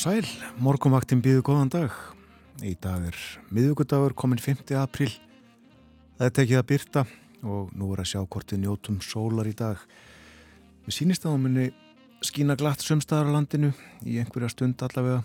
sæl, 0.00 0.24
morgumvaktin 0.64 1.20
býðu 1.20 1.42
góðan 1.44 1.68
dag. 1.68 1.92
Í 2.64 2.70
dag 2.80 3.02
er 3.10 3.16
miðugudagur 3.52 4.14
komin 4.16 4.38
5. 4.40 4.70
april. 4.80 5.10
Það 6.16 6.24
er 6.24 6.32
tekið 6.38 6.60
að 6.60 6.68
byrta 6.70 7.02
og 7.44 7.74
nú 7.76 7.90
er 7.92 8.00
að 8.00 8.08
sjá 8.14 8.20
hvort 8.22 8.54
við 8.54 8.62
njótum 8.62 8.96
sólar 9.04 9.50
í 9.50 9.52
dag. 9.58 9.82
Við 10.86 10.96
sínist 10.96 11.26
að 11.28 11.36
áminni 11.36 11.66
skína 12.24 12.56
glatt 12.56 12.80
sumstaðar 12.80 13.28
á 13.28 13.34
landinu 13.34 13.74
í 14.08 14.16
einhverja 14.22 14.48
stund 14.54 14.80
allavega. 14.86 15.20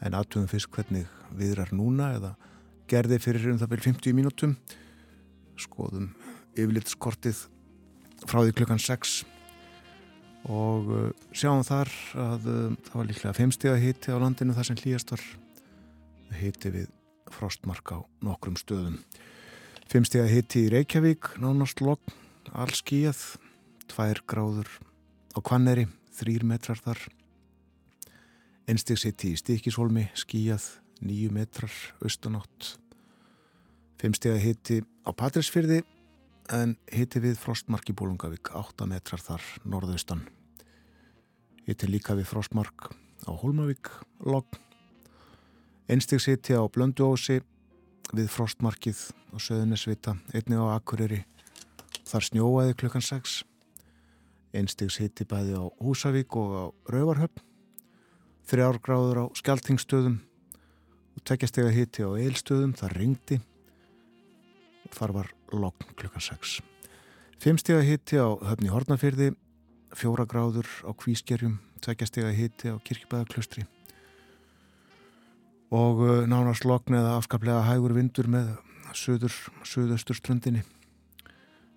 En 0.00 0.16
aðtöðum 0.16 0.48
fyrst 0.54 0.72
hvernig 0.72 1.12
viðrar 1.36 1.74
núna 1.76 2.14
eða 2.16 2.32
gerði 2.88 3.20
fyrir 3.26 3.52
um 3.52 3.60
það 3.60 3.74
byrjum 3.74 3.98
50 4.00 4.18
mínútum. 4.22 4.56
Skoðum 5.60 6.14
yfirlitskortið 6.56 7.44
frá 8.24 8.40
því 8.40 8.56
klukkan 8.56 8.80
6 8.80 9.20
og 10.50 10.90
uh, 10.92 11.06
sjáum 11.32 11.64
þar 11.64 11.90
að 12.20 12.48
uh, 12.50 12.76
það 12.84 12.98
var 12.98 13.08
líklega 13.08 13.36
femstega 13.38 13.80
hitti 13.80 14.12
á 14.12 14.20
landinu 14.20 14.56
þar 14.56 14.68
sem 14.68 14.80
hlýjast 14.82 15.14
var. 15.14 15.24
Hitti 16.34 16.72
við 16.74 16.90
frostmark 17.32 17.94
á 17.94 17.98
nokkrum 18.24 18.58
stöðum. 18.60 18.98
Femstega 19.88 20.28
hitti 20.28 20.66
í 20.66 20.70
Reykjavík 20.72 21.34
nánast 21.40 21.80
logg, 21.84 22.00
all 22.52 22.72
skíjað 22.72 23.20
tvær 23.90 24.20
gráður 24.28 24.70
á 25.36 25.38
Kvanneri, 25.44 25.86
þrýr 26.16 26.44
metrar 26.48 26.80
þar. 26.80 27.00
Einstegs 28.68 29.04
hitti 29.04 29.34
í 29.34 29.40
Stíkishólmi 29.40 30.08
skíjað, 30.16 30.66
nýju 31.04 31.32
metrar 31.36 31.72
austanátt. 32.04 32.74
Femstega 34.00 34.40
hitti 34.40 34.80
á 35.04 35.10
Patrísfyrði 35.12 35.82
en 36.52 36.74
hitti 36.92 37.22
við 37.24 37.38
frostmark 37.40 37.88
í 37.88 37.94
Bólungavík 37.96 38.50
8 38.52 38.88
metrar 38.90 39.22
þar 39.22 39.44
norðaustan. 39.64 40.26
Hitti 41.64 41.88
líka 41.88 42.16
við 42.18 42.28
frostmark 42.28 42.90
á 43.24 43.32
Hólmavík 43.32 43.88
logg 44.28 44.58
einstigs 45.88 46.28
hitti 46.28 46.56
á 46.56 46.64
Blönduósi 46.68 47.40
við 48.12 48.28
frostmarkið 48.28 49.00
á 49.32 49.36
Söðunisvita 49.40 50.18
einni 50.34 50.60
á 50.60 50.76
Akureyri. 50.76 51.24
Þar 52.04 52.28
snjóaði 52.28 52.76
klukkan 52.76 53.04
6 53.04 53.40
einstigs 54.54 55.00
hitti 55.02 55.26
bæði 55.26 55.56
á 55.58 55.64
Húsavík 55.82 56.36
og 56.38 56.50
á 56.52 56.64
Rauvarhöfn 56.92 57.42
þrjárgráður 58.48 59.24
á 59.24 59.24
Skeltingstöðum 59.40 60.20
og 61.16 61.24
tekjastega 61.24 61.72
hitti 61.72 62.04
á 62.04 62.10
Eilstöðum 62.12 62.74
þar 62.76 62.96
ringdi 63.00 63.40
þar 64.94 65.16
var 65.16 65.32
logg 65.58 65.86
klukkan 65.98 66.24
6 66.24 66.58
fimmstega 67.42 67.82
hitti 67.84 68.20
á 68.20 68.28
höfni 68.50 68.72
Hortnafyrði 68.72 69.32
fjóra 69.94 70.26
gráður 70.26 70.68
á 70.86 70.90
Kvískerjum 70.96 71.58
tveggjastega 71.84 72.32
hitti 72.34 72.72
á 72.72 72.76
Kirkibæðaklustri 72.82 73.66
og 75.74 76.00
uh, 76.04 76.22
nánast 76.30 76.66
logn 76.68 76.96
eða 76.96 77.16
afskaplega 77.18 77.64
hægur 77.66 77.94
vindur 77.96 78.28
með 78.30 78.54
söður, 78.94 79.34
söðaustur 79.66 80.18
ströndinni 80.18 80.62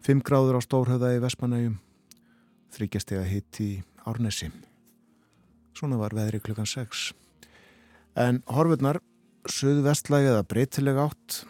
5 0.06 0.24
gráður 0.26 0.60
á 0.60 0.62
Stórhauða 0.64 1.16
í 1.18 1.22
Vestmanægjum 1.24 1.78
þryggjastega 2.78 3.24
hitti 3.28 3.66
í 3.66 3.78
Árnesi. 4.08 4.48
Svona 5.76 5.98
var 6.00 6.16
veðri 6.16 6.40
klukkan 6.44 6.70
6 6.70 7.10
en 8.24 8.42
horfurnar 8.50 9.02
söðu 9.52 9.84
vestlægi 9.86 10.32
eða 10.32 10.46
breytileg 10.48 11.00
átt 11.02 11.42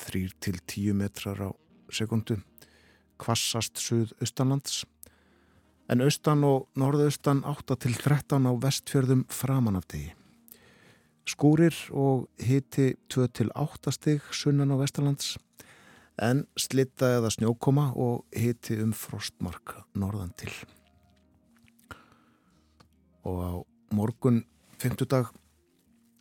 3 0.00 0.26
til 0.42 0.58
10 0.58 0.98
metrar 0.98 1.38
á 1.38 1.50
sekundu 1.94 2.38
kvassast 3.20 3.80
suð-austanlands 3.80 4.84
en 5.90 6.04
austan 6.04 6.44
og 6.46 6.68
norðaustan 6.78 7.42
8 7.48 7.76
til 7.82 7.96
13 7.98 8.46
á 8.46 8.52
vestfjörðum 8.62 9.24
framan 9.32 9.78
af 9.80 9.88
degi. 9.90 10.12
Skúrir 11.28 11.74
og 11.90 12.28
hiti 12.42 12.94
2 13.10 13.26
til 13.34 13.50
8 13.54 13.92
stig 13.94 14.22
sunnan 14.34 14.72
á 14.74 14.76
vestalands 14.80 15.36
en 16.20 16.44
slitta 16.58 17.14
eða 17.18 17.32
snjókoma 17.32 17.90
og 17.96 18.24
hiti 18.36 18.78
um 18.82 18.92
frostmark 18.92 19.76
norðan 19.94 20.32
til. 20.36 20.52
Og 23.24 23.38
á 23.40 23.52
morgun 23.96 24.44
50 24.80 25.10
dag 25.10 25.30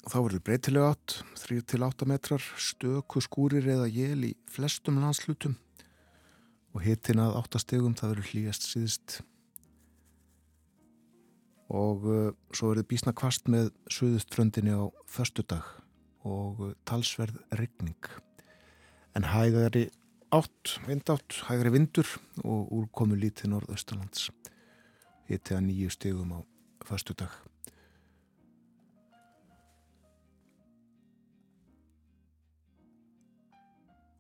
þá 0.09 0.20
verður 0.24 0.42
breytilega 0.46 0.92
átt 0.94 1.16
3 1.38 1.64
til 1.70 1.84
8 1.86 2.06
metrar 2.09 2.44
stöku 2.58 3.22
skúrir 3.22 3.66
eða 3.70 3.90
jél 3.92 4.30
í 4.30 4.36
flestum 4.50 4.97
landslutum 5.03 5.58
og 6.74 6.86
hitin 6.86 7.22
að 7.22 7.36
8 7.44 7.62
stegum 7.62 7.97
það 7.97 8.14
verður 8.14 8.31
hlýjast 8.31 8.66
síðist 8.66 9.19
og 11.69 12.08
uh, 12.09 12.31
svo 12.56 12.72
verður 12.72 12.90
bísna 12.90 13.14
kvast 13.14 13.50
með 13.53 13.69
suðuströndinni 13.94 14.74
á 14.74 14.90
förstu 15.09 15.46
dag 15.46 15.68
og 16.25 16.64
uh, 16.64 16.74
talsverð 16.90 17.38
regning 17.59 18.09
en 19.18 19.30
hægari 19.30 19.90
átt, 20.34 20.80
vindátt, 20.88 21.44
hægari 21.50 21.75
vindur 21.78 22.09
og 22.42 22.74
úrkomu 22.81 23.18
lítið 23.18 23.53
norðaustalands 23.53 24.30
hitti 25.30 25.58
að 25.58 25.68
nýju 25.69 25.94
stegum 25.94 26.34
á 26.34 26.40
förstu 26.90 27.18
dag 27.18 27.49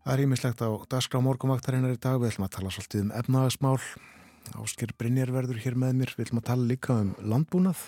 Það 0.09 0.15
er 0.17 0.21
ímislegt 0.25 0.61
á 0.65 0.69
dagskrá 0.89 1.19
morgumvaktarinnar 1.21 1.91
í 1.93 1.97
dag. 2.01 2.15
Við 2.17 2.31
ætlum 2.31 2.47
að 2.47 2.53
tala 2.55 2.69
svolítið 2.73 3.01
um 3.03 3.11
efnagasmál. 3.13 3.75
Ásker 4.57 4.93
Brynjar 4.97 5.29
verður 5.29 5.59
hér 5.61 5.75
með 5.77 5.99
mér. 5.99 6.13
Við 6.17 6.25
ætlum 6.25 6.39
að 6.41 6.47
tala 6.47 6.65
líka 6.65 6.95
um 6.97 7.11
landbúnað. 7.21 7.83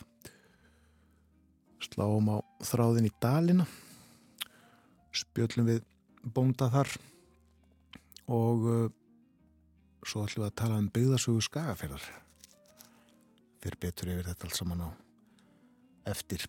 Sláum 1.81 2.29
á 2.29 2.37
þráðin 2.69 3.09
í 3.09 3.11
dalina. 3.25 3.65
Spjöllum 5.17 5.71
við 5.71 5.81
bónda 6.37 6.69
þar. 6.69 6.93
Og 8.29 8.69
uh, 8.69 8.85
svo 10.05 10.27
ætlum 10.27 10.45
við 10.45 10.49
að 10.51 10.57
tala 10.61 10.77
um 10.77 10.93
byggðasögu 10.93 11.41
skagaferðar. 11.49 12.05
Fyrir 13.65 13.81
betur 13.81 14.13
yfir 14.13 14.29
þetta 14.29 14.51
alls 14.51 14.61
saman 14.61 14.85
á 14.85 14.89
eftir. 16.13 16.45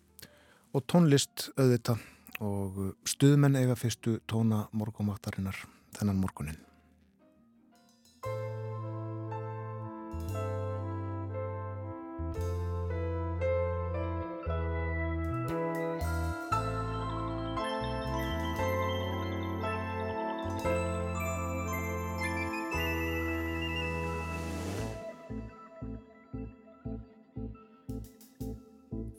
Og 0.69 0.85
tónlist 0.85 1.49
auðvitað 1.57 2.05
og 2.43 2.83
stuðmenn 3.07 3.57
eiga 3.59 3.75
fyrstu 3.79 4.17
tóna 4.29 4.65
morgumvaktarinnar 4.75 5.63
þennan 5.95 6.19
morgunin. 6.19 6.59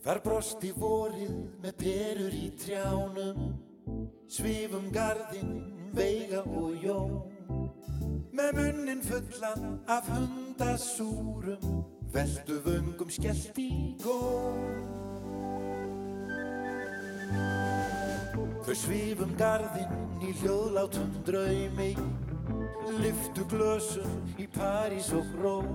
Þar 0.05 0.19
brosti 0.21 0.69
vorið 0.77 1.37
með 1.65 1.77
perur 1.81 2.35
í 2.37 2.49
trjánum 2.61 3.55
Svifum 4.29 4.91
gardinn, 4.93 5.55
veiga 5.97 6.43
og 6.45 6.75
jón 6.83 7.15
Með 8.37 8.51
munnin 8.59 9.01
fullan 9.01 9.79
af 9.89 10.11
hundasúrum 10.12 11.81
Veldu 12.12 12.59
vöngum 12.67 13.15
skellt 13.17 13.56
í 13.62 13.97
gón 14.05 14.61
Þau 18.69 18.77
svifum 18.77 19.33
gardinn 19.41 20.21
í 20.21 20.37
hljóðlátum 20.43 21.17
draumi 21.25 21.95
Lyftu 23.01 23.49
glösum 23.49 24.21
í 24.37 24.51
París 24.53 25.09
og 25.17 25.33
Róm 25.41 25.73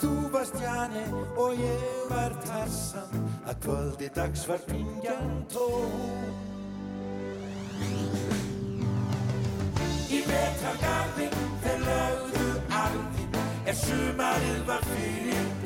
Þú 0.00 0.10
varst 0.32 0.56
Jani 0.62 1.04
og 1.36 1.60
ég 1.60 1.84
var 2.10 2.34
Tarsan 2.46 3.26
að 3.46 3.60
kvöldi 3.64 4.08
dags 4.16 4.46
var 4.48 4.62
pingjan 4.68 5.42
tóm. 5.52 6.36
Í 10.12 10.20
vetragarðin 10.28 11.38
þeir 11.64 11.86
lögðu 11.88 12.48
arðin 12.82 13.40
er 13.66 13.80
sumarið 13.84 14.64
var 14.68 14.88
fyrir 14.92 15.61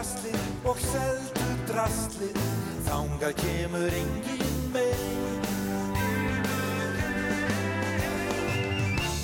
drasli 0.00 0.38
og 0.64 0.76
seldu 0.80 1.48
drasli. 1.68 2.28
Þángar 2.86 3.34
kemur 3.36 3.92
engin 3.92 4.54
megin 4.72 5.42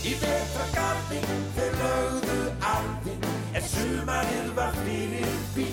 Í 0.05 0.13
betra 0.21 0.67
gardi 0.75 1.23
þeir 1.57 1.79
lögðu 1.81 2.37
arðin 2.75 3.25
En 3.57 3.65
sumarið 3.73 4.53
var 4.59 4.77
fyrir 4.83 5.41
bí. 5.57 5.67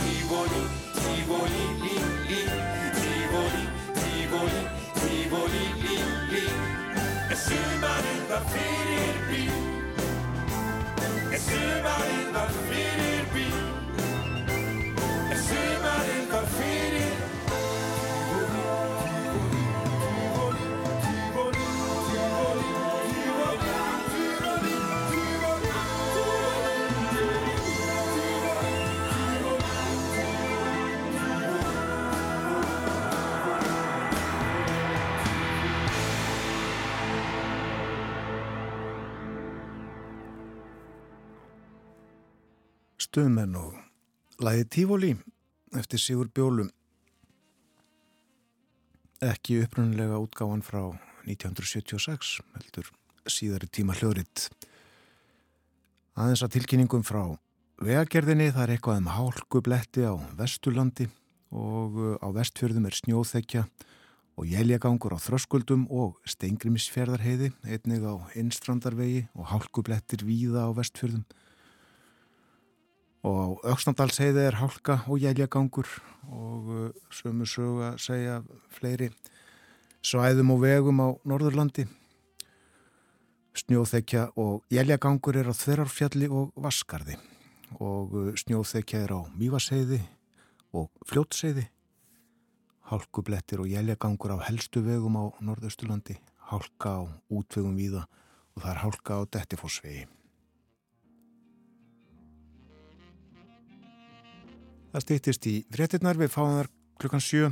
Tífóli, 0.00 0.64
tífóli, 0.98 1.64
lí, 1.84 1.94
lí. 2.26 2.42
Tífóli, 2.98 3.64
tífóli, 4.02 4.66
tífóli, 4.98 5.64
lí, 5.86 5.98
lí. 6.34 6.44
En 7.30 7.42
sumarið 7.46 8.22
var 8.34 8.46
fyrir 8.58 9.26
bí. 9.30 9.48
En 11.30 11.44
sumarið 11.46 12.32
var 12.34 12.56
fyrir 12.66 13.28
bí 13.36 13.69
sumarið 15.50 16.24
var 16.32 16.46
fyrir. 16.56 17.14
Tífóli, 20.14 20.70
tífóli, 21.04 21.64
tífóli, 21.96 22.64
tífóli, 23.14 23.64
tífóli, 24.24 24.74
tífóli, 24.74 24.74
tífóli 25.10 25.70
Stuðmenn 43.00 43.56
og 43.58 43.74
lagið 44.44 44.68
Tífóli 44.76 45.12
eftir 45.76 46.02
Sigur 46.02 46.30
Bjólum. 46.34 46.70
Ekki 49.20 49.60
upprunnilega 49.64 50.18
útgáfan 50.22 50.64
frá 50.64 50.82
1976 51.28 52.40
heldur 52.56 52.88
síðari 53.28 53.68
tíma 53.68 53.94
hljóðritt 53.98 54.48
aðeins 56.16 56.42
að 56.44 56.54
tilkynningum 56.56 57.04
frá 57.06 57.22
vegagerðinni 57.80 58.50
það 58.52 58.64
er 58.64 58.72
eitthvað 58.74 59.00
um 59.02 59.10
hálkubletti 59.14 60.04
á 60.08 60.14
Vesturlandi 60.38 61.06
og 61.50 61.96
uh, 61.98 62.16
á 62.20 62.28
vestfjörðum 62.34 62.88
er 62.88 62.96
snjóþekja 62.96 63.64
og 64.40 64.48
jæljagangur 64.48 65.16
á 65.16 65.18
þröskuldum 65.20 65.86
og 65.92 66.18
steingrimisfjörðarheiði 66.28 67.50
einnig 67.66 68.04
á 68.06 68.14
innstrandarvegi 68.40 69.26
og 69.34 69.50
hálkublettir 69.52 70.24
víða 70.24 70.68
á 70.68 70.70
vestfjörðum 70.76 71.24
og 73.26 73.60
á 73.60 73.74
Öksnandalsheiði 73.74 74.46
er 74.48 74.58
hálka 74.60 75.00
og 75.06 75.20
jæljagangur 75.20 75.88
og 76.30 76.68
uh, 76.72 76.90
sömu 77.12 77.44
sögu 77.44 77.84
að 77.90 77.98
segja 78.00 78.36
fleiri 78.72 79.10
svæðum 80.00 80.54
og 80.54 80.62
vegum 80.64 81.02
á 81.04 81.08
Norðurlandi. 81.28 81.84
Snjóþekja 83.60 84.30
og 84.40 84.62
jæljagangur 84.72 85.36
er 85.36 85.50
á 85.52 85.54
Þverarfjalli 85.54 86.30
og 86.32 86.54
Vaskarði 86.56 87.18
og 87.76 88.14
uh, 88.16 88.30
snjóþekja 88.40 89.04
er 89.04 89.12
á 89.12 89.20
Mývasheiði 89.36 90.00
og 90.72 90.88
Fljótseiði 91.04 91.66
hálkublettir 92.90 93.60
og 93.60 93.68
jæljagangur 93.68 94.32
á 94.34 94.48
helstu 94.48 94.80
vegum 94.82 95.20
á 95.20 95.24
Norðausturlandi. 95.44 96.16
Hálka 96.50 96.96
á 96.98 97.02
útvegum 97.30 97.76
víða 97.76 98.06
og 98.56 98.64
það 98.64 98.72
er 98.72 98.82
hálka 98.82 99.20
á 99.20 99.22
Dettifossvegi 99.28 100.08
Það 104.90 105.04
stýttist 105.04 105.46
í 105.46 105.54
fréttinnar, 105.70 106.18
við 106.18 106.32
fáum 106.34 106.56
þar 106.56 106.68
klukkan 106.98 107.22
sjö 107.22 107.50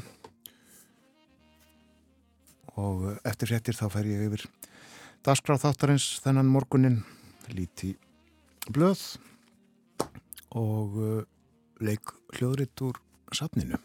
og 2.79 3.05
eftir 3.27 3.53
fréttir 3.53 3.79
þá 3.79 3.87
fer 3.95 4.09
ég 4.11 4.25
yfir 4.27 4.45
dagskráð 5.27 5.65
þáttarins 5.67 6.09
þennan 6.25 6.51
morgunin 6.51 6.99
líti 7.55 7.95
blöð 8.75 9.05
og 10.59 10.99
uh, 10.99 11.23
leik 11.85 12.11
hljóðritt 12.35 12.83
úr 12.83 12.99
safninu. 13.35 13.79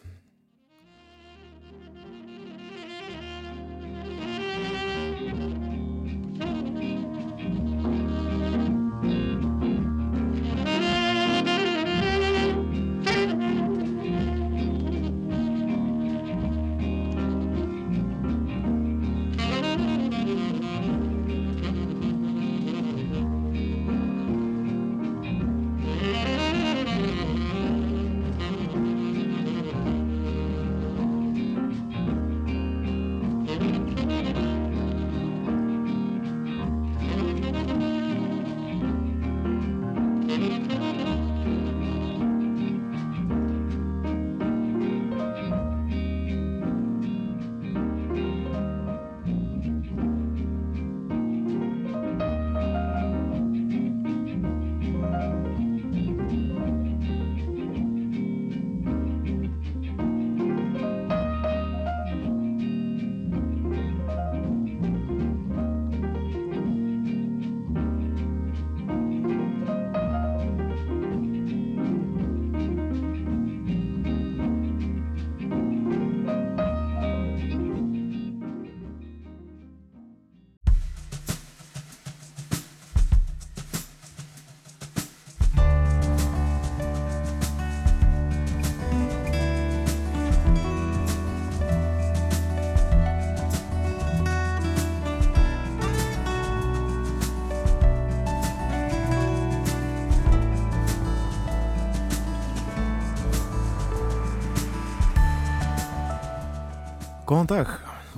Góðan 107.33 107.47
dag, 107.49 107.69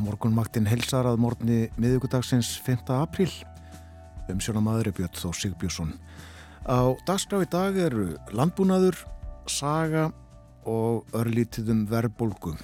morgunmaktin 0.03 0.65
helsar 0.67 1.07
að 1.07 1.21
morgunni 1.23 1.69
miðugudagsins 1.79 2.49
5. 2.65 2.81
apríl 2.91 3.29
um 4.27 4.41
sjónamaður 4.43 4.89
er 4.89 4.95
Björn 4.97 5.13
Þó 5.15 5.29
Sigbjörnsson. 5.39 5.93
Á 6.67 6.91
dagskrá 7.07 7.39
í 7.39 7.47
dag 7.47 7.77
eru 7.79 8.09
landbúnaður, 8.35 8.97
saga 9.47 10.09
og 10.67 11.07
örlítið 11.15 11.71
um 11.71 11.85
verbolgu. 11.87 12.57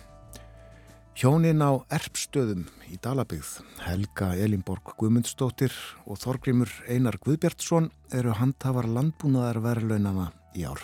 Hjónin 1.16 1.64
á 1.64 1.72
erpstöðum 1.88 2.66
í 2.92 3.00
Dalabygð, 3.00 3.54
Helga 3.86 4.34
Elinborg 4.36 4.92
Guðmundsdóttir 5.00 5.72
og 6.04 6.20
Þorgrimur 6.20 6.74
Einar 6.92 7.16
Guðbjartsson 7.24 7.88
eru 8.12 8.36
handhafar 8.42 8.92
landbúnaðar 8.92 9.62
verðlaunana 9.70 10.28
í 10.60 10.68
ár. 10.68 10.84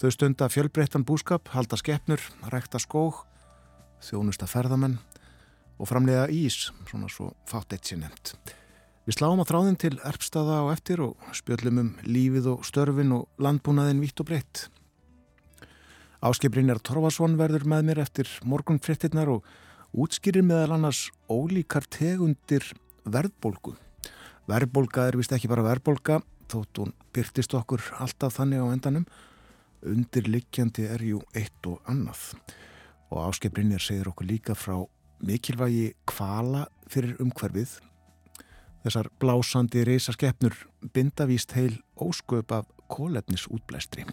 Þau 0.00 0.08
stunda 0.16 0.48
fjölbreyttan 0.48 1.04
búskap, 1.04 1.52
halda 1.52 1.76
skeppnur, 1.76 2.24
rækta 2.48 2.80
skóg, 2.80 3.20
þjónusta 4.02 4.48
ferðamenn 4.50 4.98
og 5.78 5.88
framlega 5.90 6.28
ís, 6.30 6.70
svona 6.88 7.08
svo 7.10 7.32
fátt 7.48 7.74
eitt 7.74 7.88
sér 7.88 8.02
nefnt. 8.02 8.36
Við 9.02 9.16
sláum 9.16 9.40
á 9.42 9.48
þráðin 9.48 9.78
til 9.82 9.96
erpstaða 10.06 10.60
á 10.62 10.64
eftir 10.70 11.00
og 11.02 11.18
spjöllum 11.34 11.80
um 11.82 11.90
lífið 12.06 12.52
og 12.52 12.66
störfin 12.68 13.14
og 13.16 13.42
landbúnaðin 13.42 14.02
vitt 14.02 14.20
og 14.22 14.28
breytt. 14.28 14.68
Áskiprinjar 16.22 16.78
Torfarsson 16.86 17.34
verður 17.34 17.66
með 17.66 17.88
mér 17.88 18.02
eftir 18.04 18.30
morgunfréttinnar 18.46 19.32
og, 19.32 19.42
útskýrir 19.90 20.46
meðal 20.46 20.76
annars 20.76 21.08
ólíkar 21.26 21.88
tegundir 21.90 22.68
verðbólgu. 23.02 23.74
Verðbólga 24.46 25.08
er 25.10 25.18
vist 25.18 25.34
ekki 25.34 25.50
bara 25.50 25.66
verðbólga, 25.66 26.20
þótt 26.46 26.78
hún 26.78 26.94
byrtist 27.10 27.58
okkur 27.58 27.82
alltaf 27.98 28.38
þannig 28.38 28.62
á 28.62 28.66
endanum. 28.70 29.06
Undirliggjandi 29.82 30.86
er 30.94 31.02
ju 31.02 31.24
eitt 31.34 31.66
og 31.66 31.82
annað. 31.90 32.22
Og 33.12 33.28
áskiprinir 33.28 33.82
segir 33.84 34.08
okkur 34.08 34.24
líka 34.24 34.54
frá 34.56 34.78
mikilvægi 35.20 35.92
kvala 36.08 36.64
fyrir 36.88 37.18
umhverfið. 37.20 37.76
Þessar 38.82 39.10
blásandi 39.20 39.84
reysaskeppnur 39.86 40.56
bindavíst 40.94 41.52
heil 41.54 41.76
ósköp 42.00 42.54
af 42.56 42.70
kólefnisútblæstri. 42.90 44.06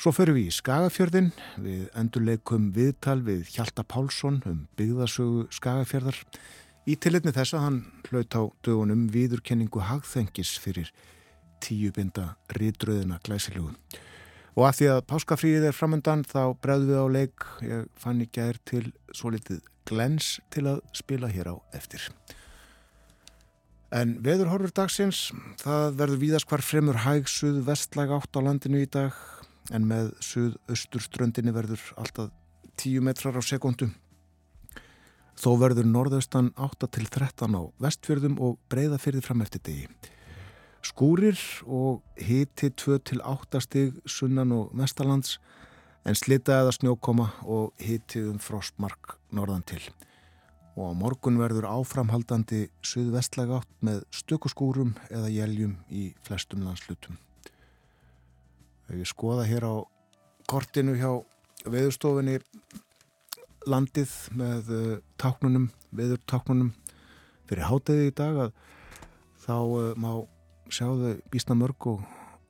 Svo 0.00 0.10
förum 0.10 0.34
við 0.34 0.48
í 0.48 0.54
Skagafjörðin, 0.56 1.28
við 1.62 1.84
endurleikum 1.94 2.72
viðtal 2.74 3.20
við 3.22 3.44
Hjalta 3.52 3.84
Pálsson 3.86 4.40
um 4.48 4.64
byggðasögu 4.80 5.44
Skagafjörðar. 5.54 6.18
Í 6.88 6.96
tilitni 6.98 7.30
þess 7.36 7.54
að 7.54 7.66
hann 7.68 7.76
hlaut 8.08 8.34
á 8.34 8.42
dögunum 8.66 9.04
viðurkenningu 9.14 9.84
hagþengis 9.86 10.56
fyrir 10.58 10.90
tíubinda 11.62 12.32
rítröðina 12.56 13.20
glæsilugu. 13.22 13.76
Og 14.52 14.66
að 14.68 14.78
því 14.78 14.88
að 14.92 15.02
páskafríið 15.08 15.66
er 15.70 15.76
framöndan 15.76 16.24
þá 16.28 16.52
bregðum 16.60 16.90
við 16.90 17.00
á 17.00 17.06
leik, 17.16 17.44
ég 17.64 17.86
fann 17.96 18.20
í 18.20 18.28
gær 18.28 18.58
til 18.68 18.84
svo 19.16 19.32
litið 19.32 19.62
glens 19.88 20.36
til 20.52 20.66
að 20.68 20.82
spila 20.96 21.30
hér 21.32 21.52
á 21.52 21.56
eftir. 21.76 22.04
En 23.92 24.14
veðurhorfur 24.24 24.72
dagsins, 24.76 25.30
það 25.60 25.96
verður 26.00 26.20
víðast 26.20 26.48
hvar 26.48 26.64
fremur 26.64 27.00
hæg 27.04 27.26
suð 27.28 27.62
vestlæg 27.66 28.12
átt 28.16 28.36
á 28.36 28.40
landinu 28.44 28.80
í 28.84 28.88
dag 28.88 29.16
en 29.72 29.88
með 29.88 30.14
suð-östurströndinni 30.24 31.52
verður 31.54 31.82
alltaf 32.00 32.32
10 32.80 33.04
metrar 33.04 33.36
á 33.36 33.42
sekundu. 33.44 33.90
Þó 35.36 35.50
verður 35.60 35.88
norðaustan 35.88 36.52
8 36.60 36.88
til 36.92 37.06
13 37.08 37.56
á 37.56 37.62
vestfjörðum 37.84 38.36
og 38.40 38.58
breyða 38.72 39.00
fyrir 39.00 39.24
fram 39.24 39.44
eftir 39.44 39.64
degi. 39.64 39.86
Skúrir 40.82 41.38
og 41.66 42.02
hiti 42.18 42.72
2 42.74 42.98
til 43.06 43.20
8 43.22 43.60
stig 43.62 44.00
sunnan 44.06 44.52
og 44.52 44.72
mestalands 44.74 45.36
en 46.02 46.18
slita 46.18 46.58
eða 46.58 46.72
snjókoma 46.74 47.28
og 47.46 47.70
hiti 47.78 48.24
um 48.26 48.40
frostmark 48.42 49.16
norðan 49.30 49.62
til. 49.62 49.82
Og 50.74 50.90
á 50.90 50.92
morgun 50.98 51.38
verður 51.38 51.68
áframhaldandi 51.70 52.64
suðvestlega 52.82 53.60
átt 53.60 53.72
með 53.84 54.02
stökuskúrum 54.10 54.96
eða 55.10 55.30
jæljum 55.30 55.76
í 55.92 56.08
flestum 56.26 56.64
landslutum. 56.66 57.18
Ef 58.88 58.96
ég 58.98 59.06
skoða 59.06 59.46
hér 59.46 59.68
á 59.68 59.74
kortinu 60.50 60.96
hjá 60.98 61.12
veðurstofinni 61.62 62.40
landið 63.70 64.12
með 64.34 64.70
uh, 64.74 64.98
táknunum, 65.22 65.70
veður 65.94 66.18
táknunum 66.26 66.72
fyrir 67.46 67.68
hátæði 67.68 68.08
í 68.10 68.14
dag 68.18 68.46
að 68.48 68.54
þá 69.44 69.54
uh, 69.54 69.92
má 69.94 70.10
sjáðu 70.72 71.14
bísna 71.32 71.56
mörg 71.58 71.88
og 71.92 72.02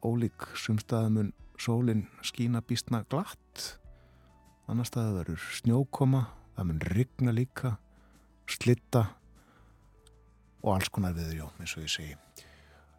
ólík. 0.03 0.49
Sumstaðamun 0.59 1.33
sólinn 1.61 2.07
skína 2.25 2.63
bísna 2.65 3.05
glatt 3.11 3.79
annar 4.71 4.89
staði 4.89 5.17
verður 5.19 5.43
snjókoma 5.59 6.23
það 6.57 6.69
mun 6.69 6.85
rigna 6.93 7.35
líka 7.35 7.77
slitta 8.51 9.07
og 10.63 10.77
alls 10.77 10.91
konar 10.95 11.15
viður, 11.17 11.43
já, 11.43 11.47
eins 11.59 11.75
og 11.77 11.85
ég 11.85 11.93
segi. 11.93 12.17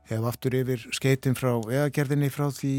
Hef 0.09 0.25
aftur 0.27 0.55
yfir 0.57 0.81
skeitin 0.91 1.37
frá 1.37 1.53
egagerðinni 1.61 2.27
frá 2.33 2.49
því 2.51 2.73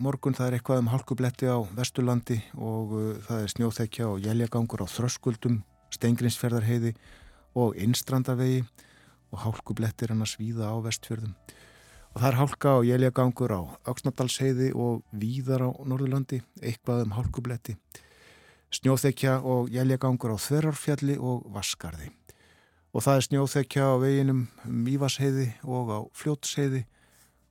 morgun 0.00 0.36
það 0.36 0.46
er 0.46 0.56
eitthvað 0.56 0.80
um 0.80 0.92
halkubletti 0.94 1.50
á 1.52 1.58
Vesturlandi 1.76 2.38
og 2.56 2.94
uh, 2.96 3.10
það 3.26 3.44
er 3.44 3.52
snjóþekja 3.52 4.06
og 4.08 4.24
jæljagangur 4.24 4.84
á 4.84 4.86
Þröskuldum, 4.88 5.60
Steingrinsferðarheiði 5.92 6.94
og 7.60 7.76
Innstrandavegi 7.76 8.62
og 9.30 9.42
hálkublettir 9.44 10.14
hann 10.14 10.24
að 10.24 10.32
svíða 10.32 10.72
á 10.72 10.76
Vestfjörðum 10.86 11.36
og 12.10 12.20
það 12.20 12.28
er 12.30 12.38
hálka 12.40 12.76
og 12.78 12.86
jæljagangur 12.88 13.52
á 13.54 13.62
Öksnadalsheiði 13.90 14.70
og 14.74 15.02
víðar 15.12 15.66
á 15.66 15.70
Norðurlandi, 15.86 16.40
eitthvað 16.62 17.04
um 17.06 17.18
hálkubletti 17.18 17.76
snjóþekja 18.70 19.40
og 19.42 19.70
jæljagangur 19.74 20.34
á 20.34 20.38
Þverarfjalli 20.38 21.18
og 21.18 21.46
Vaskarði 21.54 22.10
og 22.94 23.04
það 23.04 23.16
er 23.16 23.26
snjóþekja 23.26 23.86
á 23.86 23.94
veginum 24.02 24.46
Mývasheiði 24.66 25.46
og 25.66 25.90
á 25.90 25.98
Fljótsheiði 26.14 26.84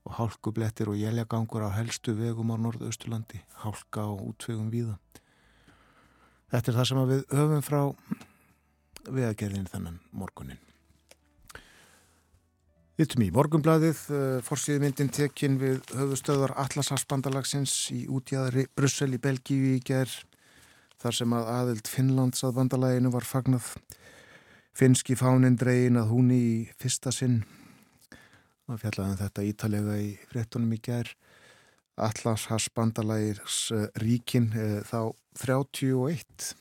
og 0.08 0.16
hálkublettir 0.20 0.92
og 0.92 1.00
jæljagangur 1.00 1.68
á 1.68 1.76
helstu 1.76 2.16
vegum 2.16 2.52
á 2.52 2.58
Norðausturlandi, 2.60 3.44
hálka 3.64 4.08
og 4.08 4.32
útvegum 4.32 4.72
víða. 4.72 4.98
Þetta 6.50 6.72
er 6.72 6.80
það 6.80 6.90
sem 6.90 7.04
við 7.12 7.24
höfum 7.36 7.68
frá 7.68 7.82
vegagerðin 9.10 9.70
þennan 9.70 10.00
morgunin. 10.12 10.69
Vittum 13.00 13.22
í 13.24 13.30
morgunbladið, 13.32 14.00
uh, 14.12 14.40
forsýðmyndin 14.44 15.08
tekinn 15.16 15.54
við 15.56 15.78
höfustöðar 15.96 16.52
Atlasharsbandalagsins 16.60 17.72
í 17.96 18.02
útjæðari 18.12 18.66
Brussel 18.76 19.14
í 19.16 19.20
Belgíu 19.24 19.70
í 19.78 19.80
gerð 19.88 20.18
þar 21.00 21.16
sem 21.16 21.36
að 21.38 21.52
aðild 21.54 21.88
Finnlands 21.88 22.44
að 22.44 22.58
bandalaginu 22.58 23.14
var 23.14 23.24
fagnað. 23.24 23.70
Finski 24.76 25.16
fánin 25.16 25.56
dregin 25.56 26.02
að 26.02 26.12
húni 26.12 26.40
í 26.44 26.58
fyrsta 26.76 27.14
sinn. 27.16 27.38
Og 28.68 28.82
fjallaðan 28.82 29.16
um 29.16 29.22
þetta 29.22 29.48
ítalega 29.48 29.96
í 30.04 30.10
fréttunum 30.34 30.76
í 30.76 30.84
ger 30.84 31.14
Atlas 31.96 32.50
Hassbandalægis 32.52 33.62
ríkin 34.04 34.52
eh, 34.52 34.82
þá 34.84 35.16
31 35.40 36.52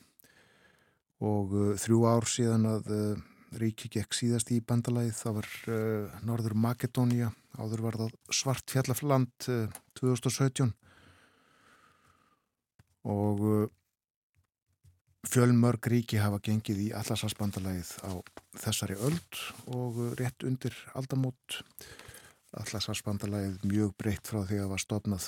og 1.19 1.51
eh, 1.51 1.75
þrjú 1.83 2.05
ár 2.07 2.31
síðan 2.31 2.71
að 2.77 2.95
eh, 2.95 3.28
ríki 3.57 3.89
gekk 3.89 4.13
síðast 4.13 4.51
í 4.53 4.59
bandalægið 4.61 5.15
það 5.17 5.39
var 5.39 5.49
Norður 6.27 6.55
Makedónia 6.65 7.31
áður 7.57 7.81
var 7.87 7.97
það 8.03 8.15
svart 8.29 8.69
fjallafland 8.69 9.49
2017 9.97 10.69
og 13.09 13.69
Fjölmörg 15.27 15.83
ríki 15.91 16.19
hafa 16.21 16.39
gengið 16.39 16.77
í 16.85 16.91
Allarsasbandalægið 16.95 17.89
á 18.07 18.11
þessari 18.61 18.95
öld 19.03 19.41
og 19.67 19.97
rétt 20.19 20.45
undir 20.47 20.75
aldamót 20.95 21.59
Allarsasbandalægið 22.55 23.65
mjög 23.67 23.91
breytt 23.99 24.31
frá 24.31 24.45
því 24.47 24.61
að 24.63 24.71
var 24.71 24.83
stopnað 24.85 25.27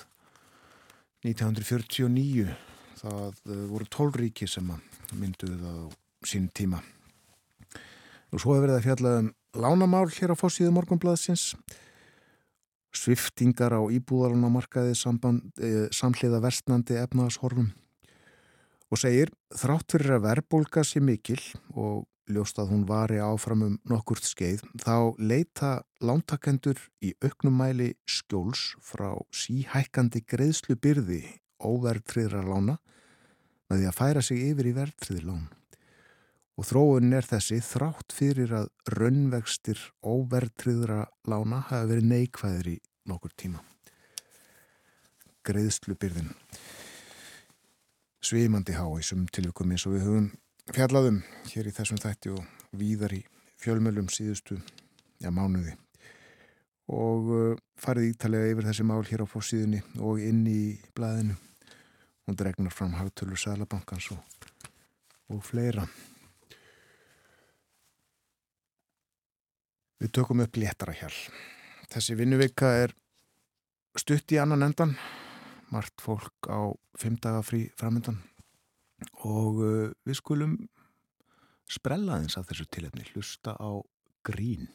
1949 1.27 2.47
það 3.01 3.43
eh, 3.51 3.65
voru 3.73 3.89
tól 3.91 4.09
ríki 4.15 4.47
sem 4.49 4.71
mynduðu 5.11 5.59
það 5.59 5.83
á 5.83 5.87
sín 6.31 6.47
tíma 6.55 6.79
og 8.31 8.41
svo 8.41 8.55
hefur 8.55 8.67
verið 8.67 8.79
að 8.79 8.87
fjalla 8.87 9.13
um 9.21 9.31
lánamál 9.61 10.07
hér 10.15 10.33
á 10.33 10.39
fórsíðu 10.39 10.73
morgunblaðsins 10.75 11.51
sviftingar 12.95 13.75
á 13.75 13.81
íbúðalunamarkaði 13.91 14.95
eh, 14.95 15.87
samhliða 15.95 16.41
vestnandi 16.43 16.99
efnaðashorfum 16.99 17.71
og 18.91 18.99
segir 18.99 19.31
þrátt 19.55 19.95
fyrir 19.95 20.17
að 20.17 20.25
verbulga 20.27 20.83
sé 20.87 20.99
mikil 21.03 21.39
og 21.71 22.07
ljóst 22.31 22.59
að 22.61 22.71
hún 22.73 22.83
vari 22.87 23.19
áfram 23.23 23.63
um 23.65 23.77
nokkurt 23.89 24.27
skeið 24.27 24.63
þá 24.83 25.15
leita 25.19 25.71
lántakendur 26.03 26.79
í 27.03 27.13
auknumæli 27.23 27.93
skjóls 28.07 28.75
frá 28.83 29.15
síhækkandi 29.35 30.23
greiðslu 30.27 30.77
byrði 30.79 31.23
óverðtriðra 31.61 32.43
lána 32.45 32.77
með 33.71 33.81
því 33.81 33.89
að 33.89 33.97
færa 33.97 34.23
sig 34.25 34.45
yfir 34.51 34.71
í 34.71 34.75
verðtriði 34.75 35.25
lán. 35.27 35.49
Og 36.59 36.67
þróun 36.67 37.15
er 37.15 37.25
þessi 37.25 37.61
þrátt 37.63 38.13
fyrir 38.13 38.51
að 38.53 38.69
raunvegstir 38.91 39.79
óverðtriðra 40.03 41.05
lána 41.31 41.63
hafa 41.69 41.87
verið 41.89 42.09
neikvæðir 42.11 42.71
í 42.73 42.77
nokkur 43.09 43.33
tíma. 43.39 43.63
Greiðslu 45.47 45.95
byrðin 45.97 46.35
svimandi 48.21 48.75
há 48.77 48.85
í 48.95 49.03
sum 49.03 49.25
tilvikum 49.33 49.71
eins 49.73 49.87
og 49.89 49.95
við 49.95 50.05
höfum 50.05 50.27
fjallaðum 50.71 51.21
hér 51.49 51.67
í 51.67 51.73
þessum 51.75 51.99
þætti 52.01 52.33
og 52.35 52.75
víðar 52.77 53.15
í 53.17 53.21
fjölmjölum 53.61 54.11
síðustu 54.13 54.59
ja, 55.21 55.31
mánuði. 55.33 55.73
Og 56.91 57.31
uh, 57.31 57.57
farið 57.79 58.11
ítalega 58.11 58.51
yfir 58.51 58.67
þessi 58.69 58.85
mál 58.85 59.01
hér 59.07 59.25
á 59.25 59.31
fórsíðunni 59.31 59.81
og 60.03 60.21
inn 60.21 60.45
í 60.49 60.61
blæðinu 60.97 61.37
og 62.29 62.37
dregnar 62.37 62.73
fram 62.75 62.93
hagtölur 62.99 63.39
Sælabankans 63.39 64.11
og, 64.13 64.21
og 65.33 65.43
fleira 65.45 65.87
Við 70.01 70.13
tökum 70.17 70.41
upp 70.41 70.57
léttara 70.57 70.95
hjál 70.97 71.13
Þessi 71.91 72.15
vinnuvika 72.17 72.69
er 72.85 72.93
stutt 73.99 74.31
í 74.33 74.39
annan 74.41 74.65
endan 74.65 74.95
margt 75.71 76.01
fólk 76.03 76.47
á 76.47 76.71
fimmdaga 76.99 77.41
frí 77.45 77.65
framöndan 77.79 78.19
og 79.27 79.59
uh, 79.61 79.89
við 80.07 80.17
skulum 80.19 80.55
sprella 81.71 82.19
eins 82.19 82.37
af 82.39 82.47
þessu 82.49 82.67
tilefni, 82.71 83.05
hlusta 83.13 83.55
á 83.55 83.79
grín. 84.27 84.67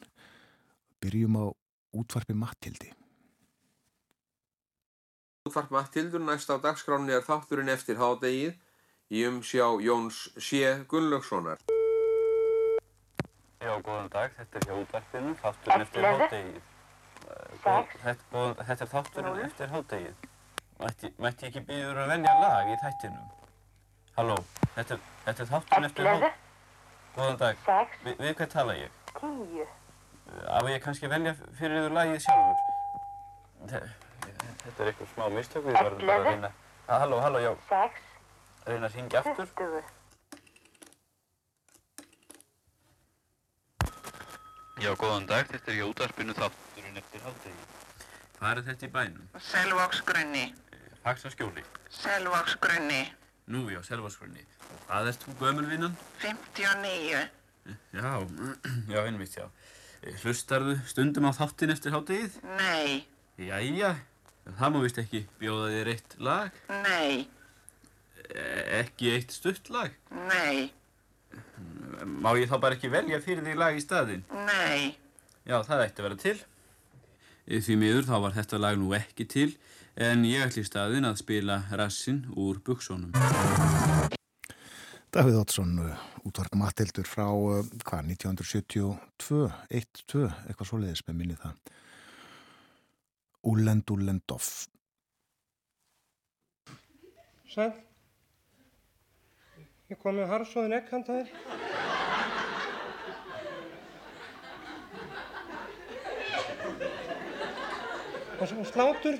Byrjum 1.01 1.37
á 1.37 1.45
útvarpi 1.97 2.35
Mattildi. 2.35 2.91
Útvarp 5.47 5.71
Mattildur 5.71 6.23
næst 6.25 6.51
á 6.51 6.57
dagskráni 6.59 7.15
er 7.15 7.25
þátturinn 7.25 7.71
eftir 7.71 8.01
hádegið 8.01 8.57
í 9.13 9.25
umsjá 9.29 9.69
Jóns 9.85 10.27
C. 10.35 10.65
Gunnlaugssonar. 10.89 11.76
Já, 13.61 13.71
góðan 13.81 14.09
dag. 14.13 14.33
Þetta 14.37 14.59
er 14.59 14.65
hjá 14.67 14.73
útvarpinu, 14.83 15.31
þátturinn 15.41 15.85
eftir 15.85 16.05
hádegið. 16.07 16.59
Þetta, 17.63 18.73
er 18.75 18.91
þátturinn 18.91 19.39
eftir 19.47 19.71
hádegið. 19.73 20.27
Mætti, 20.77 21.09
mætti 21.25 21.47
ekki 21.49 21.63
býður 21.65 22.03
að 22.03 22.11
velja 22.13 22.33
lag 22.41 22.69
í 22.69 22.75
þættinum? 22.83 23.31
Halló, 24.17 24.35
þetta, 24.75 24.99
þetta 25.25 25.43
er 25.45 25.49
þátturinn 25.53 25.89
eftir 25.89 26.09
hádegið. 26.11 26.43
Góðan 27.17 27.39
dag. 27.41 27.95
Vi, 28.05 28.13
við 28.21 28.35
hvað 28.37 28.51
tala 28.53 28.75
ég? 28.77 28.99
Tíu. 29.17 29.65
Á 30.45 30.59
ég 30.69 30.83
kannski 30.83 31.09
velja 31.09 31.33
fyrir 31.57 31.79
yfir 31.81 31.95
lagið 31.97 32.21
sjálfur? 32.27 32.59
Þe- 33.71 33.87
Þetta 34.67 34.83
er 34.83 34.89
eitthvað 34.91 35.11
smá 35.15 35.25
mistök, 35.33 35.63
við 35.65 35.77
verðum 35.79 36.01
bara 36.05 36.17
að 36.19 36.25
reyna... 36.27 36.49
Ah, 36.87 36.99
halló, 37.01 37.17
halló, 37.23 37.39
já, 37.41 37.51
Sex. 37.69 38.01
reyna 38.67 38.89
að 38.89 38.97
hringja 38.97 39.21
aftur. 39.23 39.47
Tuttugu. 39.47 39.79
Já, 44.77 44.91
góðan 44.99 45.25
dag, 45.29 45.47
þetta 45.49 45.71
er 45.73 45.77
hjá 45.79 45.85
útvarpinu 45.89 46.33
þátturinn 46.37 46.99
eftir 47.01 47.23
hádegið. 47.25 47.63
Hvað 48.37 48.51
er 48.51 48.65
þetta 48.67 48.85
í 48.85 48.91
bænum? 48.93 49.29
Selvogsgrunni, 49.47 50.43
Faxaskjóli. 51.05 51.63
Selvogsgrunni, 52.01 52.99
Nú, 53.47 53.61
já, 53.71 53.79
selvaskrunni. 53.87 54.41
Hvað 54.89 55.07
ert 55.13 55.21
þú 55.23 55.33
gömulvinnan? 55.39 55.93
59, 56.19 57.21
Já, 57.95 58.11
já, 58.93 58.99
einmitt, 59.07 59.37
já. 59.39 59.47
Hlustarðu 60.21 60.75
stundum 60.87 61.25
á 61.27 61.31
þáttin 61.35 61.71
eftir 61.73 61.95
hádegið? 61.95 62.35
nei, 62.59 63.07
Jæja, 63.39 63.93
það 64.59 64.73
má 64.75 64.79
vist 64.83 64.99
ekki 65.01 65.23
bjóða 65.41 65.71
þér 65.73 65.89
eitt 65.95 66.15
lag, 66.23 66.59
nei, 66.85 67.27
e 68.29 68.45
ekki 68.83 69.11
eitt 69.15 69.33
stutt 69.35 69.69
lag. 69.73 69.95
nei, 70.29 70.69
Má 72.05 72.29
ég 72.37 72.49
þá 72.51 72.59
bara 72.61 72.77
ekki 72.77 72.91
velja 72.93 73.17
fyrir 73.23 73.45
því 73.45 73.55
lag 73.57 73.77
í 73.77 73.81
staðinn? 73.81 74.23
nei, 74.45 74.93
Já, 75.47 75.61
það 75.63 75.81
ætti 75.85 76.01
að 76.01 76.05
vera 76.07 76.19
til. 76.19 76.37
Því 77.47 77.75
miður 77.79 78.07
þá 78.09 78.15
var 78.25 78.33
þetta 78.35 78.57
lag 78.59 78.75
nú 78.77 78.89
ekki 78.97 79.25
til, 79.31 79.47
en 79.95 80.25
ég 80.27 80.43
ætli 80.43 80.65
í 80.65 80.67
staðinn 80.67 81.07
að 81.07 81.21
spila 81.21 81.61
rassinn 81.79 82.25
úr 82.35 82.59
buksónum. 82.59 83.15
Davíð 85.15 85.39
Ótsson, 85.39 85.71
útvarp 86.27 86.57
Matildur 86.59 87.07
frá, 87.07 87.29
uh, 87.31 87.63
hvað, 87.87 88.11
1972, 88.11 89.47
1-2, 89.79 90.25
eitthvað 90.49 90.69
svoleiðis 90.69 91.05
með 91.07 91.17
minni 91.21 91.37
það. 91.39 91.55
Úlend, 93.47 93.95
Úlendoff. 93.95 94.67
Sæl. 97.47 97.71
Ég 99.87 100.03
kom 100.03 100.19
með 100.19 100.27
harsóðin 100.35 100.75
egg 100.81 100.91
Og 108.39 108.47
svo 108.47 108.63
slátur. 108.63 109.17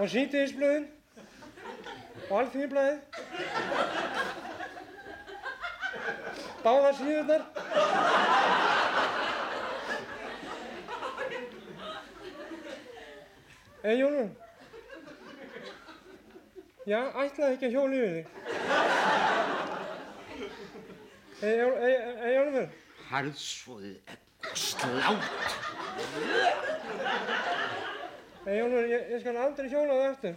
Og 0.00 0.08
sítiðisblöðin. 0.08 0.86
Og 2.30 2.36
alþýðiblaðið. 2.40 2.98
Báðar 6.64 6.94
síðurnar. 7.00 7.42
Eyjólfur. 13.84 14.28
Já, 16.88 17.00
ætlaði 17.22 17.54
ekki 17.54 17.66
að 17.68 17.74
hjóla 17.76 17.94
yfir 17.96 18.12
þig. 18.16 18.26
Ey- 21.50 22.04
Eyjólfur. 22.30 22.66
Harðsvoðið 23.10 23.96
slátt. 24.54 25.56
Eyjólfur, 28.46 28.86
ég, 28.88 29.10
ég 29.10 29.20
skal 29.20 29.36
aldrei 29.36 29.68
hjóla 29.70 29.94
það 29.98 30.08
eftir. 30.10 30.34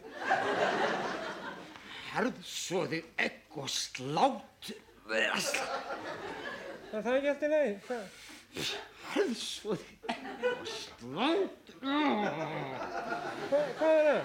Harðsvoðið 2.13 3.05
egg 3.25 3.57
og 3.57 3.69
slátt. 3.71 4.71
Er 5.13 7.01
það 7.01 7.15
ekki 7.15 7.31
eftir 7.31 7.53
leið? 7.53 7.73
Hvað? 7.87 8.03
Harðsvoðið 9.13 9.91
egg 10.13 10.47
og 10.51 10.63
slátt. 10.75 11.73
Hva, 11.83 13.59
hvað 13.79 13.93
er 13.93 14.05
það? 14.11 14.23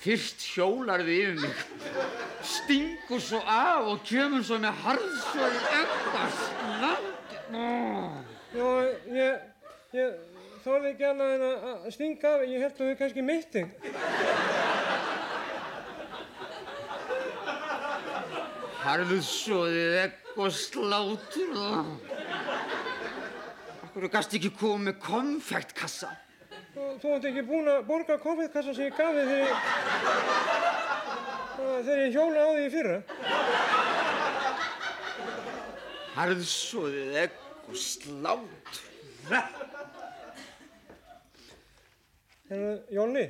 Fyrst 0.00 0.40
hjólar 0.54 1.02
þið 1.04 1.18
yfir 1.20 1.36
mig, 1.42 1.56
stingur 2.48 3.20
svo 3.20 3.40
af 3.44 3.90
og 3.92 3.98
kemur 4.08 4.42
svo 4.48 4.56
með 4.62 4.74
harðsvoðið 4.86 5.64
egg 5.76 5.92
og 6.10 6.30
slátt. 6.40 8.29
Jó, 8.50 8.66
ég, 9.14 9.34
ég 9.94 10.14
þorði 10.64 10.88
ekki 10.90 11.04
annað 11.06 11.32
en 11.36 11.42
að 11.46 11.84
stinga 11.94 12.30
af, 12.34 12.40
ég 12.50 12.64
held 12.64 12.80
að 12.80 12.88
við 12.88 12.96
kannski 12.98 13.22
mitt 13.22 13.52
þig. 13.54 13.68
Harðsvoðið 18.80 19.94
egg 20.00 20.16
og 20.34 20.50
slátt. 20.56 21.36
Akkur 23.86 24.08
gast 24.10 24.34
ekki 24.34 24.50
komið 24.58 24.88
með 24.88 24.96
konfektkassa. 25.04 26.10
Þú, 26.74 26.82
þú 27.02 27.12
ert 27.14 27.28
ekki 27.30 27.44
búinn 27.46 27.70
að 27.70 27.86
borga 27.86 28.16
konfettkassa 28.24 28.74
sem 28.74 28.88
ég 28.88 28.98
gaf 28.98 29.14
þig 29.14 29.26
þegar 29.30 29.44
ég, 29.44 29.54
þegar 31.86 32.02
ég 32.02 32.10
hjóla 32.18 32.38
á 32.42 32.50
því 32.56 32.66
fyrra. 32.74 32.98
Harðsvoðið 36.18 37.10
egg 37.22 37.38
og 37.70 37.76
slátt. 37.76 38.80
Hérna, 42.50 42.78
Jónni, 42.90 43.26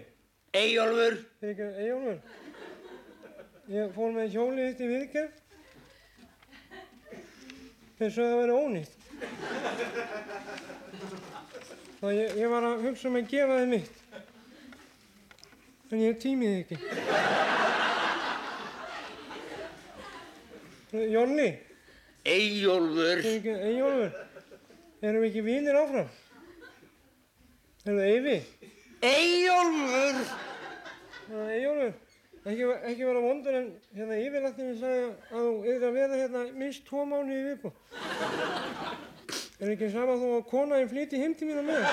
Eyjólfur. 0.57 1.19
þegar 1.41 1.51
ekki, 1.53 1.67
Eyjólfur, 1.85 2.19
ég 3.75 3.91
fór 3.95 4.15
með 4.17 4.33
hjólið 4.33 4.71
þitt 4.71 4.81
í 4.81 4.89
viðgerð. 4.95 5.35
Þeir 8.01 8.15
sögðu 8.17 8.25
að 8.25 8.33
það 8.33 8.41
væri 8.41 8.55
ónýtt. 8.57 8.95
Það 12.01 12.17
ég, 12.17 12.29
ég 12.41 12.49
var 12.55 12.63
að 12.71 12.85
hugsa 12.87 13.11
um 13.11 13.19
að 13.21 13.29
gefa 13.35 13.59
þið 13.61 13.69
mitt. 13.75 13.97
En 15.91 15.99
ég 16.07 16.19
tímið 16.23 16.53
ekki. 16.63 16.77
Jónni, 21.13 21.51
Eyjólfur. 22.25 23.21
þegar 23.21 23.37
ekki, 23.37 23.53
Eyjólfur, 23.69 24.30
erum 25.09 25.23
við 25.25 25.31
ekki 25.31 25.43
vinir 25.47 25.79
áfram? 25.81 26.09
Er 27.87 27.93
það 27.97 28.07
Eyvi? 28.11 28.37
Eyjólfur. 29.01 30.17
Eyjólfur, 31.31 31.93
ekki, 32.45 32.65
ekki 32.91 33.07
vera 33.07 33.23
vondur 33.25 33.57
en 33.57 33.69
hérna 33.97 34.19
yfirlættinni 34.21 34.75
sagði 34.81 35.07
að 35.07 35.47
þú 35.47 35.53
yfir 35.63 35.87
að 35.89 35.97
vera 35.97 36.19
hérna 36.21 36.43
minnst 36.59 36.85
tvo 36.89 37.07
mánuði 37.09 37.39
í 37.39 37.47
viku. 37.49 37.71
Er 39.61 39.73
ekki 39.75 39.89
sama 39.93 40.19
þó 40.21 40.27
að 40.39 40.49
konaðin 40.51 40.91
flýti 40.93 41.21
heim 41.21 41.37
til 41.37 41.49
mín 41.49 41.61
á 41.61 41.65
meðan? 41.71 41.89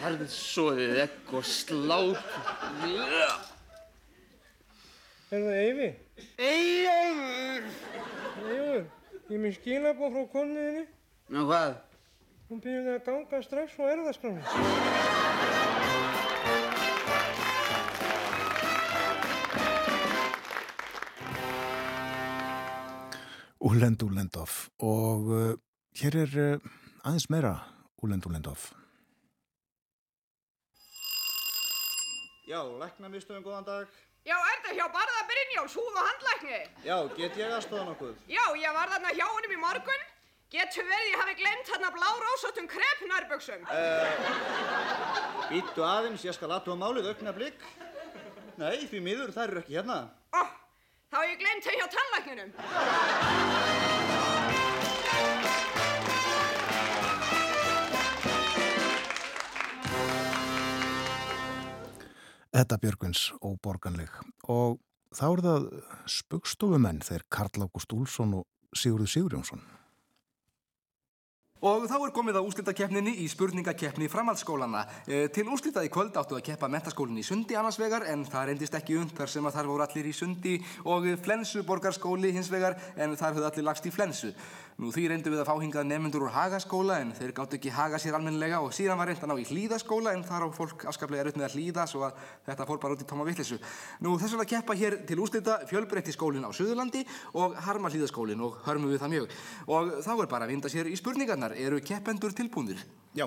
Harðsvoðið 0.00 1.02
egg 1.04 1.34
og 1.34 1.44
slátt. 1.46 2.38
Er 5.30 5.44
það 5.44 5.58
Eyvi? 5.58 5.90
Eyjólfur. 6.38 7.68
Eyjólfur, 8.40 8.88
ég 9.30 9.36
er 9.38 9.42
með 9.44 9.52
skilabóð 9.60 10.14
frá 10.16 10.22
konuðinni. 10.32 10.80
Nú 11.30 11.44
hvað? 11.46 11.76
Hún 12.50 12.62
byrjuði 12.64 12.94
að 12.96 13.04
ganga 13.06 13.38
strax 13.46 13.76
frá 13.76 13.92
erðaskráni. 13.92 14.42
Úlend, 23.70 24.02
Úlendoff. 24.02 24.66
Og 24.82 25.30
uh, 25.30 25.54
hér 26.00 26.18
er 26.24 26.36
uh, 26.42 26.70
aðeins 27.06 27.30
meira 27.30 27.54
Úlend, 28.02 28.26
Úlendoff. 28.26 28.72
Já, 32.50 32.64
læknamistöðum, 32.82 33.46
góðan 33.46 33.68
dag. 33.68 33.98
Já, 34.28 34.36
er 34.36 34.58
þetta 34.60 34.74
hjá 34.76 34.86
Barða 34.92 35.20
Brynjáls, 35.30 35.74
húð 35.80 35.94
og 35.96 36.04
handlækni? 36.04 36.58
Já, 36.84 36.96
get 37.16 37.38
ég 37.40 37.52
aðstofa 37.56 37.84
nokkuð? 37.88 38.18
Já, 38.28 38.42
ég 38.60 38.74
var 38.76 38.90
þarna 38.92 39.12
hjá 39.16 39.24
honum 39.24 39.54
í 39.56 39.60
morgun. 39.62 40.02
Getur 40.50 40.84
verið 40.90 41.08
ég 41.12 41.20
hafi 41.22 41.34
glemt 41.38 41.68
þarna 41.70 41.90
blárósóttum 41.94 42.66
krepnarböksum. 42.68 43.64
Býttu 45.50 45.86
aðeins, 45.86 46.26
ég 46.26 46.36
skal 46.36 46.50
aðtóa 46.52 46.76
málið 46.80 47.08
aukna 47.14 47.32
blikk. 47.36 47.64
Nei, 48.60 48.84
því 48.90 48.98
miður, 49.06 49.32
þær 49.32 49.48
eru 49.54 49.62
ekki 49.62 49.78
hérna. 49.78 49.98
Ó, 50.36 50.42
þá 51.08 51.16
hef 51.22 51.30
ég 51.30 51.40
glemt 51.40 51.64
þeim 51.64 51.80
hjá 51.80 51.88
tannlækninum. 51.96 52.50
Þetta 62.50 62.80
Björgvins 62.82 63.26
óborganleg 63.46 64.14
og 64.50 64.80
þá 65.14 65.26
er 65.28 65.42
það 65.44 65.66
spugstofumenn 66.10 67.04
þeir 67.06 67.26
Karl 67.30 67.66
Ágúst 67.66 67.94
Úlsson 67.94 68.40
og 68.40 68.48
Sigurður 68.74 69.12
Sigurjónsson. 69.12 69.62
Og 71.60 71.82
þá 71.84 71.96
er 71.98 72.12
komið 72.16 72.38
á 72.40 72.42
úslitakeppninni 72.48 73.12
í 73.20 73.26
spurningakeppni 73.28 74.06
framhaldsskólana. 74.08 74.86
E, 75.04 75.26
til 75.28 75.44
úslita 75.52 75.82
í 75.84 75.90
kvöld 75.92 76.16
áttu 76.16 76.38
að 76.38 76.46
keppa 76.46 76.70
mentaskólinn 76.72 77.20
í 77.20 77.24
Sundi 77.26 77.58
annars 77.58 77.76
vegar 77.76 78.06
en 78.08 78.22
það 78.24 78.46
reyndist 78.48 78.78
ekki 78.78 78.96
und 78.96 79.12
þar 79.18 79.28
sem 79.28 79.44
að 79.44 79.58
þar 79.58 79.68
voru 79.68 79.84
allir 79.84 80.08
í 80.08 80.14
Sundi 80.16 80.54
og 80.88 81.04
Flensuborgarskóli 81.20 82.32
hins 82.32 82.48
vegar 82.48 82.78
en 82.96 83.12
þar 83.12 83.36
höfðu 83.36 83.50
allir 83.50 83.68
lagst 83.68 83.90
í 83.90 83.92
Flensu. 83.92 84.32
Nú 84.80 84.88
því 84.88 85.10
reyndum 85.10 85.34
við 85.34 85.42
að 85.42 85.48
fá 85.50 85.60
hingað 85.60 85.88
nefnendur 85.90 86.22
úr 86.24 86.30
Hagaskóla 86.32 86.94
en 87.02 87.10
þeir 87.12 87.34
gátt 87.36 87.52
ekki 87.58 87.72
haga 87.76 87.98
sér 88.00 88.14
almennilega 88.16 88.62
og 88.64 88.70
síðan 88.72 88.96
var 88.96 89.10
reynd 89.10 89.20
að 89.26 89.28
ná 89.28 89.34
í 89.36 89.44
Hlýðaskóla 89.50 90.14
en 90.16 90.22
þar 90.24 90.46
á 90.48 90.56
fólk 90.56 90.86
afskaplega 90.88 91.26
erut 91.26 91.36
með 91.36 91.46
að 91.50 91.56
hlýða 91.58 91.84
svo 91.90 92.06
að 92.06 92.22
þetta 92.46 92.66
fór 92.70 92.80
bara 92.80 92.96
út 92.96 93.04
í 93.04 93.08
tóma 93.10 93.26
vittlisu. 93.28 93.58
Nú 94.00 94.14
þess 94.16 94.38
vegna 94.38 94.48
keppa 94.54 94.78
hér 94.80 94.96
til 95.04 95.20
úslita 95.20 95.58
fjölbreytti 95.68 96.16
skólinn 96.16 96.48
á 96.48 96.56
Suðurlandi 96.56 97.04
og 97.36 97.60
Harma 97.60 97.92
Hlýðaskólinn 97.92 98.40
og 98.40 98.56
hörmum 98.64 98.94
við 98.94 99.04
það 99.04 99.14
mjög. 99.18 99.38
Og 99.68 99.94
þá 100.00 100.12
er 100.14 100.32
bara 100.32 100.48
að 100.48 100.54
vinda 100.54 100.72
sér 100.72 100.88
í 100.88 100.96
spurningarnar. 100.96 101.58
Eru 101.60 101.84
keppendur 101.84 102.32
tilbúnir? 102.32 102.80
Já. 103.12 103.26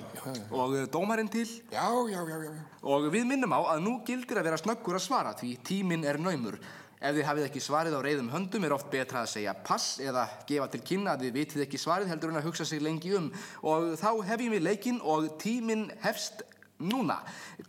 Og 0.50 0.78
dómarinn 0.90 1.30
til? 1.30 1.46
Já, 1.70 1.86
já, 2.10 2.22
já, 2.24 2.38
já. 2.48 2.54
Og 2.82 3.12
við 3.14 3.30
minnum 3.30 3.54
á 3.54 3.62
að 3.76 3.86
nú 3.86 4.00
gildir 4.08 4.42
að 4.42 4.50
vera 4.50 4.58
snöggur 4.58 4.98
að 4.98 5.06
svara 5.06 5.38
því 5.38 5.58
tíminn 5.70 6.08
er 6.08 6.18
naumur. 6.18 6.58
Ef 7.04 7.18
þið 7.18 7.26
hafið 7.28 7.46
ekki 7.50 7.62
svarið 7.64 7.98
á 8.00 8.06
reyðum 8.06 8.32
höndum 8.32 8.64
er 8.64 8.74
oft 8.78 8.88
betra 8.92 9.26
að 9.26 9.34
segja 9.34 9.54
pass 9.68 9.98
eða 10.00 10.24
gefa 10.48 10.70
til 10.72 10.80
kynna 10.88 11.18
að 11.18 11.26
þið 11.26 11.34
vitið 11.36 11.64
ekki 11.66 11.82
svarið 11.82 12.14
heldur 12.14 12.32
en 12.32 12.40
að 12.40 12.48
hugsa 12.48 12.68
sig 12.70 12.80
lengi 12.80 13.12
um. 13.18 13.28
Og 13.68 13.90
þá 14.00 14.10
hefjum 14.30 14.56
við 14.56 14.64
leikinn 14.70 15.02
og 15.04 15.28
tíminn 15.42 15.90
hefst 16.06 16.46
núna. 16.80 17.20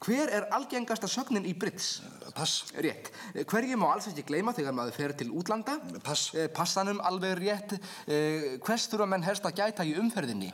Hver 0.07 0.31
er 0.39 0.47
algengasta 0.55 1.11
sögnin 1.11 1.49
í 1.51 1.57
Brits? 1.59 1.97
Pass. 2.35 2.71
Rétt. 2.79 3.11
Hverju 3.51 3.79
má 3.79 3.89
alls 3.91 4.07
ekki 4.11 4.27
gleyma 4.31 4.55
þegar 4.55 4.79
maður 4.79 4.99
fer 5.01 5.17
til 5.19 5.33
útlanda? 5.35 5.81
Pass. 6.07 6.31
Passanum 6.55 7.03
alveg 7.03 7.39
rétt. 7.43 7.77
Eh, 8.07 8.55
hvers 8.63 8.87
þurfa 8.91 9.11
menn 9.11 9.27
helst 9.27 9.47
að 9.47 9.59
gæta 9.65 9.87
í 9.87 9.99
umferðinni? 9.99 10.51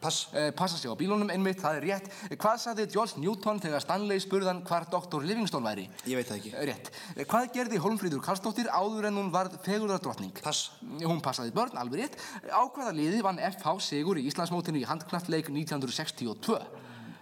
Pass. 0.00 0.28
Eh, 0.34 0.50
passa 0.56 0.76
sig 0.76 0.90
á 0.90 0.94
bílunum 0.98 1.30
einmitt, 1.32 1.60
það 1.62 1.78
er 1.78 1.86
rétt. 1.86 2.10
Hvað 2.36 2.56
saði 2.62 2.86
George 2.92 3.20
Newton 3.22 3.60
þegar 3.62 3.84
Stanley 3.84 4.20
spurðan 4.22 4.62
hvar 4.66 4.86
doktor 4.90 5.24
Livingstone 5.24 5.66
væri? 5.66 5.86
Ég 6.06 6.16
veit 6.18 6.28
það 6.28 6.38
ekki. 6.40 6.52
Rétt. 6.70 6.90
Eh, 7.16 7.24
Hvað 7.24 7.52
gerði 7.54 7.80
Holmfríður 7.84 8.22
Karlsdóttir 8.24 8.68
áður 8.70 9.08
en 9.10 9.20
hún 9.20 9.30
varð 9.34 9.58
fegurðardrottning? 9.66 10.34
Pass. 10.42 10.70
Hún 11.02 11.22
passaði 11.24 11.54
börn, 11.56 11.76
alveg 11.80 12.04
rétt. 12.04 12.18
Á 12.52 12.62
hvaða 12.68 12.92
liði 12.96 13.22
vann 13.22 13.38
FH 13.38 13.78
Sigur 13.80 14.18
í 14.20 14.26
Íslandsmótinu 14.30 14.82
í 14.82 14.88
handknattleik 14.88 15.48
1962? 15.52 16.60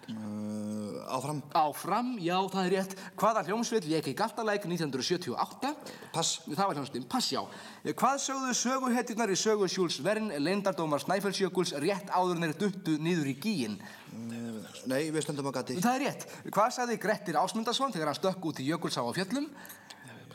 Uh, 0.05 0.64
áfram. 1.09 1.41
Áfram, 1.57 2.13
já, 2.23 2.37
það 2.53 2.69
er 2.69 2.73
rétt. 2.75 2.95
Hvaða 3.21 3.43
hljómsveit 3.49 3.89
lék 3.91 4.09
í 4.11 4.15
Galtalæk 4.19 4.67
1978? 4.69 5.73
Pass. 6.15 6.41
Það 6.47 6.63
var 6.63 6.79
hljómsveitin, 6.79 7.09
pass, 7.11 7.33
já. 7.35 7.43
Hvað 7.91 8.23
sögðu 8.25 8.55
söguhetjurnar 8.61 9.35
í 9.35 9.39
sögu 9.39 9.69
Sjúls 9.71 10.01
Vern, 10.05 10.33
leyndardómar 10.45 11.03
Snæfellsjökuls, 11.05 11.75
rétt 11.85 12.13
áður 12.15 12.43
þeir 12.45 12.57
duttu 12.63 12.97
niður 13.03 13.31
í 13.35 13.37
gíin? 13.43 13.77
Uh, 14.15 14.63
nei, 14.91 15.11
við 15.11 15.27
stöndum 15.27 15.51
á 15.51 15.53
gati. 15.59 15.81
Það 15.83 16.01
er 16.01 16.07
rétt. 16.09 16.27
Hvað 16.49 16.75
sagði 16.79 16.99
Grettir 17.03 17.41
Ásmundarsson 17.41 17.95
þegar 17.95 18.13
hann 18.13 18.21
stökk 18.21 18.51
út 18.51 18.63
í 18.63 18.71
Jökulsá 18.71 19.03
á 19.03 19.11
fjöllum? 19.17 19.51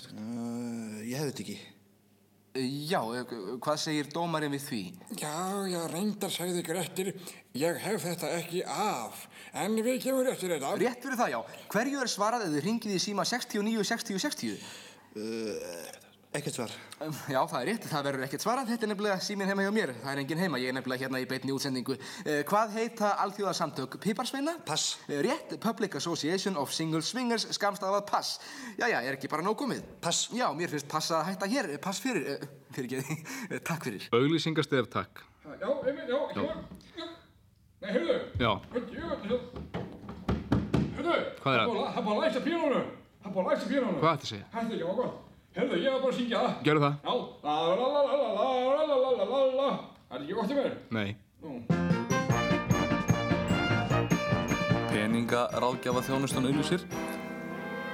Uh, 0.10 1.00
ég 1.08 1.16
hefði 1.18 1.32
þetta 1.32 1.46
ekki. 1.48 1.60
Já, 2.58 3.02
eh, 3.14 3.34
hvað 3.62 3.78
segir 3.78 4.08
dómarinn 4.10 4.56
við 4.56 4.64
því? 4.66 4.82
Já, 5.22 5.36
já, 5.70 5.82
reyndar 5.92 6.32
sagði 6.34 6.64
Grettir, 6.66 7.12
ég 7.54 7.78
hef 7.78 8.02
þetta 8.08 8.32
ekki 8.40 8.64
af, 8.66 9.28
en 9.54 9.78
við 9.78 10.02
kemur 10.02 10.32
eftir 10.32 10.56
þetta. 10.56 10.74
Rétt 10.82 11.04
fyrir 11.04 11.20
það, 11.20 11.30
já. 11.36 11.42
Hverju 11.70 12.02
er 12.02 12.10
svarað 12.10 12.48
ef 12.48 12.54
þið 12.56 12.66
ringið 12.66 12.96
í 12.96 13.02
síma 13.06 13.26
69 13.30 13.86
60 13.86 14.20
60? 14.26 14.58
Uh, 15.16 16.09
ekkert 16.38 16.54
svar. 16.56 16.74
Um, 17.02 17.14
Já, 17.32 17.40
það 17.50 17.56
er 17.64 17.68
rétt, 17.72 17.86
það 17.90 18.04
verður 18.08 18.24
ekkert 18.28 18.44
svarað. 18.44 18.68
Þetta 18.70 18.86
er 18.86 18.92
nefnilega 18.92 19.24
síminn 19.26 19.50
heima 19.50 19.64
hjá 19.66 19.72
mér. 19.74 19.92
Það 20.04 20.12
er 20.12 20.22
enginn 20.24 20.42
heima, 20.44 20.60
ég 20.62 20.70
er 20.72 20.76
nefnilega 20.78 21.06
hérna 21.06 21.22
í 21.24 21.28
beinni 21.30 21.54
útsendingu. 21.56 21.96
Uh, 22.22 22.42
hvað 22.50 22.76
heita 22.78 23.12
alþjóðarsamtök 23.26 23.98
Piparsveina? 24.04 24.54
Pass. 24.68 25.00
Uh, 25.08 25.18
rétt, 25.26 25.56
Public 25.64 25.98
Association 26.00 26.58
of 26.62 26.74
Single 26.76 27.02
Swingers, 27.06 27.48
skamstafað 27.58 28.06
pass. 28.12 28.36
Jæja, 28.78 29.02
er 29.02 29.18
ekki 29.18 29.32
bara 29.32 29.46
nóg 29.46 29.58
komið? 29.62 29.82
Pass. 30.06 30.28
Já, 30.36 30.48
mér 30.58 30.70
finnst 30.74 30.90
pass 30.92 31.10
að 31.16 31.26
hætta 31.32 31.50
hér. 31.50 31.72
Eh, 31.74 31.82
Pass 31.82 32.04
fyrir, 32.04 32.38
uh, 32.38 32.52
fyrir 32.78 33.00
ekki, 33.02 33.18
takk 33.72 33.88
fyrir. 33.90 34.06
Auglýsingastef, 34.14 34.92
takk. 34.94 35.24
Já, 35.50 35.70
einmitt, 35.72 36.06
já, 36.12 36.20
já. 36.36 37.08
Nei, 37.80 37.90
heyrðu. 37.96 38.20
Já. 38.38 38.52
Heyrðu. 38.76 39.40
Hvað 41.40 41.56
er 41.56 41.64
það? 41.64 41.74
Það 41.74 41.98
er 41.98 42.06
bara 42.06 42.14
að 42.14 42.22
læsa 42.26 42.44
píanónu. 42.44 42.84
Það 43.24 43.30
er 43.30 43.36
bara 43.40 43.46
að 43.48 43.52
læsa 43.56 43.70
píanónu. 43.72 44.00
Hvað 44.04 44.14
ætti 44.20 44.28
að 44.28 44.32
segja? 44.36 44.48
Hætti 44.54 44.76
ekki, 44.78 44.86
var 44.90 44.98
gott. 45.00 45.26
Heyrðu, 45.58 45.78
ég 45.82 45.90
var 45.90 46.02
bara 46.04 46.14
að 46.14 46.18
syngja 46.20 46.40
það. 46.44 46.52
Gerðu 46.68 46.82
það? 46.84 46.94
Já. 47.04 47.14
La 47.44 47.54
la 47.66 47.74
la 47.80 47.88
la 47.90 48.02
la 48.06 48.28
la 48.38 48.46
la 48.78 48.84
la 48.86 48.98
la 49.18 49.26
la 49.26 49.40
la. 49.58 49.70
Það 50.10 50.16
er 50.18 50.22
ekki 50.22 50.36
gott 50.38 50.52
í 50.52 50.58
mér. 50.60 50.74
Nei. 50.94 51.10
Peninga 54.94 55.42
ráðgjafa 55.58 56.06
þjónustan 56.06 56.46
auðlýsir. 56.52 56.86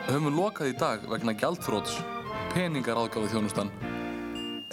Höfum 0.09 0.35
lokað 0.35 0.73
í 0.73 0.77
dag 0.83 1.07
vegna 1.09 1.31
gjaldfróts. 1.39 1.93
Peninga 2.51 2.91
ráðgjafa 2.99 3.31
þjónustan. 3.37 3.71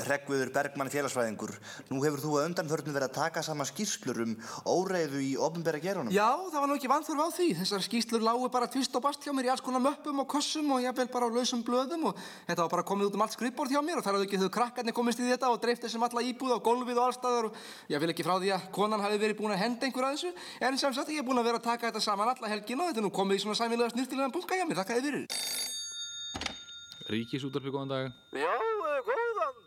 Hreggviður 0.07 0.51
Bergmann 0.55 0.91
félagsfræðingur, 0.93 1.53
nú 1.91 2.03
hefur 2.05 2.23
þú 2.23 2.33
að 2.39 2.47
undanförnum 2.51 2.97
verið 2.97 3.09
að 3.09 3.17
taka 3.17 3.43
saman 3.47 3.69
skýrslur 3.69 4.23
um 4.25 4.35
óreiðu 4.67 5.23
í 5.23 5.33
ofnbæra 5.41 5.81
gerunum. 5.83 6.13
Já, 6.15 6.29
það 6.53 6.59
var 6.59 6.71
nú 6.71 6.77
ekki 6.79 6.91
vanþörf 6.93 7.23
á 7.23 7.29
því. 7.37 7.49
Þessar 7.63 7.85
skýslur 7.87 8.25
lágu 8.27 8.51
bara 8.53 8.69
tvist 8.71 8.97
og 8.99 9.05
bast 9.07 9.25
hjá 9.25 9.33
mér 9.37 9.49
í 9.49 9.53
alls 9.55 9.65
konar 9.65 9.83
möppum 9.85 10.23
og 10.25 10.29
kossum 10.31 10.75
og 10.77 10.83
jafnvel 10.85 11.09
bara 11.13 11.29
á 11.29 11.35
lausum 11.35 11.63
blöðum 11.67 12.09
og 12.11 12.23
þetta 12.49 12.61
var 12.65 12.73
bara 12.77 12.87
komið 12.89 13.11
út 13.11 13.19
um 13.19 13.25
allt 13.27 13.37
skrippbord 13.37 13.73
hjá 13.73 13.81
mér 13.85 14.01
og 14.01 14.07
þar 14.07 14.19
hafði 14.19 14.29
ekki 14.29 14.43
þau 14.43 14.53
krakkarnir 14.59 14.97
komist 14.97 15.23
í 15.23 15.29
þetta 15.29 15.53
og 15.53 15.61
dreift 15.63 15.87
þessum 15.87 16.07
alla 16.09 16.25
íbúð 16.27 16.57
á 16.57 16.59
gólfið 16.67 17.01
og 17.01 17.09
allstaðar 17.11 17.51
og 17.51 17.61
ég 17.93 18.03
vil 18.03 18.13
ekki 18.13 18.27
frá 18.27 18.37
því 18.39 18.53
að 18.57 18.69
konan 18.75 19.05
hafi 19.05 19.21
verið 19.23 19.39
búin 19.41 19.55
að 19.55 19.63
henda 19.65 19.89
einhver 19.89 20.09
að 20.09 20.17
þessu 20.17 20.33
en 20.61 20.79
sem 20.79 20.97
sagt 20.97 21.13
ég 21.13 21.23
er 21.23 21.29
búin 21.29 21.43
að 21.43 21.51
vera 21.51 21.63
að 21.63 21.69
taka 21.71 21.91
þetta 21.91 22.05
saman 22.05 22.33
alla 22.33 22.53
helgin 22.53 22.83
og 22.83 22.93
þetta 22.93 23.05
nú 23.05 23.13
komið 23.15 23.39
í 23.39 23.45
svona 23.45 23.59
sæmilega 23.59 23.95
snirtilegan 23.95 24.35
bunga 24.35 24.59
hjá 24.59 24.67
mér, 24.67 24.81
þakka 24.83 24.99
þið 24.99 25.09
fyrir. 25.09 25.71
Ríkisútarpi, 27.13 27.73
góðan 27.73 27.91
dag. 27.91 28.13
Já, 28.33 28.53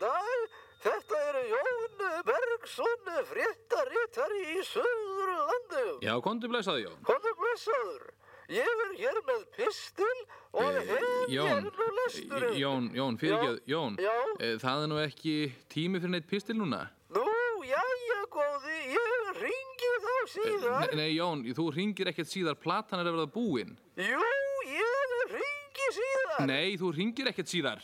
dag. 0.00 0.62
Þetta 0.86 1.18
er 1.30 1.36
Jón 1.50 2.02
Bergson, 2.26 3.08
fréttaritari 3.30 4.42
í 4.54 4.60
Suðurlandi. 4.68 5.84
Já, 6.04 6.12
kontu 6.22 6.48
blessaði, 6.52 6.84
Jón. 6.84 7.00
Er 7.08 7.34
blessaður? 7.40 8.04
Ég 8.52 8.68
er 8.84 8.92
hér 9.00 9.16
með 9.26 9.40
pistil 9.56 10.18
og 10.54 10.76
hef 10.76 10.92
Jón, 11.32 11.48
hérna 11.48 11.88
lesturinn. 11.96 12.58
Jón, 12.60 12.84
Jón, 12.94 13.16
fyrirgeð, 13.18 13.56
Jón. 13.66 13.96
Já. 13.98 14.14
eh, 14.38 14.54
Það 14.62 14.82
er 14.84 14.86
nú 14.92 15.00
ekki 15.02 15.34
tími 15.72 15.98
fyrir 15.98 16.10
neitt 16.14 16.28
pistil 16.30 16.54
núna. 16.60 16.84
Nú, 17.10 17.24
jæja, 17.66 18.20
góði, 18.30 18.78
ég 18.94 19.42
ringi 19.42 19.92
þá 20.04 20.14
síðar. 20.36 20.86
Nei, 20.92 20.96
nei, 21.00 21.10
Jón, 21.16 21.42
þú 21.56 21.66
ringir 21.74 22.12
ekkert 22.12 22.30
síðar, 22.30 22.54
platan 22.54 23.00
er 23.02 23.06
að 23.10 23.16
verða 23.16 23.32
búin. 23.34 23.74
Jú, 23.96 24.22
ég 24.70 25.18
ringi 25.34 25.90
síðar. 25.98 26.46
Nei, 26.46 26.76
þú 26.78 26.94
ringir 26.94 27.32
ekkert 27.32 27.50
síðar. 27.50 27.82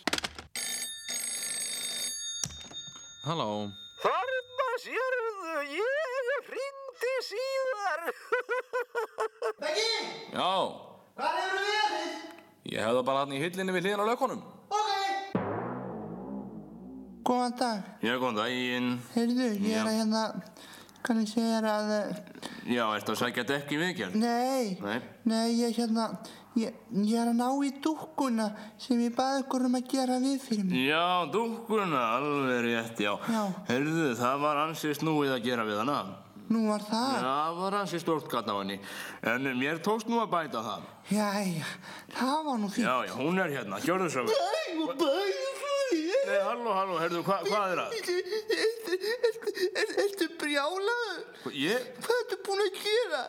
Halló. 3.23 3.71
Þarna 4.03 4.69
sérðu, 4.83 5.53
ég 5.71 6.49
ringdi 6.51 7.13
síðar. 7.29 8.01
Beggi! 9.63 9.93
Já. 10.35 10.49
Hvað 11.13 11.37
hefur 11.39 11.69
verið? 11.69 12.17
Ég 12.73 12.81
hef 12.83 12.97
það 12.97 13.05
bara 13.11 13.23
hann 13.23 13.37
í 13.37 13.41
hillinni 13.43 13.77
við 13.77 13.87
hliðin 13.87 14.03
á 14.03 14.07
lökunum. 14.11 14.43
Góðan 17.23 17.55
dag. 17.61 17.85
Já, 18.03 18.17
góðan 18.19 18.41
daginn. 18.41 18.91
Heyrðu, 19.15 19.49
ég 19.63 19.77
er 19.79 19.87
að 19.87 19.99
hérna, 20.01 20.23
kannu 21.07 21.23
segja 21.31 21.61
þér 21.61 21.69
að, 21.71 21.93
eh, 22.01 22.23
Já, 22.75 22.83
ertu 22.97 23.15
að 23.15 23.21
sækja 23.23 23.45
dekk 23.47 23.71
í 23.77 23.79
viðgerð? 23.79 24.17
nei, 24.19 24.79
Nei. 24.83 24.99
nei, 25.31 25.47
ég 25.61 25.77
hérna, 25.79 26.09
ég, 26.61 26.75
ég 26.93 27.15
er 27.19 27.31
að 27.31 27.39
ná 27.39 27.49
í 27.65 27.71
dúkkuna 27.85 28.49
sem 28.81 29.01
ég 29.03 29.15
baði 29.17 29.45
ykkur 29.45 29.67
um 29.69 29.79
að 29.79 29.87
gera 29.93 30.19
við 30.23 30.37
fyrir 30.47 30.67
mig. 30.69 30.85
Já, 30.91 31.05
dúkkuna, 31.33 32.03
alveg 32.19 32.61
rétt, 32.67 33.01
já. 33.07 33.15
Já. 33.29 33.43
Herðu, 33.71 34.11
það 34.21 34.45
var 34.45 34.63
ansið 34.67 34.99
snúið 35.01 35.35
að 35.37 35.49
gera 35.49 35.67
við 35.69 35.83
hana. 35.85 35.99
Nú 36.53 36.67
var 36.69 36.85
það? 36.85 37.11
Já, 37.17 37.21
það 37.25 37.59
var 37.63 37.79
ansið 37.81 38.03
stórt 38.03 38.29
gatt 38.29 38.51
á 38.51 38.55
henni. 38.59 38.79
En 39.33 39.51
mér 39.57 39.81
tókst 39.85 40.11
nú 40.11 40.21
að 40.21 40.33
bæta 40.35 40.65
það. 40.67 40.89
Jæja, 41.13 41.75
það 42.19 42.39
var 42.49 42.61
nú 42.61 42.73
fínt. 42.73 42.87
Já, 42.87 42.97
já, 43.09 43.15
hún 43.21 43.41
er 43.41 43.55
hérna, 43.57 43.81
svo 43.81 43.97
vel. 43.99 44.27
Nei, 44.29 44.83
og 44.83 44.97
bæði 45.01 45.53
því. 45.63 45.72
Nei, 45.93 46.39
halló, 46.47 46.73
halló, 46.77 46.97
herðu, 47.03 47.21
hva, 47.27 47.37
hvað 47.47 47.73
er 47.73 47.79
það? 47.83 47.91
Ertu 50.03 50.29
brjálaður? 50.41 51.21
Ég? 51.57 51.87
Hvað 52.05 52.21
ertu 52.23 52.39
búin 52.47 52.63
að 52.65 52.79
gera? 52.81 53.23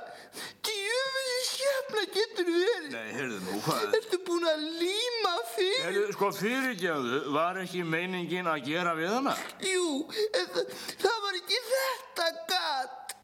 Djöfisir 0.65 1.43
skefna 1.49 2.04
getur 2.15 2.49
verið. 2.49 2.89
Nei, 2.93 3.08
herðu 3.13 3.39
nú, 3.43 3.60
hvað 3.67 3.86
er 3.86 3.97
Ertu 3.99 4.19
búin 4.28 4.49
að 4.49 4.65
líma 4.82 5.34
fyrir? 5.54 5.80
Herðu, 5.88 6.04
sko, 6.17 6.32
fyrirgefðu, 6.39 7.21
var 7.38 7.62
ekki 7.63 7.86
meiningin 7.88 8.49
að 8.49 8.67
gera 8.71 8.97
við 8.97 9.13
hana? 9.13 9.38
Jú, 9.63 9.88
en 10.26 10.52
það, 10.58 10.76
það 11.06 11.17
var 11.28 11.39
ekki 11.41 11.63
þetta 11.71 12.30
gat. 12.54 13.17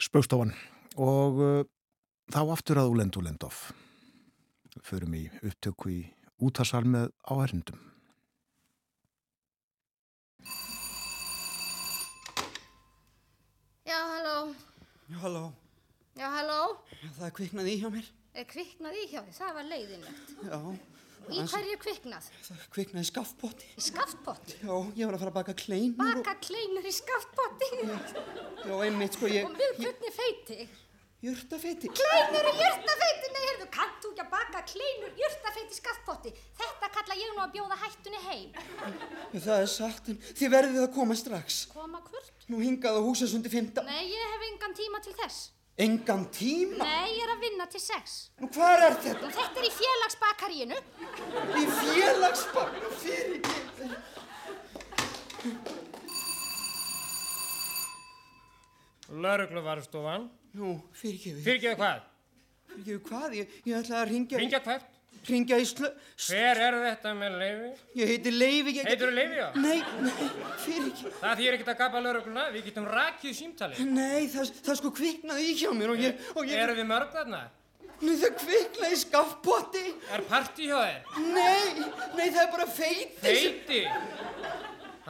Spaugstofan 0.00 0.56
og 1.00 1.44
uh, 1.44 1.60
Þá 2.30 2.44
aftur 2.54 2.78
að 2.78 2.92
Úlend 2.92 3.16
Úlendorf. 3.18 3.72
Förum 4.86 5.16
í 5.18 5.24
upptöku 5.42 5.90
í 5.90 6.00
útasal 6.40 6.82
með 6.88 7.10
áherndum. 7.30 7.80
Já, 13.90 13.98
halló. 13.98 14.54
Já, 15.10 15.18
halló. 15.24 15.44
Já, 16.18 16.28
halló. 16.36 16.62
Það 17.16 17.26
er 17.26 17.36
kviknað 17.38 17.70
í 17.70 17.76
hjá 17.80 17.90
mér. 17.92 18.08
Er 18.38 18.46
kviknað 18.46 18.98
í 19.00 19.06
hjá 19.10 19.20
því? 19.24 19.36
Það 19.38 19.54
var 19.58 19.70
leiðinlegt. 19.70 20.34
Já. 20.46 20.58
Í 21.30 21.42
hverju 21.46 21.74
er 21.74 21.80
kviknað? 21.80 22.28
Það 22.46 22.62
kviknaði 22.74 23.04
í 23.04 23.08
skaftpotti. 23.10 23.66
Í 23.76 23.82
skaftpotti? 23.84 24.54
Já, 24.64 24.74
ég 24.98 25.06
var 25.06 25.16
að 25.16 25.22
fara 25.22 25.32
að 25.32 25.36
baka 25.36 25.54
kleinur. 25.58 25.98
Baka 26.00 26.34
kleinur 26.42 26.86
í 26.86 26.92
skaftpotti? 26.94 27.68
Já, 27.84 28.74
einmitt, 28.86 29.18
sko, 29.18 29.30
ég... 29.30 29.46
Og 29.46 29.54
með 29.58 29.82
hvernig 29.82 30.16
feiti? 30.16 30.68
Jurtafeiti. 31.20 31.90
Kleinur 31.92 32.46
í 32.48 32.52
jurtafeiti? 32.56 33.28
Nei, 33.34 33.42
heyrðu, 33.44 33.66
kannt 33.74 33.98
þú 34.00 34.08
ekki 34.14 34.22
að 34.24 34.30
baka 34.32 34.62
kleinur 34.70 35.12
jurtafeiti 35.20 35.74
í 35.74 35.76
skaftpotti? 35.76 36.32
Þetta 36.56 36.88
kalla 36.94 37.16
ég 37.18 37.34
nú 37.34 37.42
að 37.44 37.52
bjóða 37.58 37.76
hættunni 37.82 38.20
heim. 38.24 38.48
Það 39.34 39.56
er 39.58 39.68
satt, 39.68 40.08
en 40.08 40.16
þið 40.24 40.48
verðið 40.56 40.82
að 40.86 40.94
koma 40.96 41.16
strax. 41.20 41.58
Koma 41.74 42.00
hvort? 42.06 42.32
Nú 42.48 42.56
hingað 42.64 42.96
á 42.96 43.00
húsasundi 43.04 43.52
fymta. 43.52 43.84
Nei, 43.84 44.08
ég 44.08 44.32
hef 44.32 44.46
engan 44.48 44.72
tíma 44.80 45.02
til 45.04 45.12
þess. 45.20 45.50
Engan 45.80 46.24
tíma? 46.32 46.80
Nei, 46.80 47.12
ég 47.12 47.22
er 47.26 47.34
að 47.36 47.44
vinna 47.44 47.68
til 47.68 47.84
sex. 47.84 48.16
Nú, 48.40 48.48
hvað 48.56 48.88
er 48.88 48.98
þetta? 49.04 49.20
Nú, 49.20 49.28
þetta 49.36 49.56
er 49.60 49.68
í 49.68 49.72
félagsbakaríinu. 49.76 50.78
Í 51.60 51.68
félagsbakaríinu? 51.84 52.96
Fyrir 53.04 53.36
ekki. 53.44 53.58
Lörgluvarstofan. 59.10 60.30
Nú, 60.58 60.76
fyrirgefið. 60.98 61.42
Fyrirgefið 61.44 61.76
hvað? 61.78 62.00
Fyrirgefið 62.70 63.04
hvað? 63.10 63.36
Ég, 63.38 63.52
ég 63.68 63.76
ætlaði 63.78 64.00
að 64.00 64.08
ringja... 64.10 64.40
Ringja 64.40 64.60
hvert? 64.64 64.96
Ringja 65.28 65.58
í 65.60 65.66
slö... 65.68 65.90
Hver 66.26 66.60
er 66.64 66.76
þetta 66.80 67.12
með 67.18 67.34
leifi? 67.42 67.70
Ég 68.00 68.10
heiti 68.10 68.32
Leifi, 68.32 68.72
ég... 68.78 68.86
Heitir 68.88 69.10
þú 69.10 69.14
leifi, 69.18 69.36
já? 69.36 69.48
Nei, 69.60 69.78
nei, 70.00 70.28
fyrirgefið. 70.64 71.16
Það 71.20 71.42
þýr 71.42 71.56
ekkert 71.58 71.72
að 71.74 71.78
gapa 71.82 72.02
lörgluna, 72.06 72.44
við 72.54 72.66
getum 72.70 72.88
rakið 72.88 73.36
símtali. 73.36 73.86
Nei, 73.90 74.26
það, 74.32 74.52
það 74.64 74.78
sko 74.80 74.92
kviknaði 74.96 75.46
í 75.50 75.56
hjá 75.60 75.70
mér 75.76 75.92
og 75.92 76.02
ég... 76.02 76.28
Ég... 76.40 76.54
Eru 76.64 76.78
þið 76.80 76.88
mörg 76.90 77.14
þarna? 77.14 77.42
Nei, 78.00 78.14
það 78.16 78.36
kviknaði 78.40 78.96
í 78.96 79.00
skaffpotti. 79.04 79.86
Er 80.16 80.26
partí 80.30 80.70
hjá 80.70 80.78
þér? 80.80 81.00
Nei, 81.36 81.86
nei, 82.16 82.26
það 82.26 82.42
er 82.46 82.52
bara 82.56 82.68
feiti. 82.80 83.20
Feiti? 83.20 83.82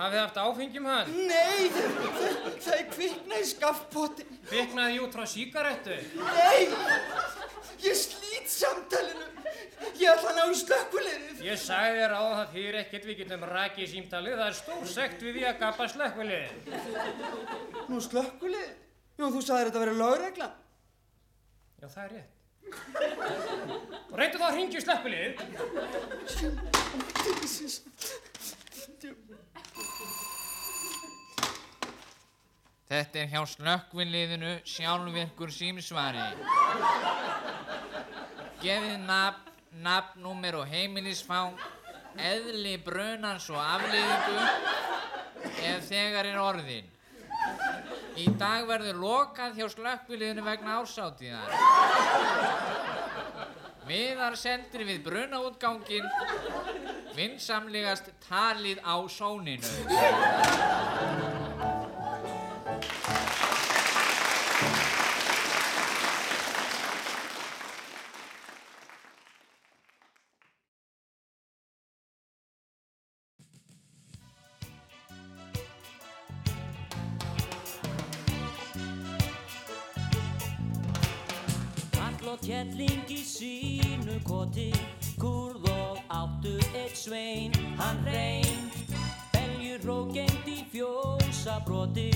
Hafið 0.00 0.14
þið 0.14 0.22
haft 0.22 0.38
áfengjum 0.40 0.86
hann? 0.88 1.08
Nei, 1.28 1.68
það, 1.74 2.70
er 2.72 2.86
kviknaði 2.88 3.40
í 3.42 3.48
skaffpotti. 3.50 4.24
Kviknaði 4.48 5.00
út 5.04 5.12
frá 5.12 5.26
síkarettu? 5.28 5.92
Nei, 6.16 6.60
ég 7.84 7.98
slít 8.00 8.48
samtalinu. 8.48 9.26
Ég 10.00 10.08
ætla 10.08 10.30
að 10.30 10.38
ná 10.38 10.44
í 10.48 10.56
slökkulegðið. 10.62 11.42
Ég 11.44 11.60
sagði 11.60 12.00
þér 12.00 12.12
á 12.16 12.22
það 12.22 12.48
þýr 12.54 12.74
ekkert 12.80 13.04
við 13.10 13.16
getum 13.20 13.44
rakið 13.50 13.92
símtalið. 13.92 14.34
Það 14.40 14.48
er 14.48 14.56
stór 14.62 14.84
sekt 14.94 15.20
við 15.26 15.32
því 15.36 15.44
að 15.50 15.60
gapa 15.66 15.82
slökkulegðið. 15.92 16.56
Nú 17.90 17.96
slökkulegðið? 18.08 18.74
Jú, 19.20 19.24
þú 19.36 19.40
sagði 19.44 19.64
þetta 19.68 19.78
að 19.80 19.84
vera 19.84 20.00
lögregla. 20.00 20.48
Já, 21.76 21.86
það 21.92 22.04
er 22.06 22.12
rétt. 22.16 22.32
Reyndu 24.16 24.36
þá 24.40 24.48
að 24.48 24.56
ringja 24.56 24.80
í 24.80 24.84
slökkulegðið. 24.88 25.36
Þetta 32.90 33.20
er 33.20 33.28
hjá 33.30 33.42
slökkvinliðinu 33.46 34.52
sjálfvirkur 34.66 35.52
símsvari. 35.54 36.24
Gefið 38.58 38.96
nafn, 39.04 39.52
nafnnúmer 39.84 40.56
og 40.58 40.66
heimilisfang, 40.66 41.54
eðli 42.18 42.72
brunans 42.82 43.46
og 43.54 43.60
afliðingu 43.62 44.42
ef 45.70 45.86
þegar 45.86 46.32
er 46.32 46.40
orðin. 46.42 46.90
Í 48.18 48.26
dag 48.40 48.66
verður 48.66 48.98
lokað 49.04 49.60
hjá 49.60 49.68
slökkvinliðinu 49.70 50.42
vegna 50.50 50.80
ásáttíðar. 50.82 51.54
Miðar 53.86 54.34
sendir 54.34 54.82
við 54.88 55.04
brunaútgangin, 55.06 56.10
vinsamlegast 57.14 58.10
talið 58.26 58.82
á 58.82 58.98
sóninu. 59.06 59.70
Koti 84.30 84.72
Kurð 85.18 85.64
og 85.70 85.98
áttu 86.08 86.54
eitt 86.74 86.96
svein 86.98 87.54
Hann 87.78 87.98
reyn 88.06 88.70
Beljur 89.32 89.90
og 89.90 90.12
gengt 90.14 90.46
í 90.48 90.60
fjósabroti 90.70 92.10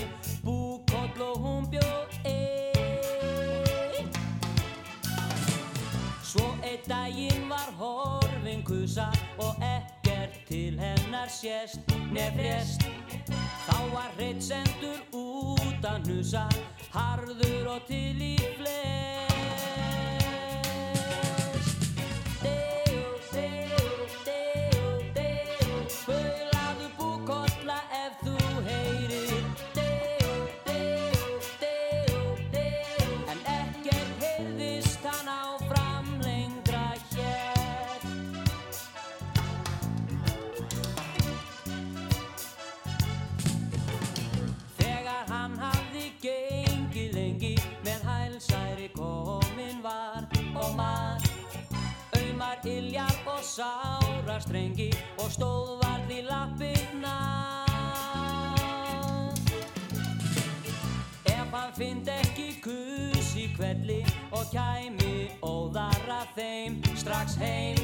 Búkoll 0.44 1.22
og 1.24 1.40
hún 1.42 1.66
bjóð 1.72 2.14
einn. 2.29 4.11
Svo 6.22 6.46
einn 6.62 6.87
daginn 6.87 7.48
var 7.50 7.74
horfin 7.81 8.62
kusa 8.66 9.11
Og 9.38 9.59
ekkert 9.64 10.38
til 10.48 10.79
hennar 10.79 11.33
sést 11.33 11.83
Nefrest 12.14 12.87
Þá 13.66 13.79
var 13.90 14.11
hreitt 14.18 14.44
sendur 14.44 15.03
út 15.11 15.90
að 15.90 16.07
hnusa 16.07 16.46
Harður 16.94 17.74
og 17.74 17.87
til 17.90 18.22
í 18.22 18.37
flest 18.55 19.24
stóð 55.35 55.70
varð 55.83 56.11
í 56.14 56.20
lappirna 56.29 57.14
Ef 61.33 61.57
hann 61.57 61.73
fynd 61.79 62.11
ekki 62.12 62.49
kus 62.62 63.33
í 63.40 63.49
kvelli 63.57 64.01
og 64.31 64.47
kæmi 64.53 65.14
óðara 65.42 66.23
þeim 66.37 66.79
strax 66.94 67.38
heim 67.42 67.81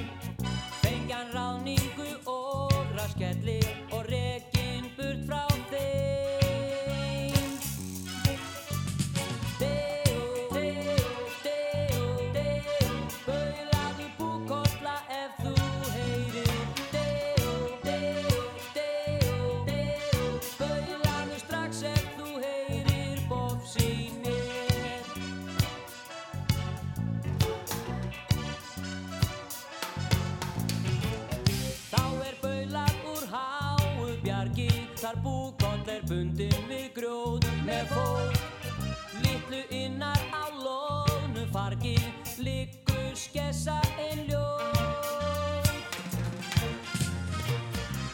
Fengi 0.82 1.14
hann 1.16 1.34
ráningu 1.34 2.10
og 2.30 2.76
raskelli 2.94 3.60
bundin 36.40 36.68
við 36.68 36.86
grjóð 36.94 37.46
með 37.66 37.90
fólk. 37.92 38.38
Littlu 39.20 39.60
innar 39.70 40.20
á 40.32 40.48
lónu 40.56 41.44
fargi 41.52 41.96
Liggur 42.40 43.12
skessa 43.14 43.80
ein 43.98 44.24
ljóð. 44.30 45.68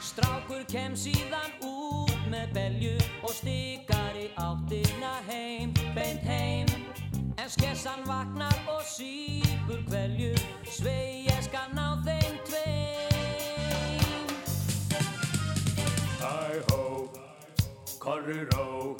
Strákur 0.03 0.65
kem 0.67 0.97
síðan 0.97 1.55
út 1.63 2.17
með 2.31 2.53
belju 2.57 2.97
Og 3.23 3.35
stikar 3.35 4.17
í 4.19 4.31
áttina 4.41 5.21
heim, 5.29 5.75
beint 5.95 6.27
heim. 6.27 6.67
En 7.37 7.51
skessan 7.51 8.03
vaknar 8.09 8.57
og 8.67 8.83
sípur 8.83 9.83
hverju 9.87 10.35
korri 18.07 18.47
ró, 18.55 18.95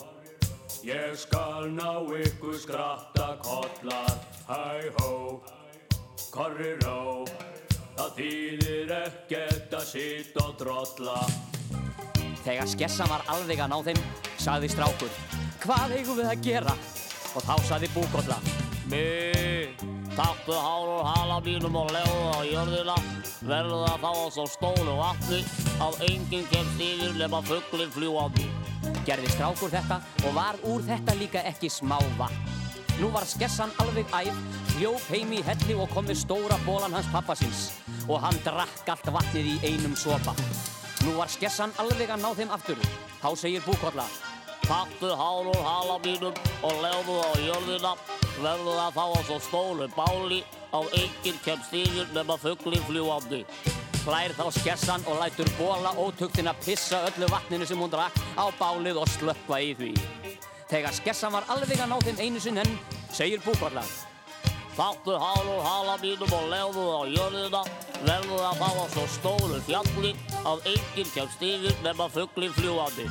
ég 0.83 1.15
skal 1.15 1.71
ná 1.71 2.03
ykkur 2.11 2.59
skratta 2.59 3.37
kollar. 3.39 4.19
Hæ 4.49 4.91
hó, 4.99 5.39
korri 6.35 6.73
ró, 6.83 7.23
það 7.95 8.11
þýðir 8.19 8.95
ekkert 8.99 9.77
að 9.79 9.87
sitt 9.93 10.41
og 10.43 10.59
drolla. 10.59 11.21
Þegar 12.43 12.71
skessan 12.75 13.11
var 13.11 13.23
alveg 13.31 13.63
að 13.63 13.73
ná 13.75 13.79
þeim, 13.91 14.03
sagði 14.43 14.73
strákur, 14.75 15.15
hvað 15.63 15.99
eigum 16.01 16.19
við 16.19 16.33
að 16.33 16.43
gera? 16.49 16.75
Og 17.37 17.47
þá 17.47 17.55
sagði 17.69 17.93
búkolla, 17.95 18.41
Mi, 18.87 19.75
taktu 20.15 20.55
hár 20.55 20.89
og 20.95 21.07
hala 21.09 21.41
mínum 21.43 21.75
og 21.75 21.89
leiðu 21.91 22.27
á 22.31 22.41
jörðina. 22.47 22.95
Verðu 23.47 23.81
það 23.83 24.05
þá 24.05 24.11
á 24.15 24.27
svo 24.37 24.45
stólu 24.51 24.95
vatni 25.01 25.41
að 25.83 25.99
enginn 26.07 26.47
kemst 26.53 26.85
yfir 26.87 27.17
nema 27.19 27.43
fugglinn 27.49 27.91
fljúandi. 27.91 28.47
gerði 29.07 29.31
strákur 29.35 29.71
þetta 29.71 30.01
og 30.27 30.35
var 30.35 30.59
úr 30.67 30.85
þetta 30.87 31.15
líka 31.19 31.43
ekki 31.51 31.71
smá 31.71 31.97
vatn. 32.19 32.55
Nú 33.01 33.11
var 33.13 33.27
skessan 33.29 33.75
alveg 33.83 34.07
æf, 34.15 34.39
hljóp 34.77 35.11
heim 35.11 35.35
í 35.37 35.43
helli 35.45 35.75
og 35.77 35.91
kom 35.93 36.07
með 36.09 36.23
stóra 36.23 36.57
bólan 36.65 36.95
hans 36.97 37.11
pappa 37.13 37.37
síns 37.37 37.69
og 38.09 38.23
hann 38.23 38.39
drakk 38.47 38.89
allt 38.89 39.11
vatnið 39.19 39.51
í 39.53 39.57
einum 39.69 39.97
sopa. 39.99 40.33
Nú 41.05 41.19
var 41.19 41.29
skessan 41.29 41.75
alveg 41.83 42.11
að 42.11 42.23
ná 42.23 42.31
þeim 42.39 42.55
aftur. 42.57 42.81
Þá 43.21 43.29
segir 43.37 43.67
búkolla, 43.67 44.07
Taktu 44.65 45.11
hár 45.19 45.51
og 45.53 45.61
hala 45.67 45.99
mínum 46.05 46.39
og 46.65 46.81
leiðu 46.85 47.17
á 47.21 47.31
jörðina. 47.45 47.93
Verðu 48.41 48.77
það 48.79 48.97
þá 48.97 49.05
á 49.05 49.21
svo 49.29 49.39
stólu 49.45 49.91
báli 49.97 50.41
að 50.77 50.97
enginn 51.03 51.43
kemst 51.45 51.77
yfir 51.77 52.09
nema 52.17 52.39
fugglinn 52.41 52.89
fljúandi. 52.89 53.45
hlær 54.07 54.33
þá 54.39 54.45
skessan 54.55 55.07
og 55.11 55.19
lætur 55.19 55.49
bóla 55.59 55.91
ótugtin 55.99 56.47
að 56.47 56.61
pissa 56.63 57.01
öllu 57.09 57.27
vatninu 57.31 57.67
sem 57.67 57.79
hún 57.79 57.91
drakk 57.91 58.15
á 58.39 58.47
bálið 58.59 59.01
og 59.03 59.09
slökkva 59.17 59.59
í 59.61 59.73
því. 59.75 59.95
Þegar 60.71 60.95
skessan 60.95 61.35
var 61.35 61.47
alveg 61.51 61.81
að 61.81 61.91
ná 61.91 61.99
þeim 62.05 62.21
einu 62.23 62.43
sinn 62.43 62.63
enn, 62.63 62.79
segir 63.11 63.43
búkolla, 63.43 63.83
Taktu 64.77 65.17
hár 65.17 65.47
og 65.49 65.63
hala 65.65 65.97
mínum 66.03 66.33
og 66.37 66.51
leiðu 66.53 66.85
á 66.85 67.03
jörðina. 67.09 67.63
Verðu 68.05 68.43
það 68.43 68.61
þá 68.61 68.69
á 68.77 68.85
svo 68.93 69.07
stólu 69.15 69.61
fjalli 69.65 70.13
að 70.45 70.69
enginn 70.75 71.13
kemst 71.15 71.49
yfir 71.49 71.83
nema 71.87 72.11
fugglinn 72.13 72.53
fljúandi. 72.61 73.09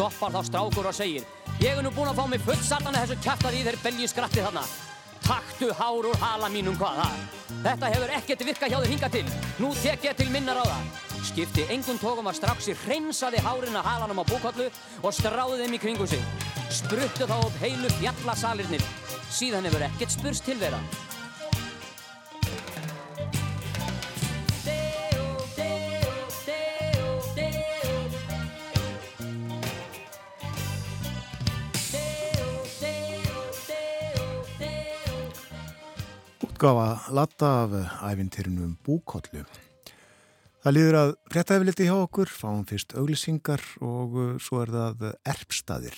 Stoppar 0.00 0.32
þá 0.32 0.40
strákur 0.46 0.86
og 0.88 0.94
segir, 0.96 1.24
ég 1.60 1.76
er 1.76 1.84
nú 1.84 1.90
búinn 1.92 2.08
að 2.08 2.20
fá 2.22 2.28
mig 2.30 2.40
full 2.40 2.60
satan 2.64 2.94
að 2.96 3.10
þessu 3.10 3.24
kjafta 3.26 3.50
því 3.52 3.64
þeir 3.66 3.76
belgi 3.82 4.06
skratti 4.08 4.44
þarna. 4.46 4.62
Taktu 5.20 5.68
hár 5.76 6.08
úr 6.08 6.16
hala 6.22 6.48
mínum 6.48 6.78
hvað 6.80 7.02
það? 7.02 7.18
Þetta 7.66 7.90
hefur 7.92 8.14
ekkert 8.16 8.44
virkað 8.48 8.72
hjá 8.72 8.78
þér 8.78 8.94
hinga 8.94 9.10
til. 9.12 9.26
Nú 9.60 9.74
tek 9.82 10.06
ég 10.08 10.16
til 10.16 10.30
minna 10.32 10.54
ráða. 10.56 10.78
Skipti 11.28 11.66
engun 11.76 12.00
tókum 12.00 12.32
að 12.32 12.38
straxi 12.40 12.76
hreinsaði 12.86 13.44
hárin 13.44 13.76
að 13.76 13.90
halanum 13.90 14.22
á 14.24 14.30
búkollu 14.32 14.70
og 15.04 15.12
stráði 15.12 15.60
þeim 15.60 15.76
í 15.76 15.82
kringum 15.84 16.08
sig. 16.08 16.24
Spruttu 16.72 17.28
þá 17.28 17.36
upp 17.36 17.60
heilu 17.60 17.92
fjallasalirnir. 18.00 18.88
Síðan 19.28 19.68
hefur 19.68 19.84
ekkert 19.90 20.16
spurst 20.16 20.48
til 20.48 20.56
vera. 20.64 20.80
Útgáfa 36.60 37.08
latta 37.16 37.46
af 37.62 37.70
æfintýrinum 38.04 38.74
Búkollu. 38.84 39.46
Það 40.60 40.74
líður 40.76 40.98
að 40.98 41.12
fréttaefliti 41.32 41.86
hjá 41.88 41.94
okkur, 41.94 42.28
fáum 42.28 42.66
fyrst 42.68 42.92
auglisingar 43.00 43.64
og 43.80 44.18
svo 44.44 44.60
er 44.60 44.74
það 44.74 45.06
erpstaðir. 45.32 45.96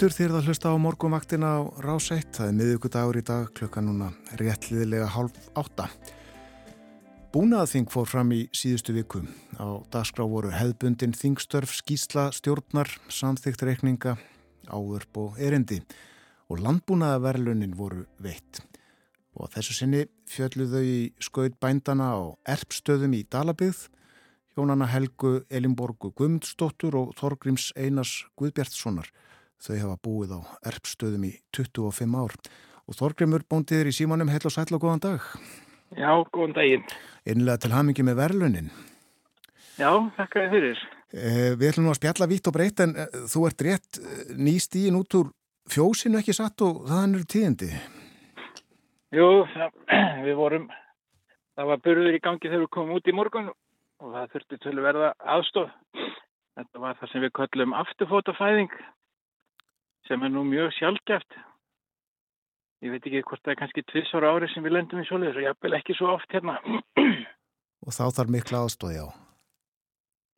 Aftur 0.00 0.14
þér 0.16 0.32
að 0.38 0.46
hlusta 0.48 0.70
á 0.72 0.80
morgunvaktina 0.80 1.48
á 1.60 1.76
Rás 1.84 2.06
1. 2.08 2.30
Það 2.32 2.46
er 2.46 2.54
miðugudagur 2.56 3.18
í 3.20 3.22
dag 3.28 3.50
klukkan 3.52 3.84
núna 3.84 4.06
réttliðilega 4.40 5.10
hálf 5.12 5.36
átta. 5.60 5.90
Búnaðþing 7.34 7.90
fór 7.92 8.08
fram 8.08 8.32
í 8.32 8.38
síðustu 8.56 8.94
viku. 8.96 9.20
Á 9.60 9.84
dagskrá 9.92 10.24
voru 10.24 10.54
hefðbundin 10.56 11.12
þingstörf, 11.12 11.76
skýsla, 11.82 12.30
stjórnar, 12.32 12.88
samþygt 13.12 13.66
reikninga, 13.68 14.16
áðurp 14.72 15.20
og 15.20 15.36
erindi 15.36 15.82
og 16.48 16.64
landbúnaðaverlunin 16.64 17.76
voru 17.76 18.06
veitt. 18.24 18.64
Og 19.36 19.52
þessu 19.52 19.82
sinni 19.82 20.06
fjölluðu 20.32 20.80
þau 20.80 20.92
í 20.96 21.00
skaut 21.20 21.60
bændana 21.60 22.14
á 22.16 22.20
erpstöðum 22.56 23.20
í 23.20 23.26
Dalabygð, 23.28 23.90
hjónana 24.56 24.88
Helgu 24.96 25.42
Elinborgu 25.52 26.14
Guðmundsdóttur 26.16 26.96
og 26.96 27.12
Þorgríms 27.20 27.74
Einars 27.76 28.22
Guðbjartssonar. 28.40 29.12
Þau 29.60 29.74
hafa 29.76 29.96
búið 30.00 30.30
á 30.36 30.40
erpstöðum 30.70 31.26
í 31.28 31.34
25 31.52 32.14
ár. 32.16 32.36
Og 32.88 32.96
Þorgrimur 32.96 33.42
bóndiður 33.44 33.90
í 33.90 33.92
símanum, 33.92 34.30
hell 34.32 34.46
og 34.48 34.54
sætla 34.54 34.78
og 34.78 34.86
góðan 34.86 35.02
dag. 35.04 35.26
Já, 35.98 36.12
góðan 36.32 36.54
daginn. 36.56 36.86
Einlega 37.28 37.60
til 37.60 37.74
hamingi 37.74 38.06
með 38.06 38.22
verlunin. 38.22 38.70
Já, 39.76 39.90
þakka 40.16 40.46
þið 40.46 40.54
fyrir. 40.54 40.80
Eh, 41.10 41.52
við 41.58 41.66
ætlum 41.72 41.88
nú 41.88 41.92
að 41.92 41.98
spjalla 41.98 42.28
vitt 42.30 42.48
og 42.48 42.54
breytt 42.54 42.80
en 42.84 42.94
eh, 43.02 43.18
þú 43.28 43.42
ert 43.48 43.64
rétt 43.66 43.98
eh, 44.00 44.30
nýst 44.38 44.76
í 44.78 44.86
út 44.94 45.16
úr 45.18 45.32
fjósinu 45.70 46.20
ekki 46.20 46.34
satt 46.36 46.62
og 46.64 46.84
það 46.88 47.16
er 47.18 47.26
tíðindi. 47.34 47.70
Jú, 49.18 49.26
það, 49.50 49.74
við 50.26 50.38
vorum, 50.38 50.68
það 51.58 51.72
var 51.72 51.82
burður 51.84 52.16
í 52.16 52.22
gangi 52.22 52.46
þegar 52.46 52.64
við 52.64 52.72
komum 52.78 52.96
út 52.96 53.10
í 53.10 53.16
morgun 53.18 53.50
og 53.50 54.14
það 54.14 54.32
þurfti 54.36 54.60
til 54.62 54.74
að 54.76 54.86
verða 54.86 55.12
aðstof. 55.34 55.74
Þetta 56.56 56.82
var 56.86 56.96
það 57.00 57.12
sem 57.12 57.26
við 57.26 57.34
köllum 57.40 57.76
afturfótafæðing 57.80 58.72
sem 60.10 60.26
er 60.26 60.32
nú 60.34 60.42
mjög 60.46 60.72
sjálfgeft. 60.74 61.38
Ég 62.82 62.94
veit 62.94 63.04
ekki 63.06 63.22
hvort 63.28 63.42
það 63.44 63.52
er 63.52 63.58
kannski 63.60 63.84
tvissóra 63.86 64.32
ári 64.34 64.48
sem 64.50 64.64
við 64.64 64.74
lendum 64.74 65.02
í 65.02 65.06
svoleiðis 65.06 65.38
og 65.38 65.44
jafnvel 65.46 65.76
ekki 65.76 65.96
svo 65.98 66.14
oft 66.16 66.32
hérna. 66.34 66.56
Og 67.86 67.94
þá 67.96 68.04
þarf 68.16 68.32
mikla 68.32 68.62
aðstóði 68.64 69.04
á. 69.04 69.08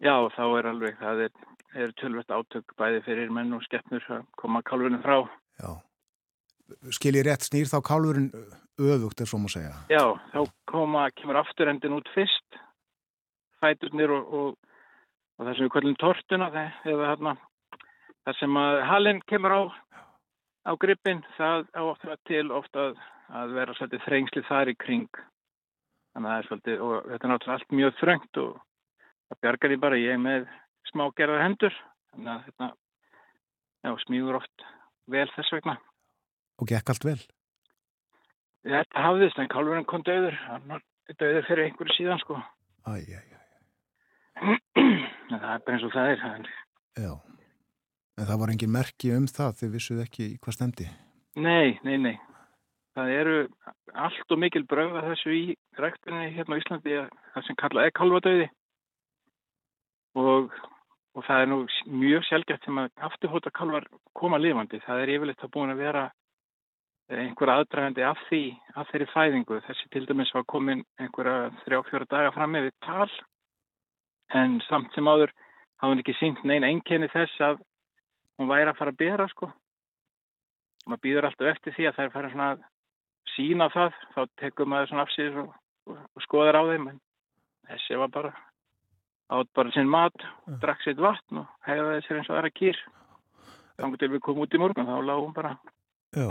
Já, 0.03 0.15
þá 0.35 0.43
er 0.59 0.69
alveg, 0.71 0.99
það 0.99 1.23
er, 1.29 1.33
er 1.85 1.95
tölvöld 1.99 2.35
átök 2.35 2.75
bæði 2.79 3.01
fyrir 3.07 3.33
menn 3.35 3.55
og 3.55 3.63
skeppnur 3.67 4.05
að 4.15 4.27
koma 4.39 4.63
kálfunum 4.67 5.03
frá. 5.03 5.17
Já. 5.63 5.71
Skiljið 6.99 7.27
rétt 7.29 7.47
snýr 7.47 7.71
þá 7.71 7.79
kálfurinn 7.87 8.29
öfugt 8.83 9.23
er 9.23 9.31
svo 9.31 9.39
má 9.43 9.49
segja. 9.51 9.73
Já, 9.91 10.03
þá 10.35 10.41
koma, 10.71 11.07
kemur 11.19 11.39
afturendin 11.43 11.95
út 11.99 12.11
fyrst, 12.15 12.59
fæturnir 13.63 14.11
og, 14.15 14.35
og, 14.35 14.77
og 15.39 15.47
það 15.47 15.55
sem 15.55 15.69
við 15.69 15.75
kallum 15.77 15.99
tortuna, 16.03 16.51
eða 16.83 17.11
hérna, 17.13 17.37
það 18.27 18.39
sem 18.39 18.59
að 18.61 18.81
halinn 18.89 19.21
kemur 19.31 19.55
á, 19.55 19.63
á 20.69 20.73
grippin, 20.81 21.23
það 21.37 21.67
á 21.75 21.83
það 22.03 22.17
til 22.31 22.45
ofta 22.55 22.87
að, 22.89 23.01
að 23.41 23.55
vera 23.59 23.77
svolítið 23.79 24.05
þrengslið 24.07 24.49
þar 24.51 24.73
í 24.73 24.77
kring. 24.85 25.23
Þannig 26.13 26.29
að 26.29 26.33
það 26.33 26.39
er 26.43 26.49
svolítið, 26.49 26.85
og 26.85 27.09
þetta 27.09 27.27
er 27.27 27.33
náttúrulega 27.33 27.59
allt 27.59 27.77
mjög 27.81 27.99
þröngt 28.01 28.41
og 28.43 28.53
það 29.33 29.43
bjargar 29.47 29.75
ég 29.75 29.83
bara, 29.83 30.01
ég 30.01 30.23
með 30.23 30.49
smágerðar 30.93 31.45
hendur, 31.47 31.77
þannig 32.13 32.33
að 32.33 32.49
þetta, 32.49 32.71
já, 33.83 33.93
smígur 34.05 34.41
oft 34.43 34.67
vel 35.13 35.29
þess 35.37 35.57
vegna. 35.57 35.77
Og 36.61 36.69
gekk 36.69 36.93
allt 36.93 37.07
vel? 37.09 37.19
Þetta 38.63 39.07
hafðist, 39.07 39.39
en 39.43 39.51
kálfurinn 39.51 39.89
kom 39.91 40.05
döður, 40.07 40.37
döður 41.19 41.47
fyrir 41.49 41.65
einhverju 41.67 41.97
síðan, 41.97 42.21
sko. 42.23 42.39
Æj, 42.87 43.09
æj, 43.09 43.25
æj. 43.33 43.41
Það 45.33 45.49
er 45.49 45.63
bara 45.65 45.77
eins 45.77 45.87
og 45.87 45.95
það 45.95 46.13
er 46.13 46.51
Já. 47.01 47.13
En 48.23 48.29
það 48.29 48.39
var 48.39 48.51
engin 48.53 48.71
merki 48.71 49.09
um 49.11 49.25
það, 49.27 49.55
þið 49.59 49.71
vissuð 49.75 50.01
ekki 50.05 50.25
hvað 50.39 50.55
stemdi? 50.55 50.85
Nei, 51.43 51.79
nei, 51.83 51.97
nei. 51.99 52.13
Það 52.95 53.09
eru 53.17 53.39
allt 53.99 54.35
og 54.35 54.39
mikil 54.39 54.63
bröð 54.71 54.99
að 55.01 55.09
þessu 55.11 55.33
í 55.35 55.41
ræktinni 55.81 56.29
hérna 56.37 56.55
á 56.55 56.61
Íslandi 56.61 56.99
það 57.33 57.47
sem 57.49 57.59
kallað 57.59 57.89
er 57.89 57.95
kalvadauði 57.99 58.47
og, 60.23 60.55
og 61.17 61.27
það 61.27 61.43
er 61.43 61.51
nú 61.51 61.59
mjög 62.05 62.29
sjálfgætt 62.29 62.69
sem 62.69 62.79
að 62.85 62.93
afturhóta 63.09 63.51
kalvar 63.59 63.89
koma 64.15 64.39
lifandi. 64.39 64.79
Það 64.87 65.03
er 65.03 65.15
yfirleitt 65.17 65.43
að 65.43 65.55
búin 65.57 65.75
að 65.75 65.83
vera 65.83 66.05
einhver 67.11 67.55
aðdragandi 67.57 68.07
af 68.07 68.23
því, 68.29 68.43
af 68.79 68.93
þeirri 68.93 69.11
fæðingu. 69.17 69.61
Þessi 69.67 69.91
til 69.97 70.05
dæmis 70.07 70.31
var 70.37 70.47
komin 70.47 70.87
einhverja 71.03 71.51
þrjá, 71.65 71.81
fjóra 71.91 72.11
daga 72.15 72.31
fram 72.39 72.55
með 72.55 72.71
tal 72.87 73.11
en 74.39 74.61
samt 74.69 74.95
sem 74.95 75.11
áður 75.11 75.35
hafði 75.83 75.91
hún 75.97 76.07
ekki 76.07 76.19
sínt 76.21 76.47
neina 76.47 76.71
einkenni 76.71 77.11
þess 77.11 77.43
að 77.51 77.59
hún 78.43 78.53
væri 78.53 78.71
að 78.71 78.79
fara 78.81 78.95
að 78.95 79.01
bera 79.03 79.29
sko. 79.31 79.49
Maður 80.87 81.03
býður 81.07 81.29
alltaf 81.29 81.51
eftir 81.53 81.77
því 81.77 81.89
að 81.89 81.99
það 81.99 82.05
er 82.09 82.15
fara 82.17 82.31
svona 82.33 82.53
að 82.53 82.63
sína 83.37 83.69
það, 83.73 83.99
þá 84.15 84.23
tekur 84.43 84.71
maður 84.71 84.91
svona 84.91 85.07
af 85.07 85.13
sig 85.15 85.37
og, 85.43 85.53
og, 85.89 86.01
og 86.03 86.25
skoðar 86.27 86.59
á 86.59 86.63
þeim 86.73 86.89
en 86.93 86.99
þessi 87.71 88.01
var 88.01 88.11
bara 88.13 88.33
átt 89.33 89.53
bara 89.57 89.73
sinn 89.73 89.89
mat, 89.89 90.25
drakk 90.61 90.83
sitt 90.85 91.01
vatn 91.01 91.43
og 91.43 91.69
hefði 91.69 91.95
þessi 91.97 92.19
eins 92.19 92.31
og 92.31 92.39
aðra 92.39 92.53
kýr 92.53 92.81
þannig 93.79 94.01
til 94.01 94.11
við 94.13 94.25
komum 94.27 94.45
út 94.45 94.57
í 94.57 94.61
morgun 94.61 94.89
þá 94.89 94.97
lág 95.07 95.23
hún 95.23 95.37
bara 95.37 95.53
Já, 96.13 96.27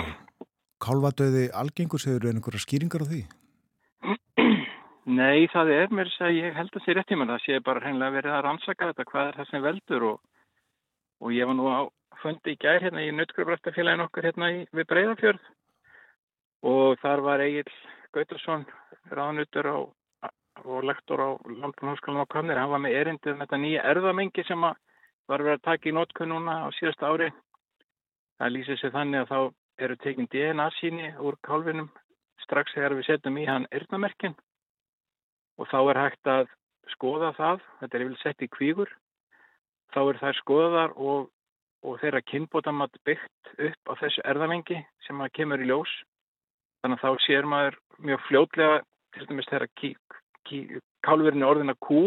kálvadauði 0.83 1.47
algengur 1.57 2.01
segur 2.03 2.29
einhverja 2.29 2.61
skýringar 2.61 3.05
á 3.05 3.09
því? 3.09 3.21
Nei, 5.11 5.47
það 5.49 5.71
er 5.73 5.95
mér 5.97 6.11
að 6.21 6.37
ég 6.37 6.53
held 6.57 6.75
að 6.77 6.85
sé 6.85 6.93
rétt 6.95 7.11
í 7.11 7.17
mér 7.17 7.33
það 7.33 7.45
sé 7.47 7.61
bara 7.65 7.81
hreinlega 7.81 8.15
verið 8.19 8.35
að 8.35 8.43
rannsaka 8.45 8.91
þetta 8.91 9.07
hvað 9.09 9.31
er 9.31 9.39
það 9.39 9.49
sem 9.49 9.65
veldur 9.65 10.07
og, 10.11 10.21
og 11.25 11.33
ég 11.33 11.49
var 11.49 11.57
nú 11.57 11.65
á 11.73 11.81
fundi 12.21 12.55
í 12.55 12.59
gær 12.61 12.83
hérna 12.83 13.03
í 13.05 13.13
Nuttgrafræftafélagin 13.15 14.05
okkur 14.05 14.27
hérna 14.29 14.51
í, 14.53 14.59
við 14.75 14.87
Breiðafjörð 14.91 15.49
og 16.71 16.99
þar 17.01 17.23
var 17.25 17.43
Egil 17.45 17.71
Gautarsson 18.13 18.65
ráðnutur 19.11 19.69
og, 19.71 19.87
og 20.65 20.83
lektor 20.85 21.23
á 21.23 21.29
Landbúrnháskólanum 21.47 22.27
á 22.27 22.33
Kamnir. 22.33 22.59
Hann 22.59 22.73
var 22.73 22.83
með 22.83 22.97
erindið 22.99 23.37
með 23.37 23.45
þetta 23.45 23.61
nýja 23.63 23.87
erðamengi 23.93 24.45
sem 24.47 24.67
var 24.67 24.77
verið 25.31 25.57
að 25.57 25.65
taka 25.69 25.89
í 25.89 25.95
nótkunnuna 25.95 26.57
á 26.65 26.67
síðasta 26.77 27.09
ári. 27.09 27.31
Það 28.37 28.53
lýsir 28.55 28.79
sig 28.81 28.93
þannig 28.93 29.23
að 29.23 29.31
þá 29.31 29.39
eru 29.85 29.97
tekinn 30.03 30.29
DNA 30.31 30.69
síni 30.77 31.11
úr 31.23 31.37
kálfinum 31.47 31.89
strax 32.43 32.73
þegar 32.75 32.97
við 32.97 33.07
setjum 33.07 33.37
í 33.39 33.45
hann 33.49 33.67
erðnamerkin 33.71 34.35
og 35.57 35.69
þá 35.71 35.79
er 35.81 35.99
hægt 36.01 36.29
að 36.29 36.49
skoða 36.91 37.31
það, 37.37 37.61
þetta 37.79 37.97
er 37.97 38.03
yfirlega 38.05 38.23
sett 38.23 38.43
í 38.43 38.49
kvíkur, 38.51 38.91
þá 39.93 40.01
er 40.01 40.19
það 40.21 40.39
skoðar 40.39 40.95
og, 40.97 41.29
og 41.81 41.99
þeirra 42.01 42.21
kynbótamatt 42.21 42.97
byggt 43.07 43.53
upp 43.57 43.91
á 43.91 43.93
þessu 44.03 44.23
erðamengi 44.29 44.79
sem 45.07 45.21
að 45.21 45.33
kemur 45.39 45.63
í 45.63 45.69
ljós 45.69 45.93
Þannig 46.81 46.97
að 46.97 47.03
þá 47.03 47.25
sér 47.27 47.47
maður 47.49 47.77
mjög 48.01 48.21
fljótlega, 48.27 48.77
til 49.13 49.25
dæmis 49.29 49.49
þegar 49.51 49.67
kálverðin 51.05 51.43
er 51.43 51.51
orðin 51.51 51.73
að 51.73 51.81
kú 51.85 52.01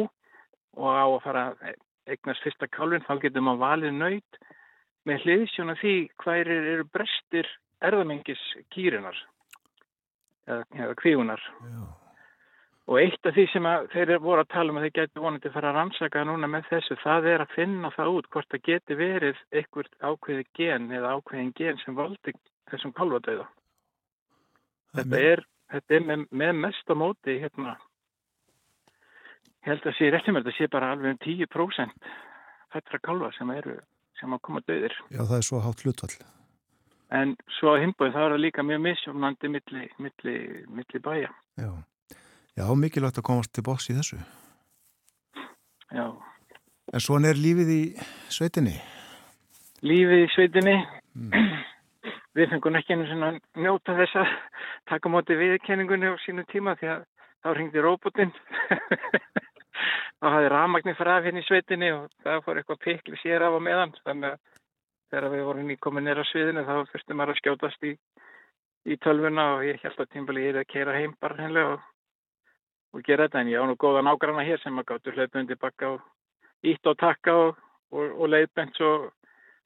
og 0.75 0.89
á 0.91 1.07
að 1.07 1.20
fara 1.22 1.45
eignast 2.11 2.43
fyrsta 2.43 2.68
kálverðin, 2.75 3.07
þá 3.07 3.22
getur 3.22 3.45
maður 3.47 3.62
valið 3.62 3.95
nöyt 4.01 4.41
með 5.07 5.27
hliðsjóna 5.27 5.77
því 5.79 5.95
hver 6.25 6.51
eru 6.57 6.89
brestir 6.91 7.51
erðamengis 7.85 8.43
kýrinar 8.75 9.18
eða, 10.49 10.95
kvígunar. 10.99 11.43
Já. 11.62 12.03
Og 12.85 12.99
eitt 13.01 13.24
af 13.24 13.32
því 13.32 13.45
sem 13.49 13.66
þeir 13.95 14.18
voru 14.20 14.43
að 14.43 14.51
tala 14.53 14.72
um 14.72 14.78
að 14.78 14.87
þeir 14.87 14.97
getur 14.99 15.22
vonandi 15.24 15.49
að 15.49 15.55
fara 15.55 15.70
að 15.70 15.76
rannsaka 15.78 16.24
núna 16.28 16.51
með 16.53 16.66
þessu, 16.68 16.97
það 17.01 17.28
er 17.32 17.45
að 17.45 17.55
finna 17.55 17.91
það 17.95 18.16
út 18.18 18.26
hvort 18.35 18.51
það 18.53 18.66
getur 18.68 18.99
verið 19.01 19.41
einhvert 19.57 19.95
ákveði 20.05 20.45
gen 20.59 20.91
eða 20.93 21.14
ákveðin 21.16 21.55
gen 21.57 21.80
sem 21.80 21.97
valdi 21.97 22.35
þessum 22.68 22.93
kálvadauða. 22.99 23.47
Þetta 24.99 25.22
er, 25.30 25.43
þetta 25.72 25.97
er 25.97 26.05
með, 26.11 26.26
með 26.43 26.53
mest 26.66 26.93
á 26.93 26.95
móti 27.01 27.39
hérna, 27.41 27.78
held 29.64 29.89
að 29.89 29.97
sé 29.97 30.12
réttum 30.12 30.37
að 30.37 30.45
þetta 30.45 30.57
sé 30.59 30.70
bara 30.76 30.93
alveg 30.93 31.16
um 31.16 31.22
10% 31.24 32.12
fættra 32.74 33.01
kálva 33.01 33.32
sem 33.39 33.51
eru, 33.55 33.78
sem 34.20 34.37
að 34.37 34.45
koma 34.45 34.61
döðir. 34.68 34.93
Já, 35.09 35.22
það 35.22 35.39
er 35.39 35.49
svo 35.49 35.62
hátt 35.64 35.87
hlutvall. 35.87 36.12
En 37.14 37.35
svo 37.57 37.72
að 37.72 37.87
himbúið 37.87 38.14
það 38.16 38.28
eru 38.28 38.39
líka 38.45 38.64
mjög 38.66 38.87
misjónandi 38.91 39.51
milli, 39.57 39.89
milli, 40.03 40.39
milli 40.68 41.01
bæja. 41.01 41.32
Já. 41.61 41.70
Já, 42.55 42.66
mikilvægt 42.78 43.18
að 43.18 43.26
komast 43.26 43.50
til 43.55 43.64
boss 43.66 43.90
í 43.90 43.96
þessu. 43.96 44.20
Já. 45.90 46.07
En 46.94 47.02
svona 47.02 47.32
er 47.32 47.40
lífið 47.40 47.70
í 47.74 47.82
sveitinni? 48.30 48.74
Lífið 49.82 50.22
í 50.22 50.28
sveitinni? 50.34 50.76
Mm. 51.18 51.32
Við 52.38 52.50
fengum 52.50 52.78
ekki 52.78 52.94
einu 52.94 53.09
svona 53.09 53.32
njóta 53.59 53.94
þess 53.98 54.20
að 54.22 54.30
taka 54.90 55.11
móti 55.11 55.36
viðkenningunni 55.38 56.11
á 56.11 56.14
sínu 56.24 56.46
tíma 56.50 56.74
því 56.78 56.90
að 56.94 57.05
þá 57.44 57.48
ringdi 57.59 57.82
róbotinn 57.84 58.32
þá 60.20 60.26
hafði 60.32 60.50
rafmagnir 60.52 60.98
fraf 60.98 61.26
hérna 61.26 61.42
í 61.42 61.46
sveitinni 61.46 61.90
og 61.94 62.07
það 62.24 62.42
fór 62.46 62.61
eitthvað 62.61 62.82
pikli 62.86 63.20
sér 63.22 63.44
af 63.46 63.59
og 63.59 63.64
meðan 63.66 63.94
þannig 64.00 64.34
að 64.34 64.61
þegar 65.12 65.30
við 65.34 65.44
vorum 65.48 65.72
í 65.74 65.78
komin 65.86 66.07
nýra 66.09 66.24
sviðinu 66.30 66.64
þá 66.66 66.74
fyrstum 66.90 67.20
maður 67.20 67.34
að 67.34 67.40
skjótast 67.42 67.86
í, 67.86 67.92
í 68.90 68.98
tölvuna 69.05 69.48
og 69.57 69.66
ég 69.68 69.82
held 69.84 70.00
að 70.00 70.12
tímbali 70.14 70.46
ég 70.46 70.55
er 70.55 70.62
að 70.62 70.70
keira 70.72 70.96
heim 70.96 71.14
bara 71.20 71.38
hennilega 71.38 71.76
og, 71.76 71.84
og 72.95 73.03
gera 73.07 73.26
þetta 73.26 73.42
en 73.42 73.51
ég 73.51 73.62
á 73.62 73.66
nú 73.66 73.74
góða 73.80 74.05
nágranna 74.07 74.45
hér 74.47 74.61
sem 74.62 74.78
að 74.78 74.88
gáttu 74.92 75.14
hlaupundi 75.14 75.57
bakka 75.59 75.95
og 75.97 76.05
ítt 76.64 76.86
og 76.86 76.99
takka 76.99 77.34
og, 77.34 77.57
og, 77.90 78.12
og 78.20 78.30
leiðbent 78.30 78.78
svo 78.78 78.92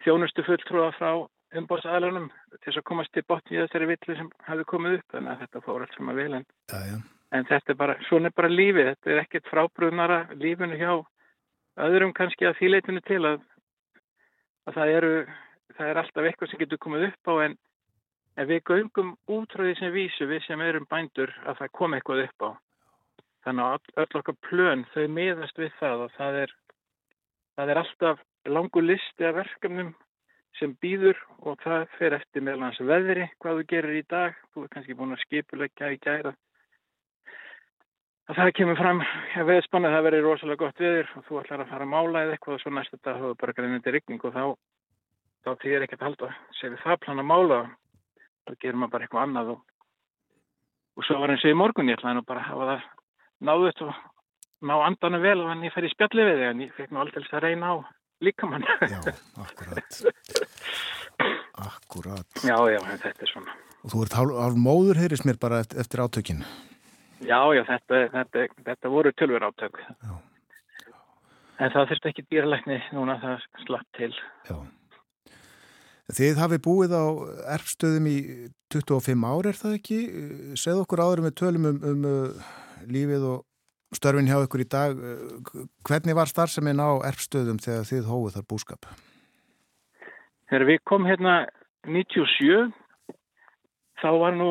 þjónustu 0.04 0.44
fulltrúða 0.46 0.94
frá 0.96 1.10
umbóðsæðalunum 1.58 2.28
til 2.64 2.74
að 2.74 2.86
komast 2.88 3.12
til 3.12 3.24
botni 3.28 3.56
í 3.56 3.60
þessari 3.62 3.88
villu 3.88 4.16
sem 4.16 4.32
hafi 4.48 4.66
komið 4.68 4.98
upp. 4.98 5.06
Þannig 5.14 5.32
að 5.32 5.44
þetta 5.44 5.62
fór 5.64 5.84
allt 5.84 5.94
sem 5.96 6.10
að 6.12 6.20
vil 6.22 6.32
en, 6.38 6.48
já, 6.72 6.80
já. 6.88 6.96
en 7.36 7.48
þetta 7.52 7.72
er 7.72 7.78
bara, 7.82 7.96
svona 8.08 8.30
er 8.30 8.36
bara 8.40 8.52
lífið. 8.52 8.90
Þetta 8.90 9.14
er 9.14 9.22
ekkert 9.22 9.52
frábrúðnara 9.52 10.18
lífinu 10.36 10.80
hjá 10.80 10.92
öðrum 11.88 12.14
kannski 12.16 12.48
að 12.48 12.58
þýleitinu 12.60 13.04
til 13.06 13.22
að, 13.24 13.40
að 14.68 14.80
það 14.80 14.94
eru 14.98 15.14
það 15.78 15.90
er 15.90 16.00
alltaf 16.02 16.28
eitthvað 16.28 16.52
sem 16.52 16.62
getur 16.62 16.82
komið 16.82 17.08
upp 17.08 17.32
á 17.32 17.34
en 17.46 17.58
ef 18.38 18.48
við 18.50 18.64
göngum 18.70 19.12
útrúðið 19.30 19.80
sem 19.80 19.94
vísu 19.94 20.26
við 20.30 20.44
sem 20.46 20.62
erum 20.64 20.88
bændur 20.90 21.32
að 21.46 21.62
það 21.62 21.74
kom 21.78 21.94
eitthvað 21.96 22.24
upp 22.26 22.44
á 22.44 22.50
þannig 23.46 23.68
að 23.68 24.02
öll 24.04 24.20
okkar 24.20 24.38
plön 24.48 24.84
þau 24.94 25.06
miðast 25.14 25.60
við 25.60 25.72
það 25.78 26.04
og 26.06 26.16
það 26.16 26.42
er 26.42 26.54
það 27.58 27.72
er 27.72 27.80
alltaf 27.82 28.20
langu 28.48 28.82
listi 28.84 29.26
af 29.26 29.38
verkefnum 29.38 29.94
sem 30.58 30.74
býður 30.82 31.18
og 31.46 31.58
það 31.62 31.86
fer 31.98 32.16
eftir 32.16 32.44
meðal 32.44 32.66
hans 32.66 32.80
veðri, 32.82 33.28
hvað 33.42 33.60
þú 33.60 33.64
gerir 33.72 33.98
í 33.98 34.04
dag. 34.10 34.36
Þú 34.52 34.64
er 34.64 34.70
kannski 34.74 34.96
búin 34.98 35.14
að 35.14 35.24
skipulegja 35.24 35.90
í 35.94 35.98
gæra 36.02 36.34
að 38.28 38.38
það 38.40 38.54
kemur 38.58 38.78
fram. 38.78 39.02
Að 39.38 39.50
veðspanna 39.52 39.92
það 39.94 40.06
verður 40.08 40.26
rosalega 40.26 40.62
gott 40.64 40.82
veður 40.84 41.12
og 41.16 41.26
þú 41.28 41.40
ætlar 41.42 41.64
að 41.64 41.72
fara 41.72 41.86
að 41.86 41.92
mála 41.94 42.24
eða 42.24 42.36
eitthvað 42.36 42.58
og 42.58 42.62
svo 42.64 42.74
næst 42.74 42.94
þetta 42.96 43.16
hafa 43.16 43.38
bara 43.40 43.56
greinandi 43.56 43.94
rigning 43.94 44.24
og 44.28 44.34
þá 44.34 44.44
þá 45.46 45.50
þýðir 45.62 45.86
ekkert 45.86 46.02
að 46.02 46.08
halda. 46.08 46.30
Sér 46.58 46.74
við 46.74 46.84
það 46.84 47.00
plan 47.04 47.22
að 47.22 47.30
mála 47.30 47.60
þá 48.48 48.54
gerir 48.58 48.78
maður 48.80 48.94
bara 48.94 49.06
eitthvað 49.06 49.26
annað 49.26 49.52
og, 49.54 49.60
og 50.98 51.08
svo 51.08 51.20
var 51.22 51.32
eins 51.32 51.46
og 51.46 51.54
í 51.54 51.58
morgun 51.58 51.92
ég 51.92 51.98
ætlaði 52.00 52.18
nú 52.18 52.26
bara 52.28 52.44
að 52.44 52.50
hafa 52.52 52.70
það 52.72 52.86
náðut 53.44 53.82
og 53.86 53.94
ná 54.68 54.74
andanum 54.82 55.22
vel 55.22 55.38
og 55.42 55.52
hann 55.52 55.64
ég 55.66 55.74
fer 55.74 55.86
í 55.86 55.92
spjalli 55.92 56.26
við 56.26 56.40
þig 56.40 56.50
en 56.50 56.62
ég 56.64 56.74
fekk 56.76 56.92
nú 56.92 57.02
alltaf 57.02 57.32
að 57.32 57.44
reyna 57.46 57.72
á 57.72 57.76
líkamann. 58.24 58.66
Já, 58.82 59.00
akkurat. 59.44 59.98
Akkurat. 61.58 62.26
Já, 62.46 62.54
já, 62.70 62.78
þetta 63.02 63.24
er 63.24 63.30
svona. 63.32 63.54
Og 63.82 63.90
þú 63.90 64.02
ert 64.04 64.14
hálf, 64.14 64.58
móður, 64.58 65.00
heyrðis 65.02 65.24
mér 65.26 65.38
bara 65.42 65.60
eftir, 65.66 66.02
átökinn. 66.04 66.44
Já, 67.18 67.40
já, 67.56 67.64
þetta, 67.66 68.02
þetta, 68.12 68.44
þetta 68.68 68.92
voru 68.92 69.12
tölver 69.18 69.46
átök. 69.48 69.80
Já. 69.82 70.12
En 71.58 71.72
það 71.74 71.88
þurfti 71.90 72.10
ekki 72.12 72.24
dýralækni 72.30 72.78
núna 72.94 73.16
það 73.22 73.46
slapp 73.64 73.98
til. 73.98 74.12
Já. 74.46 74.56
Þið 76.14 76.38
hafi 76.40 76.60
búið 76.62 76.94
á 76.94 77.06
erfstöðum 77.56 78.06
í 78.08 78.18
25 78.72 79.26
ár, 79.26 79.50
er 79.50 79.58
það 79.58 79.74
ekki? 79.80 79.98
Segð 80.56 80.84
okkur 80.84 81.02
áður 81.02 81.24
með 81.26 81.34
tölum 81.42 81.68
um, 81.72 81.82
um 81.90 82.06
lífið 82.86 83.26
og 83.32 83.44
störfin 83.96 84.28
hjá 84.28 84.38
ykkur 84.44 84.64
í 84.64 84.68
dag. 84.70 84.98
Hvernig 85.88 86.16
var 86.18 86.30
starfseminn 86.30 86.82
á 86.82 87.00
erfstöðum 87.08 87.60
þegar 87.62 87.86
þið 87.88 88.10
hófuð 88.10 88.34
þar 88.36 88.48
búskap? 88.52 88.90
Þegar 90.48 90.66
við 90.70 90.82
komum 90.88 91.08
hérna 91.08 91.36
97, 91.88 92.68
þá 94.00 94.10
var 94.22 94.36
nú 94.36 94.50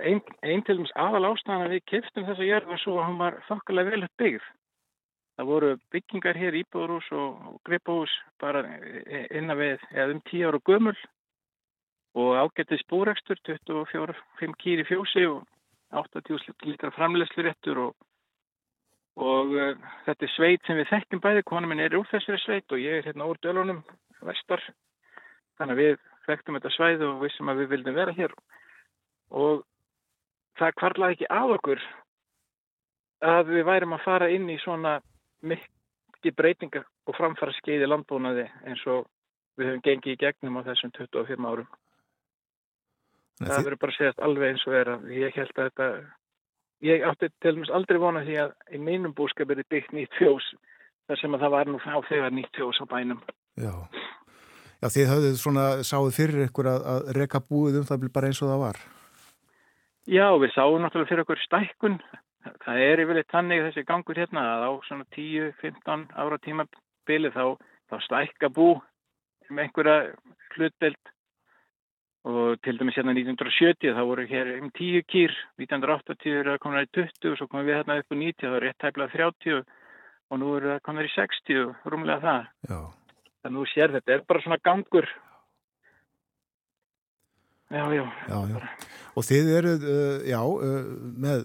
einn 0.00 0.22
ein 0.46 0.62
til 0.64 0.78
dæmis 0.78 0.94
aðal 0.96 1.28
ástæðan 1.30 1.66
að 1.66 1.74
við 1.76 1.86
keftum 1.92 2.26
þessa 2.28 2.48
jörg 2.48 2.70
var 2.70 2.80
svo 2.80 2.96
hún 3.02 3.20
var 3.20 3.38
þokkulega 3.48 3.92
vel 3.92 4.08
byggð. 4.22 4.46
Það 5.36 5.48
voru 5.48 5.70
byggingar 5.92 6.36
hér 6.36 6.56
íbúðurús 6.60 7.06
og 7.16 7.60
gripahús 7.64 8.12
bara 8.40 8.64
innan 9.32 9.56
við 9.56 9.84
eða 9.94 10.14
um 10.14 10.22
10 10.28 10.48
ára 10.48 10.60
gömul 10.68 10.96
og 12.20 12.30
ágættið 12.42 12.82
spúrekstur, 12.82 13.38
24-5 13.46 14.56
kýri 14.60 14.84
fjósi 14.88 15.24
og 15.30 15.44
80 15.90 16.68
litra 16.68 16.90
framlegslu 16.94 17.44
réttur 17.46 17.80
og, 17.86 17.96
og 19.18 19.56
uh, 19.56 19.88
þetta 20.06 20.26
er 20.26 20.34
sveit 20.34 20.66
sem 20.66 20.78
við 20.78 20.90
þekkjum 20.92 21.24
bæði, 21.24 21.46
kona 21.48 21.70
minn 21.70 21.82
er 21.82 21.96
úr 21.98 22.08
þessari 22.10 22.40
sveit 22.44 22.72
og 22.72 22.82
ég 22.82 23.00
er 23.00 23.10
hérna 23.10 23.26
úr 23.30 23.40
dölunum 23.42 23.82
vestar. 24.26 24.62
Þannig 25.58 25.76
að 25.76 25.82
við 25.82 25.98
þekktum 26.28 26.58
þetta 26.58 26.74
svæði 26.76 27.08
og 27.08 27.24
vissum 27.24 27.50
að 27.50 27.62
við 27.62 27.72
vildum 27.74 27.98
vera 27.98 28.14
hér 28.16 28.34
og 29.30 29.64
það 30.58 30.76
kvarlaði 30.80 31.16
ekki 31.16 31.30
að 31.32 31.54
okkur 31.56 31.82
að 33.30 33.52
við 33.54 33.66
værum 33.68 33.94
að 33.96 34.04
fara 34.04 34.30
inn 34.32 34.48
í 34.50 34.58
svona 34.62 34.98
mikið 35.40 36.36
breytingar 36.36 36.86
og 37.08 37.16
framfara 37.16 37.54
skeiði 37.58 37.88
landbúnaði 37.88 38.46
eins 38.68 38.82
og 38.88 39.06
við 39.58 39.70
höfum 39.70 39.84
gengið 39.84 40.14
í 40.14 40.20
gegnum 40.20 40.60
á 40.60 40.66
þessum 40.70 40.92
25 40.96 41.48
árum. 41.50 41.68
Það 43.40 43.56
þið- 43.56 43.66
verður 43.68 43.80
bara 43.80 43.92
að 43.92 43.98
segjast 43.98 44.24
alveg 44.26 44.50
eins 44.50 44.66
og 44.68 44.74
er 44.76 44.88
að 44.94 45.04
ég 45.16 45.34
held 45.40 45.52
að 45.56 45.68
þetta, 45.70 45.86
ég 46.90 47.04
átti 47.08 47.28
til 47.40 47.54
dæmis 47.56 47.70
aldrei 47.72 47.98
vona 47.98 48.20
því 48.26 48.36
að 48.44 48.52
í 48.76 48.78
mínum 48.78 49.14
búskap 49.16 49.50
er 49.50 49.62
byggt 49.70 49.92
nýtt 49.96 50.16
fjós 50.18 50.46
þar 51.08 51.20
sem 51.20 51.34
að 51.34 51.40
það 51.46 51.50
var 51.56 51.66
nú 51.72 51.78
á 51.80 51.96
þegar 52.08 52.30
nýtt 52.36 52.54
fjós 52.56 52.80
á 52.80 52.86
bænum. 52.90 53.20
Já. 53.56 53.72
Já, 54.80 54.88
þið 54.88 55.10
höfðuð 55.12 55.36
svona, 55.36 55.64
sáðu 55.84 56.12
fyrir 56.16 56.46
ykkur 56.48 56.68
að, 56.70 56.84
að 56.92 57.08
reka 57.16 57.40
búið 57.44 57.80
um 57.80 57.88
það 57.88 58.06
bara 58.12 58.26
eins 58.30 58.40
og 58.40 58.48
það 58.48 58.60
var. 58.64 58.78
Já, 60.08 60.26
við 60.40 60.52
sáum 60.54 60.80
náttúrulega 60.80 61.10
fyrir 61.10 61.24
okkur 61.24 61.42
stækkun. 61.44 61.98
Það 62.64 62.78
er 62.80 63.02
yfirleitt 63.02 63.28
þannig 63.34 63.64
þessi 63.66 63.84
gangur 63.84 64.16
hérna 64.16 64.44
að 64.54 64.62
á 64.64 64.70
svona 64.88 65.04
10-15 65.12 66.06
ára 66.16 66.38
tímabili 66.40 67.28
þá, 67.34 67.44
þá 67.92 67.96
stækka 68.06 68.48
bú 68.56 68.70
með 69.50 69.66
einhverja 69.66 69.96
hlutdelt 70.54 71.12
og 72.50 72.60
til 72.64 72.78
dæmis 72.80 72.96
hérna 72.98 73.14
1970 73.16 73.94
þá 73.96 74.02
voru 74.08 74.26
hér 74.28 74.50
um 74.58 74.70
10 74.74 75.04
kýr, 75.10 75.34
1980 75.62 76.38
eru 76.40 76.52
það 76.54 76.62
konar 76.64 76.86
í 76.86 76.90
20 76.98 77.32
og 77.32 77.38
svo 77.38 77.48
komum 77.50 77.68
við 77.68 77.78
hérna 77.78 77.98
upp 78.02 78.12
á 78.12 78.16
90 78.18 78.46
þá 78.46 78.56
er 78.58 78.66
rétt 78.66 78.80
tæplega 78.82 79.14
30 79.14 79.62
og 80.30 80.40
nú 80.42 80.52
eru 80.58 80.72
það 80.74 80.84
konar 80.86 81.08
í 81.08 81.12
60, 81.14 81.64
rúmlega 81.92 82.20
það. 82.24 82.48
Já. 82.70 82.80
Það 83.40 83.54
nú 83.56 83.66
sér 83.70 83.94
þetta 83.96 84.14
er 84.14 84.24
bara 84.28 84.44
svona 84.44 84.60
gangur. 84.62 85.08
Já, 87.70 87.84
já. 87.94 88.04
Já, 88.28 88.38
já. 88.50 88.60
Og 89.14 89.26
þið 89.26 89.50
eruð, 89.56 89.88
uh, 89.90 90.14
já, 90.26 90.40
uh, 90.42 90.92
með 91.24 91.44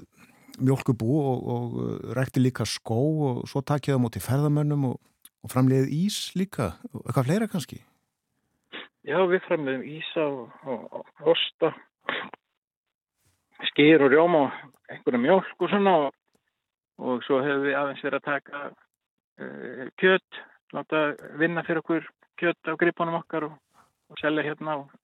mjölkubú 0.61 1.17
og, 1.21 1.49
og 1.55 1.75
uh, 1.81 1.89
rækti 2.17 2.41
líka 2.41 2.65
skó 2.69 3.01
og 3.29 3.43
svo 3.49 3.61
takið 3.61 3.99
á 3.99 4.03
móti 4.03 4.21
ferðamönnum 4.23 4.87
og, 4.91 4.95
og 5.45 5.53
framleiðið 5.53 5.93
ís 5.93 6.19
líka, 6.37 6.73
og 6.93 7.03
eitthvað 7.05 7.29
fleira 7.29 7.49
kannski. 7.51 7.81
Já, 9.05 9.19
við 9.29 9.43
framleiðum 9.45 9.83
ísa 9.85 10.23
og, 10.25 10.53
og, 10.65 10.85
og 10.97 11.27
osta, 11.35 11.69
skýr 13.69 14.01
og 14.01 14.09
rjóma 14.09 14.39
og 14.47 14.55
einhverja 14.89 15.21
mjölk 15.21 15.61
og 15.61 15.69
svona 15.69 15.93
og, 16.07 16.15
og 16.97 17.21
svo 17.27 17.37
hefur 17.45 17.67
við 17.67 17.77
aðeins 17.77 18.01
verið 18.01 18.17
að 18.17 18.25
taka 18.31 18.61
uh, 18.71 19.83
kjött, 20.01 20.39
láta 20.73 21.03
vinna 21.37 21.61
fyrir 21.67 21.83
okkur 21.83 22.09
kjött 22.41 22.71
af 22.71 22.81
gripunum 22.81 23.19
okkar 23.19 23.45
og, 23.51 23.53
og 24.09 24.23
selja 24.23 24.47
hérna 24.49 24.79
og 24.81 24.97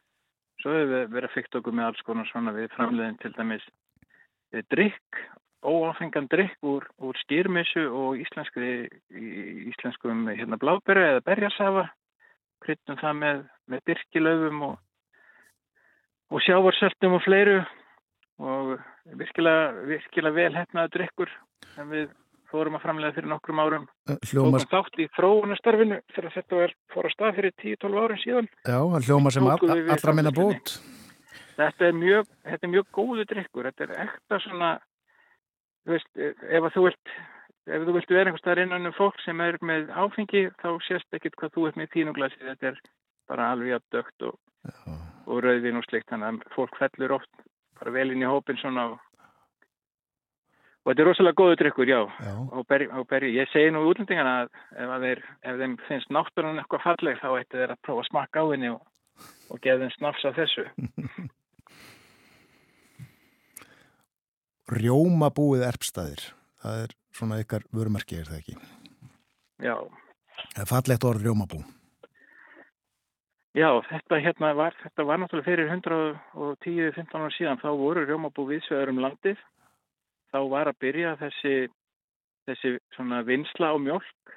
svo 0.63 0.73
hefur 0.73 0.91
við 0.95 1.15
verið 1.19 1.29
að 1.29 1.37
fykta 1.37 1.61
okkur 1.61 1.77
með 1.77 1.91
alls 1.91 2.03
konar 2.09 2.33
svona 2.33 2.57
við 2.57 2.73
framleiðum 2.73 3.21
til 3.21 3.33
dæmis 3.37 3.69
uh, 3.69 4.65
drikk, 4.73 5.23
óáfengan 5.61 6.33
drikk 6.33 6.57
úr, 6.65 6.89
úr 7.05 7.21
skýrmissu 7.21 7.85
og 7.85 8.17
íslenskum 8.17 10.25
hérna 10.33 10.57
blábæru 10.57 11.05
eða 11.05 11.27
berjasafa 11.29 11.91
kryttum 12.61 12.99
það 13.01 13.17
með, 13.17 13.41
með 13.71 13.83
byrkilöfum 13.89 14.63
og, 14.69 14.79
og 16.31 16.43
sjávarsöltum 16.45 17.17
og 17.17 17.23
fleiru. 17.25 17.59
Og 18.41 18.73
virkilega, 19.19 19.85
virkilega 19.85 20.37
vel 20.37 20.51
hefnaði 20.57 20.93
drikkur 20.95 21.31
sem 21.75 21.91
við 21.93 22.07
fórum 22.51 22.75
að 22.75 22.83
framlega 22.83 23.15
fyrir 23.15 23.31
nokkrum 23.31 23.61
árum. 23.63 23.83
Uh, 24.09 24.17
Hljómar, 24.27 24.63
tókum 24.65 24.71
þátt 24.73 24.99
í 24.99 25.09
þróunastarfinu 25.17 25.99
þegar 26.15 26.33
þetta 26.35 26.63
fór 26.91 27.07
að 27.07 27.13
stað 27.15 27.37
fyrir 27.37 27.53
10-12 27.63 28.01
árum 28.01 28.21
síðan. 28.23 28.49
Já, 28.67 28.79
hann 28.81 29.05
hljómar 29.07 29.35
sem 29.35 29.47
all, 29.47 29.75
allra 29.95 30.15
minna 30.17 30.33
bót. 30.35 30.73
þetta 31.59 31.87
er 31.87 31.97
mjög, 31.97 32.31
þetta 32.47 32.67
er 32.67 32.73
mjög 32.73 32.89
góðu 32.95 33.27
drikkur 33.29 33.69
þetta 33.69 33.87
er 33.87 33.93
ekta 34.07 34.39
svona 34.45 34.71
þú 35.85 35.95
veist, 35.95 36.09
ef 36.17 36.67
þú 36.75 36.87
vilt 36.87 37.13
ef 37.69 37.85
þú 37.85 37.95
vilt 37.97 38.13
vera 38.13 38.29
einhvers 38.29 38.43
staðar 38.43 38.63
innan 38.65 38.89
um 38.89 38.97
fólk 38.97 39.19
sem 39.25 39.41
er 39.45 39.57
með 39.65 39.91
áfengi 39.93 40.47
þá 40.61 40.69
sést 40.87 41.17
ekkit 41.17 41.37
hvað 41.39 41.53
þú 41.55 41.67
ert 41.69 41.79
með 41.79 41.89
í 41.89 41.93
þínu 41.95 42.15
glasi 42.17 42.41
þetta 42.41 42.71
er 42.71 42.81
bara 43.31 43.51
alveg 43.53 43.77
að 43.77 43.87
dögt 43.95 44.25
og, 44.27 44.35
og 45.27 45.37
rauðvin 45.45 45.79
og 45.79 45.85
slikt 45.87 46.09
þannig 46.11 46.27
að 46.27 46.35
fólk 46.55 46.75
fellur 46.79 47.15
oft 47.19 47.33
bara 47.79 47.95
vel 47.95 48.09
inn 48.13 48.23
í 48.23 48.29
hópin 48.29 48.59
svona 48.61 48.83
og, 48.93 48.97
og 50.83 50.87
þetta 50.91 51.01
er 51.03 51.09
rosalega 51.09 51.39
góðu 51.39 51.55
drikkur, 51.61 51.87
já, 51.89 52.01
já. 52.27 52.33
Og, 52.51 52.63
berri, 52.69 52.87
og 52.91 53.03
berri, 53.09 53.29
ég 53.37 53.51
segi 53.53 53.69
nú 53.73 53.79
í 53.85 53.89
útlendingana 53.91 54.33
að 54.43 54.47
ef, 54.51 54.87
að 54.87 55.01
þeir, 55.07 55.19
ef 55.49 55.55
þeim 55.63 55.75
finnst 55.87 56.09
náttúrulega 56.13 56.61
eitthvað 56.63 56.85
falleg 56.87 57.15
þá 57.21 57.29
ætti 57.33 57.61
þeir 57.61 57.75
að 57.75 57.83
prófa 57.87 58.01
að 58.05 58.09
smakka 58.11 58.37
á 58.43 58.45
henni 58.51 58.69
og, 58.73 58.81
og 59.49 59.57
geða 59.63 59.81
þeim 59.85 59.93
snafs 59.97 60.27
af 60.29 60.37
þessu 60.39 60.65
Rjómabúið 64.71 65.65
erpstæðir, 65.67 66.21
það 66.63 66.75
er 66.85 66.91
svona 67.17 67.41
ykkar 67.43 67.65
vörumarki, 67.75 68.21
er 68.21 68.29
það 68.29 68.39
ekki? 68.39 68.55
Já, 69.61 69.75
Það 70.51 70.63
er 70.63 70.69
fallegt 70.69 71.05
orð 71.07 71.25
rjómabú. 71.25 71.61
Já, 73.51 73.67
þetta 73.83 74.15
hérna 74.23 74.53
var, 74.55 74.75
þetta 74.79 75.03
var 75.03 75.17
náttúrulega 75.19 75.49
fyrir 75.49 75.67
110-15 75.73 77.17
ára 77.19 77.31
síðan, 77.35 77.57
þá 77.59 77.71
voru 77.81 78.05
rjómabú 78.05 78.45
viðsvegar 78.47 78.91
um 78.93 79.01
landið. 79.03 79.41
Þá 80.31 80.39
var 80.53 80.69
að 80.71 80.77
byrja 80.79 81.17
þessi, 81.19 81.55
þessi 82.47 82.71
vinsla 83.27 83.73
á 83.75 83.77
mjölk. 83.77 84.35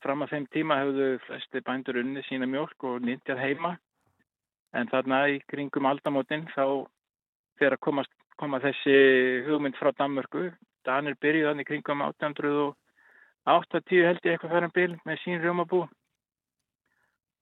Fram 0.00 0.24
að 0.24 0.32
þeim 0.32 0.46
tíma 0.56 0.78
hefðu 0.80 1.08
flesti 1.26 1.60
bændur 1.66 2.00
unni 2.00 2.22
sína 2.24 2.48
mjölk 2.48 2.80
og 2.88 3.04
nýntjað 3.04 3.42
heima. 3.44 3.74
En 4.72 4.88
þarna 4.88 5.20
í 5.34 5.36
kringum 5.52 5.90
aldamótin 5.92 6.48
þá 6.54 6.88
þegar 7.60 7.76
að 7.76 7.84
komast, 7.84 8.12
koma 8.40 8.56
þessi 8.64 8.96
hugmynd 9.50 9.76
frá 9.76 9.92
Danmörku. 10.00 10.48
Danir 10.88 11.20
byrjuði 11.20 11.50
þannig 11.50 11.68
kringum 11.68 12.00
1880 12.08 14.08
held 14.08 14.24
ég 14.24 14.32
eitthvað 14.32 14.56
færum 14.56 14.76
bil 14.80 14.92
með 15.04 15.24
sín 15.26 15.44
rjómabú. 15.44 15.84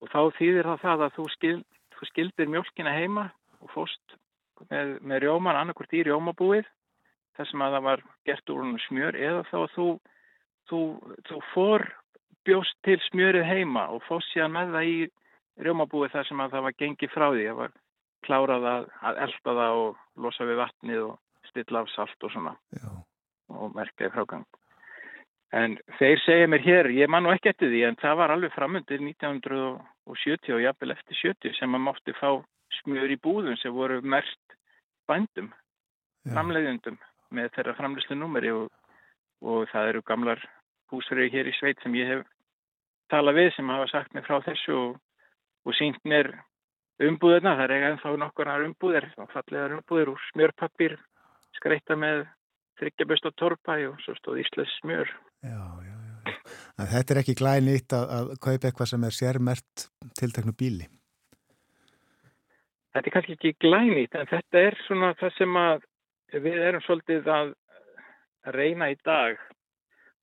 Og 0.05 0.13
þá 0.13 0.21
þýðir 0.39 0.69
það 0.69 0.85
það 0.85 1.05
að 1.07 1.17
þú, 1.17 1.27
skil, 1.33 1.57
þú 1.97 2.09
skildir 2.11 2.53
mjölkina 2.53 2.93
heima 2.93 3.27
og 3.65 3.73
fóst 3.73 4.17
með, 4.69 4.97
með 5.01 5.25
rjóman 5.25 5.59
annarkvort 5.59 5.97
í 5.97 6.05
rjómabúið 6.05 6.69
þar 7.35 7.51
sem 7.51 7.65
að 7.65 7.77
það 7.77 7.87
var 7.89 8.03
gert 8.29 8.53
úr 8.53 8.63
hún 8.63 8.81
smjör 8.87 9.19
eða 9.19 9.45
þá 9.49 9.57
að 9.63 9.71
þú, 9.75 9.87
þú, 10.71 10.81
þú 11.29 11.41
fór 11.55 11.87
bjóst 12.45 12.77
til 12.85 12.99
smjörið 13.09 13.47
heima 13.49 13.87
og 13.95 14.05
fóst 14.09 14.31
síðan 14.35 14.55
með 14.55 14.77
það 14.77 14.91
í 14.91 14.99
rjómabúið 15.65 16.15
þar 16.15 16.29
sem 16.29 16.43
að 16.45 16.57
það 16.57 16.67
var 16.67 16.77
gengið 16.83 17.15
frá 17.15 17.27
því. 17.31 17.47
Það 17.49 17.61
var 17.63 17.75
klárað 18.25 18.69
að, 18.71 18.91
að 19.09 19.23
elda 19.27 19.57
það 19.61 19.81
og 19.81 20.03
losa 20.25 20.49
við 20.49 20.61
vatnið 20.61 21.01
og 21.05 21.49
stilla 21.51 21.83
af 21.85 21.91
salt 21.95 22.27
og 22.27 22.35
svona 22.35 22.55
Já. 22.75 22.91
og 23.55 23.75
merkaði 23.77 24.13
frágang. 24.15 24.47
En 25.55 25.77
þeir 26.01 26.23
segja 26.25 26.47
mér 26.51 26.65
hér, 26.65 26.91
ég 26.97 27.11
man 27.11 27.23
nú 27.23 27.31
ekki 27.31 27.53
eftir 27.53 27.71
því, 27.71 27.83
en 27.87 27.99
það 28.01 28.17
var 28.19 28.35
alveg 28.35 28.55
framundir 28.57 29.03
1970 29.05 29.61
og 29.69 29.83
jafnvel 30.07 30.95
eftir 30.95 31.17
70 31.17 31.57
sem 31.59 31.71
maður 31.71 31.85
mátti 31.89 32.15
fá 32.19 32.31
smjör 32.81 33.11
í 33.11 33.21
búðum 33.21 33.57
sem 33.57 33.73
voru 33.73 34.01
merkt 34.03 34.57
bændum, 35.09 35.53
framleiðundum 36.29 36.99
með 37.35 37.51
þeirra 37.57 37.77
framleyslu 37.79 38.17
númeri 38.17 38.53
og, 38.53 38.69
og 39.43 39.69
það 39.73 39.89
eru 39.89 40.03
gamlar 40.03 40.43
húsfyrir 40.93 41.33
hér 41.33 41.51
í 41.51 41.57
sveit 41.59 41.81
sem 41.83 41.95
ég 41.99 42.11
hef 42.11 42.27
talað 43.13 43.41
við 43.41 43.51
sem 43.57 43.73
hafa 43.73 43.89
sagt 43.93 44.15
mér 44.15 44.27
frá 44.27 44.41
þessu 44.45 44.77
og, 44.77 45.01
og 45.65 45.77
sínt 45.79 46.01
mér 46.05 46.33
umbúðina, 47.03 47.57
það 47.57 47.65
er 47.65 47.75
eiga 47.75 47.91
ennþá 47.93 48.15
nokkurnar 48.23 48.67
umbúðir, 48.69 49.11
fallegar 49.33 49.77
umbúðir 49.79 50.13
úr 50.15 50.25
smjörpappir, 50.31 50.97
skreita 51.59 51.97
með 51.99 52.25
þryggjaböst 52.81 53.29
og 53.31 53.37
torpa 53.41 53.79
og 53.89 53.99
svo 54.05 54.15
stóð 54.19 54.43
Íslands 54.45 54.79
smjör. 54.81 55.11
Já, 55.45 55.61
já, 55.87 55.94
En 56.75 56.91
þetta 56.91 57.15
er 57.15 57.21
ekki 57.21 57.37
glænýtt 57.39 57.95
að, 57.95 58.05
að 58.17 58.31
kaupa 58.43 58.69
eitthvað 58.69 58.91
sem 58.91 59.05
er 59.07 59.15
sérmert 59.15 59.85
tilteknu 60.19 60.55
bíli. 60.59 60.89
Þetta 62.95 63.11
er 63.11 63.15
kannski 63.15 63.37
ekki 63.37 63.53
glænýtt 63.63 64.17
en 64.19 64.31
þetta 64.31 64.63
er 64.69 64.79
svona 64.87 65.13
það 65.21 65.37
sem 65.39 65.59
að 65.59 65.87
við 66.35 66.59
erum 66.69 66.83
svolítið 66.83 67.31
að 67.31 67.53
reyna 68.57 68.91
í 68.91 68.99
dag. 69.07 69.39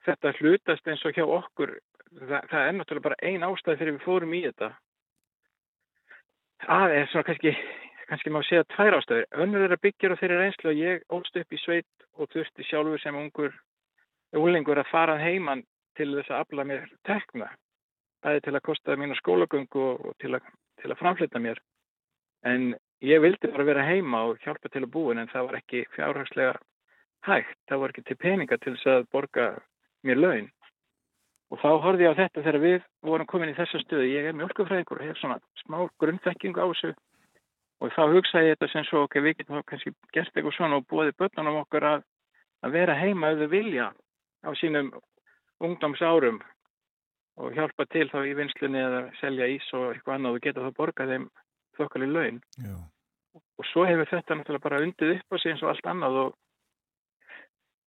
Þetta 0.05 0.35
hlutast 0.39 0.87
eins 0.91 1.03
og 1.07 1.15
hjá 1.15 1.23
okkur. 1.23 1.75
Það, 2.19 2.47
það 2.51 2.61
er 2.65 2.77
náttúrulega 2.77 3.07
bara 3.07 3.21
ein 3.23 3.47
ástæð 3.47 3.77
fyrir 3.79 3.95
við 3.95 4.05
fórum 4.07 4.35
í 4.35 4.43
þetta. 4.49 4.71
Það 6.65 6.95
er 6.97 7.11
svona 7.11 7.27
kannski, 7.29 7.53
kannski 8.09 8.33
má 8.35 8.41
segja 8.43 8.67
tvær 8.75 8.97
ástæður. 8.99 9.27
Önnur 9.45 9.67
er 9.67 9.75
að 9.77 9.83
byggja 9.87 10.11
á 10.11 10.19
þeirri 10.19 10.39
reynslu 10.41 10.73
og 10.73 10.81
ég 10.81 11.05
ólst 11.15 11.39
upp 11.39 11.55
í 11.55 11.61
sveit 11.63 12.07
og 12.19 12.31
þurfti 12.33 12.67
sjálfur 12.67 13.03
sem 13.03 13.19
ungur 13.23 13.55
úlingur 14.35 14.79
að 14.79 14.91
fara 14.91 15.19
heimann 15.19 15.63
til 15.97 16.11
þess 16.15 16.31
að 16.31 16.43
afla 16.45 16.65
mér 16.67 16.87
tekna. 17.07 17.49
Það 18.21 18.37
er 18.37 18.45
til 18.45 18.55
að 18.55 18.65
kosta 18.67 18.97
mínu 18.99 19.17
skólagöngu 19.17 19.85
og 19.91 20.15
til 20.21 20.35
að, 20.37 20.47
til 20.81 20.91
að 20.91 20.99
framflita 20.99 21.41
mér. 21.41 21.59
En 22.45 22.73
ég 23.01 23.21
vildi 23.21 23.49
bara 23.49 23.65
vera 23.67 23.85
heima 23.85 24.25
og 24.29 24.41
hjálpa 24.45 24.69
til 24.69 24.83
að 24.85 24.93
búin 24.93 25.21
en 25.21 25.29
það 25.31 25.47
var 25.49 25.59
ekki 25.61 25.83
fjárhagslega 25.95 26.55
hægt. 27.27 27.57
Það 27.69 27.83
var 27.83 27.93
ekki 27.93 28.07
til 28.07 28.19
peninga 28.21 28.57
til 28.61 28.75
þess 28.75 28.91
að 28.93 29.07
borga 29.13 29.47
mér 30.05 30.21
laun. 30.21 30.49
Og 31.51 31.59
þá 31.59 31.69
horfði 31.83 32.05
ég 32.05 32.13
á 32.15 32.19
þetta 32.21 32.43
þegar 32.45 32.63
við 32.63 32.83
vorum 33.03 33.27
komin 33.27 33.51
í 33.51 33.57
þessa 33.57 33.81
stöðu. 33.83 34.07
Ég 34.07 34.29
er 34.29 34.37
mjölkufræðingur 34.39 35.01
og 35.01 35.09
hef 35.09 35.17
svona 35.19 35.39
smá 35.65 35.81
grunnþekkingu 35.99 36.63
á 36.63 36.67
þessu. 36.71 36.93
Og 37.81 37.91
þá 37.91 38.03
hugsaði 38.13 38.51
ég 38.51 38.55
þetta 38.55 38.69
sem 38.71 38.85
svo, 38.87 39.03
ok, 39.07 39.17
við 39.25 39.37
getum 39.39 39.57
þá 39.57 39.67
kannski 39.71 39.91
gert 40.13 40.35
eitthvað 40.35 40.55
svona 40.55 40.77
og 40.77 40.85
búið 40.87 41.15
börnunum 41.17 41.63
okkur 41.63 41.87
að, 41.89 42.03
að 42.61 42.75
vera 42.77 42.95
heima 42.95 43.33
ef 43.33 43.41
þau 43.41 43.49
vilja 43.51 43.87
á 44.45 44.49
sínum 44.61 44.91
ungdómsárum 45.67 46.41
og 47.41 47.55
hjálpa 47.55 47.87
til 47.89 48.07
þá 48.11 48.19
í 48.27 48.35
vinslunni 48.37 48.81
eða 48.81 49.01
selja 49.21 49.47
ís 49.49 49.67
og 49.77 49.91
eitthvað 49.91 50.17
annað 50.17 50.37
og 50.37 50.45
geta 50.45 50.65
þá 50.65 50.77
borgað 50.77 51.13
þeim 51.13 51.27
þokkalið 51.79 52.15
laun. 52.17 52.39
Já. 52.59 52.75
Og 53.61 53.67
svo 53.69 53.85
hefur 53.87 54.09
þetta 54.11 54.37
náttúrulega 54.37 54.65
bara 54.65 54.81
undið 54.83 55.13
upp 55.15 55.33
á 55.33 55.35
sig 55.39 55.53
eins 55.53 55.63
og 55.63 55.71
allt 55.71 55.89
annað 55.93 56.19
og, 56.25 56.35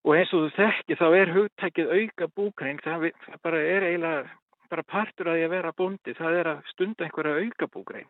og 0.08 0.16
eins 0.16 0.34
og 0.34 0.46
þú 0.46 0.52
þekki 0.58 1.00
þá 1.02 1.08
er 1.20 1.34
hugtækið 1.38 1.94
auka 1.98 2.30
búkring, 2.38 2.82
það, 2.86 3.10
bara 3.44 3.62
er 3.62 3.88
eiginlega 3.90 4.40
bara 4.72 4.90
partur 4.90 5.30
að 5.30 5.38
því 5.38 5.48
að 5.48 5.54
vera 5.54 5.78
bóndi, 5.78 6.18
það 6.18 6.40
er 6.40 6.52
að 6.56 6.68
stunda 6.72 7.06
einhverja 7.06 7.42
auka 7.44 7.70
búkring 7.70 8.10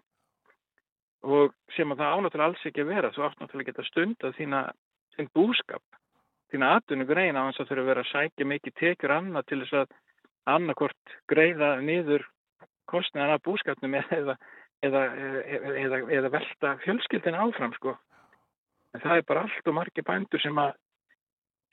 og 1.23 1.53
sem 1.75 1.91
að 1.91 2.01
það 2.03 2.13
ánáttúrulega 2.17 2.49
alls 2.51 2.65
ekki 2.67 2.83
að 2.83 2.89
vera, 2.91 3.11
þú 3.15 3.25
átt 3.25 3.41
náttúrulega 3.41 3.63
að 3.63 3.69
geta 3.71 3.87
stundað 3.89 4.37
þína, 4.37 4.61
þín 5.15 5.29
búskap, 5.37 5.99
þína 6.53 6.71
atvinnugrein 6.77 7.39
á 7.39 7.49
þess 7.49 7.63
að 7.63 7.69
þurfa 7.71 7.83
að 7.83 7.89
vera 7.91 8.03
að 8.03 8.11
sækja 8.11 8.49
mikið 8.49 8.77
tekjur 8.79 9.15
annað 9.17 9.47
til 9.49 9.59
þess 9.63 9.77
að 9.81 9.95
annarkort 10.53 11.15
greiða 11.31 11.69
niður 11.81 12.25
kostnæðan 12.91 13.35
af 13.35 13.43
búskapnum 13.47 13.97
eða, 13.99 14.37
eða, 14.85 15.03
eða, 15.81 16.01
eða, 16.19 16.31
velta 16.33 16.75
fjölskyldin 16.85 17.39
áfram 17.39 17.73
sko. 17.77 17.95
En 18.93 19.01
það 19.01 19.19
er 19.19 19.27
bara 19.29 19.45
allt 19.47 19.69
og 19.69 19.77
margir 19.79 20.05
bændur 20.05 20.43
sem 20.43 20.59
að 20.61 20.75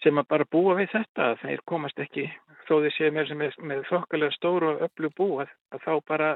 sem 0.00 0.16
að 0.16 0.30
bara 0.32 0.48
búa 0.48 0.78
við 0.78 0.94
þetta, 0.94 1.34
þeir 1.42 1.60
komast 1.68 1.98
ekki, 2.00 2.24
þó 2.64 2.78
þeir 2.86 2.94
séu 2.96 3.12
mér 3.12 3.26
sem 3.28 3.42
er 3.44 3.58
með 3.68 3.82
þokkalega 3.90 4.32
stóru 4.32 4.70
og 4.70 4.84
öllu 4.86 5.10
búa, 5.12 5.44
að 5.74 5.84
þá 5.84 5.92
bara, 6.08 6.30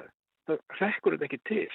rekkur 0.80 1.16
þetta 1.16 1.28
ekki 1.30 1.40
til. 1.48 1.70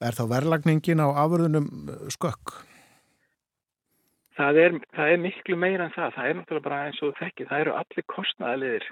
Er 0.00 0.16
þá 0.16 0.24
verðlagningin 0.30 1.02
á 1.04 1.08
afurðunum 1.26 1.68
uh, 1.90 2.06
skökk? 2.14 2.54
Það 4.38 4.60
er, 4.62 4.78
það 4.94 5.12
er 5.12 5.22
miklu 5.22 5.56
meira 5.58 5.88
en 5.88 5.94
það, 5.96 6.12
það 6.14 6.28
er 6.28 6.36
náttúrulega 6.38 6.68
bara 6.68 6.80
eins 6.86 7.00
og 7.02 7.16
þekkið, 7.18 7.48
það 7.50 7.62
eru 7.64 7.76
allir 7.80 8.04
kostnæðaliðir 8.14 8.88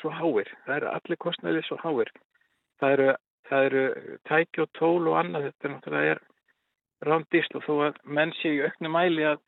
svo 0.00 0.12
háir, 0.16 0.52
það 0.64 0.76
eru 0.78 0.90
allir 0.94 1.20
kostnæðaliðir 1.20 1.68
svo 1.68 1.78
háir. 1.82 2.12
Það 2.80 2.94
eru, 2.96 3.08
það 3.50 3.66
eru 3.68 3.84
tæki 4.30 4.64
og 4.64 4.70
tól 4.78 5.10
og 5.10 5.18
annað, 5.20 5.50
þetta 5.50 5.68
er 5.68 5.74
náttúrulega 5.74 6.14
er 6.14 6.22
rándýst 7.10 7.56
og 7.56 7.66
þó 7.66 7.74
að 7.90 8.00
menn 8.16 8.32
séu 8.40 8.56
í 8.56 8.64
auknu 8.64 8.92
mæli 8.92 9.28
að 9.28 9.44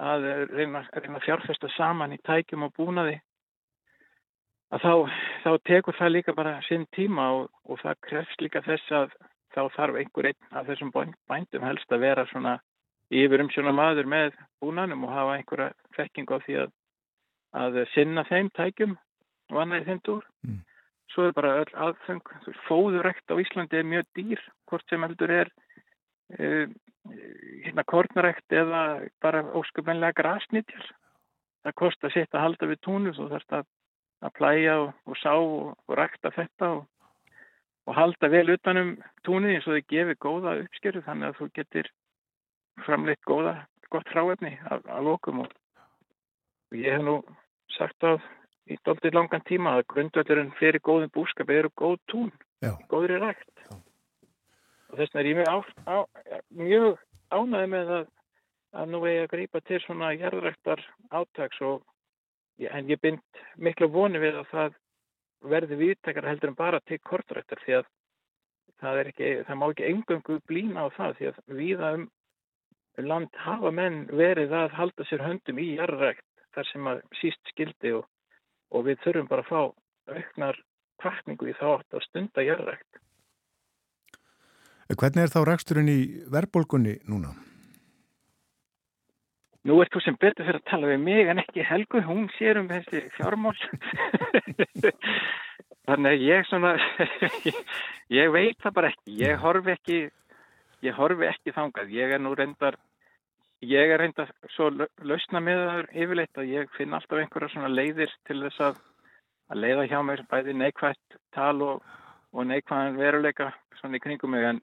að 0.00 0.26
reyna, 0.54 0.80
reyna 0.96 1.20
fjárfesta 1.20 1.68
saman 1.76 2.14
í 2.16 2.20
tækjum 2.24 2.64
og 2.64 2.72
búnaði 2.78 3.18
að 4.72 4.84
þá, 4.84 4.94
þá 5.44 5.50
tekur 5.68 5.98
það 5.98 6.12
líka 6.14 6.34
bara 6.36 6.54
sinn 6.68 6.86
tíma 6.96 7.26
og, 7.36 7.50
og 7.68 7.80
það 7.82 8.00
krefst 8.08 8.44
líka 8.44 8.62
þess 8.64 8.94
að 8.96 9.12
þá 9.54 9.62
þarf 9.76 9.98
einhver 10.00 10.30
einn 10.30 10.56
af 10.56 10.68
þessum 10.70 10.92
bæn- 10.94 11.16
bændum 11.28 11.66
helst 11.66 11.92
að 11.92 12.04
vera 12.06 12.26
svona 12.30 12.56
yfir 13.10 13.42
um 13.42 13.50
svona 13.50 13.72
maður 13.74 14.08
með 14.10 14.34
búnanum 14.62 15.06
og 15.06 15.14
hafa 15.14 15.36
einhverja 15.38 15.70
þekking 15.96 16.30
á 16.30 16.36
því 16.44 16.58
að, 16.64 16.74
að 17.62 17.78
sinna 17.94 18.24
þeim 18.28 18.50
tækjum 18.56 18.98
og 19.50 19.62
annað 19.62 19.82
í 19.82 19.88
þeim 19.88 20.02
dúr. 20.06 20.26
Svo 21.10 21.26
er 21.26 21.34
bara 21.34 21.56
öll 21.58 21.72
aðfeng, 21.74 22.22
fóðurrekt 22.68 23.32
á 23.34 23.34
Íslandi 23.42 23.80
er 23.80 23.88
mjög 23.88 24.06
dýr, 24.14 24.42
hvort 24.70 24.86
sem 24.88 25.02
heldur 25.02 25.32
er 25.34 25.48
uh, 26.38 26.70
hérna 27.64 27.84
kornrækt 27.90 28.54
eða 28.54 28.82
bara 29.22 29.42
ósköpunlega 29.58 30.14
grasnýtjar. 30.20 30.86
Það 31.66 31.76
kost 31.82 32.04
að 32.04 32.14
setja 32.14 32.38
að 32.38 32.44
halda 32.44 32.70
við 32.70 32.82
túnu 32.86 33.14
svo 33.16 33.26
þarf 33.32 33.48
það 33.50 33.66
að 34.20 34.34
plæja 34.36 34.76
og, 34.84 34.92
og 35.08 35.18
sá 35.18 35.32
og, 35.34 35.74
og 35.88 35.96
rækta 35.98 36.30
þetta 36.36 36.70
og, 36.76 36.86
og 37.88 37.96
halda 37.96 38.30
vel 38.32 38.46
utanum 38.54 38.94
túnið 39.26 39.56
eins 39.56 39.66
og 39.66 39.76
þau 39.76 39.90
gefi 39.92 40.16
góða 40.22 40.56
uppskeru 40.62 41.02
þannig 41.06 41.30
að 41.30 41.38
þú 41.40 41.48
getur 41.58 41.90
framleitt 42.86 43.22
góða, 43.28 43.54
gott 43.90 44.08
fráefni 44.12 44.54
að, 44.70 44.84
að 44.86 45.04
lokum 45.08 45.40
og 45.44 45.52
og 46.70 46.76
ég 46.78 46.92
hef 46.94 47.02
nú 47.02 47.16
sagt 47.74 48.04
að 48.06 48.20
í 48.70 48.76
doldið 48.86 49.16
langan 49.16 49.42
tíma 49.48 49.72
að 49.78 49.86
grundvöldurinn 49.90 50.52
fyrir 50.58 50.78
góðum 50.86 51.10
búskap 51.14 51.50
eru 51.50 51.70
góð 51.74 51.96
tún, 52.06 52.28
Já. 52.62 52.76
góðri 52.92 53.16
rækt 53.18 53.64
og 54.90 54.98
þess 54.98 55.10
vegna 55.14 55.20
er 55.22 55.30
ég 55.30 55.38
mjög, 55.40 55.50
á, 55.50 55.58
á, 55.90 55.96
mjög 56.54 56.98
ánæði 57.34 57.70
með 57.72 57.90
að, 57.96 58.04
að 58.78 58.92
nú 58.92 59.00
eigi 59.06 59.22
að 59.24 59.30
grípa 59.34 59.62
til 59.66 59.80
svona 59.82 60.12
jarðræktar 60.14 60.84
átaks 61.10 61.60
og 61.66 61.82
ég- 62.62 62.70
en 62.74 62.86
ég 62.90 63.00
bind 63.02 63.42
miklu 63.56 63.88
voni 63.90 64.18
við 64.22 64.38
að 64.44 64.48
það 64.54 64.78
verði 65.50 65.76
viðtakar 65.80 66.28
heldur 66.30 66.52
en 66.52 66.58
bara 66.58 66.80
til 66.86 66.98
kortræktar 67.02 67.62
því 67.64 67.76
að 67.80 67.86
það, 68.80 68.98
er 69.02 69.10
ekki, 69.10 69.30
það 69.48 69.58
má 69.58 69.66
ekki 69.72 69.88
engöngu 69.90 70.38
blína 70.46 70.86
á 70.86 70.88
það 70.94 71.16
því 71.18 71.30
að 71.30 71.38
víða 71.58 71.92
um 71.98 72.08
land 73.06 73.36
hafa 73.44 73.70
menn 73.74 74.02
verið 74.12 74.54
að 74.56 74.74
halda 74.78 75.06
sér 75.08 75.24
höndum 75.26 75.60
í 75.62 75.74
jarðrækt 75.76 76.26
þar 76.54 76.70
sem 76.72 76.88
að 76.90 77.04
síst 77.20 77.52
skildi 77.52 77.94
og, 77.98 78.08
og 78.74 78.88
við 78.88 79.00
þurfum 79.04 79.30
bara 79.30 79.46
að 79.46 79.50
fá 79.50 79.60
auknar 80.10 80.58
kvartningu 81.00 81.50
í 81.50 81.54
þá 81.56 81.66
átt 81.76 81.96
að 81.96 82.06
stunda 82.08 82.44
jarðrækt. 82.44 83.00
Hvernig 84.90 85.22
er 85.22 85.30
þá 85.30 85.40
reksturinn 85.46 85.88
í 85.90 86.00
verðbólgunni 86.32 86.96
núna? 87.06 87.30
Nú 89.68 89.76
ert 89.84 89.92
þú 89.92 90.00
sem 90.02 90.16
betur 90.16 90.46
fyrir 90.48 90.58
að 90.58 90.70
tala 90.70 90.88
við 90.88 91.02
mig 91.04 91.28
en 91.28 91.40
ekki 91.42 91.64
Helgu, 91.68 92.00
hún 92.02 92.30
sér 92.38 92.58
um 92.62 92.68
þessi 92.70 93.04
fjármál. 93.18 93.56
Þannig 95.90 96.14
að 96.14 96.24
ég 96.24 96.48
svona, 96.48 96.72
ég 98.18 98.32
veit 98.32 98.56
það 98.62 98.76
bara 98.78 98.90
ekki, 98.90 99.16
ég 99.20 99.42
horfi 99.42 99.74
ekki, 99.74 99.98
ég 100.86 100.96
horfi 100.96 101.28
ekki 101.28 101.54
þangað, 101.56 101.92
ég 101.92 102.14
er 102.16 102.22
nú 102.24 102.32
reyndar, 102.38 102.78
ég 103.60 103.92
er 103.92 104.00
reyndar 104.00 104.30
svo 104.54 104.70
lau- 104.72 104.88
lausna 105.04 105.40
með 105.44 105.62
það 105.68 105.80
yfirleitt 106.02 106.40
að 106.40 106.52
ég 106.54 106.70
finn 106.76 106.94
alltaf 106.96 107.18
einhverja 107.20 107.52
svona 107.52 107.72
leiðir 107.72 108.12
til 108.28 108.40
þess 108.44 108.60
að, 108.70 108.80
að 109.52 109.62
leiða 109.64 109.86
hjá 109.90 110.00
mér 110.06 110.24
bæði 110.30 110.56
neikvægt 110.56 111.18
tal 111.36 111.62
og, 111.66 111.84
og 112.32 112.46
neikvæðan 112.48 113.00
veruleika 113.00 113.50
svona 113.80 114.00
í 114.00 114.04
kringum 114.04 114.32
mig. 114.34 114.46
En, 114.48 114.60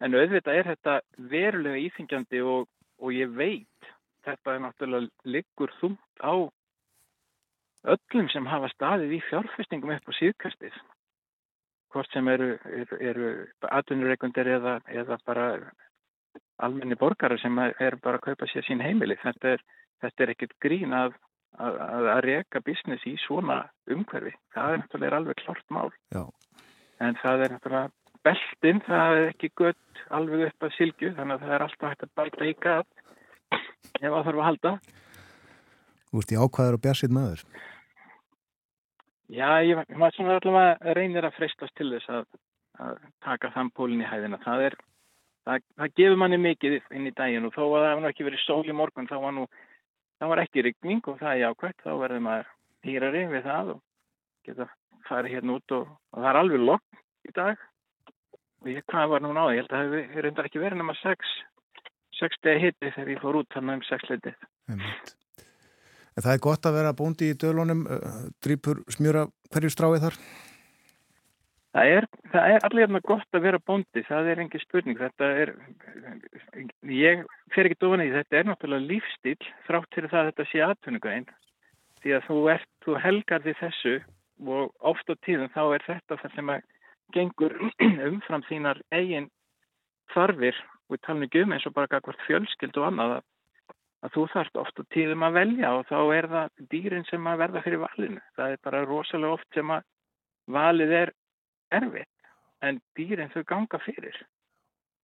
en 0.00 0.16
auðvitað 0.18 0.58
er 0.58 0.70
þetta 0.72 1.00
verulega 1.30 1.82
íþingjandi 1.86 2.42
og, 2.42 2.66
og 2.98 3.14
ég 3.14 3.30
veit 3.36 3.90
þetta 4.26 4.54
er 4.54 4.64
náttúrulega 4.64 5.30
liggur 5.36 5.72
þungt 5.80 6.24
á 6.24 6.34
öllum 7.94 8.28
sem 8.32 8.46
hafa 8.50 8.68
staðið 8.74 9.14
í 9.16 9.20
fjárfestingum 9.28 9.94
upp 9.94 10.10
á 10.10 10.12
síðkastið. 10.18 10.74
Hvort 11.90 12.10
sem 12.12 12.28
eru, 12.28 12.50
eru, 12.70 12.98
eru 13.00 13.30
atvinnureikundir 13.66 14.50
eða, 14.58 14.74
eða 14.86 15.16
bara 15.26 15.46
almenni 16.66 16.98
borgarar 17.00 17.40
sem 17.42 17.58
er 17.60 17.96
bara 18.02 18.20
að 18.20 18.30
kaupa 18.30 18.48
sér 18.50 18.66
sín 18.66 18.84
heimili 18.84 19.18
þetta 19.22 19.56
er, 19.56 19.64
þetta 20.04 20.24
er 20.24 20.34
ekkert 20.34 20.56
grín 20.64 20.96
að, 20.96 21.16
að, 21.58 21.80
að, 21.96 22.20
reka 22.28 22.62
business 22.66 23.06
í 23.08 23.16
svona 23.26 23.62
umhverfi 23.90 24.34
það 24.54 24.76
er 24.76 24.82
náttúrulega 24.84 25.20
alveg 25.22 25.42
klart 25.44 25.66
mál 25.68 25.90
Já. 26.14 26.24
en 27.00 27.18
það 27.22 27.46
er 27.46 27.56
náttúrulega 27.56 27.92
beltin, 28.20 28.82
það 28.84 29.18
er 29.18 29.28
ekki 29.30 29.52
gött 29.56 30.06
alveg 30.12 30.48
upp 30.50 30.66
að 30.68 30.74
silgu 30.76 31.12
þannig 31.16 31.36
að 31.36 31.46
það 31.46 31.54
er 31.56 31.66
alltaf 31.66 31.92
hægt 31.94 32.08
að 32.08 32.16
bæta 32.20 32.48
í 32.50 32.56
gat 32.60 32.90
ef 34.00 34.10
það 34.10 34.26
þarf 34.26 34.40
að 34.40 34.48
halda 34.50 34.74
Þú 36.10 36.18
ert 36.24 36.32
í 36.34 36.38
ákvæður 36.42 36.76
og 36.76 36.80
bjarsið 36.82 37.12
maður. 37.14 37.42
Já, 39.30 39.50
ég 39.62 39.78
maður 39.94 40.16
svona 40.16 40.38
allavega 40.40 40.94
reynir 40.98 41.26
að 41.26 41.36
freistast 41.36 41.74
til 41.78 41.86
þess 41.92 42.10
að, 42.10 42.24
að 42.82 42.96
taka 43.22 43.50
þann 43.54 43.70
pólinn 43.78 44.02
í 44.02 44.08
hæðina. 44.10 44.40
Það 44.42 44.64
er, 44.66 44.76
það, 45.48 45.66
það 45.80 45.94
gefur 46.00 46.20
manni 46.22 46.40
mikið 46.40 46.78
inn 46.96 47.08
í 47.08 47.14
daginn 47.16 47.48
og 47.48 47.54
þó 47.56 47.62
að 47.66 47.86
það 47.86 48.00
nú 48.00 48.10
ekki 48.10 48.26
verið 48.28 48.44
sól 48.44 48.62
í 48.66 48.76
morgun, 48.76 49.08
þá 49.10 49.16
var 49.24 49.36
nú, 49.36 49.46
það 50.20 50.32
var 50.32 50.42
ekki 50.44 50.66
rigning 50.66 51.10
og 51.10 51.20
það 51.20 51.32
er 51.32 51.42
jákvæmt, 51.44 51.84
þá 51.84 51.92
verður 52.02 52.24
maður 52.26 52.52
hýrari 52.86 53.24
við 53.30 53.46
það 53.46 53.72
og 53.74 53.82
geta 54.46 54.68
farið 55.08 55.36
hérna 55.36 55.56
út 55.58 55.76
og, 55.76 55.86
og 56.14 56.22
það 56.22 56.30
er 56.32 56.40
alveg 56.40 56.66
lokk 56.66 57.00
í 57.28 57.36
dag. 57.36 57.64
Og 58.60 58.68
ég, 58.68 58.84
hvað 58.92 59.14
var 59.14 59.24
nú 59.24 59.32
náði, 59.32 59.56
ég 59.56 59.62
held 59.62 59.72
að 59.72 59.78
það 59.78 59.96
hefur 60.00 60.26
reyndar 60.26 60.50
ekki 60.50 60.60
verið 60.60 60.82
nema 60.82 60.96
6, 61.00 61.32
6 62.20 62.42
degi 62.44 62.66
hitti 62.66 62.92
þegar 62.92 63.14
ég 63.14 63.22
fór 63.22 63.40
út 63.40 63.56
þannig 63.56 63.80
um 63.80 63.86
6 63.88 64.12
leitið. 64.12 64.46
Það 66.20 66.34
er 66.34 66.42
gott 66.44 66.66
að 66.68 66.76
vera 66.76 66.92
bóndi 66.96 67.30
í 67.32 67.36
dölunum, 67.40 67.86
uh, 67.88 68.22
drýpur 68.44 68.82
smjúra 68.92 69.24
hverju 69.54 69.72
stráið 69.72 70.04
þar? 70.04 70.18
Það 71.70 71.92
er, 71.94 72.06
það 72.32 72.52
er 72.52 72.64
allir 72.66 72.82
hérna 72.82 73.00
gott 73.06 73.36
að 73.36 73.44
vera 73.46 73.60
bóndi, 73.62 74.02
það 74.08 74.28
er 74.32 74.40
engin 74.42 74.62
spurning. 74.64 74.98
Þetta 74.98 75.26
er, 75.42 75.52
ég 76.90 77.22
fer 77.54 77.68
ekki 77.68 77.78
dofan 77.78 78.02
í 78.02 78.08
þetta 78.10 78.40
er 78.40 78.48
náttúrulega 78.48 78.88
lífstíl 78.88 79.36
þrátt 79.68 79.94
fyrir 79.94 80.10
það 80.10 80.22
að 80.22 80.30
þetta 80.30 80.48
sé 80.50 80.64
atvinnugæðin. 80.66 81.28
Því 82.00 82.16
að 82.16 82.26
þú, 82.26 82.40
ert, 82.56 82.70
þú 82.82 82.96
helgar 83.04 83.44
því 83.44 83.54
þessu 83.60 83.94
og 84.50 84.90
oft 84.90 85.12
á 85.12 85.14
tíðum 85.26 85.52
þá 85.54 85.62
er 85.76 85.86
þetta 85.86 86.18
það 86.22 86.34
sem 86.34 86.52
að 86.56 86.66
gengur 87.14 87.56
umfram 88.10 88.46
þínar 88.48 88.82
eigin 88.90 89.30
þarfir 90.14 90.58
við 90.90 91.02
talum 91.06 91.26
ekki 91.26 91.44
um 91.44 91.54
eins 91.54 91.66
og 91.68 91.76
bara 91.76 92.00
hvert 92.00 92.26
fjölskyld 92.26 92.78
og 92.80 92.88
annað 92.88 93.16
að 94.00 94.14
þú 94.16 94.26
þarft 94.32 94.60
oft 94.62 94.80
á 94.80 94.84
tíðum 94.94 95.26
að 95.26 95.36
velja 95.38 95.72
og 95.76 95.86
þá 95.90 95.98
er 96.16 96.28
það 96.34 96.66
dýrin 96.72 97.06
sem 97.06 97.26
að 97.30 97.40
verða 97.44 97.64
fyrir 97.66 97.82
valinu. 97.84 98.22
Það 98.34 98.54
er 98.54 98.62
bara 98.64 98.84
rosalega 98.88 99.36
oft 99.36 99.48
sem 99.54 99.74
að 99.74 99.84
valið 100.50 100.94
er 101.02 101.12
erfitt 101.76 102.30
en 102.66 102.80
dýrin 102.98 103.32
þau 103.32 103.44
ganga 103.48 103.80
fyrir. 103.84 104.16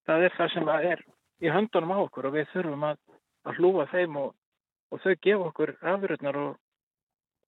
Það 0.06 0.26
er 0.26 0.36
það 0.36 0.52
sem 0.52 0.68
er 0.74 1.02
í 1.42 1.52
höndunum 1.52 1.94
á 1.96 1.98
okkur 2.04 2.28
og 2.28 2.36
við 2.36 2.50
þurfum 2.52 2.84
að, 2.90 3.00
að 3.48 3.60
hlúa 3.60 3.86
þeim 3.92 4.20
og, 4.22 4.34
og 4.92 5.02
þau 5.04 5.14
gefa 5.26 5.48
okkur 5.50 5.74
afröðnar 5.94 6.40
og, 6.42 6.52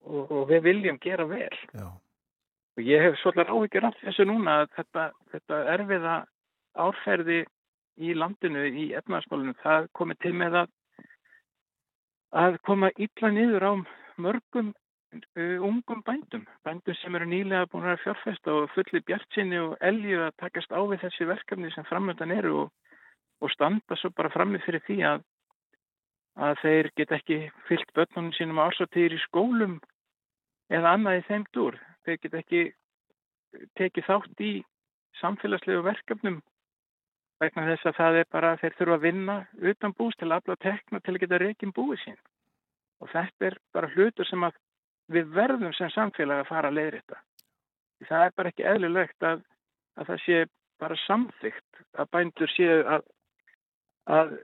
og, 0.07 0.33
og 0.33 0.49
við 0.51 0.65
viljum 0.69 0.99
gera 1.03 1.29
vel. 1.29 1.53
Já. 1.75 1.87
Og 2.79 2.87
ég 2.87 3.03
hef 3.03 3.19
svolítið 3.21 3.55
áhyggjur 3.55 3.89
af 3.89 4.03
þessu 4.03 4.27
núna 4.29 4.59
að 4.63 4.67
þetta, 4.79 5.07
þetta 5.35 5.63
erfiða 5.75 6.17
árferði 6.79 7.39
í 7.99 8.13
landinu, 8.15 8.67
í 8.71 8.91
efnarsmálunum, 8.95 9.57
það 9.65 9.89
komið 9.99 10.21
til 10.23 10.35
með 10.39 10.61
að 10.63 10.75
að 12.37 12.59
koma 12.67 12.91
illa 13.01 13.31
niður 13.33 13.65
á 13.65 13.73
mörgum 14.21 14.75
ungum 15.37 16.03
bændum, 16.03 16.45
bændum 16.65 16.95
sem 16.95 17.15
eru 17.15 17.27
nýlega 17.29 17.69
búin 17.73 17.87
að 17.89 18.03
fjárfesta 18.03 18.53
og 18.53 18.71
fulli 18.75 19.01
bjartsinni 19.01 19.59
og 19.59 19.77
elju 19.81 20.21
að 20.27 20.37
takast 20.43 20.73
á 20.75 20.81
við 20.85 21.01
þessi 21.05 21.29
verkefni 21.29 21.71
sem 21.73 21.87
framöndan 21.89 22.35
eru 22.35 22.55
og, 22.65 22.73
og 23.41 23.53
standa 23.55 23.97
svo 23.97 24.11
bara 24.11 24.33
frammi 24.35 24.61
fyrir 24.67 24.85
því 24.85 24.99
að, 25.13 25.25
að 26.37 26.61
þeir 26.63 26.91
get 27.01 27.15
ekki 27.19 27.39
fyllt 27.69 27.95
börnunum 27.97 28.35
sínum 28.37 28.61
ársatýr 28.61 29.17
í 29.17 29.23
skólum 29.25 29.79
eða 30.69 30.93
annað 30.93 31.23
í 31.23 31.27
þeim 31.31 31.49
dúr. 31.57 31.81
Þeir 32.05 32.21
get 32.23 32.39
ekki 32.43 32.63
tekið 33.81 34.09
þátt 34.11 34.45
í 34.45 34.53
samfélagslegu 35.23 35.83
verkefnum 35.89 36.41
vegna 37.41 37.69
þess 37.71 37.89
að 37.89 37.99
það 38.03 38.21
er 38.21 38.33
bara 38.35 38.57
þeir 38.61 38.77
þurfa 38.77 38.99
að 38.99 39.05
vinna 39.09 39.43
utan 39.73 39.95
bús 39.97 40.17
til 40.19 40.29
að 40.29 40.41
afla 40.43 40.57
tekna 40.61 41.01
til 41.01 41.15
að 41.15 41.23
geta 41.25 41.41
reygin 41.41 41.73
búið 41.73 42.03
sín. 42.05 42.19
Og 43.01 43.09
þetta 43.15 43.47
er 43.47 43.63
bara 43.73 43.91
hlutur 43.95 44.27
sem 44.27 44.43
að 44.45 44.59
við 45.13 45.31
verðum 45.37 45.75
sem 45.77 45.91
samfélag 45.95 46.43
að 46.43 46.51
fara 46.51 46.71
að 46.71 46.79
leiðri 46.79 47.03
þetta. 47.03 47.21
Það 48.09 48.25
er 48.25 48.35
bara 48.37 48.53
ekki 48.53 48.67
eðlilegt 48.73 49.29
að, 49.29 49.45
að 49.99 50.11
það 50.11 50.25
sé 50.25 50.41
bara 50.79 50.99
samþygt 51.05 51.81
að 51.99 52.11
bændur 52.15 52.53
séu 52.55 52.83
að, 52.97 53.07
að 54.19 54.35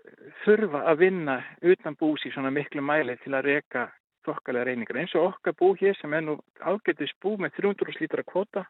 þurfa 0.45 0.85
að 0.91 1.03
vinna 1.05 1.37
utan 1.63 1.99
bús 2.01 2.25
í 2.27 2.33
svona 2.35 2.51
miklu 2.55 2.83
mæli 2.83 3.17
til 3.23 3.35
að 3.35 3.51
reyka 3.51 3.89
þokkalega 4.27 4.71
reyningar. 4.71 5.03
Eins 5.03 5.15
og 5.15 5.31
okkar 5.31 5.55
bú 5.61 5.75
hér 5.79 5.95
sem 6.01 6.15
er 6.17 6.25
nú 6.25 6.39
ágættis 6.61 7.13
bú 7.23 7.37
með 7.39 7.61
300 7.61 8.01
lítra 8.01 8.25
kvota 8.27 8.65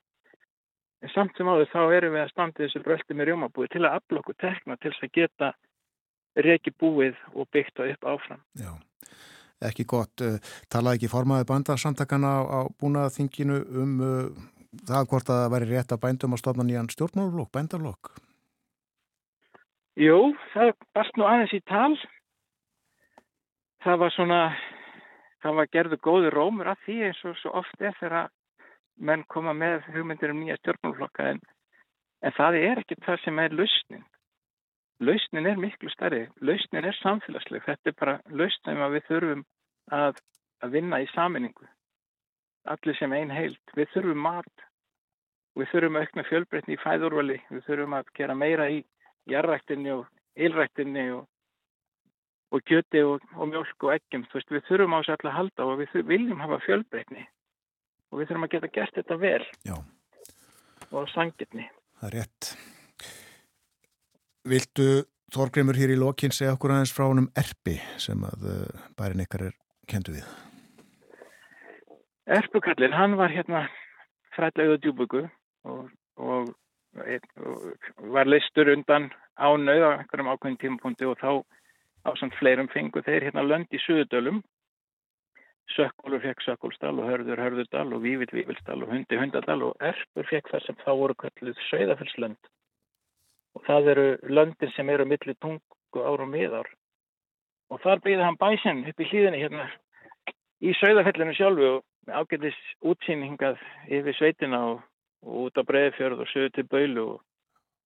En 1.04 1.12
samt 1.12 1.36
sem 1.36 1.48
áður 1.48 1.68
þá 1.68 1.80
erum 1.98 2.14
við 2.16 2.22
að 2.22 2.30
standa 2.32 2.62
þessu 2.62 2.80
bröldi 2.80 3.14
með 3.16 3.28
rjómabúi 3.28 3.68
til 3.68 3.82
að 3.84 3.96
afla 3.98 4.20
okkur 4.22 4.36
tekna 4.40 4.76
til 4.80 4.92
þess 4.94 5.04
að 5.04 5.16
geta 5.18 5.50
reki 6.46 6.72
búið 6.80 7.18
og 7.34 7.50
byggt 7.52 7.76
það 7.76 7.90
upp 7.92 8.06
áfram. 8.14 8.40
Já, 8.56 8.70
ekki 9.70 9.86
gott. 9.88 10.24
Talaði 10.72 11.00
ekki 11.00 11.12
formaði 11.12 11.48
bandarsamtakana 11.50 12.34
á, 12.44 12.60
búnaðaþinginu 12.80 13.60
um 13.82 13.94
uh, 14.04 14.44
það 14.82 15.08
hvort 15.10 15.30
að 15.30 15.40
það 15.40 15.52
væri 15.54 15.70
rétt 15.70 15.94
að 15.94 16.02
bændum 16.04 16.34
að 16.34 16.42
stofna 16.42 16.66
nýjan 16.66 16.90
stjórnmálflokk, 16.92 17.50
bændarlokk? 17.54 18.12
Jú, 20.00 20.34
það 20.52 20.72
varst 20.96 21.18
nú 21.18 21.26
aðeins 21.28 21.54
í 21.54 21.60
tal. 21.70 21.94
Það 23.84 24.00
var 24.00 24.14
svona, 24.14 24.40
það 25.44 25.58
var 25.60 25.70
gerðu 25.76 25.98
góði 26.02 26.32
rómur 26.34 26.72
að 26.72 26.80
því 26.86 26.96
eins 27.08 27.20
og 27.28 27.36
svo 27.38 27.52
oft 27.60 27.84
er 27.84 27.94
þegar 28.00 28.32
menn 28.96 29.24
koma 29.30 29.54
með 29.54 29.84
hugmyndir 29.94 30.32
um 30.32 30.40
nýja 30.42 30.56
stjórnmálflokka 30.62 31.28
en, 31.34 31.40
en 32.24 32.34
það 32.34 32.58
er 32.62 32.82
ekki 32.82 32.98
það 33.04 33.22
sem 33.24 33.40
er 33.42 33.56
lausnin. 33.60 34.04
Lausnin 35.04 35.48
er 35.50 35.58
miklu 35.58 35.90
starri, 35.90 36.24
lausnin 36.40 36.86
er 36.86 36.96
samfélagsleg, 37.02 37.64
þetta 37.66 37.90
er 37.90 37.96
bara 37.98 38.18
lausnin 38.30 38.82
að 38.82 38.96
við 38.96 39.08
þurfum 39.10 39.42
að, 39.92 40.20
að 40.64 40.76
vinna 40.78 41.00
í 41.02 41.08
saminningu, 41.12 41.68
allir 42.70 42.98
sem 42.98 43.12
einn 43.12 43.32
heilt. 43.34 43.76
Við 43.76 43.92
þurfum 43.92 44.24
mat, 44.24 44.66
við 45.58 45.70
þurfum 45.72 46.00
aukna 46.00 46.26
fjölbreytni 46.30 46.76
í 46.76 46.82
fæðurvali, 46.82 47.38
við 47.50 47.68
þurfum 47.68 47.96
að 47.98 48.10
gera 48.18 48.38
meira 48.38 48.70
í 48.72 48.82
jarræktinni 49.30 49.94
og 49.94 50.04
ylræktinni 50.34 51.06
og, 51.14 51.24
og 52.54 52.66
kjöti 52.68 53.04
og, 53.04 53.24
og 53.36 53.50
mjölk 53.52 53.88
og 53.88 53.94
eggjum. 53.96 54.26
Veist, 54.32 54.52
við 54.52 54.66
þurfum 54.68 54.96
á 54.96 54.98
allir 55.00 55.30
að 55.30 55.38
halda 55.38 55.70
og 55.70 55.80
við 55.82 55.96
viljum 56.08 56.44
hafa 56.44 56.60
fjölbreytni 56.66 57.24
og 58.10 58.20
við 58.20 58.30
þurfum 58.30 58.46
að 58.46 58.54
geta 58.54 58.72
gert 58.74 59.00
þetta 59.00 59.18
vel 59.18 59.42
Já. 59.66 59.74
og 60.92 61.10
sangirni. 61.12 61.66
Það 61.98 62.08
er 62.08 62.16
rétt. 62.20 62.54
Viltu 64.44 64.88
Þorgrymur 65.34 65.74
hér 65.74 65.94
í 65.94 65.98
lokinn 65.98 66.34
segja 66.34 66.52
okkur 66.54 66.74
aðeins 66.74 66.92
frá 66.94 67.08
honum 67.08 67.30
Erpi 67.34 67.74
sem 67.98 68.20
að 68.28 68.44
uh, 68.52 68.82
bærin 68.94 69.24
ykkar 69.24 69.48
er 69.48 69.56
kendu 69.90 70.16
við? 70.16 70.26
Erpukallin, 72.24 72.94
hann 72.96 73.18
var 73.20 73.32
hérna 73.32 73.66
fræðlega 74.36 74.78
djúbugu 74.80 75.26
og, 75.68 75.90
og, 76.16 76.54
og 76.96 78.08
var 78.14 78.30
listur 78.30 78.70
undan 78.72 79.10
ánauð 79.36 79.84
á 79.84 79.90
einhverjum 79.98 80.30
ákveðin 80.32 80.60
tímapunkti 80.62 81.08
og 81.10 81.18
þá 81.20 81.30
á 82.04 82.10
samt 82.20 82.36
fleirum 82.38 82.70
fengu 82.72 83.02
þeir 83.04 83.28
hérna 83.28 83.44
lönd 83.44 83.72
í 83.72 83.80
Suðudölum 83.84 84.42
Sökkólur 85.74 86.20
fekk 86.20 86.42
Sökkólsdal 86.44 86.98
og 87.00 87.08
Hörður 87.08 87.40
Hörðurdal 87.40 87.94
og 87.96 88.02
Vívill 88.04 88.32
Vívilsdal 88.36 88.82
og 88.84 88.92
Hundi 88.92 89.16
Hundadal 89.16 89.62
og 89.70 89.80
Erpur 89.80 90.28
fekk 90.28 90.50
það 90.52 90.66
sem 90.66 90.80
þá 90.84 90.90
voru 90.92 91.16
kalluð 91.18 91.62
Söðafellslönd 91.70 92.50
og 93.56 93.64
það 93.68 93.90
eru 93.94 94.06
löndin 94.28 94.74
sem 94.76 94.90
eru 94.92 95.06
millir 95.08 95.38
tungu 95.40 96.02
ára 96.04 96.26
og 96.26 96.30
miðar 96.30 96.68
og 97.72 97.80
þar 97.84 98.02
byggði 98.04 98.26
hann 98.26 98.40
bæsinn 98.40 98.84
upp 98.90 99.00
í 99.00 99.08
hlýðinni 99.10 99.42
hérna 99.42 99.68
í 100.64 100.72
Söðafellinu 100.78 101.34
sjálfu 101.36 101.68
og 101.76 101.84
ágætis 102.08 102.56
útsýningað 102.84 103.60
yfir 103.92 104.16
sveitina 104.18 104.60
og, 104.72 104.82
og 105.24 105.46
út 105.46 105.60
á 105.60 105.62
Breiðfjörð 105.68 106.24
og 106.24 106.30
söðu 106.32 106.52
til 106.54 106.66
Baulu 106.68 107.06
og, 107.14 107.22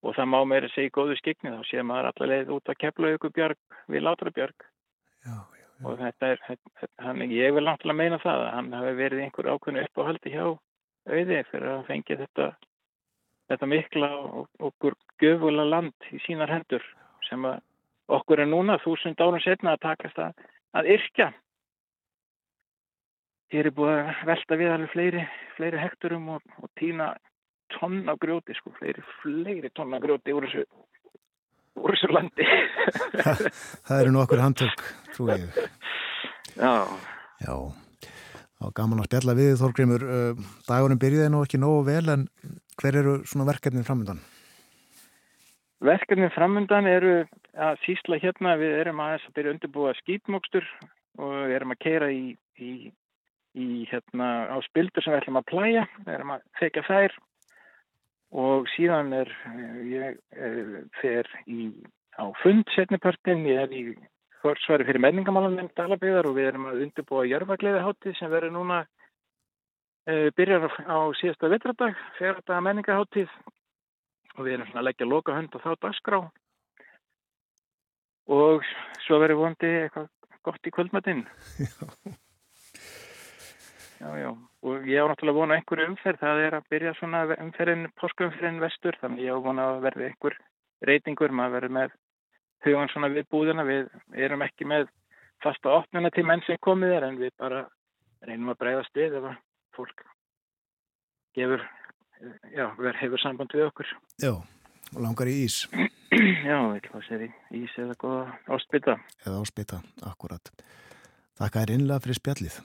og 0.02 0.16
það 0.16 0.30
má 0.32 0.38
meira 0.50 0.70
segja 0.72 0.90
í 0.90 0.94
góðu 0.94 1.18
skikni 1.18 1.54
þá 1.54 1.62
sé 1.68 1.84
maður 1.86 2.10
allavega 2.12 2.56
út 2.56 2.70
að 2.70 2.80
kepla 2.82 3.12
ykkur 3.16 3.34
björg 3.36 3.78
við 3.92 4.04
Látrabjörg 4.06 4.66
já, 5.26 5.36
og 5.84 5.98
þetta 6.02 6.32
er, 6.34 6.42
hann, 7.04 7.22
ég 7.30 7.54
vil 7.54 7.66
náttúrulega 7.66 8.00
meina 8.02 8.22
það 8.22 8.44
að 8.46 8.54
hann 8.56 8.72
hafi 8.78 8.96
verið 8.98 9.24
einhver 9.24 9.52
ákveðinu 9.52 9.84
uppáhaldi 9.86 10.34
hjá 10.34 10.46
auði 11.08 11.42
fyrir 11.50 11.70
að 11.72 11.86
fengi 11.88 12.18
þetta, 12.20 12.48
þetta 13.48 13.70
mikla 13.70 14.10
og 14.18 14.68
okkur 14.70 14.98
göfula 15.22 15.64
land 15.66 16.10
í 16.12 16.20
sínar 16.26 16.52
hendur 16.52 16.84
sem 17.28 17.46
að 17.48 17.62
okkur 18.08 18.42
er 18.42 18.48
núna 18.48 18.78
þúsund 18.82 19.20
árum 19.20 19.42
setna 19.44 19.76
að 19.76 19.84
takast 19.84 20.18
að, 20.22 20.48
að 20.78 20.90
yrkja. 20.96 21.30
Hér 23.52 23.70
er 23.70 23.76
búið 23.76 23.94
að 23.94 24.26
velta 24.28 24.58
við 24.60 24.74
alveg 24.74 24.92
fleiri, 24.92 25.24
fleiri 25.56 25.80
hekturum 25.80 26.28
og, 26.34 26.54
og 26.60 26.68
týna 26.80 27.14
tonna 27.72 28.14
grjóti, 28.20 28.56
sko, 28.56 28.72
fleiri, 28.76 29.04
fleiri 29.22 29.70
tonna 29.76 30.00
grjóti 30.02 30.36
úr 30.36 30.48
þessu 30.48 30.64
úr 31.78 31.94
þessu 31.94 32.12
landi. 32.12 32.46
það 33.88 34.00
eru 34.00 34.14
nú 34.14 34.22
okkur 34.24 34.42
handtök, 34.42 34.88
trú 35.14 35.30
ég. 35.32 35.44
Já. 36.58 36.72
Já, 37.38 37.54
þá 38.58 38.64
gaman 38.74 39.02
að 39.04 39.06
spjalla 39.06 39.34
við 39.38 39.52
Þorgrymur. 39.60 40.04
Dagurum 40.66 40.98
byrjuði 40.98 41.28
nú 41.30 41.44
ekki 41.44 41.60
nógu 41.62 41.84
vel 41.86 42.02
en 42.10 42.24
hver 42.80 42.98
eru 42.98 43.12
svona 43.28 43.46
verkefnin 43.46 43.86
framöndan? 43.86 44.18
Verkefnin 45.78 46.32
framöndan 46.34 46.88
eru 46.90 47.12
að 47.54 47.76
sísla 47.84 48.18
hérna, 48.18 48.56
við 48.58 48.80
erum 48.80 48.98
aðeins 49.02 49.26
að 49.28 49.34
byrja 49.36 49.52
undirbúa 49.54 49.92
skýtmókstur 50.00 50.64
og 51.22 51.34
við 51.46 51.54
erum 51.54 51.74
að 51.74 51.82
keira 51.84 52.08
í, 52.10 52.24
í, 52.58 52.70
í 53.54 53.66
hérna 53.90 54.30
á 54.50 54.58
spildur 54.66 55.04
sem 55.04 55.14
við 55.14 55.20
ætlum 55.20 55.38
að 55.38 55.46
plæja, 55.52 55.84
við 56.02 56.14
erum 56.16 56.32
að 56.34 56.42
þekja 56.58 56.82
þær 56.88 57.14
og 58.42 58.66
síðan 58.74 59.14
er 59.20 59.30
ég 59.86 60.18
fer 60.98 61.30
í, 61.46 61.70
á 62.18 62.26
fund 62.42 62.74
setnipartin, 62.74 63.46
ég 63.46 63.62
er 63.62 63.74
í 63.74 63.82
forsvari 64.42 64.86
fyrir 64.88 65.02
menningamálanum 65.02 65.70
Dalabíðar 65.78 66.26
og 66.26 66.34
við 66.40 66.50
erum 66.50 66.66
að 66.72 66.82
undirbúa 66.88 67.22
jörfagleiðahátið 67.30 68.18
sem 68.18 68.34
verður 68.34 68.54
núna 68.58 68.80
e, 70.10 70.34
byrjar 70.34 70.66
á 70.90 70.98
síðasta 71.22 71.50
vetradag, 71.54 71.94
fjöradaga 72.18 72.66
menningahátið 72.66 73.30
og 74.38 74.46
við 74.46 74.54
erum 74.56 74.70
svona 74.70 74.84
að 74.84 74.88
leggja 74.88 75.08
loka 75.10 75.34
hönd 75.36 75.52
á 75.52 75.58
þá 75.64 75.70
dagskrá. 75.82 76.20
Og 78.38 78.64
svo 79.04 79.18
verður 79.20 79.42
vondi 79.42 79.74
eitthvað 79.82 80.08
gott 80.46 80.68
í 80.68 80.72
kvöldmatinn. 80.72 81.26
Já, 83.98 84.12
já, 84.14 84.30
og 84.62 84.84
ég 84.86 85.02
á 85.02 85.10
náttúrulega 85.10 85.34
vona 85.34 85.56
einhverju 85.58 85.88
umferð, 85.90 86.20
það 86.20 86.40
er 86.44 86.54
að 86.54 86.66
byrja 86.70 86.90
svona 87.00 87.22
umferðin, 87.34 87.88
páskumferðin 87.98 88.60
vestur, 88.62 88.94
þannig 89.00 89.24
ég 89.26 89.34
á 89.34 89.42
vona 89.42 89.64
að 89.72 89.80
verði 89.88 90.04
einhver 90.06 90.36
reytingur, 90.86 91.34
maður 91.34 91.56
verður 91.56 91.74
með 91.74 91.96
hugan 92.66 92.92
svona 92.92 93.10
við 93.16 93.26
búðina, 93.34 93.64
við 93.66 93.88
erum 94.14 94.44
ekki 94.46 94.68
með 94.70 94.86
fasta 95.42 95.74
opnuna 95.80 96.12
til 96.14 96.24
menn 96.30 96.44
sem 96.46 96.60
komið 96.62 96.94
er, 96.94 97.08
en 97.08 97.18
við 97.18 97.34
bara 97.42 97.64
reynum 98.22 98.52
að 98.54 98.60
breyða 98.62 98.86
stið 98.86 99.18
ef 99.18 99.28
að 99.32 99.42
fólk 99.74 100.06
gefur, 101.34 101.66
já, 102.54 102.64
verður 102.78 103.00
hefur 103.02 103.22
samband 103.22 103.54
við 103.54 103.66
okkur. 103.68 103.92
Já, 104.22 104.32
og 104.94 105.00
langar 105.04 105.30
í 105.30 105.36
ís. 105.44 105.62
Já, 106.48 106.56
við 106.72 106.88
sér 107.08 107.26
í 107.26 107.30
ís 107.60 107.74
eða 107.78 107.96
góða 108.00 108.22
áspita. 108.56 108.96
Eða 109.26 109.42
áspita, 109.42 109.80
akkurat. 110.08 110.52
Þakka 111.38 111.62
er 111.62 111.74
innlega 111.74 112.02
fyrir 112.04 112.18
spjallið. 112.18 112.60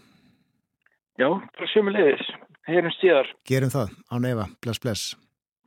Já, 1.22 1.28
það 1.30 1.66
er 1.66 1.74
sjömmulegis. 1.74 2.30
Heyrum 2.64 2.94
stíðar. 2.96 3.34
Gerum 3.46 3.74
það, 3.74 3.92
á 4.10 4.16
neyfa, 4.24 4.48
bless, 4.64 4.80
bless. 4.82 5.04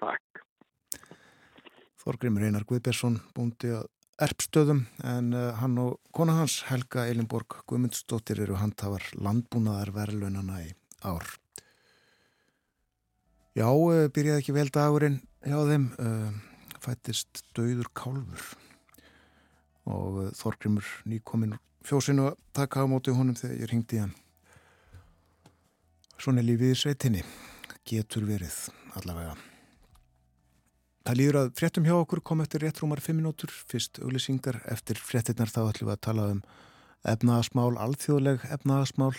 Takk. 0.00 0.40
Þorgrimur 2.02 2.46
Einar 2.46 2.64
Guðbjörnsson 2.66 3.20
búndi 3.36 3.74
að 3.76 3.86
erpstöðum 4.24 4.86
en 5.04 5.32
uh, 5.36 5.50
hann 5.60 5.76
og 5.82 5.98
kona 6.16 6.38
hans 6.38 6.62
Helga 6.70 7.04
Elinborg 7.10 7.58
Guðmundsdóttir 7.68 8.40
eru 8.46 8.56
handhafar 8.56 9.04
landbúnaðar 9.20 9.92
verðlunana 9.96 10.62
í 10.64 10.70
ár. 11.04 11.36
Já, 13.56 13.70
uh, 13.72 14.04
byrjaði 14.12 14.42
ekki 14.42 14.52
vel 14.52 14.68
dagurinn 14.68 15.14
hjá 15.40 15.56
þeim, 15.64 15.86
uh, 15.96 16.74
fættist 16.84 17.40
döður 17.56 17.88
kálfur. 17.96 18.42
Og 19.88 20.26
Þorgrimur 20.36 20.84
nýkominn 21.08 21.54
fjósinu 21.86 22.26
að 22.32 22.36
taka 22.58 22.84
á 22.84 22.90
móti 22.90 23.14
honum 23.16 23.38
þegar 23.38 23.62
ég 23.62 23.70
ringdi 23.70 24.02
hann. 24.02 24.12
Svona 26.20 26.42
er 26.42 26.48
lífið 26.50 26.74
í 26.74 26.78
sveitinni, 26.82 27.24
getur 27.88 28.26
verið 28.28 28.58
allavega. 28.98 29.38
Það 31.06 31.18
líður 31.22 31.40
að 31.40 31.50
fréttum 31.56 31.88
hjá 31.88 31.94
okkur 31.96 32.24
kom 32.26 32.44
eftir 32.44 32.64
rétt 32.66 32.82
rúmar 32.82 33.00
5 33.00 33.20
minútur, 33.22 33.48
fyrst 33.70 34.02
auglýsingar 34.02 34.58
eftir 34.68 35.00
fréttinnar 35.00 35.48
þá 35.48 35.60
ætlum 35.70 35.88
við 35.88 35.96
að 35.96 36.04
tala 36.10 36.30
um 36.34 36.44
efnaðasmál, 37.06 37.76
alþjóðleg 37.78 38.48
efnaðasmál, 38.50 39.14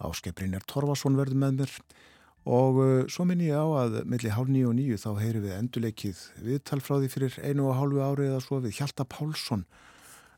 áskeprinir 0.00 0.64
Torfason 0.70 1.18
verður 1.18 1.42
með 1.42 1.58
mér 1.60 1.80
og 2.46 2.78
uh, 2.78 3.02
svo 3.10 3.26
minn 3.26 3.42
ég 3.42 3.58
á 3.58 3.66
að 3.66 4.00
milli 4.06 4.30
hálf 4.30 4.50
nýju 4.52 4.70
og 4.70 4.76
nýju 4.78 5.00
þá 5.02 5.10
heyri 5.18 5.42
við 5.42 5.56
endurleikið 5.58 6.22
viðtal 6.46 6.80
frá 6.84 6.96
því 7.00 7.12
fyrir 7.12 7.38
einu 7.42 7.68
og 7.70 7.78
hálfu 7.80 8.02
ári 8.06 8.30
eða 8.30 8.42
svo 8.44 8.60
við 8.62 8.78
Hjalta 8.78 9.06
Pálsson 9.10 9.66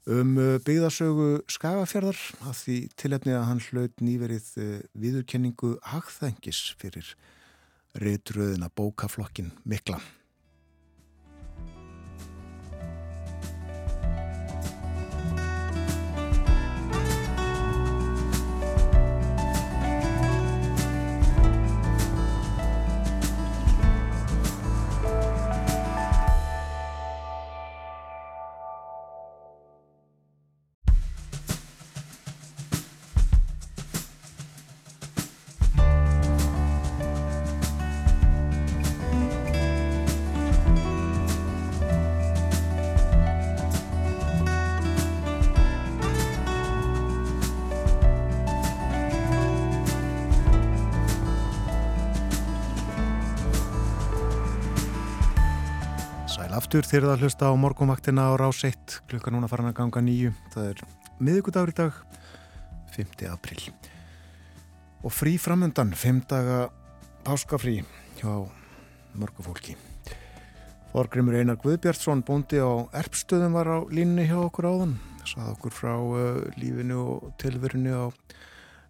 um 0.09 0.37
uh, 0.41 0.57
byggðasögu 0.65 1.31
Skagafjörðar 1.53 2.21
að 2.49 2.61
því 2.63 2.79
tilefni 2.97 3.37
að 3.37 3.49
hann 3.51 3.65
hlaut 3.69 4.05
nýverið 4.05 4.53
uh, 4.57 4.71
viðurkenningu 4.97 5.75
hagþengis 5.93 6.63
fyrir 6.81 7.13
reytröðina 7.99 8.71
bókaflokkin 8.73 9.53
Mikla. 9.69 10.01
Aftur 56.55 56.87
þegar 56.87 57.13
það 57.13 57.23
hlusta 57.25 57.49
á 57.51 57.53
morgunvaktina 57.61 58.25
á 58.31 58.33
rás 58.41 58.63
1 58.65 59.03
klukka 59.11 59.33
núna 59.35 59.49
farin 59.51 59.69
að 59.69 59.77
ganga 59.81 60.01
nýju 60.05 60.31
það 60.55 60.69
er 60.71 60.83
miðugudagur 61.21 61.73
í 61.73 61.77
dag 61.77 61.99
5. 62.95 63.27
april 63.29 63.59
og 65.05 65.13
frí 65.13 65.35
framöndan 65.41 65.93
5 65.93 66.23
daga 66.31 66.61
páskafrí 67.27 67.83
hjá 68.21 68.33
mörgu 69.19 69.45
fólki 69.45 69.77
Þorgrymur 70.95 71.37
Einar 71.37 71.59
Guðbjartsson 71.61 72.25
bóndi 72.25 72.63
á 72.65 72.89
erpstöðum 72.97 73.59
var 73.59 73.69
á 73.69 73.79
línni 73.93 74.25
hjá 74.31 74.39
okkur 74.41 74.71
áðan 74.71 74.97
sað 75.29 75.53
okkur 75.53 75.75
frá 75.77 75.95
uh, 76.01 76.41
lífinu 76.57 77.03
og 77.03 77.33
tilverinu 77.43 77.93
á 77.93 78.07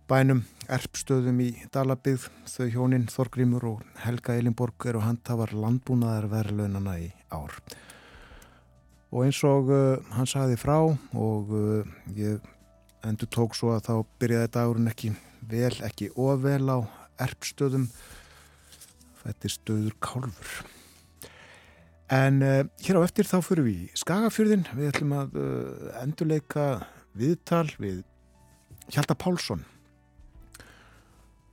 bænum 0.08 0.40
erpstöðum 0.72 1.40
í 1.44 1.48
Dalabygð 1.72 2.28
þau 2.48 2.66
hjóninn 2.72 3.08
Þorgrymur 3.12 3.66
og 3.68 3.82
Helga 4.00 4.38
Elinborg 4.40 4.86
eru 4.88 5.02
handhafar 5.04 5.52
landbúnaðar 5.52 6.28
verðlaunana 6.32 6.94
í 7.02 7.08
ár. 7.28 7.52
Og 9.12 9.26
eins 9.26 9.40
og 9.44 9.68
uh, 9.72 10.00
hann 10.16 10.28
sagði 10.28 10.56
frá 10.60 10.78
og 10.80 11.52
uh, 11.52 11.92
ég 12.16 12.40
endur 13.04 13.30
tók 13.32 13.56
svo 13.56 13.74
að 13.74 13.84
þá 13.88 13.94
byrjaði 14.20 14.52
dagurinn 14.56 14.90
ekki 14.92 15.12
vel, 15.48 15.74
ekki 15.84 16.10
ofvel 16.16 16.72
á 16.72 16.78
erpstöðum. 17.28 17.88
Þetta 19.22 19.48
er 19.48 19.56
stöður 19.58 19.96
kálfur. 20.04 20.74
En 22.16 22.44
uh, 22.44 22.60
hér 22.84 23.00
á 23.00 23.04
eftir 23.04 23.28
þá 23.28 23.42
fyrir 23.44 23.68
við 23.68 23.88
í 23.88 23.96
Skagafjörðin 24.00 24.68
við 24.72 24.92
ætlum 24.94 25.16
að 25.20 25.42
endurleika 26.00 26.68
viðtal 27.16 27.66
við 27.76 28.06
Hjalta 28.88 29.16
Pálsson 29.16 29.68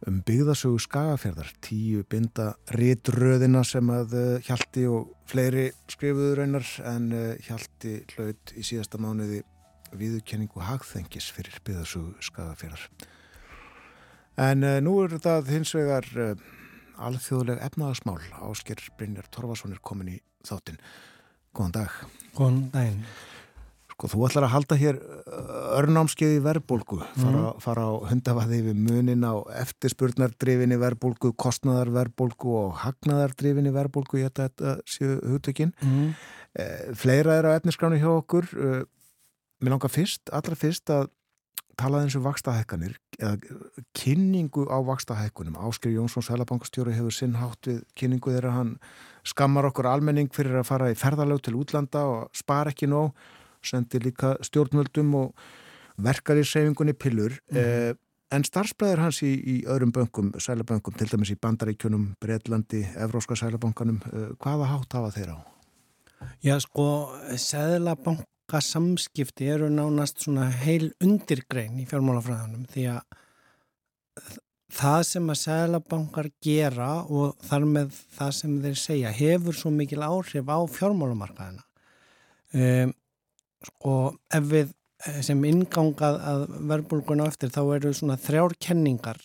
um 0.09 0.19
byggðasögu 0.25 0.79
skagafjörðar, 0.85 1.49
tíu 1.65 2.03
binda 2.09 2.51
rétröðina 2.77 3.63
sem 3.65 3.89
að 3.93 4.15
uh, 4.19 4.27
Hjalti 4.45 4.85
og 4.89 5.09
fleiri 5.29 5.65
skrifuður 5.91 6.43
einar 6.45 6.67
en 6.91 7.09
uh, 7.15 7.23
Hjalti 7.47 7.97
hlaut 8.13 8.53
í 8.53 8.65
síðasta 8.65 9.01
mánuði 9.01 9.41
viðurkenningu 9.95 10.61
hagþengis 10.61 11.31
fyrir 11.33 11.57
byggðasögu 11.65 12.27
skagafjörðar. 12.29 12.85
En 14.45 14.67
uh, 14.67 14.77
nú 14.83 14.99
er 15.05 15.17
það 15.23 15.53
hins 15.55 15.73
vegar 15.77 16.09
alþjóðleg 16.95 17.63
efnaðasmál. 17.65 18.21
Ásker 18.45 18.81
Brynjar 18.99 19.29
Torfason 19.33 19.73
er 19.73 19.81
komin 19.83 20.13
í 20.15 20.19
þáttinn. 20.45 20.77
Góðan 21.55 21.79
dag. 21.79 21.97
Góðan 22.37 22.67
daginn. 22.73 23.01
Sko 23.95 24.09
þú 24.11 24.25
ætlar 24.27 24.43
að 24.43 24.51
halda 24.51 24.75
hér 24.75 24.97
örnámskeið 25.79 26.33
í 26.35 26.39
verbulgu, 26.43 26.97
fara, 27.15 27.43
mm. 27.45 27.59
fara 27.63 27.83
á 27.87 27.91
hundavaði 28.09 28.57
við 28.65 28.79
munin 28.83 29.21
á 29.23 29.39
eftirspurnardrifinni 29.61 30.75
verbulgu, 30.81 31.31
kostnadarverbulgu 31.39 32.57
og 32.59 32.73
hagnaðardrifinni 32.81 33.71
verbulgu, 33.71 34.19
ég 34.19 34.33
ætla 34.33 34.49
þetta 34.49 34.73
séu 34.83 35.13
hugtökinn. 35.23 35.71
Mm. 35.79 36.09
Eh, 36.59 36.81
fleira 36.99 37.37
er 37.39 37.47
á 37.47 37.55
efniskránu 37.55 38.01
hjá 38.01 38.09
okkur. 38.17 38.49
Eh, 38.51 38.83
mér 39.63 39.77
langar 39.77 39.93
fyrst, 39.95 40.27
allra 40.35 40.59
fyrst 40.59 40.91
að 40.91 41.07
tala 41.79 42.03
eins 42.03 42.19
um 42.19 42.23
vakstahækkanir, 42.27 42.97
eða 43.15 43.39
kynningu 43.95 44.67
á 44.67 44.79
vakstahækkunum. 44.91 45.55
Ásker 45.69 45.95
Jónsson, 45.95 46.23
Sælabankastjóri, 46.23 46.97
hefur 46.99 47.15
sinn 47.15 47.39
hátt 47.39 47.71
við 47.71 47.79
kynningu 47.95 48.35
þegar 48.35 48.51
hann 48.59 48.75
skammar 49.23 49.71
okkur 49.71 49.87
almenning 49.87 50.27
fyrir 50.35 50.59
að 50.59 50.67
fara 50.67 50.91
í 50.91 50.99
ferðalög 50.99 51.47
til 51.47 51.55
útlanda 51.63 52.03
og 52.11 52.29
spara 52.35 52.75
ekki 52.75 52.91
nóg 52.91 53.15
sendi 53.67 54.01
líka 54.03 54.35
stjórnvöldum 54.45 55.13
og 55.19 55.45
verkar 56.01 56.39
í 56.39 56.45
seifingunni 56.47 56.95
pillur 56.97 57.37
mm. 57.51 57.59
eh, 57.59 57.91
en 58.35 58.45
starfsbræður 58.45 59.03
hans 59.05 59.21
í, 59.23 59.31
í 59.35 59.55
öðrum 59.69 59.91
bönkum, 59.95 60.31
sælabönkum, 60.41 60.95
til 60.97 61.07
dæmis 61.11 61.31
í 61.31 61.39
Bandaríkjunum, 61.41 62.15
Breitlandi, 62.21 62.81
Evróska 62.99 63.37
sælabankanum, 63.39 63.99
eh, 64.11 64.31
hvaða 64.41 64.71
hátt 64.71 64.97
hafa 64.97 65.11
þeir 65.15 65.35
á? 65.35 65.37
Já 66.43 66.55
sko, 66.63 66.87
sælabanka 67.37 68.61
samskipti 68.63 69.51
eru 69.53 69.69
nánast 69.69 70.23
svona 70.25 70.49
heil 70.63 70.91
undirgrein 71.03 71.77
í 71.81 71.85
fjármálafræðanum 71.89 72.65
því 72.71 72.89
að 72.95 73.21
það 74.75 74.99
sem 75.07 75.31
að 75.31 75.41
sælabankar 75.41 76.29
gera 76.43 76.89
og 77.03 77.35
þar 77.45 77.67
með 77.69 77.97
það 78.17 78.35
sem 78.39 78.55
þeir 78.63 78.79
segja 78.81 79.13
hefur 79.15 79.57
svo 79.57 79.71
mikil 79.73 80.01
áhrif 80.03 80.49
á 80.49 80.59
fjármálamarkaðina 80.77 81.63
um, 82.53 82.93
og 83.87 84.19
ef 84.33 84.51
við 84.51 84.69
eh, 85.05 85.21
sem 85.25 85.41
ingangað 85.47 86.19
að 86.21 86.45
verbulguna 86.71 87.27
eftir 87.31 87.53
þá 87.53 87.61
eru 87.77 87.93
svona 87.95 88.19
þrjár 88.21 88.57
kenningar 88.59 89.21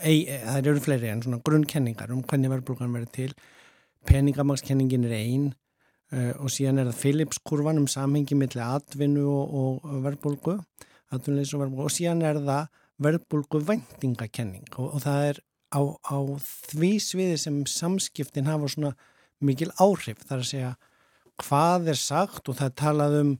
ei, 0.00 0.24
það 0.26 0.68
eru 0.72 0.82
fleiri 0.84 1.10
en 1.12 1.22
svona 1.24 1.40
grunnkenningar 1.44 2.12
um 2.14 2.22
hvernig 2.24 2.52
verbulgan 2.52 2.94
verður 2.94 3.12
til. 3.16 3.32
Peningamagskenningin 4.08 5.06
er 5.08 5.16
einn 5.18 5.46
uh, 6.14 6.32
og 6.40 6.48
síðan 6.52 6.80
er 6.80 6.90
það 6.90 7.00
Philips-kurvan 7.02 7.80
um 7.82 7.88
samhengi 7.90 8.38
millir 8.38 8.64
atvinnu 8.64 9.26
og, 9.28 9.84
og 9.84 10.04
verbulgu 10.06 10.56
og, 10.56 11.30
og 11.68 11.92
síðan 11.92 12.24
er 12.24 12.40
það 12.46 12.70
verbulgu 13.00 13.62
vendingakenning 13.68 14.68
og, 14.76 14.94
og 14.96 15.04
það 15.04 15.26
er 15.30 15.42
á, 15.76 15.80
á 15.84 16.18
því 16.72 16.92
sviði 17.02 17.38
sem 17.40 17.62
samskiptin 17.68 18.48
hafa 18.48 18.70
svona 18.72 18.94
mikil 19.40 19.70
áhrif. 19.80 20.24
Þar 20.28 20.42
að 20.42 20.48
segja 20.48 20.72
hvað 21.40 21.92
er 21.92 22.00
sagt? 22.00 22.48
Og 22.48 22.58
það 22.58 22.76
talað 22.80 23.18
um 23.20 23.34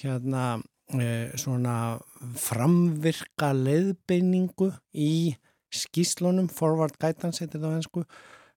hérna 0.00 0.46
eh, 1.00 1.34
svona 1.38 1.98
framvirka 2.40 3.52
leiðbeiningu 3.56 4.70
í 4.92 5.36
skíslunum, 5.74 6.48
forward 6.52 6.96
guidance 7.02 7.42
heitir 7.42 7.62
það 7.62 7.74
á 7.74 7.76
hensku, 7.76 8.04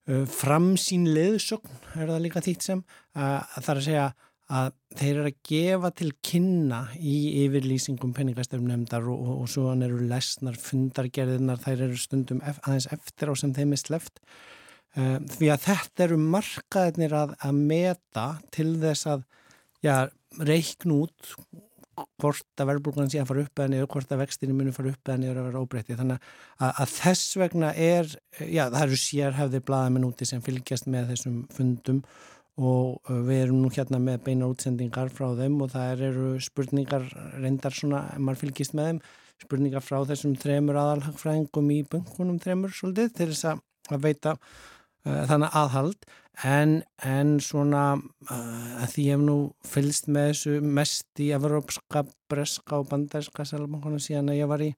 eh, 0.08 0.26
framsýn 0.30 1.10
leiðsögn 1.16 1.78
er 1.96 2.12
það 2.12 2.26
líka 2.26 2.44
þýtt 2.46 2.68
sem 2.68 2.84
það 3.14 3.72
er 3.74 3.80
að 3.82 3.88
segja 3.88 4.10
að 4.50 4.70
þeir 4.98 5.10
eru 5.12 5.30
að 5.30 5.42
gefa 5.46 5.90
til 5.94 6.08
kynna 6.26 6.80
í 6.98 7.16
yfirlýsingum 7.44 8.16
penningastöfnumdar 8.18 9.06
og, 9.06 9.20
og, 9.20 9.42
og 9.44 9.52
svo 9.52 9.68
hann 9.70 9.84
eru 9.86 10.00
lesnar, 10.10 10.58
fundargerðinar, 10.58 11.62
þær 11.62 11.84
eru 11.86 12.00
stundum 12.02 12.40
aðeins 12.48 12.90
eftir 12.96 13.30
á 13.30 13.34
sem 13.38 13.54
þeim 13.54 13.76
er 13.78 13.82
sleft 13.84 14.24
því 14.98 15.52
að 15.54 15.66
þetta 15.68 16.06
eru 16.08 16.18
markaðinir 16.18 17.14
að, 17.14 17.36
að 17.46 17.60
meta 17.70 18.26
til 18.56 18.72
þess 18.82 19.06
að 19.12 19.28
já, 19.86 20.10
reikn 20.38 20.94
út 20.96 21.34
hvort 22.20 22.62
að 22.62 22.70
verðbúrgan 22.70 23.10
sé 23.12 23.20
að 23.20 23.30
fara 23.32 23.44
upp 23.44 23.60
eða 23.60 23.72
niður, 23.74 23.88
hvort 23.92 24.12
að 24.14 24.22
vextinu 24.24 24.56
muni 24.56 24.74
fara 24.76 24.94
upp 24.94 25.10
eða 25.10 25.20
niður 25.20 25.40
að 25.42 25.48
vera 25.50 25.64
óbreytti. 25.64 25.98
Þannig 26.00 26.28
að, 26.56 26.70
að 26.70 26.94
þess 26.96 27.38
vegna 27.42 27.72
er, 27.76 28.12
já 28.40 28.64
það 28.70 28.84
eru 28.86 29.00
sérhæfðir 29.04 29.66
blaðamenn 29.68 30.08
úti 30.08 30.28
sem 30.30 30.44
fylgjast 30.46 30.90
með 30.92 31.14
þessum 31.14 31.42
fundum 31.56 32.02
og 32.60 33.12
við 33.28 33.46
erum 33.46 33.62
nú 33.64 33.72
hérna 33.72 34.02
með 34.04 34.24
beina 34.26 34.50
útsendingar 34.52 35.12
frá 35.16 35.30
þeim 35.38 35.60
og 35.64 35.72
það 35.76 36.04
eru 36.10 36.32
spurningar 36.44 37.06
reyndar 37.40 37.76
svona, 37.76 38.06
ef 38.14 38.24
maður 38.24 38.42
fylgjast 38.44 38.76
með 38.76 38.90
þeim, 38.90 39.00
spurningar 39.46 39.86
frá 39.86 40.00
þessum 40.10 40.36
þremur 40.40 40.82
aðalhagfræðingum 40.82 41.72
í 41.72 41.80
bunkunum 41.92 42.42
þremur 42.44 42.76
svolítið 42.76 43.14
til 43.16 43.30
þess 43.32 43.54
að 43.54 44.04
veita 44.04 44.36
uh, 44.36 44.79
þannig 45.06 45.56
aðhald. 45.56 46.10
En, 46.48 46.78
en 47.04 47.34
svona 47.44 47.98
uh, 48.00 48.76
að 48.80 48.94
því 48.94 49.06
ég 49.10 49.18
hef 49.18 49.24
nú 49.28 49.38
fylgst 49.68 50.08
með 50.08 50.30
þessu 50.30 50.54
mest 50.78 51.20
í 51.20 51.34
Evrópska, 51.36 52.06
Breska 52.32 52.80
og 52.80 52.88
Bandarska 52.88 53.44
selmankona 53.48 54.00
síðan 54.00 54.32
að 54.32 54.40
ég 54.40 54.52
var 54.52 54.64
í, 54.64 54.70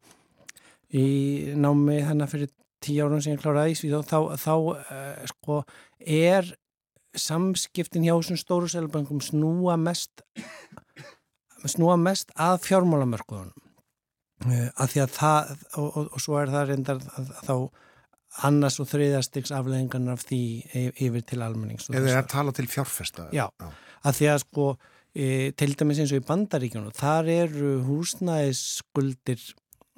í 0.90 1.06
námi 1.54 2.00
þannig 2.08 2.32
fyrir 2.32 2.50
tíu 2.82 3.06
árum 3.06 3.22
sem 3.22 3.36
ég 3.36 3.44
kláraði 3.44 3.76
í 3.76 3.78
Svíð 3.78 4.00
og 4.00 4.10
þá, 4.10 4.18
þá 4.42 4.56
uh, 4.58 5.30
sko 5.30 5.60
er 6.02 6.50
samskiptin 7.14 8.08
hjá 8.08 8.16
þessum 8.16 8.42
stóru 8.42 8.72
selbankum 8.72 9.22
snúa 9.22 9.78
mest 9.78 10.26
snúa 11.70 12.00
mest 12.00 12.34
að 12.42 12.58
fjármálamörkuðunum. 12.66 13.70
Uh, 14.48 14.68
að 14.82 14.96
því 14.96 15.06
að 15.06 15.16
það 15.20 15.56
og, 15.78 15.86
og, 15.86 16.04
og 16.10 16.26
svo 16.26 16.42
er 16.42 16.58
það 16.58 16.70
reyndar 16.72 17.06
að, 17.06 17.34
að 17.38 17.46
þá 17.46 17.56
annars 18.48 18.80
og 18.82 18.90
þriðastiks 18.92 19.54
afleggingarnar 19.56 20.20
af 20.20 20.26
því 20.28 20.42
yfir 20.96 21.26
til 21.28 21.42
almennings 21.44 21.90
Ef 21.92 21.98
þið 21.98 22.14
er 22.14 22.22
að 22.24 22.30
tala 22.32 22.56
til 22.56 22.68
fjárfesta 22.72 23.28
Já, 23.36 23.48
Já. 23.50 23.72
að 24.08 24.20
því 24.20 24.30
að 24.34 24.44
sko 24.46 24.68
e, 25.14 25.26
til 25.60 25.72
dæmis 25.80 26.04
eins 26.04 26.14
og 26.14 26.22
í 26.22 26.28
bandaríkjunum 26.30 26.96
þar 26.96 27.32
eru 27.34 27.74
húsnæðisskuldir 27.90 29.44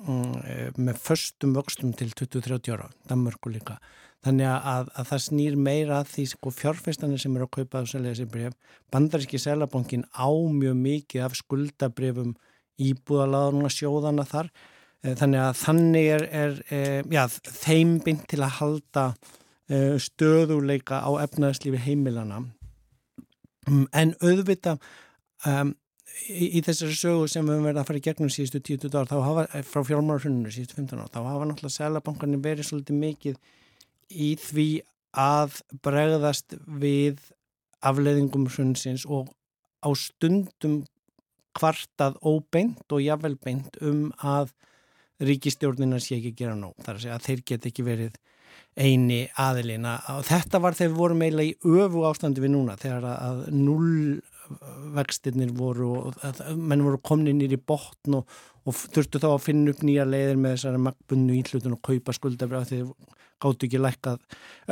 um, 0.08 0.34
e, 0.42 0.58
með 0.80 1.04
förstum 1.06 1.54
vöxtum 1.58 1.94
til 1.98 2.10
20-30 2.10 2.74
ára 2.74 2.90
Danmörku 3.10 3.54
líka 3.54 3.78
Þannig 4.24 4.48
að, 4.48 4.90
að 4.96 5.08
það 5.10 5.22
snýr 5.26 5.56
meira 5.60 5.96
að 6.00 6.12
því 6.14 6.26
sko, 6.32 6.52
fjárfestanir 6.56 7.20
sem 7.20 7.34
eru 7.36 7.48
að 7.50 7.56
kaupa 7.58 7.82
og 7.84 7.90
selja 7.92 8.14
þessi 8.14 8.28
bref. 8.32 8.54
Bandaríski 8.94 9.40
selabankin 9.42 10.06
á 10.16 10.32
mjög 10.32 10.78
mikið 10.80 11.26
af 11.26 11.36
skuldabrefum 11.36 12.32
íbúðalaðurna 12.80 13.72
sjóðana 13.74 14.24
þar. 14.30 14.48
Eh, 15.04 15.16
þannig 15.20 15.42
að 15.44 15.54
þannig 15.60 16.10
er, 16.16 16.26
er, 16.32 16.58
er 16.72 16.84
eh, 17.04 17.08
já, 17.12 17.24
þeim 17.64 17.98
bynd 18.06 18.28
til 18.32 18.40
að 18.44 18.58
halda 18.62 19.06
uh, 19.12 19.96
stöðuleika 20.00 21.02
á 21.04 21.12
efnaðslífi 21.26 21.82
heimilana. 21.84 22.44
Um, 23.68 23.84
en 23.92 24.14
auðvita 24.24 24.78
um, 25.48 25.74
í, 26.30 26.54
í 26.60 26.64
þessari 26.64 26.96
sögu 26.96 27.28
sem 27.32 27.44
við 27.44 27.58
höfum 27.58 27.68
verið 27.68 27.82
að 27.82 27.90
fara 27.90 28.02
í 28.02 28.06
gegnum 28.08 28.32
síðustu 28.32 28.64
10 28.64 28.96
ár, 28.96 29.12
þá 29.12 29.18
hafa, 29.28 29.46
frá 29.68 29.84
fjármárhundinu 29.90 30.56
síðustu 30.56 30.80
15 30.80 31.04
ár, 31.04 31.12
þá 31.12 31.22
hafa 31.28 31.50
náttúrulega 31.50 31.78
selabankarnir 31.78 32.44
verið 32.44 32.70
svolítið 32.70 33.00
mikið 33.04 33.40
í 34.14 34.34
því 34.40 34.68
að 35.20 35.62
bregðast 35.86 36.56
við 36.66 37.22
afleðingum 37.84 38.48
hrunsins 38.52 39.04
og 39.04 39.32
á 39.84 39.92
stundum 40.00 40.84
kvartað 41.54 42.16
óbeint 42.24 42.88
og 42.96 43.04
jávelbeint 43.04 43.76
um 43.84 44.08
að 44.18 44.54
ríkistjórnina 45.28 46.00
sé 46.04 46.18
ekki 46.20 46.34
gera 46.44 46.56
nóg. 46.60 46.76
Það 46.82 46.92
er 46.92 47.00
að 47.00 47.04
segja 47.06 47.18
að 47.18 47.28
þeir 47.28 47.44
get 47.52 47.68
ekki 47.70 47.84
verið 47.88 48.14
eini 48.74 49.20
aðilina 49.38 49.98
og 50.16 50.24
þetta 50.26 50.60
var 50.62 50.74
þegar 50.78 50.92
við 50.92 50.98
vorum 50.98 51.22
eiginlega 51.22 51.52
í 51.52 51.58
öfu 51.84 52.06
ástandi 52.10 52.42
við 52.42 52.52
núna 52.56 52.74
þegar 52.82 53.04
að 53.12 53.44
nullvextinnir 53.54 55.52
voru 55.58 55.90
og 56.00 56.18
menn 56.58 56.86
voru 56.86 57.02
komin 57.06 57.30
inn 57.34 57.44
í 57.46 57.60
botn 57.62 58.18
og, 58.18 58.38
og 58.66 58.74
þurftu 58.96 59.22
þá 59.22 59.30
að 59.30 59.46
finna 59.46 59.74
upp 59.74 59.84
nýja 59.86 60.08
leiðir 60.10 60.42
með 60.42 60.56
þessari 60.56 60.80
magbunnu 60.88 61.38
íhlutun 61.38 61.78
og 61.78 61.84
kaupa 61.86 62.18
skuldabrið 62.18 62.72
þegar 62.72 63.14
gáttu 63.44 63.68
ekki 63.68 63.82
lækkað, 63.82 64.22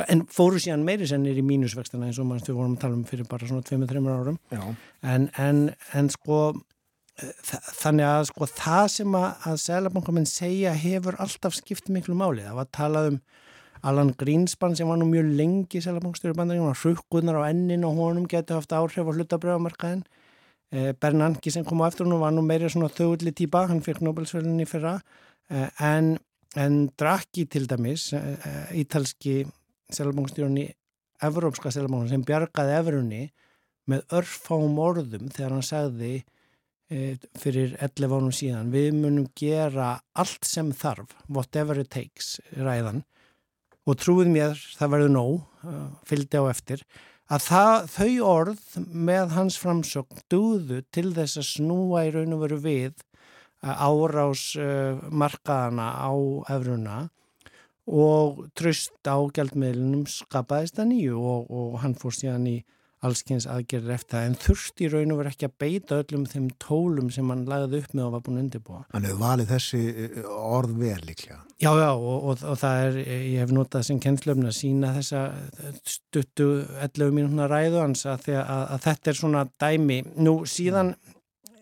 en 0.08 0.24
fóru 0.32 0.60
síðan 0.62 0.84
meiri 0.86 1.04
sennir 1.08 1.38
í 1.38 1.44
mínusvextina 1.44 2.08
eins 2.08 2.20
og 2.22 2.28
mannst 2.30 2.48
við 2.48 2.58
vorum 2.58 2.76
að 2.76 2.84
tala 2.86 2.98
um 2.98 3.06
fyrir 3.08 3.28
bara 3.28 3.48
svona 3.48 3.66
2-3 3.68 4.02
árum. 4.14 4.38
En, 5.02 5.28
en, 5.36 5.58
en 5.98 6.08
sko 6.14 6.38
þannig 7.82 8.08
að 8.08 8.24
sko 8.30 8.48
það 8.50 8.86
sem 8.96 9.16
að, 9.18 9.60
Sælabankaminn 9.64 10.28
segja 10.28 10.72
hefur 10.78 11.18
alltaf 11.22 11.56
skipt 11.58 11.92
miklu 11.92 12.16
máli, 12.18 12.44
það 12.46 12.58
var 12.58 12.68
að 12.68 12.74
tala 12.78 13.04
um 13.10 13.20
Alan 13.82 14.12
Greenspan 14.14 14.76
sem 14.78 14.86
var 14.86 14.98
nú 15.00 15.08
mjög 15.10 15.30
lengi 15.38 15.80
í 15.80 15.84
Sælabankstjóri 15.84 16.36
bandaríkjum, 16.38 16.74
hrukkunar 16.82 17.40
á 17.42 17.50
ennin 17.50 17.86
og 17.86 17.96
honum 17.98 18.28
getur 18.30 18.60
haft 18.60 18.74
áhrif 18.76 19.08
á 19.08 19.12
hlutabröðamarkaðin 19.12 20.04
eh, 20.70 20.92
Bernanki 20.94 21.50
sem 21.50 21.66
kom 21.66 21.82
á 21.82 21.90
eftir 21.90 22.06
hún 22.06 22.22
var 22.22 22.34
nú 22.34 22.44
meira 22.46 22.70
svona 22.70 22.92
þauðli 22.92 23.34
típa, 23.34 23.66
hann 23.70 23.82
fekk 23.82 24.04
Nobelsvölinni 24.06 24.68
fyrra. 24.70 25.00
Eh, 25.50 25.66
en 25.82 26.14
En 26.52 26.90
Draghi 27.00 27.46
til 27.48 27.64
dæmis, 27.64 28.10
ítalski 28.76 29.40
selabangstjórn 29.92 30.58
í 30.60 30.66
Evrópska 31.24 31.70
selabangstjórn 31.72 32.12
sem 32.12 32.24
bjargaði 32.28 32.74
Evrunni 32.76 33.22
með 33.88 34.02
örfám 34.18 34.76
orðum 34.82 35.30
þegar 35.32 35.54
hann 35.56 35.64
sagði 35.64 36.12
fyrir 37.38 37.76
11 37.82 38.16
ánum 38.16 38.34
síðan. 38.34 38.72
Við 38.74 38.90
munum 38.98 39.28
gera 39.38 39.94
allt 40.18 40.44
sem 40.48 40.72
þarf, 40.76 41.14
whatever 41.28 41.80
it 41.80 41.90
takes, 41.92 42.36
ræðan. 42.56 43.04
Og 43.88 43.98
trúið 43.98 44.30
mér 44.30 44.60
það 44.78 44.92
verður 44.94 45.14
nóg, 45.16 45.38
fylgdi 46.06 46.38
á 46.38 46.44
eftir, 46.50 46.84
að 47.32 47.46
það, 47.46 47.88
þau 47.94 48.12
orð 48.28 48.66
með 49.08 49.32
hans 49.36 49.56
framsögn 49.58 50.22
dúðu 50.30 50.82
til 50.94 51.08
þess 51.16 51.40
að 51.40 51.48
snúa 51.48 52.04
í 52.06 52.12
raun 52.14 52.36
og 52.36 52.44
veru 52.44 52.60
við 52.62 53.02
árás 53.62 54.52
markaðana 55.10 55.88
á 56.02 56.12
efruna 56.50 56.98
og 57.86 58.44
tröst 58.58 59.06
á 59.06 59.18
gjaldmiðlunum 59.34 60.04
skapaðist 60.10 60.78
að 60.82 60.92
nýju 60.92 61.18
og, 61.18 61.50
og 61.50 61.78
hann 61.82 61.96
fór 61.98 62.14
síðan 62.14 62.46
í 62.50 62.56
allskyns 63.02 63.48
aðgerðir 63.50 63.96
eftir 63.96 64.16
það 64.16 64.26
en 64.28 64.36
þurfti 64.44 64.88
raun 64.92 65.14
og 65.14 65.20
verið 65.20 65.32
ekki 65.32 65.48
að 65.48 65.54
beita 65.62 65.98
öllum 66.02 66.26
þeim 66.30 66.50
tólum 66.62 67.08
sem 67.14 67.32
hann 67.32 67.46
lagði 67.50 67.80
upp 67.82 67.96
með 67.96 68.04
og 68.04 68.12
var 68.14 68.24
búin 68.26 68.36
að 68.38 68.44
undirbúa. 68.44 68.82
Hann 68.92 69.08
hefur 69.08 69.22
valið 69.22 69.54
þessi 69.56 69.80
orð 70.28 70.76
vel 70.82 71.00
líklega. 71.08 71.40
Já, 71.62 71.70
já 71.78 71.88
og, 71.90 72.28
og, 72.30 72.44
og 72.52 72.60
það 72.60 72.84
er, 72.84 73.00
ég 73.06 73.42
hef 73.42 73.54
notað 73.54 73.88
sem 73.88 73.98
kennslöfn 74.02 74.50
að 74.50 74.56
sína 74.58 74.92
þessa 74.96 75.24
stuttu 75.94 76.48
11 76.78 77.16
mínúna 77.18 77.50
ræðu 77.50 77.82
hans 77.82 78.06
að, 78.06 78.30
að, 78.38 78.62
að 78.76 78.86
þetta 78.86 79.12
er 79.12 79.20
svona 79.20 79.44
dæmi. 79.62 79.98
Nú 80.22 80.36
síðan 80.50 80.94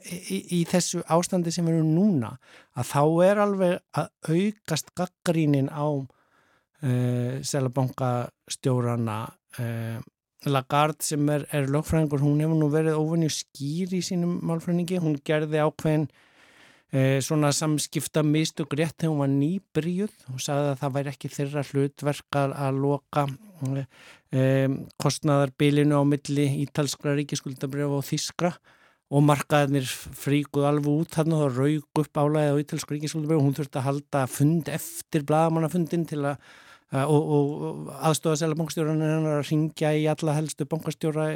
í, 0.05 0.39
í 0.61 0.63
þessu 0.69 1.03
ástandi 1.13 1.53
sem 1.55 1.67
við 1.69 1.81
erum 1.81 1.93
núna 1.97 2.35
að 2.79 2.89
þá 2.93 3.03
er 3.27 3.43
alveg 3.45 3.77
að 4.01 4.09
aukast 4.31 4.95
gaggrínin 4.99 5.69
á 5.73 5.89
uh, 5.89 7.35
selabankastjórana 7.47 9.21
uh, 9.61 10.01
Lagarde 10.49 11.05
sem 11.05 11.29
er, 11.29 11.45
er 11.53 11.69
lögfræðingur, 11.69 12.23
hún 12.25 12.41
hefur 12.41 12.57
nú 12.57 12.71
verið 12.73 12.97
óvinni 12.97 13.29
skýr 13.33 13.93
í 13.97 14.01
sínum 14.05 14.39
málfræðingi, 14.49 15.01
hún 15.03 15.19
gerði 15.27 15.61
ákveðin 15.61 16.07
uh, 16.09 17.19
svona 17.25 17.53
samskipta 17.53 18.25
mistug 18.25 18.73
rétt 18.73 18.97
þegar 18.97 19.13
hún 19.13 19.23
var 19.25 19.33
nýbríuð 19.35 20.27
og 20.33 20.43
sagði 20.43 20.73
að 20.73 20.83
það 20.83 20.97
væri 20.97 21.15
ekki 21.15 21.33
þeirra 21.37 21.67
hlutverk 21.71 22.41
að 22.41 22.83
loka 22.87 23.27
um, 23.29 24.77
kostnaðarbilinu 25.03 26.01
á 26.01 26.05
milli 26.09 26.51
ítalskra 26.65 27.17
ríkiskuldabrjöf 27.21 27.99
og 28.01 28.07
þískra 28.09 28.55
og 29.11 29.25
markaðinir 29.27 29.87
fríkuð 29.91 30.67
alveg 30.69 30.91
út 31.03 31.17
hann 31.19 31.35
og 31.35 31.57
raug 31.57 32.01
upp 32.01 32.21
álæðið 32.21 32.55
á 32.55 32.61
Ítalsku 32.63 32.95
ríkisvöldubröð 32.95 33.41
og 33.41 33.47
hún 33.49 33.57
þurfti 33.59 33.81
að 33.81 33.87
halda 33.89 34.27
fund 34.31 34.71
eftir 34.71 35.25
blagamannafundin 35.27 36.07
til 36.11 36.21
að 36.31 36.53
og, 36.91 37.33
og 37.37 37.91
aðstofa 38.09 38.41
selabankstjóran 38.41 39.05
er 39.07 39.29
að 39.37 39.45
ringja 39.51 39.93
í 39.95 40.07
alla 40.11 40.35
helstu 40.39 40.67
bankastjóra 40.71 41.29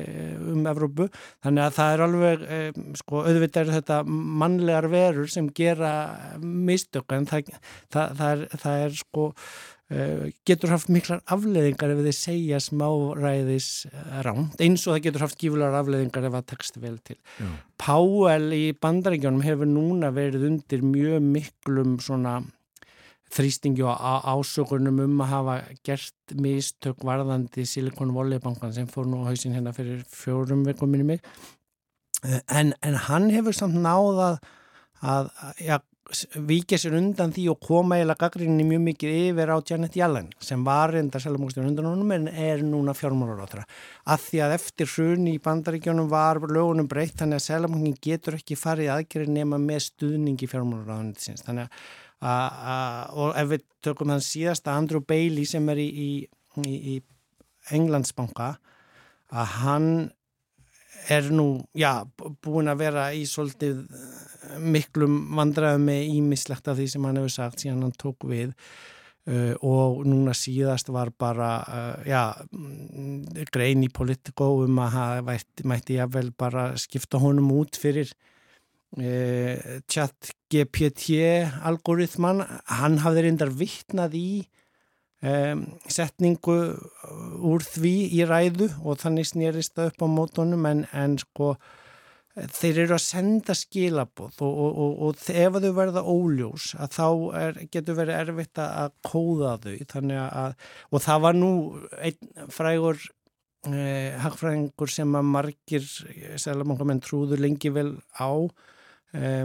um 0.51 0.65
Evrópu 0.71 1.07
þannig 1.45 1.67
að 1.67 1.77
það 1.79 1.93
er 1.93 2.05
alveg 2.09 2.49
sko 2.99 3.23
auðvitað 3.23 3.61
er 3.63 3.77
þetta 3.77 4.01
mannlegar 4.09 4.91
verur 4.91 5.31
sem 5.31 5.51
gera 5.55 5.93
mistök 6.43 7.15
en 7.15 7.29
það, 7.31 7.55
það, 7.95 8.19
það, 8.19 8.33
er, 8.33 8.59
það 8.65 8.85
er 8.89 8.99
sko 8.99 9.29
getur 10.49 10.73
haft 10.73 10.89
miklar 10.89 11.21
afleðingar 11.31 11.93
ef 11.93 12.01
þið 12.07 12.17
segja 12.17 12.61
smáræðis 12.63 13.69
ránt 14.25 14.57
eins 14.63 14.87
og 14.87 14.97
það 14.97 15.05
getur 15.07 15.25
haft 15.27 15.39
gífulegar 15.39 15.77
afleðingar 15.83 16.29
ef 16.29 16.37
það 16.39 16.47
tekst 16.55 16.81
vel 16.81 16.97
til. 17.05 17.19
Já. 17.39 17.51
Páel 17.85 18.49
í 18.57 18.65
bandaríkjónum 18.81 19.45
hefur 19.45 19.69
núna 19.69 20.11
verið 20.17 20.49
undir 20.49 20.85
mjög 20.89 21.29
miklum 21.29 21.99
svona 22.03 22.39
þrýstingi 23.35 23.85
og 23.87 23.99
ásökunum 24.31 25.01
um 25.05 25.23
að 25.25 25.33
hafa 25.33 25.57
gert 25.87 26.37
mistök 26.39 27.03
varðandi 27.07 27.67
Silicon 27.67 28.15
Valley 28.15 28.43
bankan 28.43 28.75
sem 28.75 28.87
fór 28.91 29.09
nú 29.11 29.25
á 29.27 29.29
hausin 29.31 29.57
hérna 29.57 29.75
fyrir 29.75 30.05
fjórum 30.11 30.65
vekum 30.67 30.93
minni 30.93 31.15
mig. 31.15 31.25
En, 32.49 32.73
en 32.81 33.01
hann 33.09 33.29
hefur 33.35 33.57
samt 33.57 33.77
náðað 33.77 34.39
að, 35.05 35.29
já, 35.61 35.77
vikið 36.37 36.81
sér 36.81 36.95
undan 36.99 37.33
því 37.33 37.47
og 37.53 37.61
koma 37.65 37.97
eiginlega 37.97 38.27
gaggrinni 38.27 38.65
mjög 38.69 38.83
mikið 38.85 39.15
yfir 39.31 39.53
á 39.53 39.57
Janet 39.65 39.97
Yellen 39.97 40.29
sem 40.43 40.65
var 40.65 40.93
enda 40.99 41.21
selumókstjónu 41.23 41.71
undan 41.71 41.89
honum 41.89 42.13
en 42.13 42.29
er 42.29 42.61
núna 42.65 42.93
fjármálaráþra 42.97 43.65
að 44.13 44.27
því 44.27 44.43
að 44.45 44.57
eftir 44.59 44.91
hrun 44.93 45.31
í 45.33 45.39
bandaríkjónum 45.45 46.11
var 46.13 46.43
lögunum 46.45 46.89
breytt 46.91 47.17
þannig 47.23 47.41
að 47.41 47.47
selumóknin 47.47 47.97
getur 48.05 48.37
ekki 48.37 48.59
farið 48.61 48.93
aðgerið 48.99 49.33
nema 49.39 49.61
með 49.63 49.87
stuðningi 49.89 50.51
fjármálaráðanitsins 50.53 51.47
þannig 51.49 51.65
að, 51.65 51.73
að 51.73 52.04
og 52.25 53.35
ef 53.37 53.51
við 53.51 53.65
tökum 53.85 54.13
þann 54.15 54.25
síðasta 54.25 54.77
Andrew 54.79 55.03
Bailey 55.05 55.47
sem 55.49 55.69
er 55.73 55.81
í, 55.83 55.89
í, 56.65 56.75
í, 56.95 56.99
Englandsbanka 57.75 58.55
að 59.35 59.53
hann 59.61 59.89
er 61.13 61.29
nú, 61.33 61.65
já, 61.77 62.05
búin 62.45 62.71
að 62.73 62.81
vera 62.85 63.07
í 63.17 63.25
svolítið 63.29 63.83
miklum 64.61 65.17
vandræðum 65.37 65.87
með 65.89 66.11
ímislegt 66.19 66.69
af 66.69 66.79
því 66.79 66.91
sem 66.93 67.07
hann 67.09 67.21
hefur 67.21 67.33
sagt 67.33 67.65
síðan 67.65 67.87
hann 67.87 67.97
tók 68.01 68.27
við 68.29 68.53
uh, 68.53 69.55
og 69.65 70.05
núna 70.09 70.35
síðast 70.37 70.93
var 70.93 71.13
bara 71.21 71.51
uh, 71.65 72.05
já, 72.09 72.23
grein 73.53 73.85
í 73.85 73.91
politikó 73.93 74.51
um 74.65 74.81
að 74.85 74.99
það 74.99 75.33
mætti 75.73 75.99
jável 75.99 76.31
bara 76.37 76.71
skipta 76.81 77.21
honum 77.21 77.53
út 77.57 77.81
fyrir 77.81 78.13
uh, 78.99 79.79
chat 79.91 80.35
GPT 80.53 81.21
algoritman, 81.67 82.45
hann 82.81 83.01
hafði 83.05 83.27
reyndar 83.27 83.53
vittnað 83.55 84.19
í 84.19 84.29
um, 85.25 85.65
setningu 85.91 86.59
úr 87.45 87.65
því 87.67 87.95
í 88.19 88.27
ræðu 88.29 88.71
og 88.83 89.01
þannig 89.03 89.31
snýrist 89.31 89.75
það 89.77 89.93
upp 89.93 90.05
á 90.05 90.09
mótonum 90.19 90.69
en, 90.71 90.85
en 90.93 91.17
sko 91.21 91.55
þeir 92.35 92.81
eru 92.85 92.97
að 92.97 93.05
senda 93.05 93.55
skilabóð 93.55 94.41
og, 94.43 94.55
og, 94.65 94.79
og, 94.85 94.95
og 95.07 95.27
ef 95.31 95.59
þau 95.63 95.75
verða 95.77 96.03
óljós 96.03 96.73
að 96.83 96.97
þá 96.97 97.07
er, 97.41 97.61
getur 97.71 97.99
verið 98.01 98.23
erfitt 98.25 98.63
að 98.63 98.95
kóða 99.07 99.53
þau 99.63 100.01
að, 100.25 100.57
og 100.91 101.05
það 101.05 101.27
var 101.29 101.39
nú 101.39 101.53
einn 101.95 102.49
frægur 102.51 102.99
eh, 103.71 104.19
hagfræðingur 104.25 104.91
sem 104.91 105.15
að 105.15 105.31
margir 105.31 105.87
seljabankamenn 105.87 107.03
trúður 107.07 107.45
lengi 107.45 107.71
vel 107.75 107.93
á 108.19 108.35
eh, 108.35 108.73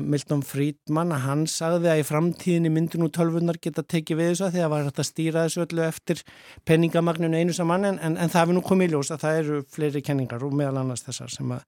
Milton 0.01 0.41
Friedman 0.45 1.13
að 1.13 1.25
hann 1.27 1.45
sagði 1.49 1.91
að 1.91 2.01
í 2.01 2.05
framtíðinni 2.07 2.71
myndi 2.73 2.97
nú 2.97 3.09
tölvunar 3.13 3.59
geta 3.61 3.83
tekið 3.85 4.17
við 4.17 4.29
þessu 4.31 4.45
að 4.47 4.55
því 4.55 4.63
að 4.65 4.71
var 4.73 4.87
hægt 4.87 5.01
að 5.03 5.07
stýra 5.09 5.43
þessu 5.45 5.63
öllu 5.65 5.83
eftir 5.85 6.23
peningamagninu 6.65 7.37
einu 7.37 7.53
saman 7.53 7.85
en, 7.91 7.99
en, 8.01 8.15
en 8.17 8.31
það 8.31 8.41
hefur 8.41 8.57
nú 8.57 8.63
komið 8.65 8.89
í 8.89 8.93
ljós 8.95 9.11
að 9.13 9.25
það 9.25 9.41
eru 9.43 9.59
fleiri 9.75 10.01
kenningar 10.05 10.45
og 10.47 10.55
meðal 10.57 10.81
annars 10.81 11.05
þessar 11.05 11.33
sem 11.35 11.53
að 11.53 11.67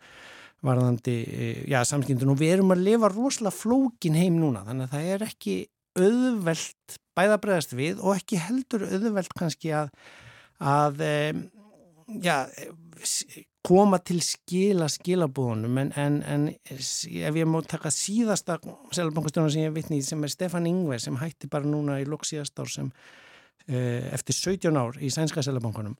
varðandi, 0.65 1.15
já, 1.69 1.79
samskiptun 1.89 2.33
og 2.33 2.41
við 2.41 2.55
erum 2.55 2.73
að 2.73 2.83
lifa 2.85 3.09
rosalega 3.09 3.57
flókin 3.57 4.17
heim 4.17 4.35
núna 4.37 4.65
þannig 4.65 4.89
að 4.89 4.95
það 4.95 5.13
er 5.13 5.23
ekki 5.25 5.55
auðvelt 6.01 6.97
bæðabræðast 7.17 7.73
við 7.77 8.01
og 8.01 8.17
ekki 8.17 8.41
heldur 8.41 8.85
auðvelt 8.89 9.33
kannski 9.37 9.73
að 9.77 9.89
að, 10.61 11.01
já, 12.21 12.35
koma 13.65 13.99
til 14.01 14.21
skila 14.25 14.87
skilabúðunum 14.89 15.77
en, 15.77 15.91
en, 15.99 16.21
en 16.25 16.47
ef 16.49 17.37
ég 17.37 17.45
má 17.49 17.59
taka 17.67 17.91
síðasta 17.93 18.57
seljabankastjónu 18.91 19.53
sem 19.53 19.67
ég 19.67 19.75
vitni 19.75 20.01
sem 20.05 20.23
er 20.23 20.33
Stefan 20.33 20.69
Ingver 20.69 21.01
sem 21.01 21.19
hætti 21.21 21.49
bara 21.51 21.69
núna 21.69 21.99
í 22.01 22.07
loksíðast 22.09 22.57
ár 22.61 22.71
sem 22.73 22.89
eftir 23.67 24.35
17 24.35 24.77
ár 24.77 24.97
í 24.97 25.11
sænska 25.13 25.43
seljabankunum 25.45 25.95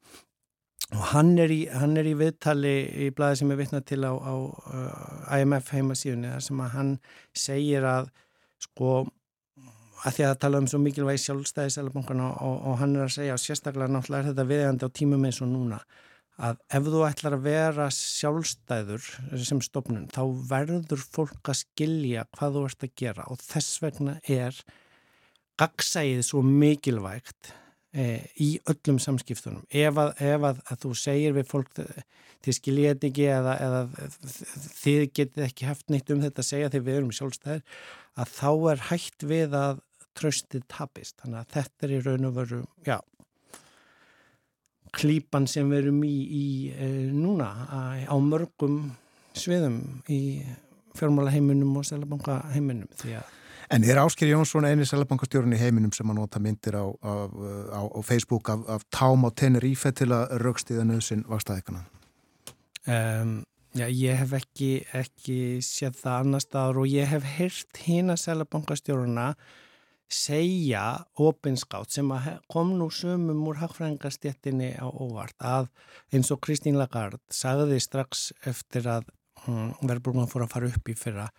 og 0.92 1.04
hann 1.14 1.38
er 1.40 1.52
í, 1.54 1.62
hann 1.72 1.96
er 2.00 2.10
í 2.10 2.18
viðtali 2.20 2.76
í 3.06 3.10
blæði 3.16 3.42
sem 3.42 3.54
er 3.54 3.60
vitnað 3.62 3.86
til 3.88 4.02
á, 4.04 4.12
á 4.12 4.34
uh, 4.36 5.40
IMF 5.40 5.72
heimasíðunni 5.72 6.34
þar 6.34 6.46
sem 6.48 6.64
að 6.64 6.74
hann 6.76 6.94
segir 7.38 7.88
að 7.88 8.10
sko 8.62 8.92
að 10.02 10.16
því 10.18 10.26
að 10.28 10.40
tala 10.42 10.60
um 10.62 10.68
svo 10.68 10.80
mikilvægi 10.82 11.24
sjálfstæði 11.28 11.76
seljabankana 11.78 12.32
og, 12.34 12.56
og 12.72 12.80
hann 12.82 12.98
er 12.98 13.06
að 13.06 13.16
segja 13.16 13.38
og 13.38 13.44
sérstaklega 13.44 13.94
náttúrulega 13.94 14.24
er 14.24 14.32
þetta 14.32 14.48
viðjandi 14.50 14.90
á 14.90 14.96
tímum 14.98 15.28
eins 15.30 15.42
og 15.46 15.52
núna 15.52 15.80
að 16.40 16.60
ef 16.74 16.88
þú 16.88 17.02
ætlar 17.06 17.36
að 17.38 17.48
vera 17.48 17.88
sjálfstæður 17.94 19.08
sem 19.44 19.62
stofnun 19.64 20.08
þá 20.14 20.22
verður 20.50 21.04
fólk 21.04 21.52
að 21.52 21.62
skilja 21.66 22.26
hvað 22.38 22.58
þú 22.58 22.64
ert 22.70 22.86
að 22.86 22.94
gera. 23.02 23.26
Og 23.30 23.42
þess 23.44 23.82
vegna 23.84 24.16
er 24.24 24.58
gagsæðið 25.62 26.24
svo 26.26 26.42
mikilvægt 26.46 27.52
e, 27.94 28.24
í 28.42 28.56
öllum 28.72 28.98
samskiptunum. 29.04 29.68
Ef 29.70 30.00
að, 30.02 30.14
ef 30.24 30.48
að, 30.50 30.64
að 30.72 30.82
þú 30.86 30.94
segir 31.04 31.38
við 31.38 31.48
fólk 31.52 31.72
þið 32.42 32.58
skiljið 32.58 32.90
þetta 32.90 33.10
ekki 33.12 33.30
eða, 33.36 33.56
eða 33.68 33.82
þið 34.82 35.06
getið 35.20 35.46
ekki 35.46 35.70
haft 35.70 35.94
neitt 35.94 36.10
um 36.14 36.24
þetta 36.24 36.42
að 36.42 36.50
segja 36.50 36.74
þegar 36.74 36.88
við 36.88 37.00
erum 37.02 37.16
sjálfstæðir 37.20 37.64
að 38.22 38.36
þá 38.40 38.52
er 38.74 38.86
hægt 38.90 39.28
við 39.30 39.58
að 39.60 39.86
tröstið 40.18 40.66
tapist. 40.72 41.20
Þannig 41.22 41.44
að 41.44 41.56
þetta 41.60 41.88
er 41.88 41.94
í 41.94 42.04
raun 42.08 42.28
og 42.28 42.38
veru 42.40 42.64
já 42.88 42.98
klípan 44.96 45.48
sem 45.48 45.70
við 45.72 45.86
erum 45.86 46.02
í, 46.04 46.16
í 46.16 46.48
e, 46.72 46.90
núna 47.12 47.52
á 48.08 48.16
mörgum 48.20 48.92
sviðum 49.38 49.78
í 50.12 50.42
fjármála 50.98 51.32
heiminum 51.32 51.78
og 51.80 51.88
selabanka 51.88 52.42
heiminum 52.52 52.90
því 53.00 53.20
að 53.22 53.38
En 53.72 53.86
er 53.88 54.02
Ásker 54.02 54.28
Jónsson 54.28 54.66
eini 54.68 54.84
selabankastjórun 54.84 55.54
í 55.56 55.60
heiminum 55.62 55.94
sem 55.96 56.10
að 56.12 56.18
nota 56.18 56.42
myndir 56.44 56.76
á, 56.76 56.92
á, 56.92 57.14
á, 57.72 57.82
á 57.88 58.00
Facebook 58.04 58.50
af, 58.52 58.66
af 58.68 58.84
tám 58.92 59.24
á 59.24 59.32
Tenerife 59.32 59.94
til 59.96 60.10
að 60.12 60.34
raukstiða 60.44 60.84
nöðsinn 60.90 61.24
vakstaðikana? 61.30 61.86
Um, 62.84 63.46
já, 63.72 63.86
ég 63.88 64.20
hef 64.20 64.34
ekki, 64.42 64.72
ekki 64.92 65.38
séð 65.64 66.02
það 66.02 66.26
annar 66.26 66.44
staður 66.44 66.82
og 66.84 66.92
ég 66.92 67.08
hef 67.14 67.30
heyrt 67.38 67.80
hína 67.86 68.18
selabankastjóruna 68.20 69.30
segja 70.12 70.84
opinskátt 71.20 71.94
sem 71.94 72.10
kom 72.52 72.76
nú 72.80 72.90
sumum 72.92 73.46
úr 73.48 73.62
hagfræðingarstjettinni 73.62 74.74
á 74.78 74.88
óvart 74.88 75.38
að 75.40 75.70
eins 76.12 76.32
og 76.34 76.42
Kristín 76.44 76.80
Lagarde 76.80 77.22
sagði 77.32 77.80
strax 77.84 78.30
eftir 78.48 78.90
að 78.92 79.08
hm, 79.46 79.74
verðbúrman 79.82 80.30
fór 80.32 80.46
að 80.46 80.54
fara 80.56 80.72
upp 80.72 80.92
í 80.92 80.98
fyrra 81.00 81.30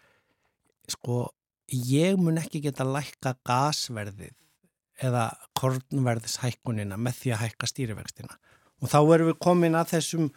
sko 0.91 1.27
ég 1.73 2.17
mun 2.21 2.41
ekki 2.41 2.63
geta 2.65 2.87
lækka 2.89 3.37
gasverðið 3.47 4.35
eða 5.03 5.29
kornverðishækkunina 5.59 6.99
með 7.01 7.19
því 7.21 7.35
að 7.35 7.43
hækka 7.47 7.69
stýrivextina. 7.71 8.37
Og 8.83 8.91
þá 8.91 8.99
erum 9.01 9.31
við 9.31 9.39
komin 9.43 9.79
að 9.79 9.95
þessum 9.97 10.29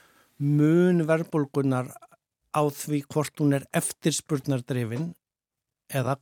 mun 0.42 1.04
verðbólgunar 1.08 1.92
á 2.56 2.62
því 2.72 3.02
hvort 3.12 3.42
hún 3.42 3.58
er 3.58 3.68
eftirspurnardrifin 3.76 5.12
eða 5.92 6.16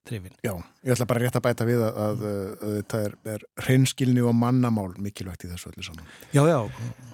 kostnaðardrifin. 0.00 0.36
Já, 0.42 0.54
ég 0.84 0.94
ætla 0.94 1.06
bara 1.06 1.20
rétt 1.20 1.36
að 1.36 1.44
bæta 1.44 1.66
við 1.66 1.82
að, 1.84 1.98
að, 2.00 2.24
að 2.24 2.74
þetta 2.78 3.00
er, 3.04 3.14
er 3.34 3.44
hreinskilni 3.64 4.22
og 4.24 4.34
mannamál 4.34 4.94
mikilvægt 4.98 5.44
í 5.44 5.50
þessu 5.50 5.70
öllu 5.70 5.84
saman. 5.84 6.06
Já, 6.32 6.42
já. 6.48 6.58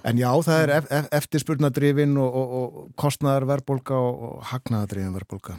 En 0.03 0.17
já, 0.17 0.29
það 0.47 0.61
er 0.63 0.73
ef, 0.77 0.89
ef, 0.91 1.07
eftirspurnardrifin 1.19 2.17
og, 2.17 2.37
og, 2.41 2.55
og 2.57 2.91
kostnaðarverðbólga 3.03 3.95
og, 3.99 4.21
og 4.27 4.43
hagnaðardrifin 4.51 5.15
verðbólga. 5.17 5.57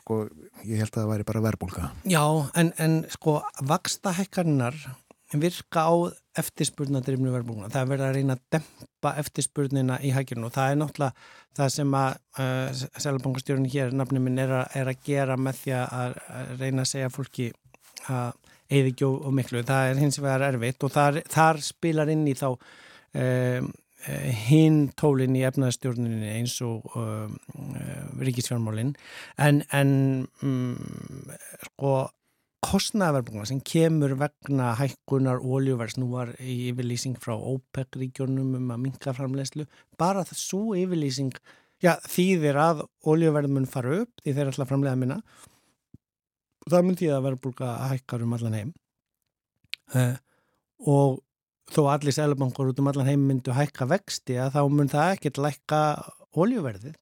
Sko, 0.00 0.20
ég 0.64 0.82
held 0.82 0.92
að 0.92 1.02
það 1.02 1.10
væri 1.12 1.28
bara 1.28 1.44
verðbólga. 1.46 1.90
Já, 2.08 2.24
en, 2.56 2.72
en 2.78 3.02
sko, 3.12 3.40
vaksta 3.66 4.14
hekkarnar 5.36 5.42
virka 5.42 5.84
á 5.84 5.94
eftirspurnadrifnu 6.36 7.32
verðbólguna. 7.32 7.70
Það 7.72 7.82
er 7.82 7.90
verið 7.90 8.06
að 8.06 8.16
reyna 8.16 8.36
að 8.36 8.42
dempa 8.52 9.12
eftirspurnina 9.20 9.98
í 10.04 10.12
hækjurnu 10.12 10.46
og 10.46 10.52
það 10.52 10.70
er 10.70 10.78
náttúrulega 10.80 11.12
það 11.56 11.70
sem 11.72 11.94
að 11.96 12.18
uh, 12.38 12.82
Sælabankastjórun 12.98 13.70
hér, 13.70 13.94
nafnum 13.96 14.26
minn, 14.26 14.38
er 14.38 14.52
er 14.76 14.90
að 14.90 15.00
gera 15.04 15.36
með 15.36 15.62
því 15.62 15.72
að 15.78 16.18
reyna 16.60 16.84
að 16.84 16.90
segja 16.90 17.10
fólki 17.10 17.52
að 18.08 18.34
eða 18.68 18.90
ekki 18.90 19.06
og 19.06 19.32
miklu. 19.32 19.62
Það 19.62 19.88
er 19.90 20.00
hins 20.02 20.20
vegar 20.20 20.46
erfitt 20.48 20.84
og 20.84 20.92
þar, 20.92 21.22
þar 21.30 21.62
spilar 21.62 22.10
inn 22.10 22.26
í 22.26 22.34
þá 22.34 22.48
um, 22.50 23.72
hinn 24.46 24.90
tólinn 24.98 25.36
í 25.38 25.44
efnaðstjórninni 25.46 26.34
eins 26.34 26.58
og 26.62 26.84
um, 26.98 27.38
ríkisfjármálinn 28.20 28.92
en, 29.38 29.62
en 29.74 29.94
um, 30.42 30.76
sko 31.64 31.94
kostnæðverðbúna 32.64 33.44
sem 33.48 33.60
kemur 33.60 34.16
vegna 34.18 34.72
hækkunar 34.78 35.42
óljuvers 35.44 35.98
nú 36.00 36.08
var 36.14 36.32
yfirlýsing 36.40 37.18
frá 37.20 37.34
OPEC-ríkjónum 37.36 38.56
um 38.58 38.72
að 38.74 38.82
minka 38.86 39.14
framlegslu 39.16 39.66
bara 40.00 40.24
þessu 40.26 40.62
yfirlýsing 40.80 41.36
já, 41.84 41.94
þýðir 42.08 42.58
að 42.60 42.82
óljuverð 43.06 43.52
mun 43.52 43.68
fara 43.70 44.00
upp 44.02 44.24
því 44.24 44.34
þeir 44.38 44.50
ætla 44.52 44.64
að 44.64 44.72
framlega 44.72 45.00
minna. 45.02 45.20
Það 46.66 46.88
myndi 46.88 47.12
verðbúka 47.12 47.68
að 47.76 47.92
hækkar 47.94 48.24
um 48.24 48.34
allan 48.34 48.58
heim. 48.58 48.72
Uh, 49.94 50.16
og 50.82 51.20
þó 51.70 51.86
allir 51.92 52.14
selabankar 52.14 52.72
út 52.72 52.80
um 52.82 52.90
allan 52.90 53.08
heim 53.10 53.26
myndu 53.28 53.54
hækka 53.54 53.86
vexti 53.90 54.38
að 54.40 54.56
þá 54.56 54.62
mun 54.72 54.90
það 54.90 55.12
ekkert 55.16 55.42
lækka 55.42 55.80
óljuverðið 56.36 56.96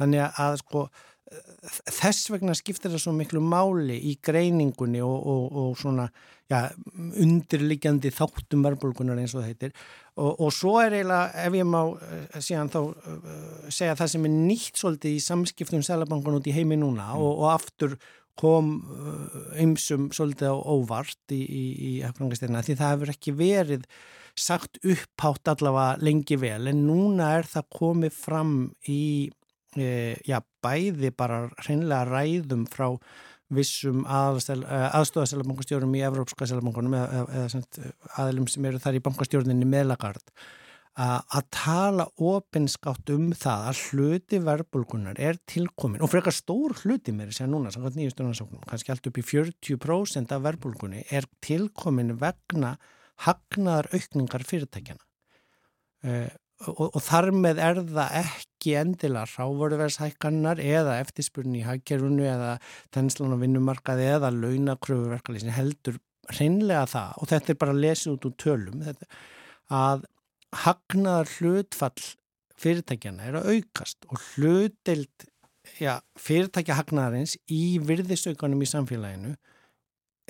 þannig 0.00 0.40
að 0.40 0.58
sko 0.62 0.86
þess 1.30 2.30
vegna 2.32 2.54
skiptir 2.58 2.90
það 2.90 3.02
svo 3.04 3.14
miklu 3.14 3.40
máli 3.44 3.96
í 4.10 4.16
greiningunni 4.24 5.02
og, 5.04 5.16
og, 5.30 5.58
og 5.62 5.72
svona 5.78 6.08
ja, 6.50 6.64
undirliggjandi 6.90 8.10
þáttum 8.14 8.64
verðbólkunar 8.66 9.20
eins 9.22 9.36
og 9.36 9.44
það 9.44 9.50
heitir 9.52 9.74
og, 10.16 10.32
og 10.32 10.50
svo 10.54 10.76
er 10.82 10.98
eiginlega, 10.98 11.44
ef 11.46 11.58
ég 11.60 11.68
má 11.70 11.80
uh, 11.86 12.38
síðan 12.42 12.72
þá 12.72 12.80
uh, 12.82 13.34
segja 13.70 13.98
það 14.00 14.12
sem 14.14 14.26
er 14.26 14.34
nýtt 14.34 14.82
svolítið 14.82 15.16
í 15.16 15.24
samskiptum 15.26 15.84
Sælabankan 15.86 16.40
út 16.40 16.50
í 16.50 16.56
heimi 16.56 16.80
núna 16.80 17.12
mm. 17.12 17.22
og, 17.22 17.44
og 17.44 17.52
aftur 17.54 17.98
kom 18.40 18.78
ymsum 19.60 20.08
svolítið 20.16 20.54
á 20.54 20.56
óvart 20.56 21.34
í, 21.34 21.42
í, 21.44 21.64
í 21.76 21.90
efrangastirna 22.08 22.62
því 22.64 22.78
það 22.78 22.94
hefur 22.94 23.12
ekki 23.12 23.34
verið 23.36 23.84
sagt 24.38 24.78
upphátt 24.86 25.50
allavega 25.52 26.00
lengi 26.00 26.38
vel 26.40 26.70
en 26.70 26.86
núna 26.86 27.34
er 27.38 27.48
það 27.50 27.68
komið 27.76 28.16
fram 28.16 28.54
í 28.88 29.02
e, 29.78 30.16
já, 30.26 30.40
bæði 30.64 31.12
bara 31.16 31.44
hreinlega 31.64 32.06
ræðum 32.08 32.64
frá 32.70 32.88
vissum 33.50 34.04
aðstofaselabankastjórum 34.06 35.94
í 35.98 36.04
Evrópska 36.06 36.46
selabankunum 36.46 36.94
eða, 36.94 37.24
eða 37.42 37.92
aðlum 38.22 38.46
sem 38.50 38.66
eru 38.70 38.78
þar 38.82 38.98
í 39.00 39.04
bankastjórninni 39.08 39.66
meðlagard 39.68 40.30
að 41.00 41.44
tala 41.54 42.04
opinskátt 42.18 43.12
um 43.14 43.30
það 43.32 43.66
að 43.70 43.82
hluti 43.88 44.40
verbulgunar 44.42 45.20
er 45.22 45.38
tilkomin 45.48 46.02
og 46.02 46.10
frekar 46.12 46.34
stór 46.34 46.74
hluti 46.82 47.14
þess 47.14 47.44
að 47.44 47.52
núna, 47.54 47.70
samkvæmt 47.70 47.96
nýjastunarsáknum, 47.96 48.64
kannski 48.68 48.92
allt 48.92 49.06
upp 49.06 49.20
í 49.20 49.24
40% 49.24 50.34
af 50.34 50.42
verbulgunni 50.44 51.04
er 51.10 51.28
tilkomin 51.40 52.18
vegna 52.20 52.74
hagnaðar 53.24 53.88
aukningar 53.94 54.44
fyrirtækjana 54.44 55.04
uh, 56.04 56.28
og, 56.68 56.86
og 56.90 57.00
þar 57.04 57.30
með 57.36 57.62
er 57.64 57.80
það 57.88 58.14
ekki 58.20 58.76
endilega 58.80 59.28
rávorverðshækkannar 59.32 60.60
eða 60.62 60.98
eftirspurni 61.00 61.62
í 61.62 61.66
hagkerfunu 61.66 62.26
eða 62.28 62.54
þenslan 62.94 63.36
á 63.36 63.42
vinnumarkaði 63.42 64.08
eða 64.16 64.32
launakröfuverkalýsin 64.36 65.54
heldur 65.56 66.00
hreinlega 66.30 66.86
það. 66.90 67.12
Og 67.20 67.30
þetta 67.32 67.52
er 67.52 67.60
bara 67.64 67.76
að 67.76 67.84
lesa 67.86 68.12
út 68.12 68.28
úr 68.28 68.36
tölum 68.40 68.84
þetta, 68.84 69.10
að 69.80 70.06
hagnaðar 70.64 71.34
hlutfall 71.38 72.08
fyrirtækjana 72.60 73.28
er 73.28 73.38
að 73.40 73.52
aukast 73.54 74.08
og 74.10 74.20
hlutild 74.34 75.28
já, 75.80 76.00
fyrirtækja 76.20 76.76
hagnaðarins 76.76 77.36
í 77.48 77.78
virðisaukanum 77.84 78.60
í 78.60 78.68
samfélaginu 78.68 79.34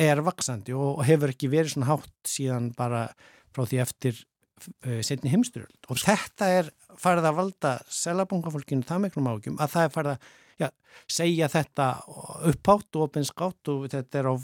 er 0.00 0.22
vaksandi 0.24 0.74
og 0.76 1.02
hefur 1.08 1.32
ekki 1.32 1.50
verið 1.52 1.74
svona 1.74 1.90
hátt 1.90 2.28
síðan 2.28 2.70
bara 2.76 3.08
frá 3.50 3.66
því 3.66 3.80
eftir 3.82 4.20
setni 5.06 5.32
heimsturöld 5.32 5.88
og 5.88 6.00
þetta 6.02 6.50
er 6.60 6.70
farið 7.00 7.30
að 7.30 7.38
valda 7.38 7.72
selabungafólkinu 7.92 8.86
það 8.88 9.02
meiknum 9.06 9.30
ágjum 9.32 9.58
að 9.60 9.74
það 9.74 9.86
er 9.86 9.94
farið 9.94 10.14
að 10.14 10.30
já, 10.60 10.68
segja 11.10 11.48
þetta 11.50 11.86
upphátt 12.50 12.98
og 12.98 13.06
opinskátt 13.06 13.70
og 13.72 13.86
þetta 13.92 14.20
er 14.20 14.28
á 14.30 14.34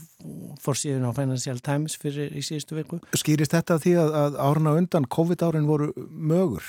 fórsíðun 0.63 1.09
á 1.09 1.13
Financial 1.17 1.61
Times 1.65 1.97
fyrir 2.01 2.33
í 2.37 2.43
síðustu 2.45 2.79
viku. 2.79 3.01
Skýrist 3.17 3.55
þetta 3.55 3.79
því 3.83 3.95
að, 4.03 4.17
að 4.23 4.41
árna 4.47 4.75
undan 4.81 5.09
COVID-árin 5.13 5.69
voru 5.69 5.91
mögur? 6.09 6.67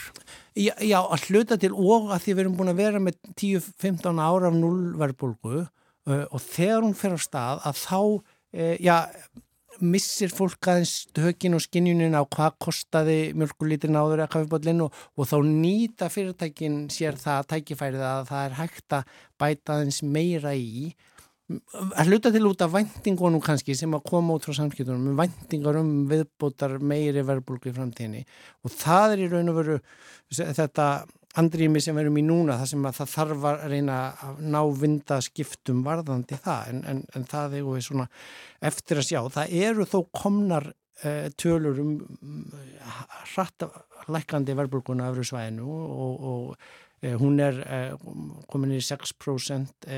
Já, 0.57 0.73
já, 0.81 0.99
að 0.99 1.27
hluta 1.29 1.59
til 1.61 1.73
og 1.73 2.11
að 2.11 2.23
því 2.25 2.35
við 2.35 2.43
erum 2.45 2.59
búin 2.59 2.73
að 2.73 2.83
vera 2.83 3.03
með 3.03 3.19
10-15 3.35 4.23
ára 4.23 4.51
af 4.51 4.57
nullverðbólgu 4.57 5.57
uh, 5.63 6.23
og 6.25 6.39
þegar 6.43 6.83
hún 6.83 6.97
fer 6.97 7.15
á 7.15 7.19
stað 7.21 7.67
að 7.69 7.83
þá, 7.83 7.99
uh, 8.01 8.75
já, 8.83 8.97
missir 9.83 10.31
fólk 10.33 10.69
aðeins 10.71 11.07
hökin 11.17 11.57
og 11.57 11.63
skinnjunin 11.63 12.17
á 12.17 12.23
hvað 12.23 12.55
kostaði 12.63 13.17
mjölkulítin 13.37 13.97
áður 13.97 14.23
að 14.25 14.31
kafibóllin 14.35 14.85
og, 14.85 14.95
og 15.15 15.29
þá 15.29 15.37
nýta 15.45 16.09
fyrirtækin 16.13 16.87
sér 16.93 17.19
það 17.21 17.41
að 17.41 17.51
tækifærið 17.53 18.07
að 18.07 18.23
það 18.31 18.47
er 18.47 18.57
hægt 18.61 18.97
að 18.97 19.13
bæta 19.41 19.77
aðeins 19.77 20.01
meira 20.05 20.55
í. 20.55 20.89
Að 21.47 22.09
hluta 22.11 22.31
til 22.35 22.43
út 22.49 22.63
af 22.65 22.73
vendingunum 22.73 23.43
kannski 23.43 23.75
sem 23.79 23.93
að 23.95 24.03
koma 24.09 24.35
út 24.35 24.47
frá 24.47 24.57
samskiptunum 24.57 25.15
vendingar 25.15 25.79
um 25.79 25.93
viðbótar 26.09 26.75
meiri 26.83 27.23
verbulgu 27.27 27.71
í 27.71 27.77
framtíðinni. 27.77 28.25
Og 28.67 28.73
það 28.75 29.15
er 29.15 29.23
í 29.23 29.29
raun 29.31 29.53
og 29.53 29.61
veru 29.61 29.77
þetta 30.33 30.89
andrými 31.37 31.81
sem 31.83 31.95
við 31.97 32.05
erum 32.05 32.17
í 32.19 32.23
núna 32.25 32.57
þar 32.61 32.69
sem 32.71 32.87
að 32.87 32.97
það 32.97 33.11
þarf 33.13 33.45
að 33.49 33.63
reyna 33.73 33.97
að 34.25 34.41
ná 34.53 34.59
vinda 34.81 35.19
skiptum 35.25 35.83
varðandi 35.85 36.39
það 36.43 36.71
en, 36.71 36.81
en, 36.91 37.03
en 37.15 37.27
það 37.29 37.57
er 37.59 37.85
svona 37.85 38.07
eftir 38.71 39.01
að 39.01 39.07
sjá. 39.09 39.19
Það 39.35 39.55
eru 39.67 39.87
þó 39.89 39.97
komnar 40.15 40.69
uh, 40.71 41.27
tölur 41.37 41.83
um 41.83 41.93
hratt 43.35 43.67
lækandi 44.13 44.55
verbulguna 44.57 45.11
af 45.11 45.21
svæðinu 45.27 45.67
og, 45.67 46.25
og 46.31 46.49
uh, 46.55 47.13
hún 47.21 47.39
er 47.43 47.61
uh, 47.65 48.09
komin 48.49 48.77
í 48.77 48.81
6% 48.81 49.91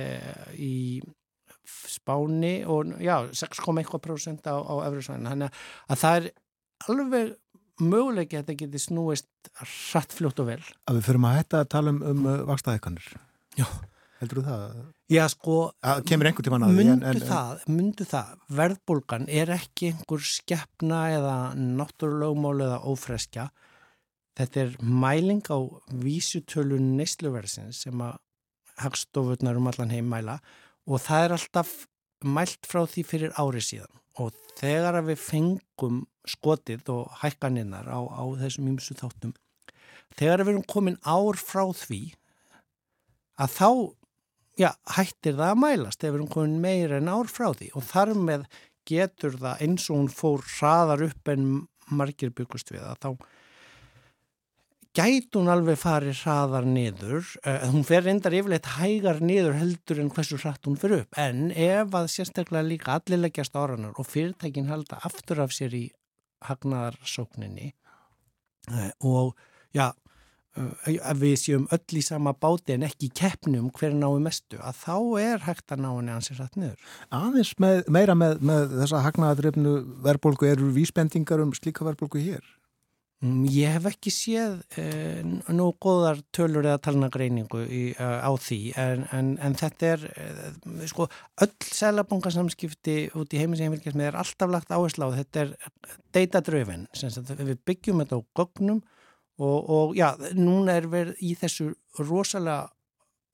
í 0.57 0.75
spáni 1.89 2.63
og 2.65 2.95
já 2.99 3.29
6,1% 3.29 4.49
á, 4.49 4.55
á 4.57 4.73
öfru 4.89 5.05
svæðinu. 5.05 5.31
Þannig 5.35 5.61
að 5.87 6.03
það 6.03 6.19
er 6.19 6.31
alveg 6.89 7.37
möguleiki 7.81 8.37
að 8.37 8.43
þetta 8.43 8.57
geti 8.63 8.81
snúist 8.83 9.51
hratt 9.59 10.15
fljótt 10.15 10.41
og 10.43 10.51
vel. 10.51 10.59
Að 10.89 10.99
við 10.99 11.07
fyrum 11.09 11.29
að 11.29 11.39
hætta 11.39 11.63
að 11.63 11.71
tala 11.75 11.93
um, 11.95 12.01
um 12.11 12.27
uh, 12.27 12.35
vakstaðekanir. 12.49 13.07
Já. 13.59 13.65
Heldur 14.19 14.41
þú 14.41 14.45
það? 14.49 14.79
Já, 15.09 15.21
sko. 15.31 15.57
Að 15.79 16.01
kemur 16.09 16.27
einhvern 16.27 16.47
tíman 16.49 16.65
að 16.67 16.73
því. 16.73 16.79
Myndu 16.79 16.95
en, 16.95 17.03
en, 17.07 17.27
það, 17.29 17.61
myndu 17.71 18.07
það. 18.09 18.31
Verðbólgan 18.57 19.27
er 19.31 19.51
ekki 19.55 19.93
einhver 19.93 20.25
skeppna 20.27 21.03
eða 21.15 21.35
náttúrulögmál 21.55 22.65
eða 22.65 22.81
ófreskja. 22.91 23.47
Þetta 24.39 24.65
er 24.65 24.75
mæling 24.83 25.43
á 25.47 25.59
vísutölu 26.03 26.79
neysluversins 26.83 27.85
sem 27.85 28.03
að 28.03 28.19
hagstofurnar 28.79 29.59
um 29.59 29.71
allan 29.71 29.91
heim 29.91 30.11
mæla 30.11 30.37
og 30.87 31.01
það 31.03 31.25
er 31.25 31.35
alltaf 31.35 31.73
mælt 32.25 32.67
frá 32.67 32.83
því 32.89 33.03
fyrir 33.07 33.35
ári 33.39 33.61
síðan. 33.63 33.91
Og 34.19 34.35
þegar 34.59 34.99
við 35.07 35.21
fengum 35.23 36.01
skotið 36.27 36.89
og 36.93 37.13
hækkaninnar 37.21 37.87
á, 37.87 37.99
á 37.99 38.23
þessum 38.41 38.67
ímsu 38.73 38.97
þáttum 38.99 39.33
þegar 40.19 40.43
við 40.43 40.53
erum 40.55 40.67
komin 40.67 40.97
ár 41.07 41.37
frá 41.39 41.63
því 41.75 42.01
að 43.39 43.53
þá 43.55 43.69
já, 44.59 44.71
hættir 44.97 45.37
það 45.37 45.53
að 45.53 45.61
mælast 45.63 46.01
þegar 46.01 46.13
við 46.13 46.19
erum 46.19 46.31
komin 46.33 46.63
meira 46.63 46.99
en 46.99 47.11
ár 47.11 47.31
frá 47.31 47.51
því. 47.53 47.69
Og 47.79 47.85
þar 47.87 48.13
með 48.17 48.47
getur 48.89 49.37
það 49.39 49.65
eins 49.65 49.89
og 49.89 49.99
hún 49.99 50.11
fór 50.11 50.45
hraðar 50.57 51.05
upp 51.09 51.31
en 51.31 51.45
margir 51.89 52.33
byggust 52.35 52.73
við 52.73 52.83
að 52.85 53.03
þá 53.05 53.09
gæti 54.99 55.37
hún 55.37 55.49
alveg 55.51 55.77
farið 55.79 56.17
hraðar 56.23 56.67
niður, 56.67 57.23
uh, 57.45 57.61
hún 57.71 57.85
fer 57.87 58.03
reyndar 58.05 58.35
yfirleitt 58.35 58.67
hægar 58.75 59.21
niður 59.23 59.55
heldur 59.59 60.01
en 60.03 60.11
hversu 60.13 60.39
hratt 60.41 60.67
hún 60.67 60.79
fer 60.79 60.97
upp, 61.01 61.19
en 61.19 61.49
ef 61.53 61.95
að 61.95 62.09
sérstaklega 62.15 62.67
líka 62.67 62.97
allir 62.97 63.23
leggjast 63.23 63.55
áranar 63.55 63.95
og 63.95 64.09
fyrirtækin 64.09 64.69
halda 64.71 64.99
aftur 65.07 65.43
af 65.45 65.55
sér 65.55 65.77
í 65.77 65.85
hagnarsókninni 66.49 67.71
uh, 68.73 68.91
og 69.07 69.33
já, 69.75 69.87
uh, 70.59 70.75
ef 70.89 71.23
við 71.23 71.35
séum 71.45 71.67
öll 71.75 71.99
í 72.01 72.03
sama 72.03 72.35
báti 72.35 72.75
en 72.75 72.87
ekki 72.89 73.11
keppnum 73.15 73.71
hver 73.79 73.95
náðu 73.95 74.21
mestu, 74.27 74.59
að 74.59 74.83
þá 74.83 74.95
er 75.23 75.47
hægt 75.47 75.75
að 75.75 75.85
ná 75.85 75.91
henni 75.93 76.15
ansið 76.17 76.43
hratt 76.43 76.59
niður. 76.59 76.87
Aðeins 77.15 77.55
með, 77.63 77.83
meira 77.87 78.19
með, 78.19 78.39
með 78.51 78.79
þessa 78.81 79.03
hagnaðadrifnu 79.07 79.75
verðbólgu 80.07 80.51
eru 80.51 80.71
vísbendingar 80.75 81.45
um 81.45 81.55
slíka 81.55 81.87
verðbólgu 81.87 82.23
hér? 82.25 82.55
Mm, 83.19 83.43
ég 83.51 83.73
hef 83.75 83.83
ekki 83.89 84.11
séð 84.15 84.61
eh, 84.79 85.19
nú 85.51 85.65
góðar 85.83 86.21
tölur 86.31 86.63
eða 86.63 86.79
talnagreiningu 86.85 87.65
í, 87.67 87.81
uh, 87.97 88.23
á 88.23 88.31
því 88.39 88.59
en, 88.79 89.01
en, 89.11 89.33
en 89.43 89.57
þetta 89.59 89.89
er 89.89 90.05
eh, 90.13 90.85
sko 90.87 91.09
öll 91.43 91.51
selabankasamskipti 91.67 92.95
út 93.19 93.35
í 93.35 93.41
heimis 93.41 93.59
heimilgjast 93.59 93.99
með 93.99 94.13
er 94.13 94.19
alltaf 94.21 94.53
lagt 94.53 94.71
áherslu 94.71 95.11
á. 95.11 95.19
Þetta 95.19 95.43
er 95.43 95.51
data 96.15 96.43
driven 96.47 96.87
við 96.95 97.59
byggjum 97.67 97.99
þetta 98.05 98.21
á 98.23 98.27
gögnum 98.39 98.79
og, 99.35 99.59
og 99.67 99.99
já, 99.99 100.13
núna 100.39 100.79
er 100.79 100.87
við 100.87 101.11
í 101.19 101.35
þessu 101.43 101.73
rosalega 101.99 102.69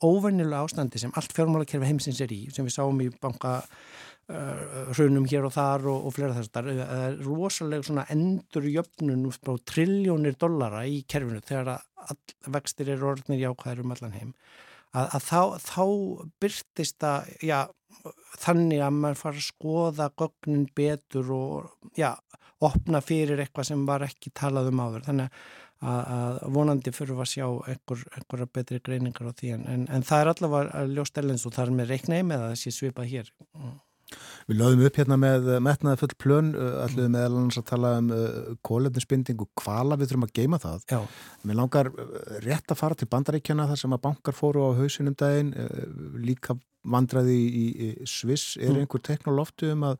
óvennilega 0.01 0.65
ástandi 0.65 0.99
sem 0.99 1.13
allt 1.13 1.37
fjármálakerfi 1.37 1.91
heimsins 1.91 2.25
er 2.25 2.33
í 2.33 2.47
sem 2.49 2.65
við 2.65 2.73
sáum 2.79 3.05
í 3.05 3.11
banka 3.21 3.59
hrunum 4.27 5.27
hér 5.29 5.45
og 5.45 5.53
þar 5.53 5.83
og, 5.91 6.05
og 6.07 6.13
fleira 6.15 6.33
þess 6.33 6.49
að 6.49 6.69
það 6.79 7.03
er 7.05 7.17
rosalega 7.21 7.85
svona 7.85 8.05
endur 8.13 8.65
jöfnun 8.65 9.27
úr 9.29 9.59
trilljónir 9.69 10.37
dollara 10.41 10.85
í 10.89 11.03
kerfinu 11.07 11.43
þegar 11.45 11.75
að 11.75 12.33
vextir 12.53 12.89
eru 12.95 13.11
orðnir 13.13 13.43
jákvæður 13.43 13.83
um 13.83 13.93
allan 13.95 14.15
heim. 14.17 14.31
Að, 14.95 15.09
að 15.17 15.27
þá, 15.27 15.41
þá 15.61 15.85
byrtist 16.41 16.97
það 17.03 17.29
já, 17.45 17.59
þannig 18.41 18.81
að 18.85 18.97
maður 19.01 19.21
fara 19.21 19.41
að 19.41 19.47
skoða 19.49 20.09
gögnin 20.17 20.65
betur 20.77 21.31
og 21.35 21.93
já, 21.99 22.15
opna 22.65 23.01
fyrir 23.03 23.41
eitthvað 23.43 23.69
sem 23.69 23.85
var 23.85 24.05
ekki 24.07 24.33
talað 24.33 24.71
um 24.71 24.81
áður. 24.81 25.05
Þannig 25.09 25.39
að, 25.85 26.01
að 26.17 26.37
vonandi 26.55 26.93
fyrir 26.95 27.19
að 27.19 27.31
sjá 27.33 27.45
einhver, 27.45 28.05
einhverja 28.15 28.51
betri 28.57 28.81
greiningar 28.85 29.29
á 29.29 29.33
því 29.37 29.55
en, 29.57 29.65
en, 29.69 29.89
en 29.91 30.05
það 30.07 30.23
er 30.23 30.31
allavega 30.31 30.85
ljóst 30.93 31.19
elens 31.21 31.45
og 31.45 31.55
það 31.55 31.67
er 31.67 31.75
með 31.79 31.91
reiknæmi 31.93 32.29
með 32.31 32.45
að 32.45 32.53
það 32.53 32.61
sé 32.61 32.73
svipað 32.73 33.11
hér 33.11 33.33
Við 34.45 34.59
lögum 34.59 34.83
upp 34.85 34.99
hérna 34.99 35.17
með 35.17 35.47
metnaði 35.65 36.01
full 36.03 36.15
plön, 36.21 36.51
allir 36.83 37.09
meðal 37.09 37.39
annars 37.39 37.57
að 37.61 37.67
tala 37.71 37.95
um 37.97 38.11
uh, 38.13 38.51
kólefnisbinding 38.67 39.41
og 39.41 39.63
hvala 39.63 39.97
við 39.97 40.11
þurfum 40.11 40.27
að 40.27 40.35
geima 40.37 40.61
það. 40.61 40.85
Já. 40.91 40.99
Mér 41.43 41.59
langar 41.61 41.89
rétt 42.45 42.69
að 42.69 42.81
fara 42.83 42.99
til 42.99 43.09
bandaríkjana 43.09 43.67
þar 43.71 43.81
sem 43.81 43.97
að 43.97 44.03
bankar 44.05 44.37
fóru 44.37 44.69
á 44.69 44.77
hausinum 44.77 45.17
daginn, 45.17 45.51
líka 46.21 46.57
vandraði 46.85 47.35
í, 47.35 47.65
í 47.65 47.91
Sviss. 48.05 48.55
Er 48.61 48.73
mm. 48.75 48.85
einhver 48.85 49.05
teknolóftu 49.09 49.73
um 49.73 49.89
að 49.89 49.99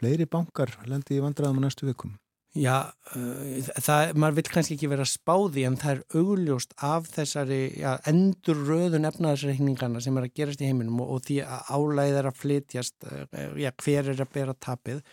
fleiri 0.00 0.28
bankar 0.30 0.72
lendi 0.88 1.18
í 1.18 1.24
vandraðum 1.24 1.62
á 1.62 1.66
næstu 1.66 1.88
vikum? 1.90 2.14
Já, 2.58 2.90
uh, 3.14 3.66
það, 3.78 4.16
maður 4.18 4.40
vil 4.40 4.50
kannski 4.50 4.74
ekki 4.74 4.88
vera 4.90 5.04
spáði 5.06 5.62
en 5.68 5.76
það 5.78 5.92
er 5.92 6.18
augljóst 6.18 6.72
af 6.82 7.04
þessari 7.12 7.58
já, 7.78 7.92
endur 8.10 8.64
röðun 8.66 9.06
efnaðarsreikningana 9.06 10.02
sem 10.02 10.18
er 10.18 10.26
að 10.26 10.34
gerast 10.40 10.64
í 10.64 10.66
heiminum 10.66 10.98
og, 11.04 11.12
og 11.14 11.22
því 11.28 11.36
að 11.44 11.70
álæðið 11.70 12.18
er 12.18 12.28
að 12.32 12.40
flytjast, 12.40 12.96
uh, 13.06 13.44
já, 13.54 13.70
hver 13.84 14.10
er 14.10 14.24
að 14.24 14.32
bera 14.34 14.56
tapið, 14.66 15.04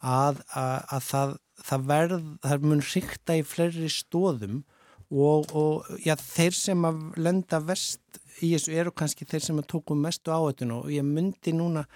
að, 0.00 0.42
að, 0.50 0.74
að 0.96 1.06
það, 1.12 1.36
það 1.68 1.86
verð, 1.92 2.26
það 2.48 2.66
mun 2.72 2.82
ríkta 2.88 3.38
í 3.38 3.44
fleiri 3.46 3.92
stóðum 3.94 4.58
og, 5.10 5.46
og 5.54 5.92
já, 6.02 6.16
þeir 6.18 6.58
sem 6.58 6.90
að 6.90 7.04
lenda 7.22 7.62
vest 7.70 8.20
í 8.40 8.50
þessu 8.56 8.74
eru 8.82 8.94
kannski 8.96 9.28
þeir 9.30 9.46
sem 9.46 9.62
að 9.62 9.70
tóku 9.76 9.94
mestu 9.94 10.34
áhættinu 10.34 10.82
og 10.82 10.90
ég 10.90 11.06
myndi 11.06 11.54
núna 11.54 11.86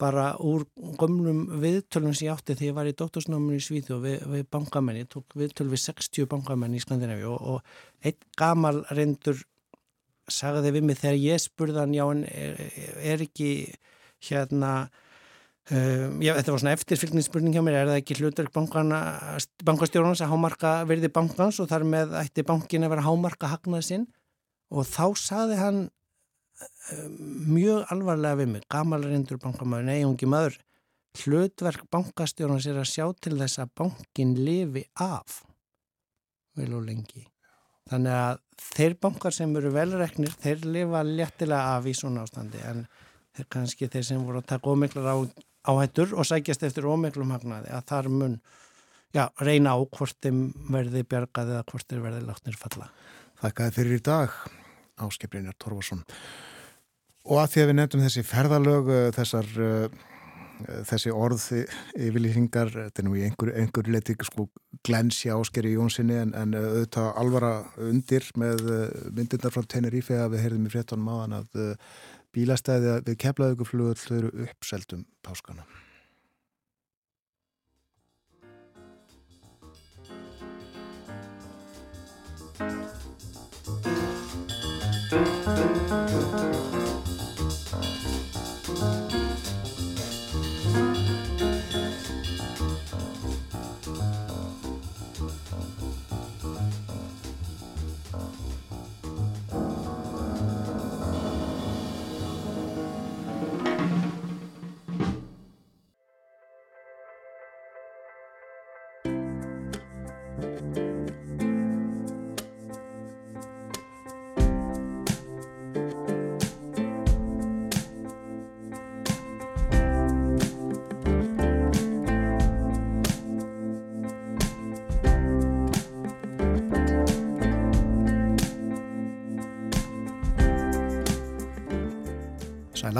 bara 0.00 0.30
úr 0.40 0.64
gömlum 1.00 1.44
viðtölum 1.60 2.14
sem 2.16 2.28
ég 2.28 2.34
átti 2.34 2.56
þegar 2.56 2.70
ég 2.70 2.76
var 2.78 2.90
í 2.90 2.96
doktorsnáminu 2.96 3.58
í 3.58 3.64
Svíðu 3.64 3.98
og 3.98 4.04
við, 4.06 4.24
við 4.32 4.46
bankamenni, 4.52 5.04
ég 5.04 5.10
tók 5.12 5.36
viðtöl 5.38 5.68
við 5.70 5.84
60 5.84 6.28
bankamenni 6.30 6.80
í 6.80 6.84
Skandinavíu 6.84 7.34
og, 7.34 7.56
og 7.56 8.06
einn 8.06 8.18
gamal 8.40 8.80
reyndur 8.90 9.42
sagði 10.30 10.74
við 10.76 10.88
mig 10.88 10.98
þegar 11.00 11.20
ég 11.20 11.42
spurðan 11.42 11.94
já 11.96 12.04
en 12.06 12.24
er, 12.30 12.58
er 13.12 13.24
ekki 13.26 13.50
hérna 14.30 14.72
um, 15.70 16.18
já, 16.22 16.32
þetta 16.38 16.54
var 16.54 16.62
svona 16.62 16.74
eftirfylgningsspurning 16.78 17.56
hjá 17.56 17.64
mér, 17.64 17.80
er 17.80 17.92
það 17.92 18.00
ekki 18.02 18.18
hlutverk 18.20 18.54
bankastjórnans 18.54 20.24
að 20.24 20.32
hámarka 20.32 20.74
verði 20.88 21.12
bankans 21.12 21.60
og 21.62 21.70
þar 21.70 21.86
með 21.88 22.16
ætti 22.22 22.46
bankin 22.46 22.86
að 22.86 22.94
vera 22.94 23.06
hámarka 23.06 23.52
hagnað 23.52 23.86
sinn? 23.88 24.10
Og 24.70 24.86
þá 24.86 25.06
sagði 25.18 25.58
hann 25.58 25.80
mjög 27.50 27.92
alvarlega 27.92 28.40
við 28.40 28.52
mig, 28.54 28.66
gamal 28.70 29.02
reyndur 29.04 29.40
bankamæður, 29.42 29.86
nei, 29.88 30.04
ungi 30.06 30.28
maður. 30.28 30.58
Hlutverk 31.20 31.86
bankastjórnans 31.90 32.68
er 32.70 32.78
að 32.78 32.90
sjá 32.92 33.04
til 33.18 33.34
þess 33.40 33.62
að 33.62 33.72
bankin 33.80 34.36
lifi 34.38 34.84
af 35.02 35.40
vel 36.58 36.72
og 36.76 36.86
lengi. 36.86 37.24
Þannig 37.90 38.14
að 38.14 38.40
þeir 38.62 38.96
bankar 39.02 39.34
sem 39.34 39.54
eru 39.58 39.72
velreknir, 39.74 40.34
þeir 40.42 40.66
lifa 40.68 41.02
léttilega 41.06 41.76
af 41.76 41.88
í 41.90 41.94
svona 41.96 42.24
ástandi 42.26 42.60
en 42.66 42.84
þeir 43.34 43.48
kannski 43.50 43.88
þeir 43.90 44.06
sem 44.06 44.26
voru 44.26 44.42
að 44.42 44.50
taka 44.52 44.70
ómiklar 44.70 45.08
á, 45.10 45.16
áhættur 45.70 46.14
og 46.14 46.28
sækjast 46.28 46.66
eftir 46.68 46.86
ómiklum 46.86 47.32
hagnaði 47.34 47.72
að 47.74 47.86
þar 47.90 48.10
mun 48.14 48.38
já, 49.16 49.24
reyna 49.42 49.74
á 49.74 49.78
hvort 49.82 50.18
þeim 50.22 50.44
verði 50.70 51.02
bjargað 51.02 51.54
eða 51.56 51.66
hvort 51.72 51.90
þeir 51.90 52.04
verði 52.06 52.22
látnir 52.28 52.60
falla. 52.60 52.90
Þakkaði 53.40 53.76
fyrir 53.78 53.98
í 53.98 54.04
dag 54.06 54.38
Áskiprinjar 55.00 55.56
Torfarsson 55.58 56.04
Og 57.28 57.42
að 57.42 57.50
því 57.52 57.62
að 57.62 57.68
við 57.68 57.76
nefndum 57.78 58.04
þessi 58.06 58.22
ferðalög, 58.24 58.86
þessar, 59.16 59.50
þessi 60.88 61.12
orð 61.12 61.44
yfirlýsingar, 61.98 62.72
þetta 62.76 63.02
er 63.02 63.06
nú 63.06 63.16
í 63.18 63.26
einhver, 63.26 63.52
einhver 63.60 63.90
leti 63.92 64.16
sko 64.24 64.48
glensja 64.86 65.36
áskeri 65.36 65.74
í 65.74 65.76
Jónssoni 65.76 66.16
en, 66.22 66.32
en 66.38 66.56
auðvitað 66.56 67.10
alvara 67.20 67.52
undir 67.90 68.24
með 68.40 68.64
myndindar 69.12 69.52
frá 69.52 69.68
Tenerife 69.68 70.16
að 70.16 70.34
við 70.36 70.46
heyrðum 70.46 70.70
í 70.70 70.72
fréttanum 70.72 71.12
aðan 71.12 71.38
að 71.42 71.60
bílastæði 72.34 72.96
við 73.06 73.20
keflaðuguflugull 73.26 74.00
þau 74.00 74.16
eru 74.16 74.34
uppseldum 74.46 75.06
páskana. 75.26 75.66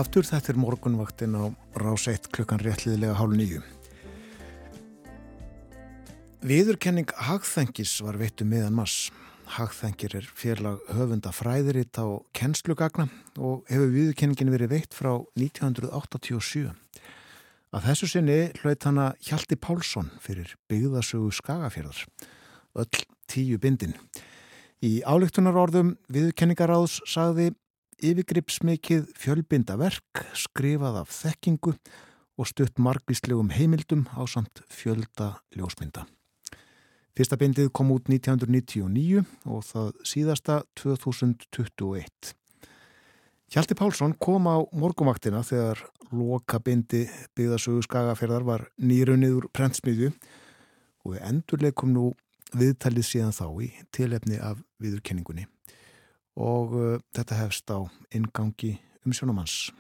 Aftur, 0.00 0.24
þetta 0.24 0.52
er 0.52 0.58
morgunvaktin 0.60 1.36
á 1.36 1.44
rás 1.76 2.06
1 2.08 2.30
klukkan 2.32 2.60
réttliðilega 2.62 3.18
hálf 3.18 3.36
nýju. 3.36 3.60
Viðurkenning 6.40 7.10
Hagþengis 7.28 7.98
var 8.00 8.16
veittu 8.16 8.46
miðan 8.48 8.78
mass. 8.78 9.10
Hagþengir 9.58 10.14
er 10.20 10.28
férlag 10.36 10.80
höfunda 10.96 11.32
fræðiritt 11.36 12.00
á 12.00 12.06
kennslugagna 12.32 13.10
og 13.36 13.66
hefur 13.68 13.92
viðurkenningin 13.92 14.52
verið 14.54 14.72
veitt 14.72 14.96
frá 14.96 15.12
1987. 15.36 16.72
Að 17.70 17.88
þessu 17.90 18.08
sinni 18.14 18.38
hlaut 18.62 18.86
hana 18.88 19.10
Hjalti 19.20 19.58
Pálsson 19.60 20.08
fyrir 20.24 20.56
byggðasögu 20.70 21.28
Skagafjörðar. 21.36 22.06
Öll 22.80 23.04
tíu 23.28 23.60
bindin. 23.60 23.98
Í 24.80 25.02
álíktunarorðum 25.04 25.98
viðurkenningaráðs 26.08 27.02
sagði 27.04 27.50
yfirgripsmikið 28.04 29.10
fjölbinda 29.18 29.76
verk 29.80 30.24
skrifað 30.38 31.02
af 31.02 31.12
þekkingu 31.12 31.74
og 32.40 32.48
stutt 32.48 32.80
margvíslegum 32.80 33.52
heimildum 33.52 34.06
á 34.16 34.24
samt 34.28 34.62
fjölda 34.72 35.34
ljósmynda. 35.56 36.06
Fyrsta 37.16 37.36
bindið 37.36 37.68
kom 37.76 37.90
út 37.92 38.08
1999 38.08 39.24
og 39.50 39.64
það 39.66 39.90
síðasta 40.06 40.60
2021. 40.78 42.32
Hjalti 43.50 43.76
Pálsson 43.76 44.14
kom 44.22 44.46
á 44.46 44.62
morgumvaktina 44.72 45.42
þegar 45.44 45.82
loka 46.14 46.60
bindi 46.62 47.04
byggðasögu 47.36 47.82
skagaferðar 47.86 48.46
var 48.46 48.66
nýrunnið 48.78 49.36
úr 49.40 49.48
prentsmiðju 49.52 50.12
og 51.04 51.16
við 51.16 51.24
endurleikum 51.26 51.92
nú 51.94 52.12
viðtalið 52.54 53.06
síðan 53.06 53.34
þá 53.34 53.46
í 53.66 53.70
tilefni 53.94 54.38
af 54.42 54.62
viðurkenningunni 54.82 55.46
og 56.40 56.74
uh, 56.74 56.96
þetta 57.12 57.38
hefst 57.42 57.68
á 57.68 57.84
ingangi 58.16 58.78
um 59.04 59.12
sjónumanns. 59.12 59.70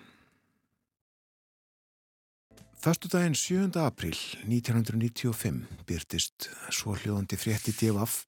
Föstudaginn 2.80 3.36
7. 3.36 3.76
april 3.76 4.16
1995 4.48 5.64
byrtist 5.88 6.48
svo 6.72 6.94
hljóðandi 6.96 7.36
frétti 7.36 7.74
divaf. 7.76 8.22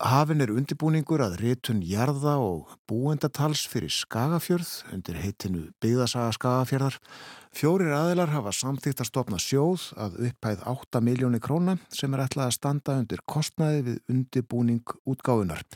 Hafin 0.00 0.40
er 0.40 0.48
undibúningur 0.48 1.20
að 1.20 1.34
rétun 1.42 1.82
jarða 1.84 2.38
og 2.40 2.70
búendatals 2.88 3.66
fyrir 3.68 3.92
Skagafjörð 3.92 4.70
undir 4.94 5.18
heitinu 5.20 5.66
Byggðasaga 5.84 6.30
Skagafjörðar. 6.38 6.96
Fjórir 7.52 7.92
aðilar 7.92 8.32
hafa 8.32 8.54
samþýtt 8.56 9.02
að 9.04 9.10
stopna 9.10 9.40
sjóð 9.44 9.90
að 10.00 10.16
upphæð 10.30 10.64
8 10.72 11.02
miljóni 11.04 11.42
króna 11.44 11.76
sem 11.92 12.16
er 12.16 12.24
ætlað 12.24 12.46
að 12.46 12.56
standa 12.56 12.96
undir 13.02 13.20
kostnaði 13.28 13.84
við 13.90 14.00
undibúning 14.14 14.96
útgáðunar. 15.04 15.66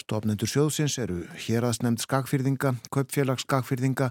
Stopnendur 0.00 0.48
sjóðsins 0.48 0.96
eru 0.96 1.26
héraðsnemnd 1.44 2.00
skagfyrðinga, 2.00 2.78
kaupfélag 2.88 3.44
skagfyrðinga, 3.44 4.08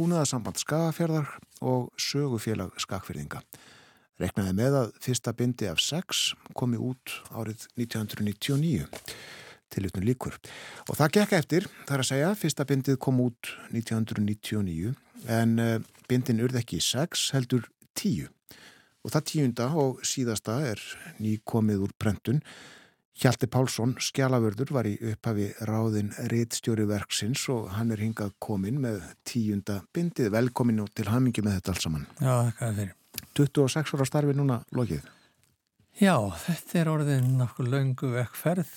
búnaðarsamband 0.00 0.64
skagafjörðar 0.64 1.28
og 1.60 1.92
sögufélag 2.00 2.72
skagfyrðinga. 2.80 3.44
Reknaði 4.22 4.52
með 4.54 4.76
að 4.78 4.92
fyrsta 5.02 5.32
bindi 5.34 5.66
af 5.70 5.80
sex 5.82 6.34
komi 6.54 6.78
út 6.78 7.16
árið 7.34 7.66
1999 7.80 8.86
til 9.74 9.88
utnum 9.88 10.06
líkur. 10.06 10.36
Og 10.86 10.98
það 10.98 11.16
gekk 11.16 11.34
eftir, 11.40 11.66
þar 11.88 12.04
að 12.04 12.10
segja, 12.12 12.30
fyrsta 12.38 12.66
bindið 12.68 13.00
kom 13.02 13.18
út 13.24 13.50
1999 13.72 14.94
en 15.34 15.58
bindin 16.06 16.44
urð 16.44 16.60
ekki 16.60 16.78
sex 16.84 17.32
heldur 17.34 17.66
tíu. 17.98 18.30
Og 19.04 19.12
það 19.12 19.26
tíunda 19.32 19.66
og 19.76 20.00
síðasta 20.06 20.60
er 20.70 20.80
ný 21.18 21.36
komið 21.44 21.88
úr 21.88 21.98
prentun 21.98 22.40
Hjalti 23.14 23.46
Pálsson, 23.46 23.92
skjálaförður, 24.02 24.72
var 24.74 24.88
í 24.90 24.96
upphafi 25.12 25.52
ráðin 25.68 26.10
reittstjóri 26.32 26.82
verksins 26.90 27.44
og 27.52 27.68
hann 27.76 27.94
er 27.94 28.02
hingað 28.02 28.32
komin 28.42 28.80
með 28.82 29.04
tíunda 29.22 29.84
bindið. 29.94 30.32
Velkomin 30.34 30.82
og 30.82 30.90
til 30.98 31.06
hamingi 31.12 31.44
með 31.46 31.60
þetta 31.60 31.74
allt 31.74 31.86
saman. 31.86 32.08
Já, 32.18 32.34
það 32.58 32.66
er 32.66 32.78
fyrir. 32.80 32.94
26 33.38 33.94
ára 33.96 34.06
starfi 34.08 34.34
núna 34.36 34.60
lokið. 34.74 35.04
Já, 36.00 36.16
þetta 36.46 36.78
er 36.80 36.90
orðin 36.90 37.34
nokkuð 37.38 37.70
löngu 37.70 38.10
vekkferð. 38.16 38.72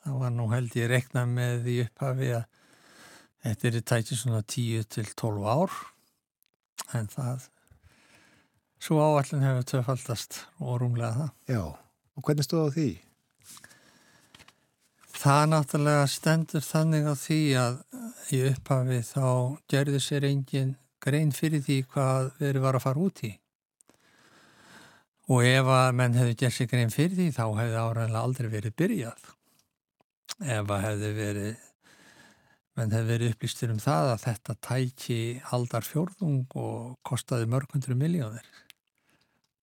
Það 0.00 0.16
var 0.22 0.32
nú 0.34 0.48
held 0.50 0.74
ég 0.78 0.90
rekna 0.90 1.26
með 1.28 1.68
í 1.70 1.76
upphafi 1.84 2.32
að 2.38 2.46
þetta 3.44 3.68
er 3.68 3.78
tætið 3.92 4.18
svona 4.18 4.42
10 4.42 4.88
til 4.96 5.06
12 5.12 5.46
ár 5.46 5.76
en 6.96 7.06
það 7.12 7.46
svo 8.80 8.98
áallin 9.04 9.44
hefur 9.44 9.68
töfaldast 9.74 10.40
og 10.58 10.80
rúmlega 10.80 11.12
það. 11.18 11.30
Já. 11.52 11.62
Og 12.16 12.26
hvernig 12.26 12.46
stóð 12.48 12.66
á 12.66 12.74
því? 12.74 12.88
Það 15.20 15.42
náttúrulega 15.52 16.04
stendur 16.08 16.64
þannig 16.64 17.08
á 17.08 17.14
því 17.20 17.40
að 17.60 17.80
í 18.32 18.40
upphafi 18.48 19.02
þá 19.04 19.26
gerði 19.68 20.00
sér 20.00 20.26
engin 20.30 20.74
grein 21.00 21.32
fyrir 21.36 21.62
því 21.64 21.78
hvað 21.92 22.30
verið 22.40 22.64
var 22.64 22.78
að 22.78 22.84
fara 22.86 23.04
út 23.04 23.22
í. 23.28 23.32
Og 25.30 25.44
ef 25.46 25.68
að 25.70 25.90
menn 25.98 26.16
hefði 26.18 26.36
gert 26.42 26.56
sér 26.56 26.70
grein 26.70 26.94
fyrir 26.94 27.16
því 27.18 27.28
þá 27.36 27.44
hefði 27.60 27.82
áræðilega 27.84 28.22
aldrei 28.22 28.48
verið 28.50 28.76
byrjað. 28.82 29.28
Ef 30.40 30.72
að 30.74 30.86
hefði 30.86 31.10
verið, 31.18 31.66
menn 32.78 32.96
hefði 32.96 33.12
verið 33.12 33.34
upplýstur 33.34 33.74
um 33.74 33.82
það 33.82 34.14
að 34.14 34.24
þetta 34.24 34.56
tæki 34.66 35.20
aldar 35.54 35.86
fjórðung 35.86 36.56
og 36.58 36.96
kostaði 37.06 37.46
mörgundru 37.52 37.98
miljónir. 37.98 38.48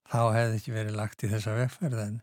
Þá 0.07 0.21
hefði 0.37 0.61
ekki 0.61 0.77
verið 0.77 0.95
lagt 1.01 1.27
í 1.27 1.31
þessa 1.33 1.57
vegferð 1.57 2.05
en 2.05 2.21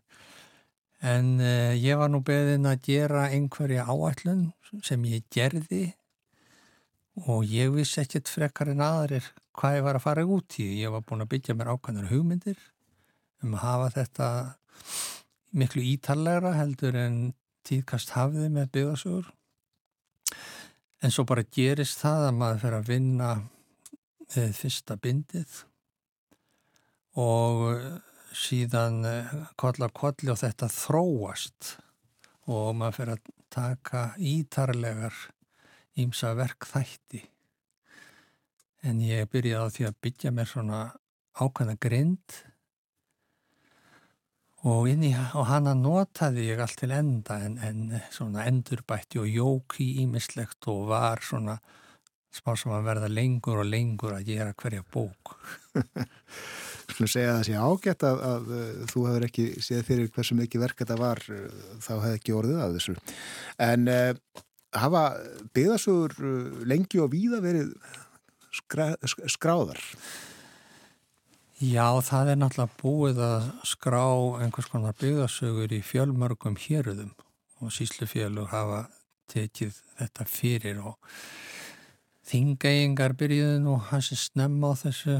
En 1.05 1.35
uh, 1.37 1.75
ég 1.75 1.99
var 1.99 2.09
nú 2.09 2.21
beðin 2.25 2.65
að 2.69 2.87
gera 2.87 3.27
einhverja 3.29 3.83
áætlun 3.85 4.47
sem 4.85 5.03
ég 5.05 5.25
gerði 5.33 5.89
og 7.27 7.45
ég 7.47 7.73
vissi 7.75 8.01
ekkert 8.01 8.31
frekar 8.31 8.71
en 8.71 8.81
aðrir 8.83 9.27
hvað 9.55 9.77
ég 9.77 9.85
var 9.85 9.99
að 9.99 10.05
fara 10.05 10.25
út 10.25 10.57
í. 10.59 10.65
Ég 10.81 10.93
var 10.95 11.03
búin 11.05 11.21
að 11.23 11.31
byggja 11.35 11.55
mér 11.55 11.75
ákvæmdur 11.75 12.09
hugmyndir 12.09 12.57
um 13.45 13.55
að 13.55 13.63
hafa 13.63 13.89
þetta 13.99 14.29
miklu 15.55 15.83
ítallegra 15.93 16.55
heldur 16.57 16.97
en 16.99 17.19
tíðkast 17.65 18.13
hafði 18.15 18.49
með 18.53 18.71
byggðasögur. 18.75 19.29
En 21.03 21.13
svo 21.13 21.25
bara 21.29 21.45
gerist 21.45 22.01
það 22.01 22.27
að 22.29 22.37
maður 22.39 22.61
fer 22.63 22.77
að 22.79 22.89
vinna 22.89 23.31
uh, 23.37 24.51
fyrsta 24.57 24.97
bindið 25.01 25.61
og 27.21 27.69
síðan 28.35 28.99
koll 29.55 29.77
að 29.79 29.93
kolli 29.95 30.31
og 30.33 30.41
þetta 30.41 30.67
þróast 30.71 31.77
og 32.51 32.73
maður 32.75 32.97
fyrir 32.97 33.13
að 33.15 33.29
taka 33.55 34.01
ítarlegar 34.19 35.15
ímsa 35.95 36.33
verk 36.35 36.67
þætti. 36.67 37.21
En 38.85 38.99
ég 39.01 39.29
byrjaði 39.31 39.63
á 39.63 39.73
því 39.73 39.87
að 39.87 40.01
byggja 40.03 40.33
mér 40.35 40.49
svona 40.51 40.81
ákvæmna 41.39 41.77
grind 41.81 42.41
og 44.65 44.89
í 44.89 45.11
og 45.37 45.45
hana 45.45 45.75
notaði 45.77 46.49
ég 46.49 46.61
allt 46.63 46.79
til 46.81 46.91
enda 46.95 47.37
en, 47.45 47.57
en 47.61 48.37
endurbætti 48.41 49.21
og 49.21 49.29
jóki 49.29 49.91
ímislegt 50.01 50.65
og 50.71 50.87
var 50.89 51.21
svona 51.21 51.59
smá 52.35 52.55
sem 52.59 52.73
að 52.75 52.87
verða 52.89 53.09
lengur 53.11 53.61
og 53.61 53.69
lengur 53.69 54.15
að 54.15 54.31
gera 54.31 54.55
hverja 54.57 54.83
bók. 54.91 55.35
Skulum 56.89 57.09
segja 57.09 57.31
að 57.31 57.37
það 57.37 57.45
sé 57.47 57.61
ágætt 57.61 58.05
að, 58.09 58.23
að, 58.29 58.49
að 58.57 58.81
þú 58.91 59.05
hefur 59.07 59.27
ekki 59.29 59.45
séð 59.63 59.85
fyrir 59.87 60.11
hversu 60.17 60.37
mikið 60.39 60.65
verk 60.65 60.81
þetta 60.81 60.97
var, 60.99 61.21
þá 61.85 61.93
hefði 61.93 62.19
ekki 62.19 62.35
orðið 62.35 62.61
af 62.65 62.75
þessu. 62.75 62.97
En 63.69 63.87
uh, 63.91 64.43
hafa 64.75 65.03
byggðasugur 65.55 66.17
lengi 66.67 67.01
og 67.03 67.13
víða 67.13 67.41
verið 67.45 67.71
skra, 68.55 68.91
skráðar? 69.31 69.81
Já, 71.55 71.87
það 72.03 72.33
er 72.33 72.39
náttúrulega 72.41 72.79
búið 72.81 73.19
að 73.23 73.43
skrá 73.63 74.03
einhvers 74.43 74.67
konar 74.67 74.95
byggðasugur 74.99 75.71
í 75.71 75.77
fjölmörgum 75.87 76.57
héruðum 76.59 77.13
og 77.63 77.71
síslufélug 77.71 78.49
hafa 78.51 78.81
tekið 79.31 79.77
þetta 79.95 80.25
fyrir 80.27 80.81
og 80.83 80.97
þingægingar 82.27 83.15
byrjuðu 83.15 83.61
nú 83.63 83.77
hans 83.87 84.11
er 84.11 84.19
snemma 84.19 84.73
á 84.75 84.81
þessu 84.81 85.15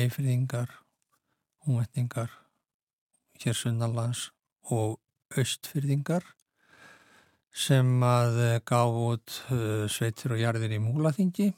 eifriðingar, 0.00 0.72
húnvetningar, 1.68 2.32
hér 3.36 3.60
sunnarlands 3.60 4.30
og 4.72 4.96
austfyrðingar 5.36 6.24
sem 7.52 7.92
að 8.08 8.40
gaf 8.64 8.98
út 9.04 9.36
uh, 9.52 9.84
sveitir 9.84 10.32
og 10.32 10.40
jarðir 10.40 10.78
í 10.78 10.80
múlaþingi 10.80 11.52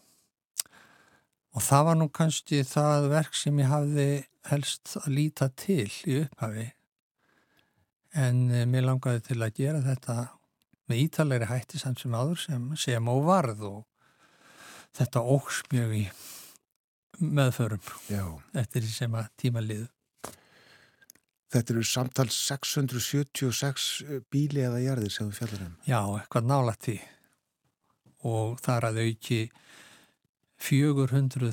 og 1.56 1.64
það 1.64 1.84
var 1.88 2.00
nú 2.00 2.08
kannski 2.14 2.62
það 2.66 3.10
verk 3.12 3.38
sem 3.38 3.60
ég 3.62 3.70
hafði 3.72 4.08
helst 4.48 4.96
að 5.02 5.14
líta 5.14 5.48
til 5.58 5.88
í 6.08 6.18
upphafi 6.22 6.66
en 8.18 8.42
uh, 8.50 8.64
mér 8.68 8.88
langaði 8.88 9.24
til 9.30 9.40
að 9.42 9.54
gera 9.60 9.84
þetta 9.84 10.16
með 10.88 11.04
ítalegri 11.04 11.50
hætti 11.50 11.80
samt 11.80 12.00
sem 12.00 12.16
aður 12.16 12.42
sem 12.46 12.66
sem 12.80 13.12
og 13.12 13.22
varð 13.26 13.64
og 13.68 13.80
þetta 14.96 15.24
óks 15.36 15.62
mjög 15.72 15.94
í 15.98 16.04
meðförum 17.18 17.82
Já. 18.08 18.24
eftir 18.56 18.84
því 18.84 18.92
sem 18.94 19.16
að 19.18 19.30
tíma 19.40 19.62
liðu. 19.64 19.88
Þetta 21.48 21.72
eru 21.74 21.84
samtals 21.88 22.36
676 22.44 23.86
bíli 24.32 24.64
eða 24.66 24.82
jarðir 24.84 25.12
sem 25.14 25.30
þú 25.30 25.38
fjallar 25.38 25.64
um. 25.64 25.76
Já, 25.88 26.00
eitthvað 26.18 26.50
nálægt 26.50 26.84
því 26.84 26.98
og 28.28 28.58
þar 28.60 28.88
að 28.90 29.00
auki 29.06 29.40
400 30.58 31.52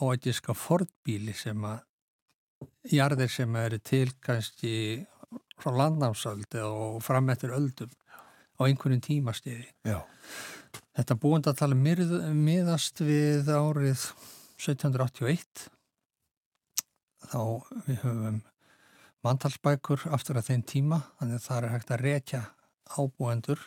áættiska 0.00 0.54
fordbíli 0.54 1.34
sem 1.34 1.64
að 1.66 1.82
jarðir 2.92 3.30
sem 3.32 3.56
eru 3.58 3.78
til 3.82 4.10
kannski 4.22 4.74
frá 5.60 5.72
landnámsöld 5.74 6.54
og 6.62 7.00
fram 7.04 7.30
eftir 7.32 7.54
öldum 7.56 7.90
á 8.56 8.60
einhvern 8.64 9.02
tímastiði. 9.02 9.66
Já. 9.84 10.00
Þetta 10.96 11.18
búindatali 11.20 11.76
miðast 11.76 13.02
við 13.04 13.50
árið 13.52 14.06
1781 14.56 15.66
þá 17.26 17.40
við 17.86 17.98
höfum 18.04 18.42
manntalsbækur 19.26 20.06
aftur 20.14 20.38
að 20.38 20.52
þeim 20.52 20.66
tíma 20.70 21.00
þannig 21.18 21.40
að 21.40 21.46
það 21.48 21.58
er 21.58 21.72
hægt 21.74 21.92
að 21.92 22.04
rekja 22.06 22.42
ábúendur 22.96 23.64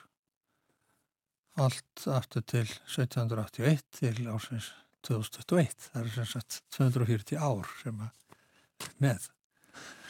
allt 1.59 2.05
aftur 2.09 2.45
til 2.47 2.65
1781 2.67 3.83
til 3.99 4.29
ásins 4.31 4.71
2021 5.07 5.75
það 5.89 6.01
er 6.01 6.15
sem 6.15 6.29
sagt 6.33 6.61
240 6.75 7.39
ár 7.39 7.69
sem 7.81 7.99
að 8.03 8.89
með. 9.03 9.27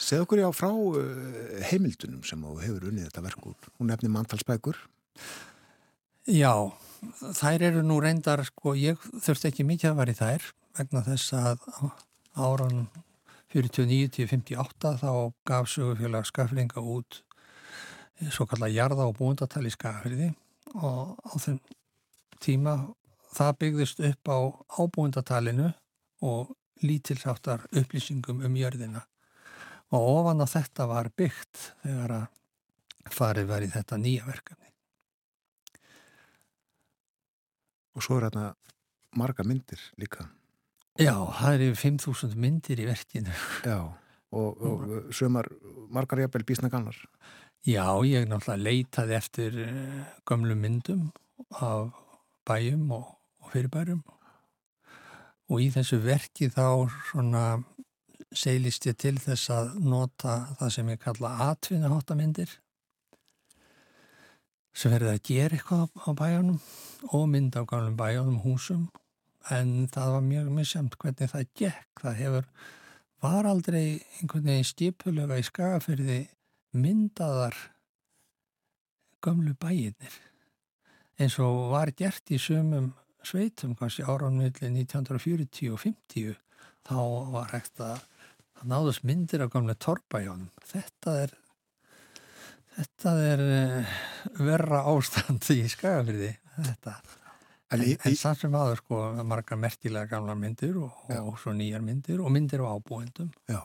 Segð 0.00 0.24
okkur 0.24 0.42
já 0.42 0.48
frá 0.54 0.70
heimildunum 1.70 2.22
sem 2.26 2.42
hefur 2.62 2.88
unnið 2.90 3.08
þetta 3.08 3.24
verk 3.26 3.50
úr. 3.52 3.70
Hún 3.78 3.90
nefnir 3.92 4.12
manntalsbækur 4.14 4.78
Já, 6.30 6.52
þær 7.34 7.62
eru 7.70 7.82
nú 7.82 7.96
reyndar 8.02 8.42
sko, 8.46 8.74
ég 8.78 9.00
þurfti 9.24 9.48
ekki 9.50 9.66
mikið 9.66 9.90
að 9.90 10.00
vera 10.00 10.12
í 10.12 10.18
þær 10.18 10.50
vegna 10.78 11.02
þess 11.06 11.32
að 11.34 11.64
áran 12.38 12.84
49-58 13.50 14.92
þá 15.00 15.10
gaf 15.48 15.70
sögufélag 15.72 16.28
skaflinga 16.28 16.84
út 16.84 17.22
svo 18.30 18.46
kallar 18.46 18.70
jarða 18.70 19.08
og 19.08 19.16
búndatali 19.18 19.72
skafriði 19.72 20.30
og 20.74 21.18
á 21.26 21.32
þeim 21.40 21.60
tíma 22.40 22.74
það 23.34 23.56
byggðist 23.62 24.02
upp 24.10 24.32
á 24.32 24.38
ábúndatalinu 24.80 25.70
og 26.26 26.54
lítilsáttar 26.82 27.66
upplýsingum 27.76 28.42
um 28.46 28.56
jörðina 28.56 29.04
og 29.90 30.08
ofan 30.16 30.42
á 30.42 30.46
þetta 30.48 30.86
var 30.90 31.10
byggt 31.16 31.62
þegar 31.82 32.16
að 32.16 32.26
farið 33.10 33.48
var 33.50 33.64
í 33.64 33.70
þetta 33.72 33.98
nýja 33.98 34.26
verkefni. 34.28 34.68
Og 37.96 38.04
svo 38.04 38.18
er 38.20 38.28
hérna 38.28 38.52
marga 39.18 39.44
myndir 39.46 39.82
líka. 39.98 40.28
Já, 41.00 41.14
það 41.40 41.56
eru 41.56 41.78
5.000 41.80 42.36
myndir 42.38 42.82
í 42.82 42.86
verkinu. 42.86 43.34
Já, 43.66 43.78
og, 44.36 44.62
og 44.62 45.14
sömar 45.16 45.48
margar 45.90 46.22
jafnvel 46.22 46.46
bísna 46.46 46.70
gannar. 46.70 46.96
Já, 47.68 47.84
ég 48.08 48.24
náttúrulega 48.24 48.64
leitaði 48.64 49.16
eftir 49.18 49.58
gömlu 50.28 50.54
myndum 50.56 51.10
af 51.60 51.90
bæjum 52.48 52.86
og, 52.96 53.10
og 53.44 53.52
fyrirbærum 53.52 54.00
og 55.50 55.60
í 55.60 55.66
þessu 55.74 55.98
verki 56.00 56.48
þá 56.54 56.88
svona 57.10 57.44
seilist 58.32 58.86
ég 58.88 58.96
til 58.96 59.18
þess 59.20 59.50
að 59.52 59.74
nota 59.82 60.38
það 60.56 60.74
sem 60.76 60.90
ég 60.94 61.04
kalla 61.04 61.34
atvinnaháttamindir 61.50 62.56
sem 64.72 64.94
verður 64.94 65.16
að 65.18 65.22
gera 65.28 65.58
eitthvað 65.58 66.06
á 66.06 66.10
bæjanum 66.16 66.58
og 67.10 67.28
mynda 67.28 67.60
á 67.60 67.68
gamlum 67.68 68.00
bæjanum 68.00 68.42
húsum 68.44 68.88
en 69.52 69.88
það 69.92 70.12
var 70.14 70.28
mjög 70.32 70.50
misjamt 70.54 70.96
hvernig 71.00 71.32
það 71.32 71.48
gekk. 71.58 72.02
Það 72.02 72.18
hefur, 72.22 72.50
var 73.24 73.48
aldrei 73.48 73.84
einhvern 74.20 74.46
veginn 74.48 74.68
skipulega 74.68 75.40
í 75.40 75.46
skagafyrði 75.46 76.20
myndaðar 76.76 77.56
gömlu 79.24 79.54
bæinir 79.60 80.16
eins 81.20 81.36
og 81.42 81.70
var 81.74 81.92
gert 81.96 82.32
í 82.32 82.38
sumum 82.40 82.92
sveitum 83.26 83.74
kannski 83.76 84.06
áraunmiðli 84.06 84.70
1940 84.86 85.74
og 85.74 85.82
50 85.82 86.38
þá 86.88 87.00
var 87.34 87.52
hægt 87.52 87.82
að 87.84 88.00
það 88.60 88.72
náðust 88.72 89.06
myndir 89.08 89.44
af 89.44 89.52
gamle 89.52 89.76
torrbæjónum. 89.80 90.50
Þetta 90.68 91.14
er 91.24 91.34
þetta 92.76 93.14
er 93.28 93.42
verra 94.40 94.84
ástand 94.88 95.48
í 95.52 95.64
skagafyrði 95.68 96.34
þetta 96.60 97.00
En, 97.70 97.82
en, 97.84 97.98
en 98.02 98.16
samt 98.18 98.40
sem 98.40 98.54
aður 98.58 98.80
sko 98.80 99.00
margar 99.22 99.58
merkilega 99.60 100.10
gamla 100.10 100.34
myndir 100.34 100.74
og, 100.82 101.04
og 101.14 101.36
svo 101.38 101.52
nýjar 101.54 101.84
myndir 101.86 102.18
og 102.18 102.32
myndir 102.34 102.64
á 102.66 102.74
ábúendum. 102.74 103.28
Já. 103.46 103.60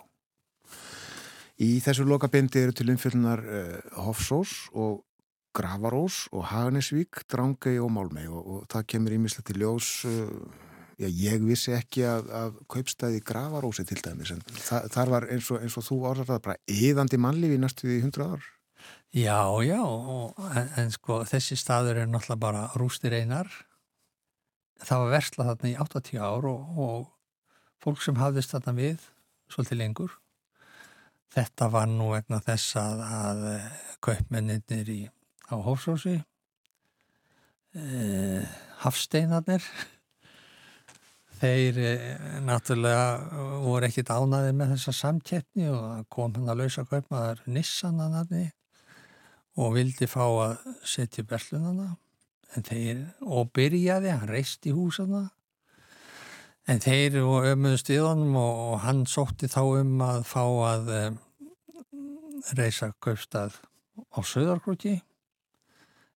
Í 1.63 1.77
þessu 1.79 2.03
lokabindi 2.03 2.59
eru 2.65 2.73
til 2.75 2.89
umfjöldunar 2.91 3.41
uh, 3.47 3.75
Hofsós 4.03 4.65
og 4.75 5.05
Gravarós 5.55 6.25
og 6.35 6.49
Haganesvík, 6.49 7.21
Drangei 7.31 7.77
og 7.79 7.93
Málmei 7.95 8.25
og, 8.27 8.41
og 8.43 8.65
það 8.71 8.87
kemur 8.91 9.15
ímislegt 9.15 9.53
í 9.53 9.55
ljós 9.61 9.91
uh, 10.09 10.33
já, 10.99 11.07
ég 11.07 11.45
vissi 11.47 11.71
ekki 11.77 12.03
að, 12.09 12.27
að 12.41 12.57
kaupstæði 12.73 13.21
Gravarósi 13.29 13.85
til 13.87 14.01
dæmis 14.03 14.33
en 14.35 14.43
það, 14.51 14.89
þar 14.97 15.13
var 15.13 15.27
eins 15.31 15.47
og, 15.53 15.61
eins 15.63 15.77
og 15.79 15.87
þú 15.87 16.01
orðar 16.11 16.29
það 16.33 16.41
bara 16.49 16.75
yðandi 16.75 17.21
mannlífi 17.23 17.61
næstu 17.63 17.87
í 17.93 18.01
hundra 18.03 18.33
ár. 18.35 18.51
Já, 19.15 19.39
já, 19.63 19.79
og, 19.79 20.35
en, 20.59 20.69
en 20.81 20.91
sko 20.91 21.21
þessi 21.29 21.55
staður 21.55 22.01
er 22.03 22.11
náttúrulega 22.11 22.41
bara 22.41 22.65
rústir 22.75 23.15
einar. 23.15 23.47
Það 24.83 25.05
var 25.05 25.15
verslað 25.15 25.53
þarna 25.53 25.71
í 25.71 25.79
80 25.87 26.19
ár 26.19 26.51
og 26.51 27.09
fólk 27.79 28.03
sem 28.03 28.19
hafðist 28.19 28.51
þarna 28.51 28.75
við 28.75 29.09
svolítið 29.47 29.83
lengur 29.85 30.19
þetta 31.33 31.69
var 31.73 31.89
nú 31.91 32.11
vegna 32.13 32.39
þess 32.43 32.77
að, 32.79 33.03
að 33.05 33.43
kaupmenninir 34.05 34.91
í 34.93 35.01
á 35.49 35.55
Hófsósi 35.61 36.15
eh, 37.75 38.45
Hafsteinarnir 38.83 39.63
þeir 41.39 41.79
eh, 41.83 42.05
náttúrulega 42.45 43.07
voru 43.65 43.89
ekkit 43.89 44.11
ánaðið 44.13 44.57
með 44.57 44.75
þessa 44.75 44.95
samkettni 45.01 45.69
og 45.73 46.05
kom 46.13 46.33
hann 46.37 46.49
að 46.51 46.63
lausa 46.63 46.85
kaupmaður 46.89 47.43
Nissananarni 47.51 48.47
og 49.61 49.75
vildi 49.77 50.07
fá 50.09 50.25
að 50.25 50.57
setja 50.87 51.23
berlunana 51.27 51.93
en 52.55 52.63
þeir, 52.63 53.01
og 53.21 53.49
byrjaði, 53.55 54.13
hann 54.13 54.29
reist 54.29 54.65
í 54.67 54.73
húsana 54.75 55.27
en 56.67 56.81
þeir 56.81 57.19
og 57.23 57.49
ömuðust 57.51 57.89
við 57.91 58.05
honum 58.07 58.37
og, 58.41 58.61
og 58.69 58.79
hann 58.85 59.03
sótti 59.09 59.49
þá 59.51 59.61
um 59.81 59.99
að 60.05 60.23
fá 60.29 60.43
að 60.43 60.93
um, 60.99 61.19
reisa 62.57 62.93
kaupstað 63.01 63.59
á 64.11 64.19
Söðarkrúti 64.25 64.99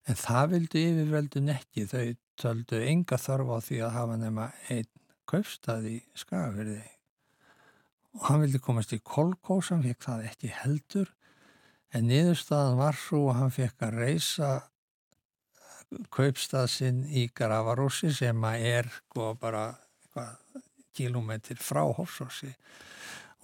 En 0.09 0.17
það 0.17 0.53
vildu 0.55 0.81
yfirveldun 0.81 1.51
ekki, 1.53 1.83
þau 1.85 2.15
töldu 2.39 2.79
enga 2.81 3.19
þörf 3.21 3.51
á 3.53 3.57
því 3.61 3.81
að 3.85 3.91
hafa 3.93 4.15
nema 4.17 4.47
einn 4.73 4.87
kaupstað 5.29 5.85
í 5.85 5.97
skafirði. 6.17 6.81
Og 8.17 8.23
hann 8.25 8.41
vildi 8.41 8.61
komast 8.63 8.95
í 8.95 9.01
kolkós, 9.05 9.69
hann 9.69 9.85
fekk 9.85 10.07
það 10.07 10.25
ekki 10.31 10.53
heldur, 10.63 11.11
en 11.93 12.09
niðurstaðan 12.09 12.79
var 12.79 12.97
svo 12.97 13.27
að 13.29 13.39
hann 13.43 13.53
fekk 13.53 13.85
að 13.85 13.99
reysa 14.01 14.49
kaupstað 16.13 16.67
sinn 16.73 17.03
í 17.05 17.27
Gravarósi 17.33 18.09
sem 18.13 18.49
að 18.49 18.65
er 18.71 18.89
sko 18.95 19.35
bara 19.41 19.67
kilómetr 20.97 21.59
frá 21.63 21.83
Hófsósi. 21.85 22.51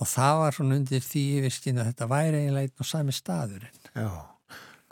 Og 0.02 0.10
það 0.12 0.42
var 0.42 0.56
svona 0.58 0.78
undir 0.80 1.04
því 1.04 1.24
yfirskinn 1.40 1.80
að 1.80 1.92
þetta 1.92 2.10
væri 2.12 2.42
eiginlega 2.42 2.68
einn 2.68 2.84
og 2.84 2.90
sami 2.90 3.16
staðurinn. 3.16 3.82
Já. 3.96 4.12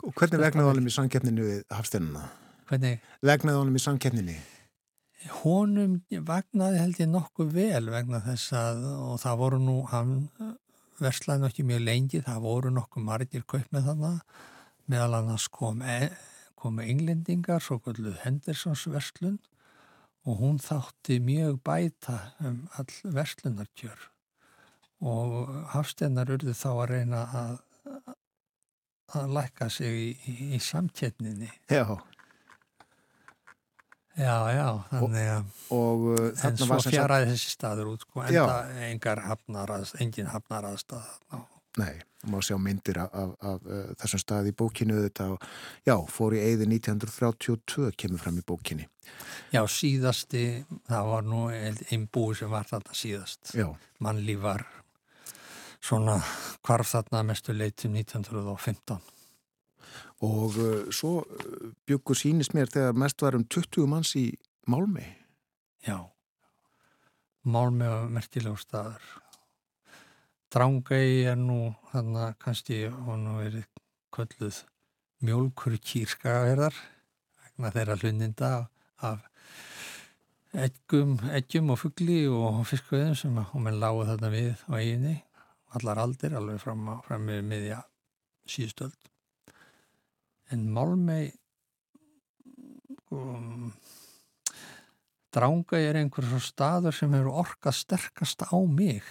Og 0.04 0.16
hvernig 0.16 0.40
vegnaði 0.40 0.70
honum 0.70 0.88
í 0.88 0.94
samkeppninu 0.94 1.44
við 1.44 1.62
Hafsteinuna? 1.72 2.24
Hvernig? 2.68 3.04
Vegnaði 3.24 3.60
honum 3.60 3.76
í 3.76 3.84
samkeppninu? 3.84 4.34
Honum 5.42 5.94
vegnaði 6.28 6.80
held 6.82 7.00
ég 7.00 7.08
nokkuð 7.12 7.54
vel 7.54 7.86
vegna 7.92 8.20
þess 8.24 8.52
að, 8.56 8.82
og 9.10 9.20
það 9.22 9.38
voru 9.40 9.60
nú, 9.60 9.76
hann 9.88 10.18
verslaði 11.00 11.42
nú 11.42 11.48
ekki 11.48 11.64
mjög 11.68 11.84
lengi, 11.84 12.20
það 12.24 12.44
voru 12.44 12.72
nokkuð 12.72 13.06
margir 13.06 13.46
kaup 13.48 13.72
með 13.72 13.88
þannig, 13.90 14.36
meðal 14.92 15.18
annars 15.20 15.48
kom, 15.52 15.80
e, 15.80 16.10
komu 16.60 16.84
englendingar, 16.84 17.64
svo 17.64 17.80
kvölduð 17.80 18.20
Hendersons 18.24 18.84
verslun 18.92 19.40
og 20.24 20.40
hún 20.40 20.58
þátti 20.62 21.20
mjög 21.20 21.60
bæta 21.64 22.18
um 22.40 22.64
all 22.78 23.14
verslunarkjör 23.16 24.10
og 25.04 25.54
Hafsteinar 25.74 26.30
urðu 26.32 26.54
þá 26.56 26.68
að 26.72 26.90
reyna 26.94 27.24
að 27.40 27.62
að 29.14 29.30
lækka 29.36 29.68
sig 29.70 29.94
í, 29.94 30.10
í, 30.30 30.34
í 30.56 30.60
samkettninni. 30.62 31.50
Já. 31.70 31.84
Já, 34.14 34.34
já, 34.54 34.68
þannig 34.92 35.26
að 35.26 35.46
og, 35.74 35.74
og, 35.74 36.04
uh, 36.14 36.42
en 36.46 36.58
svo 36.60 36.76
fjaraði 36.86 37.32
þessi 37.32 37.50
staður 37.50 37.88
út, 37.96 38.04
sko, 38.06 38.22
enda 38.22 38.60
engar 38.86 39.24
hafnaraðst, 39.24 39.96
engin 40.02 40.30
hafnaraðstað. 40.30 41.08
Nei, 41.80 41.94
má 42.30 42.38
sjá 42.44 42.54
myndir 42.60 43.00
af, 43.02 43.10
af, 43.18 43.32
af 43.42 43.64
uh, 43.66 43.86
þessum 43.98 44.20
stað 44.22 44.50
í 44.50 44.54
bókinu 44.54 45.00
þetta 45.08 45.26
og 45.34 45.46
já, 45.86 45.96
fór 46.10 46.36
í 46.36 46.42
eigði 46.44 46.68
1932 46.70 47.90
kemur 47.98 48.22
fram 48.22 48.38
í 48.38 48.44
bókinni. 48.46 48.86
Já, 49.50 49.64
síðasti, 49.70 50.44
það 50.88 51.10
var 51.10 51.26
nú 51.26 51.40
einn 51.50 52.06
búi 52.14 52.36
sem 52.38 52.52
var 52.52 52.68
þarna 52.70 52.94
síðast. 52.96 53.52
Já. 53.58 53.66
Mannlíf 54.04 54.40
var 54.44 54.64
svona 55.84 56.20
hvarf 56.64 56.94
þarna 56.94 57.24
mestu 57.32 57.56
leitum 57.56 57.98
1915. 57.98 59.02
Og 60.24 60.56
uh, 60.56 60.86
svo 60.94 61.18
uh, 61.26 61.68
byggur 61.88 62.18
sínis 62.18 62.54
mér 62.54 62.70
þegar 62.70 63.02
mest 63.02 63.22
var 63.22 63.36
um 63.36 63.44
20 63.44 63.90
manns 63.90 64.14
í 64.20 64.28
Málmi. 64.70 65.04
Já, 65.84 65.98
Málmi 67.44 67.90
var 67.90 68.08
merkilegur 68.08 68.62
staður. 68.62 69.02
Drángægi 70.54 71.24
er 71.26 71.38
nú 71.40 71.74
þannig 71.90 72.20
að 72.28 72.34
kannski 72.44 72.76
hún 72.86 73.24
verið 73.40 73.64
kölluð 74.14 74.60
mjölkur 75.26 75.74
kýrskaverðar 75.82 76.76
vegna 77.42 77.72
þeirra 77.74 77.96
hluninda 77.98 78.50
af 79.08 79.24
eggjum, 80.54 81.16
eggjum 81.34 81.72
og 81.74 81.80
fuggli 81.80 82.20
og 82.30 82.60
fiskveðum 82.70 83.18
sem 83.18 83.40
hún 83.50 83.66
með 83.66 83.80
lágu 83.82 84.06
þarna 84.12 84.30
við 84.36 84.62
á 84.70 84.72
eiginni 84.78 85.16
allar 85.74 86.04
aldir, 86.04 86.38
alveg 86.38 86.62
fram, 86.62 86.86
fram 87.02 87.26
með 87.26 87.42
miðja 87.50 87.80
síðstöld. 88.46 89.10
En 90.54 90.68
Málmei 90.70 91.32
um, 93.10 93.72
Dránga 95.34 95.80
er 95.82 95.98
einhver 95.98 96.30
svo 96.30 96.38
staður 96.38 96.94
sem 96.94 97.14
hefur 97.16 97.42
orkað 97.42 97.80
sterkast 97.80 98.46
á 98.46 98.54
mig 98.70 99.02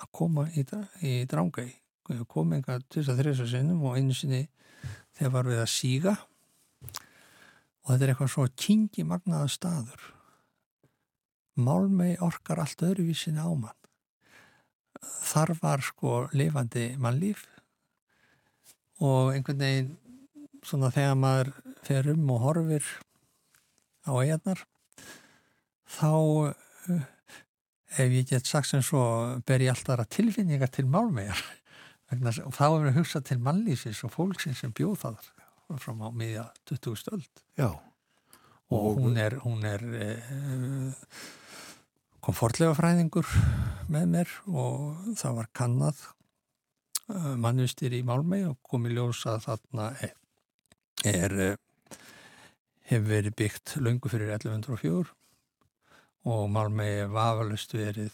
að 0.00 0.10
koma 0.16 0.46
í, 0.50 0.64
í 1.04 1.12
Dránga. 1.30 1.66
Ég 2.10 2.24
kom 2.30 2.54
þrjus 3.22 3.44
að 3.44 3.52
sinnum 3.52 3.84
og 3.86 3.98
einu 3.98 4.16
sinni 4.16 4.46
þegar 5.18 5.34
var 5.36 5.50
við 5.50 5.60
að 5.62 5.70
síga 5.70 6.14
og 6.90 7.92
þetta 7.92 8.04
er 8.04 8.12
eitthvað 8.12 8.32
svo 8.34 8.46
kingi 8.56 9.04
magnaða 9.06 9.50
staður. 9.52 10.08
Málmei 11.60 12.16
orkar 12.24 12.62
allt 12.62 12.82
öðruvísinni 12.86 13.42
á 13.42 13.50
mann 13.52 13.80
þar 15.00 15.54
var 15.60 15.82
sko 15.84 16.14
lifandi 16.36 16.94
mannlíf 17.00 17.46
og 19.00 19.32
einhvern 19.34 19.62
veginn 19.62 19.92
svona 20.66 20.90
þegar 20.92 21.16
maður 21.16 21.52
fer 21.86 22.10
um 22.12 22.32
og 22.34 22.42
horfir 22.44 22.90
á 24.04 24.12
eigarnar 24.20 24.64
þá 25.88 26.10
ef 27.90 28.14
ég 28.14 28.28
get 28.30 28.46
sagt 28.46 28.70
sem 28.70 28.82
svo 28.84 29.02
ber 29.46 29.64
ég 29.64 29.72
alltaf 29.72 29.96
aðra 29.96 30.06
tilfinningar 30.10 30.70
til 30.72 30.86
málmegar 30.90 31.40
og 32.10 32.54
þá 32.54 32.64
er 32.66 32.80
við 32.84 32.90
að 32.90 32.96
hugsa 32.98 33.20
til 33.22 33.38
mannlífis 33.42 34.02
og 34.06 34.14
fólksins 34.14 34.62
sem 34.62 34.74
bjóð 34.74 34.96
það 35.04 35.28
fram 35.78 36.02
á 36.02 36.08
miðja 36.10 36.48
20 36.70 36.98
stöld 36.98 37.44
Já. 37.58 37.70
Og, 38.70 39.00
hún 39.02 39.16
er 39.18 39.36
hún 39.42 39.64
er 39.66 39.82
uh, 39.82 41.18
kom 42.22 42.36
forlega 42.36 42.74
fræðingur 42.78 43.26
með 43.90 44.08
mér 44.14 44.34
og 44.46 45.14
það 45.18 45.38
var 45.40 45.50
kannad 45.56 46.02
mannvistir 47.10 47.94
í 47.96 48.04
Málmei 48.06 48.44
og 48.46 48.58
kom 48.62 48.86
í 48.86 48.92
ljós 48.94 49.24
að 49.26 49.46
þarna 49.48 49.86
er, 50.06 50.12
er 51.10 51.34
hefur 52.90 53.08
verið 53.08 53.36
byggt 53.38 53.76
löngu 53.82 54.10
fyrir 54.12 54.30
1104 54.36 55.10
og 56.28 56.50
Málmei 56.52 57.00
er 57.04 57.12
vafalust 57.12 57.72
verið 57.74 58.12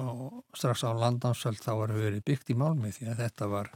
og 0.00 0.42
strax 0.56 0.82
á 0.88 0.90
landansöld 0.96 1.60
þá 1.60 1.72
var 1.82 1.92
verið 1.94 2.24
byggt 2.26 2.50
í 2.54 2.58
Málmei 2.58 2.92
því 2.94 3.10
að 3.12 3.20
þetta 3.26 3.48
var 3.52 3.70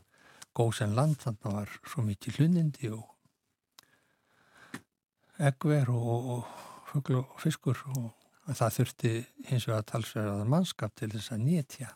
góðsenn 0.56 0.96
land 0.96 1.20
þannig 1.20 1.42
að 1.42 1.46
það 1.46 1.58
var 1.58 1.74
svo 1.92 2.04
mikið 2.06 2.38
hlunindi 2.40 2.92
og 2.96 3.04
eggver 5.36 5.90
og, 5.92 6.30
og 6.36 6.42
fuggl 6.90 7.20
og 7.20 7.40
fiskur 7.42 7.82
og 7.92 8.54
það 8.54 8.76
þurfti 8.78 9.12
hins 9.50 9.66
vegar 9.68 9.82
að 9.82 9.88
talsverðaða 9.92 10.48
mannskap 10.54 10.94
til 10.96 11.10
þess 11.12 11.34
að 11.34 11.44
nétja 11.44 11.90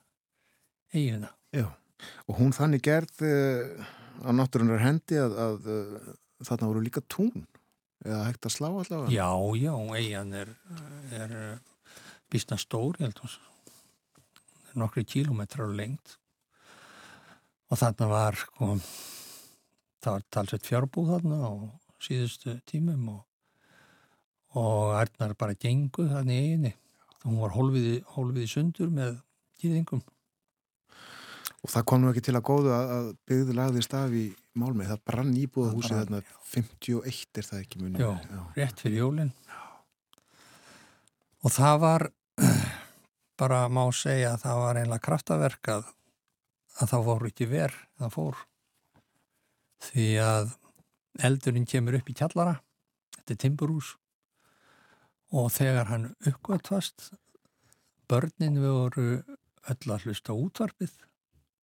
eiguna. 0.93 1.31
Já, 1.55 1.66
og 2.27 2.40
hún 2.40 2.52
þannig 2.55 2.85
gerð 2.85 3.24
uh, 3.24 3.89
á 4.27 4.31
náttúrunar 4.35 4.82
hendi 4.82 5.18
að, 5.22 5.39
að 5.47 5.70
uh, 5.70 6.10
þarna 6.44 6.70
voru 6.72 6.85
líka 6.85 7.05
tún 7.09 7.47
eða 8.05 8.24
hægt 8.28 8.48
að 8.48 8.55
slá 8.56 8.68
allavega? 8.70 9.12
Já, 9.14 9.31
já, 9.60 9.74
eigin 9.97 10.35
er, 10.40 10.52
er 11.16 12.59
stór, 12.60 12.98
ég 13.01 13.09
held 13.09 13.22
að 13.27 13.39
nokkri 14.81 15.05
kílometrar 15.05 15.72
lengt 15.74 16.16
og 17.70 17.78
þarna 17.81 18.10
var 18.10 18.39
sko, 18.39 18.77
það 20.01 20.14
var 20.16 20.28
talsveit 20.31 20.68
fjárbúð 20.68 21.10
þarna 21.14 21.40
á 21.43 21.52
síðustu 22.01 22.55
tímum 22.70 23.10
og 23.16 23.27
og 24.59 24.97
Ernar 24.98 25.36
bara 25.39 25.55
genguð 25.55 26.10
þannig 26.10 26.40
eiginni 26.43 26.72
hún 27.22 27.36
var 27.43 27.52
hólfiði, 27.55 28.01
hólfiði 28.16 28.48
sundur 28.51 28.90
með 28.94 29.20
kýðingum 29.60 30.02
Og 31.61 31.69
það 31.69 31.87
kom 31.91 32.01
nú 32.01 32.11
ekki 32.11 32.23
til 32.24 32.37
að 32.39 32.47
góðu 32.49 32.70
að, 32.73 32.93
að 32.97 33.09
byggðu 33.28 33.57
lagðist 33.59 33.97
af 33.99 34.15
í 34.16 34.24
Málmei. 34.61 34.87
Það 34.89 35.03
brann 35.11 35.32
íbúða 35.37 35.74
húsið 35.74 35.99
þarna 35.99 36.20
51 36.53 37.41
er 37.43 37.49
það 37.51 37.65
ekki 37.65 37.82
munið. 37.82 38.05
Já, 38.05 38.45
rétt 38.57 38.81
fyrir 38.81 39.03
jólinn. 39.03 39.32
Og 41.45 41.53
það 41.55 41.77
var, 41.85 42.07
bara 43.41 43.61
má 43.73 43.82
segja 43.97 44.35
að 44.35 44.47
það 44.47 44.62
var 44.65 44.81
einlega 44.81 45.05
kraftaverkað 45.09 45.93
að 46.81 46.93
það 46.95 47.07
voru 47.11 47.31
ekki 47.31 47.49
verð, 47.51 47.78
það 48.01 48.15
fór. 48.16 48.41
Því 49.81 50.09
að 50.24 50.55
eldurinn 51.28 51.69
kemur 51.69 51.97
upp 51.99 52.09
í 52.09 52.16
kjallara, 52.16 52.57
þetta 53.16 53.35
er 53.35 53.41
timburús, 53.45 53.95
og 55.37 55.51
þegar 55.55 55.91
hann 55.93 56.09
uppgötvast, 56.27 57.11
börnin 58.11 58.59
voru 58.62 59.23
öll 59.70 59.93
að 59.93 60.07
hlusta 60.09 60.35
á 60.35 60.41
útvarpið. 60.41 60.93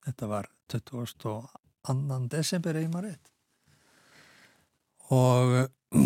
Þetta 0.07 0.27
var 0.31 0.47
22. 0.71 1.31
desember 2.31 2.77
eða 2.79 2.91
maður 2.93 3.09
rétt. 3.09 3.31
Og 5.11 5.55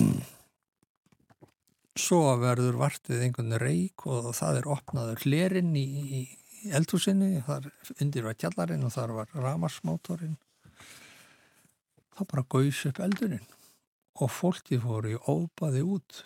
svo 2.05 2.21
verður 2.41 2.79
vartið 2.81 3.21
einhvern 3.27 3.57
reik 3.61 4.07
og 4.09 4.31
það 4.37 4.53
er 4.61 4.69
opnaður 4.73 5.21
hlerinn 5.25 5.75
í, 5.77 5.85
í 6.17 6.21
eldhúsinni, 6.73 7.43
þar 7.45 7.69
undir 8.01 8.25
var 8.25 8.39
kjallarinn 8.41 8.87
og 8.87 8.93
þar 8.95 9.13
var 9.19 9.27
ramarsmátorinn. 9.37 10.39
Það 12.17 12.29
bara 12.33 12.49
gauðs 12.55 12.81
upp 12.89 13.01
eldurinn 13.05 13.47
og 14.21 14.29
fólkið 14.33 14.81
fóru 14.83 15.13
í 15.13 15.21
óbaði 15.29 15.81
út 15.85 16.23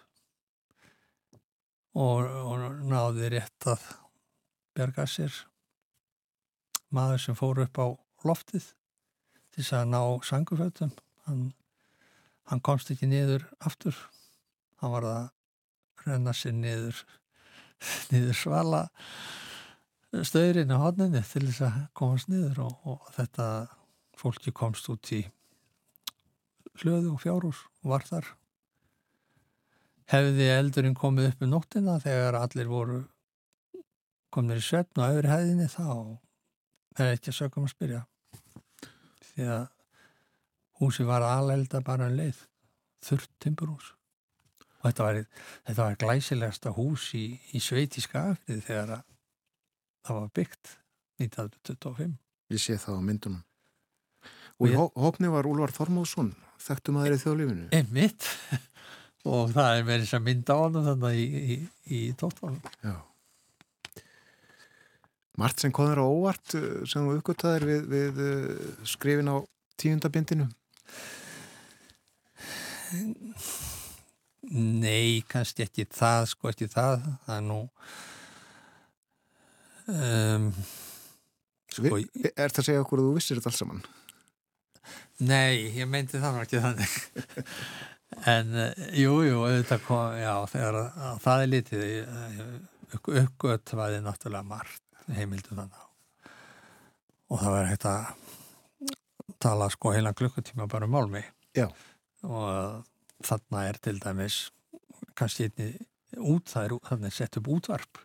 og, 1.95 2.23
og 2.23 2.63
náði 2.87 3.29
rétt 3.35 3.67
að 3.71 3.83
berga 4.75 5.05
sér 5.07 5.31
maður 6.93 7.21
sem 7.23 7.37
fór 7.37 7.61
upp 7.65 7.79
á 7.81 7.87
loftið 8.25 8.71
til 9.53 9.63
þess 9.63 9.77
að 9.77 9.91
ná 9.93 10.01
sangufötum 10.25 10.91
hann, 11.25 11.45
hann 12.49 12.61
komst 12.61 12.91
ekki 12.91 13.09
niður 13.09 13.45
aftur. 13.59 13.95
Hann 14.81 14.93
var 14.93 15.07
að 15.09 15.23
renna 16.05 16.33
sér 16.35 16.53
niður 16.57 17.01
niður 18.11 18.37
svala 18.37 18.85
stöðurinn 20.23 20.71
á 20.71 20.79
hodninni 20.79 21.21
til 21.27 21.43
þess 21.47 21.65
að 21.67 21.79
komast 21.97 22.29
niður 22.31 22.61
og, 22.67 22.75
og 22.87 23.09
þetta 23.15 23.47
fólki 24.15 24.53
komst 24.55 24.87
út 24.91 25.11
í 25.15 25.25
hlöðu 26.81 27.15
og 27.15 27.21
fjárhús 27.23 27.63
og 27.83 27.91
var 27.91 28.05
þar. 28.07 28.29
Hefði 30.11 30.47
eldurinn 30.53 30.97
komið 30.97 31.31
upp 31.31 31.43
um 31.43 31.51
nóttina 31.51 31.97
þegar 32.03 32.37
allir 32.39 32.69
voru 32.69 33.01
komnir 34.35 34.61
í 34.61 34.63
svefn 34.63 35.01
og 35.01 35.15
öðru 35.15 35.31
hæðinni 35.31 35.67
þá 35.71 35.87
er 37.03 37.17
ekki 37.17 37.31
að 37.31 37.37
sögum 37.39 37.67
að 37.67 37.73
spyrja. 37.73 38.01
Því 39.25 39.47
að 39.51 39.63
húsi 40.79 41.05
var 41.07 41.25
alelda 41.27 41.81
bara 41.85 42.09
en 42.09 42.17
leið. 42.19 42.39
Þurrt 43.05 43.31
timburhús. 43.43 43.91
Og 44.79 44.87
þetta 44.89 45.07
var, 45.07 45.19
þetta 45.67 45.81
var 45.81 45.97
glæsilegasta 46.01 46.73
hús 46.75 47.09
í, 47.17 47.25
í 47.57 47.61
sveiti 47.63 48.03
skafrið 48.03 48.61
þegar 48.67 48.93
að 48.99 49.03
það 50.05 50.19
var 50.19 50.31
byggt 50.39 50.75
1925 51.23 52.15
Ég 52.53 52.61
sé 52.61 52.75
það 52.77 52.99
á 53.01 53.07
myndunum. 53.07 53.41
Og 54.61 54.69
í 54.69 54.75
hópni 54.77 55.31
var 55.33 55.47
Úlvar 55.49 55.73
Þormóðsson 55.73 56.29
þekktum 56.61 56.99
að 56.99 57.07
það 57.07 57.15
í 57.15 57.21
þjóðlífinu. 57.23 57.65
Einmitt. 57.75 58.29
Og 59.35 59.49
það 59.55 59.79
er 59.79 59.87
þess 60.03 60.15
að 60.19 60.25
mynda 60.27 60.55
á 60.55 60.59
hann 60.61 60.79
þannig 60.85 61.17
í, 61.17 61.25
í, 61.25 61.55
í 61.89 61.99
tóttválum 62.19 62.61
Já 62.85 62.95
Mart 65.39 65.59
sem 65.59 65.73
kom 65.75 65.89
þér 65.89 65.99
á 65.99 66.07
óvart 66.07 66.55
sem 66.87 67.03
þú 67.03 67.17
uppgöttaðir 67.19 67.65
við, 67.67 67.87
við 67.91 68.35
skrifin 68.87 69.31
á 69.31 69.37
tíundabindinu? 69.81 70.47
Nei, 74.55 75.23
kannski 75.27 75.65
ekki 75.65 75.87
það, 75.89 76.29
sko 76.31 76.51
ekki 76.51 76.69
það, 76.71 77.07
það 77.25 77.35
er 77.35 77.45
nú 77.47 77.57
um, 79.89 80.47
sko, 81.73 81.97
Er 81.97 82.53
það 82.53 82.61
að 82.61 82.67
segja 82.69 82.85
okkur 82.85 83.01
að 83.01 83.09
þú 83.09 83.17
vissir 83.17 83.41
þetta 83.41 83.51
alls 83.51 83.61
saman? 83.63 83.83
Nei, 85.25 85.73
ég 85.75 85.89
meinti 85.89 86.21
það 86.21 86.39
ekki 86.43 86.63
þannig 86.63 86.95
en 88.35 88.55
jú, 89.01 89.17
jú, 89.25 89.41
auðvitað 89.41 89.85
kom, 89.89 90.15
já, 90.21 90.33
þegar 90.53 90.79
að, 90.85 91.21
það 91.25 91.43
er 91.43 91.53
litið 91.55 91.85
uppgöttaði 93.25 94.01
náttúrulega 94.05 94.47
margt 94.47 94.84
heimildu 95.13 95.53
þannig 95.55 95.85
og 97.29 97.41
það 97.41 97.55
var 97.55 97.69
hægt 97.69 97.87
að 97.89 99.35
tala 99.41 99.67
sko 99.73 99.93
heila 99.95 100.13
klukkutíma 100.17 100.67
bara 100.69 100.87
um 100.87 100.95
málmi. 100.95 101.23
Já. 101.55 101.69
og 102.25 102.85
þarna 103.23 103.61
er 103.69 103.77
til 103.79 103.99
dæmis 104.01 104.49
kannski 105.15 105.47
einni 105.47 105.69
út, 106.17 106.49
það 106.49 106.65
er 106.65 106.73
þannig 106.89 107.13
sett 107.13 107.37
upp 107.39 107.47
útvarp. 107.53 108.01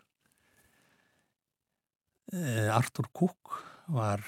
E, 2.31 2.69
Artur 2.71 3.09
Kúk 3.11 3.57
var 3.91 4.23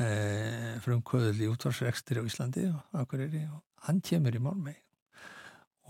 e, 0.00 0.78
frumkvöðul 0.84 1.42
í 1.44 1.50
útvarsrekstri 1.52 2.22
á 2.22 2.24
Íslandi 2.24 2.66
og, 2.70 2.80
og 2.96 3.84
hann 3.88 4.00
kemur 4.00 4.38
í 4.38 4.42
málmi. 4.42 4.74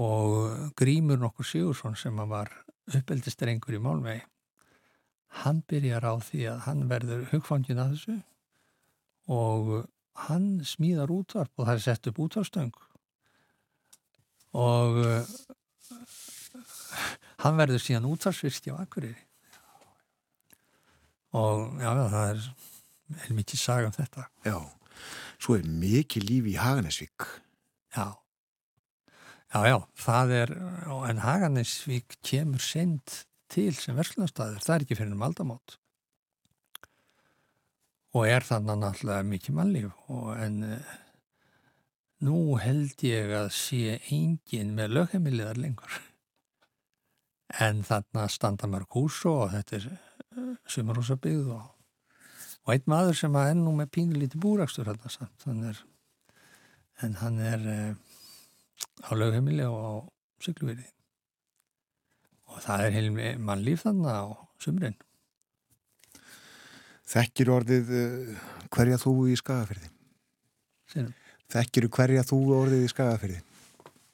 Og 0.02 0.72
Grímur 0.78 1.20
nokkur 1.20 1.46
Sigursson 1.46 1.96
sem 2.00 2.16
var 2.28 2.50
uppeldistrengur 2.90 3.76
í 3.76 3.82
málmi 3.82 4.18
hann 5.40 5.62
byrjar 5.68 6.04
á 6.04 6.14
því 6.20 6.44
að 6.52 6.62
hann 6.66 6.86
verður 6.90 7.26
hugfangin 7.32 7.80
að 7.80 7.96
þessu 7.96 8.18
og 9.32 9.72
hann 10.28 10.48
smíðar 10.66 11.12
útvarp 11.14 11.52
og 11.56 11.68
það 11.68 11.74
er 11.74 11.84
sett 11.86 12.08
upp 12.10 12.20
útvarstöng 12.26 12.72
og 14.52 14.98
uh, 15.00 15.32
hann 17.42 17.58
verður 17.58 17.80
síðan 17.80 18.10
útvarsvirkja 18.10 18.76
á 18.76 18.82
Akureyri. 18.84 19.24
Og 21.32 21.80
já, 21.80 21.88
það 21.96 22.26
er 22.26 22.42
er 23.22 23.36
mikið 23.36 23.60
saga 23.60 23.88
um 23.88 23.94
þetta. 23.96 24.26
Já, 24.44 24.58
svo 25.40 25.56
er 25.56 25.68
mikið 25.68 26.28
lífi 26.28 26.54
í 26.54 26.60
Haganesvík 26.60 27.28
Já. 27.92 28.16
Já, 29.52 29.60
já, 29.68 29.76
það 30.00 30.30
er 30.38 30.50
en 31.10 31.18
Haganesvík 31.20 32.16
kemur 32.24 32.62
send 32.64 33.18
til 33.52 33.72
sem 33.76 33.96
verslunarstaður, 33.98 34.62
það 34.64 34.74
er 34.74 34.84
ekki 34.84 34.98
fyrir 34.98 35.16
um 35.16 35.24
aldamót. 35.26 35.76
Og 38.12 38.28
er 38.28 38.44
þannig 38.44 38.80
náttúrulega 38.82 39.28
mikið 39.28 39.56
mannlíf 39.56 40.08
en 40.36 40.56
uh, 40.68 40.94
nú 42.26 42.38
held 42.60 43.04
ég 43.08 43.32
að 43.36 43.52
sé 43.56 43.98
engin 44.12 44.74
með 44.76 44.96
lögheimiliðar 44.98 45.60
lengur. 45.60 46.00
En 47.60 47.82
þannig 47.84 48.20
að 48.24 48.34
standa 48.34 48.68
mörg 48.72 48.96
hús 48.96 49.22
og 49.28 49.46
þetta 49.54 49.78
er 49.78 49.88
uh, 49.92 50.52
sumarhúsabíð 50.68 51.52
og, 51.56 51.68
og 52.64 52.74
einn 52.74 52.88
maður 52.92 53.20
sem 53.22 53.40
að 53.40 53.54
ennú 53.54 53.76
með 53.78 53.92
pínulíti 53.96 54.40
búrakstur 54.40 54.92
þannig 54.92 55.72
er 55.72 55.84
en 57.02 57.16
hann 57.22 57.38
er 57.42 57.68
uh, 57.72 57.92
á 59.08 59.10
lögheimili 59.16 59.64
og 59.66 59.80
á 59.80 59.92
sykluveri 60.44 60.84
og 62.52 62.60
það 62.64 62.84
er 62.86 62.96
heil 62.96 63.08
mannlíf 63.40 63.86
þannig 63.86 64.12
á 64.12 64.24
sumrin. 64.62 64.98
Þekkir 67.12 67.50
orðið 67.52 67.90
uh, 67.96 68.44
hverja 68.72 69.00
þú 69.00 69.14
í 69.32 69.36
skagafyrði? 69.40 69.90
Þekkir 71.52 71.88
hverja 71.92 72.24
þú 72.28 72.38
orðið 72.56 72.86
í 72.86 72.92
skagafyrði? 72.92 73.40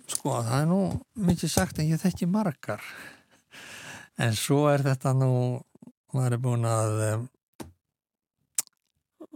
Sko, 0.09 0.39
það 0.41 0.61
er 0.63 0.69
nú 0.71 0.81
mikið 1.29 1.53
sagt 1.53 1.79
en 1.79 1.91
ég 1.91 2.01
þekki 2.01 2.29
margar. 2.31 2.83
En 4.19 4.35
svo 4.35 4.65
er 4.71 4.83
þetta 4.87 5.13
nú, 5.15 5.33
maður 6.17 6.39
er 6.39 6.43
búin 6.43 6.65
að 6.67 7.03
um, 7.09 7.27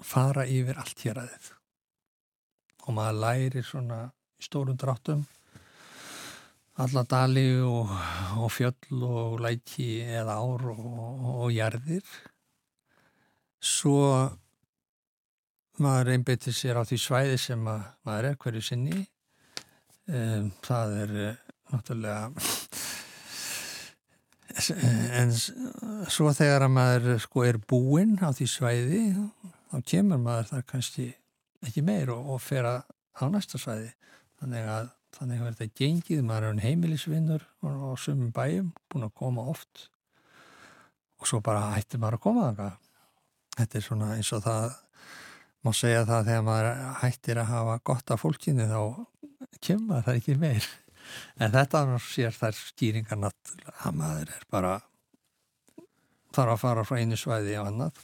fara 0.03 0.47
yfir 0.49 0.81
allt 0.81 1.05
hér 1.05 1.21
aðeins. 1.23 1.53
Og 2.83 2.97
maður 2.97 3.21
læri 3.23 3.63
svona 3.67 4.01
í 4.41 4.47
stórum 4.49 4.79
dráttum 4.81 5.23
alla 6.81 7.03
dali 7.05 7.47
og, 7.61 7.91
og 8.41 8.53
fjöll 8.53 9.03
og 9.05 9.41
læki 9.45 10.01
eða 10.07 10.39
ár 10.41 10.69
og, 10.73 10.85
og 11.45 11.53
jarðir. 11.53 12.05
Svo 13.63 13.99
maður 15.83 16.15
einbeitir 16.15 16.55
sér 16.57 16.81
á 16.81 16.83
því 16.87 16.99
svæði 17.01 17.39
sem 17.41 17.61
maður 17.63 18.31
er 18.31 18.39
hverju 18.41 18.63
sinni. 18.65 19.05
Um, 20.09 20.51
það 20.65 20.97
er 21.05 21.13
náttúrulega 21.71 22.33
en 25.21 25.31
svo 25.33 26.33
þegar 26.35 26.67
að 26.67 26.75
maður 26.75 27.21
sko 27.23 27.45
er 27.47 27.61
búinn 27.71 28.17
á 28.21 28.35
því 28.35 28.49
svæði 28.51 29.03
þá 29.71 29.77
kemur 29.89 30.21
maður 30.21 30.51
það 30.51 30.67
kannski 30.73 31.07
ekki 31.63 31.85
meir 31.87 32.11
og, 32.13 32.35
og 32.35 32.43
fer 32.43 32.67
að 32.69 32.83
á 33.17 33.25
næsta 33.31 33.61
svæði. 33.61 33.93
Þannig 34.41 34.69
að 34.75 34.91
þannig 35.17 35.43
að 35.43 35.51
þetta 35.51 35.81
gengið, 35.81 36.23
maður 36.27 36.49
er 36.51 36.63
heimilisvinnur 36.67 37.49
á 37.63 37.93
sumum 38.01 38.31
bæjum, 38.35 38.73
búin 38.91 39.07
að 39.07 39.17
koma 39.19 39.45
oft. 39.53 39.89
Og 41.21 41.29
svo 41.31 41.43
bara 41.45 41.75
hættir 41.77 42.03
maður 42.03 42.19
að 42.19 42.25
koma 42.27 42.49
þanga 42.51 42.71
þetta 43.57 43.79
er 43.79 43.85
svona 43.87 44.13
eins 44.17 44.31
og 44.35 44.45
það 44.47 44.77
má 45.63 45.73
segja 45.77 46.05
það 46.09 46.29
þegar 46.29 46.47
maður 46.47 46.71
hættir 47.03 47.41
að 47.43 47.51
hafa 47.53 47.75
gott 47.91 48.15
af 48.15 48.23
fólkinu 48.23 48.69
þá 48.71 48.81
kemur 49.63 50.07
það 50.07 50.17
ekki 50.21 50.39
meir. 50.41 50.71
En 51.37 51.53
þetta 51.53 51.83
sér 52.07 52.35
þær 52.37 52.57
skýringar 52.57 53.21
náttúrulega 53.21 53.77
að 53.87 54.01
maður 54.01 54.35
er 54.37 54.49
bara 54.51 54.75
þarf 56.33 56.55
að 56.55 56.63
fara 56.63 56.85
frá 56.89 56.99
einu 56.99 57.19
svæði 57.19 57.59
á 57.59 57.63
annað. 57.67 57.99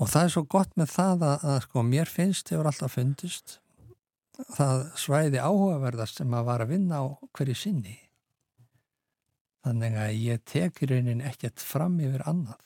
Og 0.00 0.08
það 0.08 0.26
er 0.26 0.32
svo 0.32 0.44
gott 0.48 0.76
með 0.80 0.94
það 0.94 1.26
að, 1.28 1.42
að 1.52 1.58
sko 1.66 1.82
mér 1.84 2.08
finnst 2.08 2.52
hefur 2.54 2.70
alltaf 2.70 2.96
fundist 2.96 3.58
það 4.54 4.86
svæði 5.00 5.42
áhugaverðast 5.42 6.20
sem 6.20 6.34
að 6.34 6.48
var 6.48 6.64
að 6.64 6.72
vinna 6.74 7.02
á 7.02 7.06
hverju 7.36 7.56
sinni 7.58 7.96
þannig 9.64 9.96
að 10.00 10.18
ég 10.24 10.42
tek 10.48 10.82
í 10.82 10.90
raunin 10.90 11.24
ekkert 11.26 11.60
fram 11.60 11.98
yfir 12.00 12.24
annað 12.28 12.60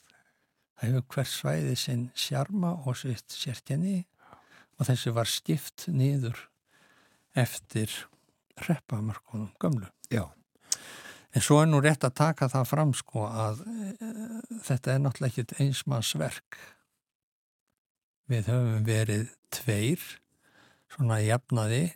það 0.74 0.88
hefur 0.88 1.06
hver 1.14 1.30
svæði 1.30 1.76
sinn 1.78 2.09
sjarma 2.18 2.74
og 2.84 2.98
sitt 2.98 3.34
sérkenni 3.34 4.02
og 4.78 4.88
þessi 4.88 5.12
var 5.14 5.30
skipt 5.30 5.86
nýður 5.90 6.38
eftir 7.34 7.90
reppamarkonum 8.68 9.51
gömlu. 9.60 9.86
Já. 10.10 10.30
En 11.34 11.42
svo 11.42 11.59
er 11.62 11.70
nú 11.70 11.80
rétt 11.82 12.05
að 12.06 12.14
taka 12.20 12.48
það 12.51 12.68
fram 12.70 12.92
sko 12.94 13.26
að 13.26 13.64
e, 13.66 14.10
þetta 14.62 14.92
er 14.92 15.01
náttúrulega 15.02 15.32
ekkit 15.32 15.55
einsmannsverk. 15.64 16.59
Við 18.30 18.51
höfum 18.52 18.84
verið 18.86 19.32
tveir, 19.52 20.05
svona 20.94 21.20
jafnaði, 21.24 21.88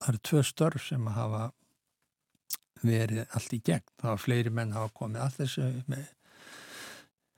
það 0.00 0.12
eru 0.12 0.22
tvö 0.28 0.42
störf 0.44 0.88
sem 0.88 1.08
hafa 1.16 1.46
verið 2.84 3.24
allt 3.24 3.56
í 3.56 3.62
gegn. 3.64 3.88
Það 4.00 4.12
var 4.12 4.22
fleiri 4.22 4.52
menn 4.52 4.76
hafa 4.76 4.92
komið 5.00 5.24
að 5.24 5.40
þessu 5.40 5.68
með 5.90 6.06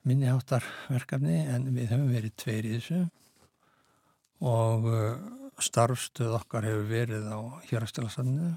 minniháttarverkefni 0.09 1.41
en 1.53 1.69
við 1.75 1.93
höfum 1.93 2.13
verið 2.13 2.37
tveir 2.41 2.69
í 2.69 2.77
þessu 2.79 3.01
og 4.49 4.87
starfstöð 5.63 6.37
okkar 6.39 6.69
hefur 6.69 6.87
verið 6.91 7.27
á 7.31 7.39
hérastjálasafninu. 7.71 8.55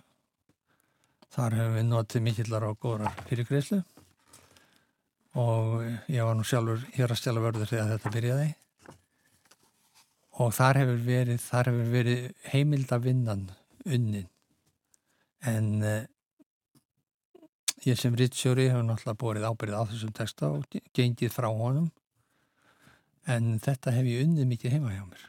Þar 1.31 1.57
hefur 1.57 1.75
við 1.77 1.87
notið 1.89 2.25
mikillar 2.27 2.67
á 2.67 2.71
góðrar 2.73 3.21
fyrirgreyslu 3.29 3.81
og 5.41 5.85
ég 6.11 6.25
var 6.27 6.35
nú 6.35 6.45
sjálfur 6.45 6.83
hérastjálavörður 6.97 7.71
þegar 7.71 7.93
þetta 7.95 8.13
byrjaði. 8.15 8.49
Og 10.41 10.53
þar 10.57 10.81
hefur 10.81 11.01
verið, 11.05 11.41
þar 11.43 11.69
hefur 11.69 11.89
verið 11.93 12.27
heimildavinnan 12.49 13.47
unnin. 13.85 14.29
En 15.45 15.67
eh, 15.85 16.05
ég 17.85 17.99
sem 17.99 18.15
ritsjóri 18.17 18.69
hefur 18.69 18.85
náttúrulega 18.87 19.21
borið 19.21 19.49
ábyrðið 19.49 19.81
á 19.81 19.89
þessum 19.91 20.13
texta 20.17 20.53
og 20.53 20.79
gengið 20.97 21.33
frá 21.33 21.49
honum. 21.49 21.91
En 23.29 23.57
þetta 23.61 23.93
hef 23.93 24.09
ég 24.09 24.25
unnið 24.25 24.49
mikið 24.55 24.77
heima 24.77 24.95
hjá 24.95 25.03
mér. 25.05 25.27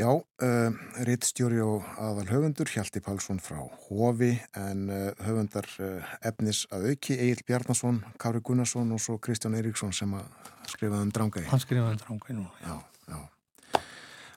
Já, 0.00 0.08
uh, 0.16 0.76
rittstjóri 1.04 1.58
og 1.60 1.84
aðal 2.00 2.24
höfundur 2.30 2.70
Hjalti 2.72 3.02
Pálsson 3.04 3.40
frá 3.42 3.58
Hofi 3.90 4.30
en 4.56 4.86
uh, 4.88 5.10
höfundar 5.26 5.66
uh, 5.76 6.14
efnis 6.24 6.62
að 6.72 6.86
auki 6.94 7.18
Egil 7.18 7.42
Bjarnason, 7.44 7.98
Kári 8.16 8.40
Gunnarsson 8.40 8.94
og 8.96 9.02
svo 9.04 9.18
Kristján 9.20 9.58
Eiríksson 9.58 9.92
sem 9.92 10.14
að 10.16 10.30
skrifaði 10.72 11.04
um 11.04 11.12
drángægi. 11.12 11.50
Hann 11.52 11.60
skrifaði 11.60 11.98
um 11.98 12.00
drángægi 12.06 12.38
nú. 12.38 12.46
Já, 12.64 12.78
já. 13.12 13.20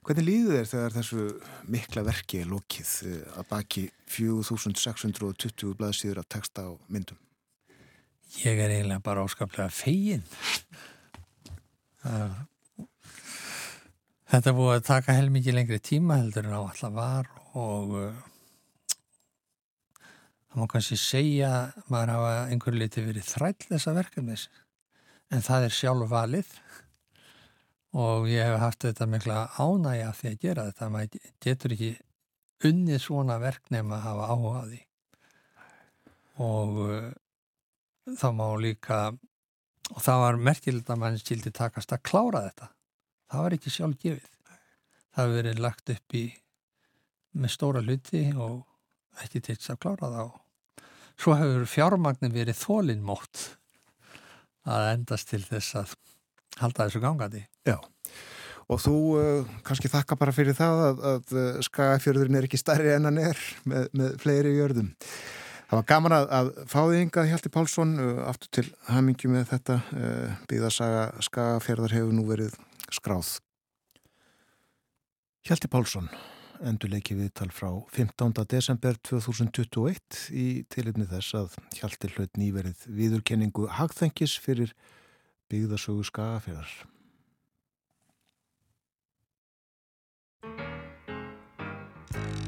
Hvernig 0.03 0.25
líður 0.27 0.57
þér 0.57 0.69
þegar 0.71 0.95
þessu 0.97 1.25
mikla 1.71 2.05
verki 2.07 2.41
er 2.43 2.49
lokið 2.51 2.93
að 3.39 3.45
baki 3.49 3.83
4620 4.11 5.75
blaðsýður 5.79 6.23
að 6.23 6.31
texta 6.35 6.65
á 6.67 6.71
myndum? 6.91 7.19
Ég 8.41 8.57
er 8.57 8.73
eiginlega 8.73 9.03
bara 9.05 9.23
áskaplega 9.23 9.69
fegin. 9.71 10.25
Það 12.03 12.41
Þetta 14.33 14.51
búið 14.57 14.71
að 14.73 14.85
taka 14.87 15.13
hel 15.13 15.27
mikið 15.29 15.53
lengri 15.53 15.77
tíma 15.77 16.15
heldur 16.17 16.47
en 16.47 16.55
á 16.57 16.61
alltaf 16.65 16.93
var 16.95 17.27
og 17.53 17.91
uh, 17.99 18.21
það 20.49 20.57
má 20.57 20.65
kannski 20.71 20.97
segja 20.97 21.49
maður 21.85 22.11
hafa 22.15 22.31
einhver 22.47 22.77
liti 22.79 23.03
verið 23.05 23.27
þræll 23.29 23.67
þessa 23.67 23.93
verkefnis 23.93 24.47
en 25.29 25.45
það 25.45 25.67
er 25.67 25.75
sjálf 25.77 26.09
valið 26.09 26.49
og 27.93 28.27
ég 28.31 28.47
hef 28.47 28.59
haft 28.61 28.85
þetta 28.87 29.07
mikla 29.09 29.37
ánægja 29.61 30.09
því 30.17 30.29
að 30.31 30.39
gera 30.41 30.65
þetta. 30.69 30.89
Maður 30.93 31.27
getur 31.45 31.75
ekki 31.75 31.91
unnið 32.69 33.01
svona 33.03 33.37
verk 33.41 33.69
nefn 33.73 33.93
að 33.93 34.05
hafa 34.07 34.29
áhuga 34.33 34.61
á 34.61 34.65
því. 34.69 34.81
Og 36.43 36.79
uh, 36.87 37.09
þá 38.17 38.27
má 38.33 38.47
líka 38.57 38.99
og 39.93 39.99
það 40.01 40.21
var 40.23 40.39
merkilegt 40.49 40.89
að 40.89 41.01
mann 41.03 41.19
skildi 41.21 41.53
takast 41.53 41.93
að 41.93 42.05
klára 42.09 42.45
þetta. 42.47 42.69
Það 43.29 43.45
var 43.45 43.57
ekki 43.57 43.73
sjálf 43.73 43.99
gefið. 44.01 44.29
Það 45.13 45.23
hefur 45.23 45.37
verið 45.37 45.61
lagt 45.61 45.93
upp 45.93 46.17
í 46.17 46.23
með 47.33 47.53
stóra 47.53 47.81
hluti 47.83 48.23
og 48.33 49.21
ekki 49.21 49.41
teitt 49.45 49.69
að 49.69 49.81
klára 49.83 50.09
það 50.09 50.31
og 50.31 50.39
svo 51.21 51.35
hefur 51.37 51.67
fjármagnin 51.69 52.33
verið 52.33 52.57
þólinnmótt 52.57 53.43
að 54.69 54.89
endast 54.93 55.29
til 55.29 55.43
þess 55.45 55.77
að 55.77 55.93
halda 56.61 56.87
þessu 56.87 57.01
gangandi. 57.03 57.43
Já, 57.67 57.77
og 58.69 58.81
þú 58.83 58.97
uh, 59.19 59.53
kannski 59.67 59.91
þakka 59.91 60.17
bara 60.19 60.35
fyrir 60.35 60.57
það 60.57 60.83
að, 60.87 61.05
að 61.13 61.37
skagafjörðurinn 61.69 62.39
er 62.39 62.49
ekki 62.49 62.61
stærri 62.61 62.93
en 62.95 63.09
hann 63.09 63.21
er 63.21 63.39
með, 63.69 63.87
með 63.95 64.19
fleiri 64.23 64.57
jörðum. 64.57 64.91
Það 65.63 65.79
var 65.79 65.87
gaman 65.89 66.13
að, 66.13 66.27
að 66.37 66.51
fá 66.69 66.79
því 66.81 66.99
hingað 66.99 67.31
Hjalti 67.31 67.53
Pálsson 67.53 67.95
uh, 67.97 68.11
aftur 68.29 68.53
til 68.59 68.67
hamingi 68.91 69.31
með 69.31 69.47
þetta 69.55 69.79
uh, 69.81 70.37
byggðarsaga 70.51 71.07
skagafjörðar 71.29 71.97
hefur 71.97 72.13
nú 72.13 72.27
verið 72.29 72.59
skráð. 72.93 73.39
Hjalti 75.43 75.67
Pálsson 75.71 76.11
endur 76.63 76.91
leikið 76.93 77.23
viðtal 77.23 77.49
frá 77.51 77.69
15. 77.91 78.45
desember 78.51 78.95
2021 79.03 80.27
í 80.31 80.47
tilipni 80.71 81.07
þess 81.09 81.35
að 81.39 81.57
Hjalti 81.79 82.11
hlaut 82.13 82.39
nýverið 82.39 82.85
viðurkenningu 82.99 83.67
hagþengis 83.79 84.37
fyrir 84.39 84.71
byggðarsögu 85.53 86.03
skagafjörðar. 86.09 86.71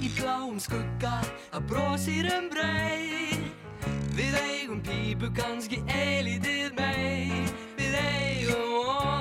Í 0.02 0.10
bláum 0.18 0.58
skugga 0.62 1.20
að 1.56 1.70
brósir 1.70 2.28
um 2.34 2.50
brei 2.54 3.38
Við 4.18 4.38
eigum 4.42 4.82
pípu 4.86 5.32
kannski 5.38 5.82
eilítið 5.90 6.76
mei 6.78 7.46
Við 7.80 7.98
eigum 8.02 9.15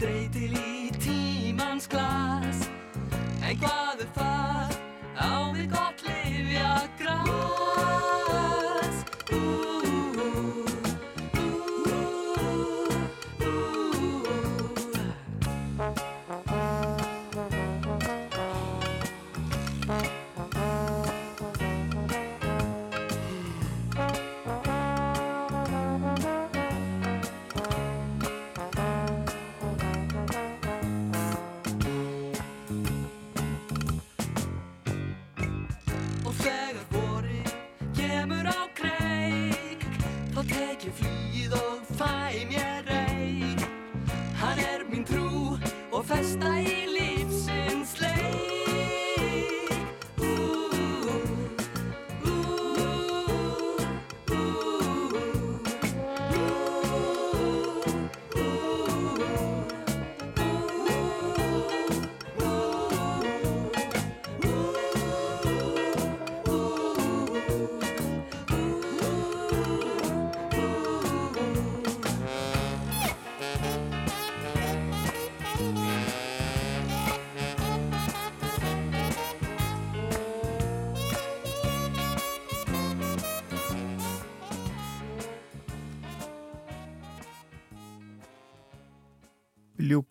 dreytil 0.00 0.54
í 0.56 0.88
tímans 0.96 1.88
glas. 1.92 2.62
En 3.44 3.58
hvað 3.60 4.04
er 4.06 4.12
það? 4.16 4.78
Á 5.20 5.52
við 5.52 5.66
gott 5.74 5.99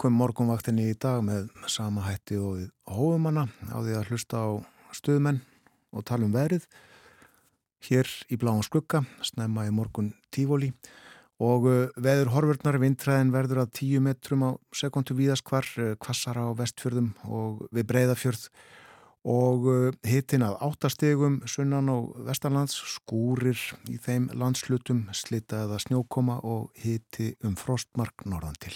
Ljúkum 0.10 0.24
morgunvaktinni 0.24 0.88
í 0.90 0.94
dag 0.98 1.20
með 1.22 1.52
sama 1.70 2.02
hætti 2.02 2.34
og 2.42 2.64
hófumanna 2.90 3.44
á 3.70 3.78
því 3.78 3.94
að 3.94 4.08
hlusta 4.10 4.40
á 4.42 4.50
stuðmenn 4.98 5.38
og 5.94 6.02
tala 6.02 6.26
um 6.26 6.32
verið 6.34 6.64
hér 7.86 8.10
í 8.26 8.40
bláum 8.42 8.64
skugga, 8.66 9.04
snemma 9.22 9.68
í 9.68 9.70
morgun 9.70 10.08
tífóli 10.34 10.72
og 11.38 11.68
uh, 11.70 11.92
veður 11.94 12.32
horfurnar 12.34 12.80
vindræðin 12.82 13.30
verður 13.36 13.62
að 13.62 13.76
10 13.78 14.02
metrum 14.08 14.48
á 14.50 14.52
sekundu 14.74 15.14
víðaskvar, 15.14 15.70
kvassara 16.02 16.48
á 16.50 16.58
vestfjörðum 16.58 17.12
og 17.30 17.68
við 17.70 17.86
breyðafjörð 17.92 18.48
og 19.30 19.68
uh, 19.70 19.92
hittin 20.10 20.48
að 20.48 20.58
áttastegum 20.72 21.44
sunnan 21.46 21.92
og 21.94 22.16
vestanlands 22.32 22.80
skúrir 22.96 23.62
í 23.86 24.00
þeim 24.02 24.26
landslutum 24.34 25.06
slita 25.14 25.68
eða 25.68 25.78
snjókoma 25.86 26.40
og 26.42 26.74
hitti 26.82 27.36
um 27.46 27.54
frostmark 27.62 28.26
norðan 28.26 28.58
til. 28.58 28.74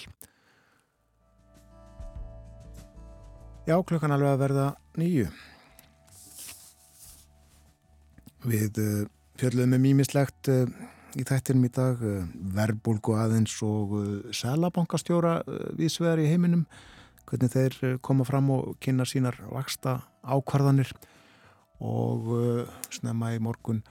Já, 3.64 3.77
klukkan 3.80 4.11
alveg 4.11 4.34
að 4.34 4.41
verða 4.41 4.64
nýju. 4.99 5.27
Við 8.44 8.80
uh, 8.84 9.06
fjöldum 9.40 9.72
með 9.72 9.84
mýmislegt 9.85 10.49
uh, 10.52 10.65
í 11.15 11.23
þættinum 11.23 11.69
í 11.69 11.72
dag, 11.72 12.02
verbulgu 12.57 13.15
aðeins 13.15 13.53
og 13.64 13.94
selabankastjóra 14.34 15.38
viðsvegar 15.77 16.19
í 16.23 16.27
heiminum 16.31 16.65
hvernig 17.30 17.53
þeir 17.53 17.76
eh, 17.81 17.98
koma 18.03 18.26
fram 18.27 18.49
og 18.53 18.76
kynna 18.84 19.06
sínar 19.07 19.38
vaksta 19.49 19.99
ákvarðanir 20.23 20.91
og 21.84 22.30
uh, 22.35 22.73
snemma 22.94 23.34
í 23.35 23.41
morgun 23.44 23.81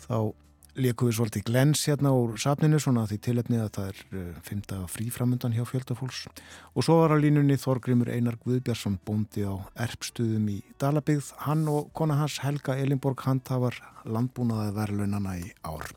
þá 0.00 0.32
leikum 0.76 1.08
við 1.08 1.16
svolítið 1.18 1.44
glens 1.48 1.82
hérna 1.88 2.12
úr 2.16 2.34
safninu 2.40 2.78
svona 2.82 3.06
því 3.08 3.18
tilöfnið 3.24 3.62
að 3.64 3.70
það 3.76 3.90
er 3.90 4.00
uh, 4.04 4.24
fymta 4.46 4.80
fríframundan 4.92 5.54
hjá 5.56 5.62
fjöldafólks 5.68 6.24
og 6.28 6.86
svo 6.86 6.98
var 7.00 7.14
á 7.14 7.22
línunni 7.22 7.56
Þorgrymur 7.60 8.10
Einar 8.12 8.36
Guðbjörnsson 8.42 8.98
bóndi 9.06 9.46
á 9.48 9.56
erpstuðum 9.86 10.50
í 10.52 10.58
Dalabygð 10.82 11.32
hann 11.46 11.64
og 11.72 11.88
kona 11.96 12.18
hans 12.20 12.40
Helga 12.44 12.76
Elinborg 12.80 13.24
handhafar 13.26 13.78
landbúnaði 14.04 14.74
verðlaunana 14.76 15.38
í 15.40 15.48
ár. 15.64 15.88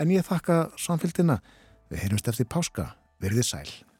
En 0.00 0.12
ég 0.12 0.26
þakka 0.28 0.66
samfélgina 0.80 1.40
við 1.92 2.04
heyrumst 2.04 2.28
eftir 2.32 2.48
páska, 2.52 2.92
verðið 3.22 3.48
sæl 3.48 3.91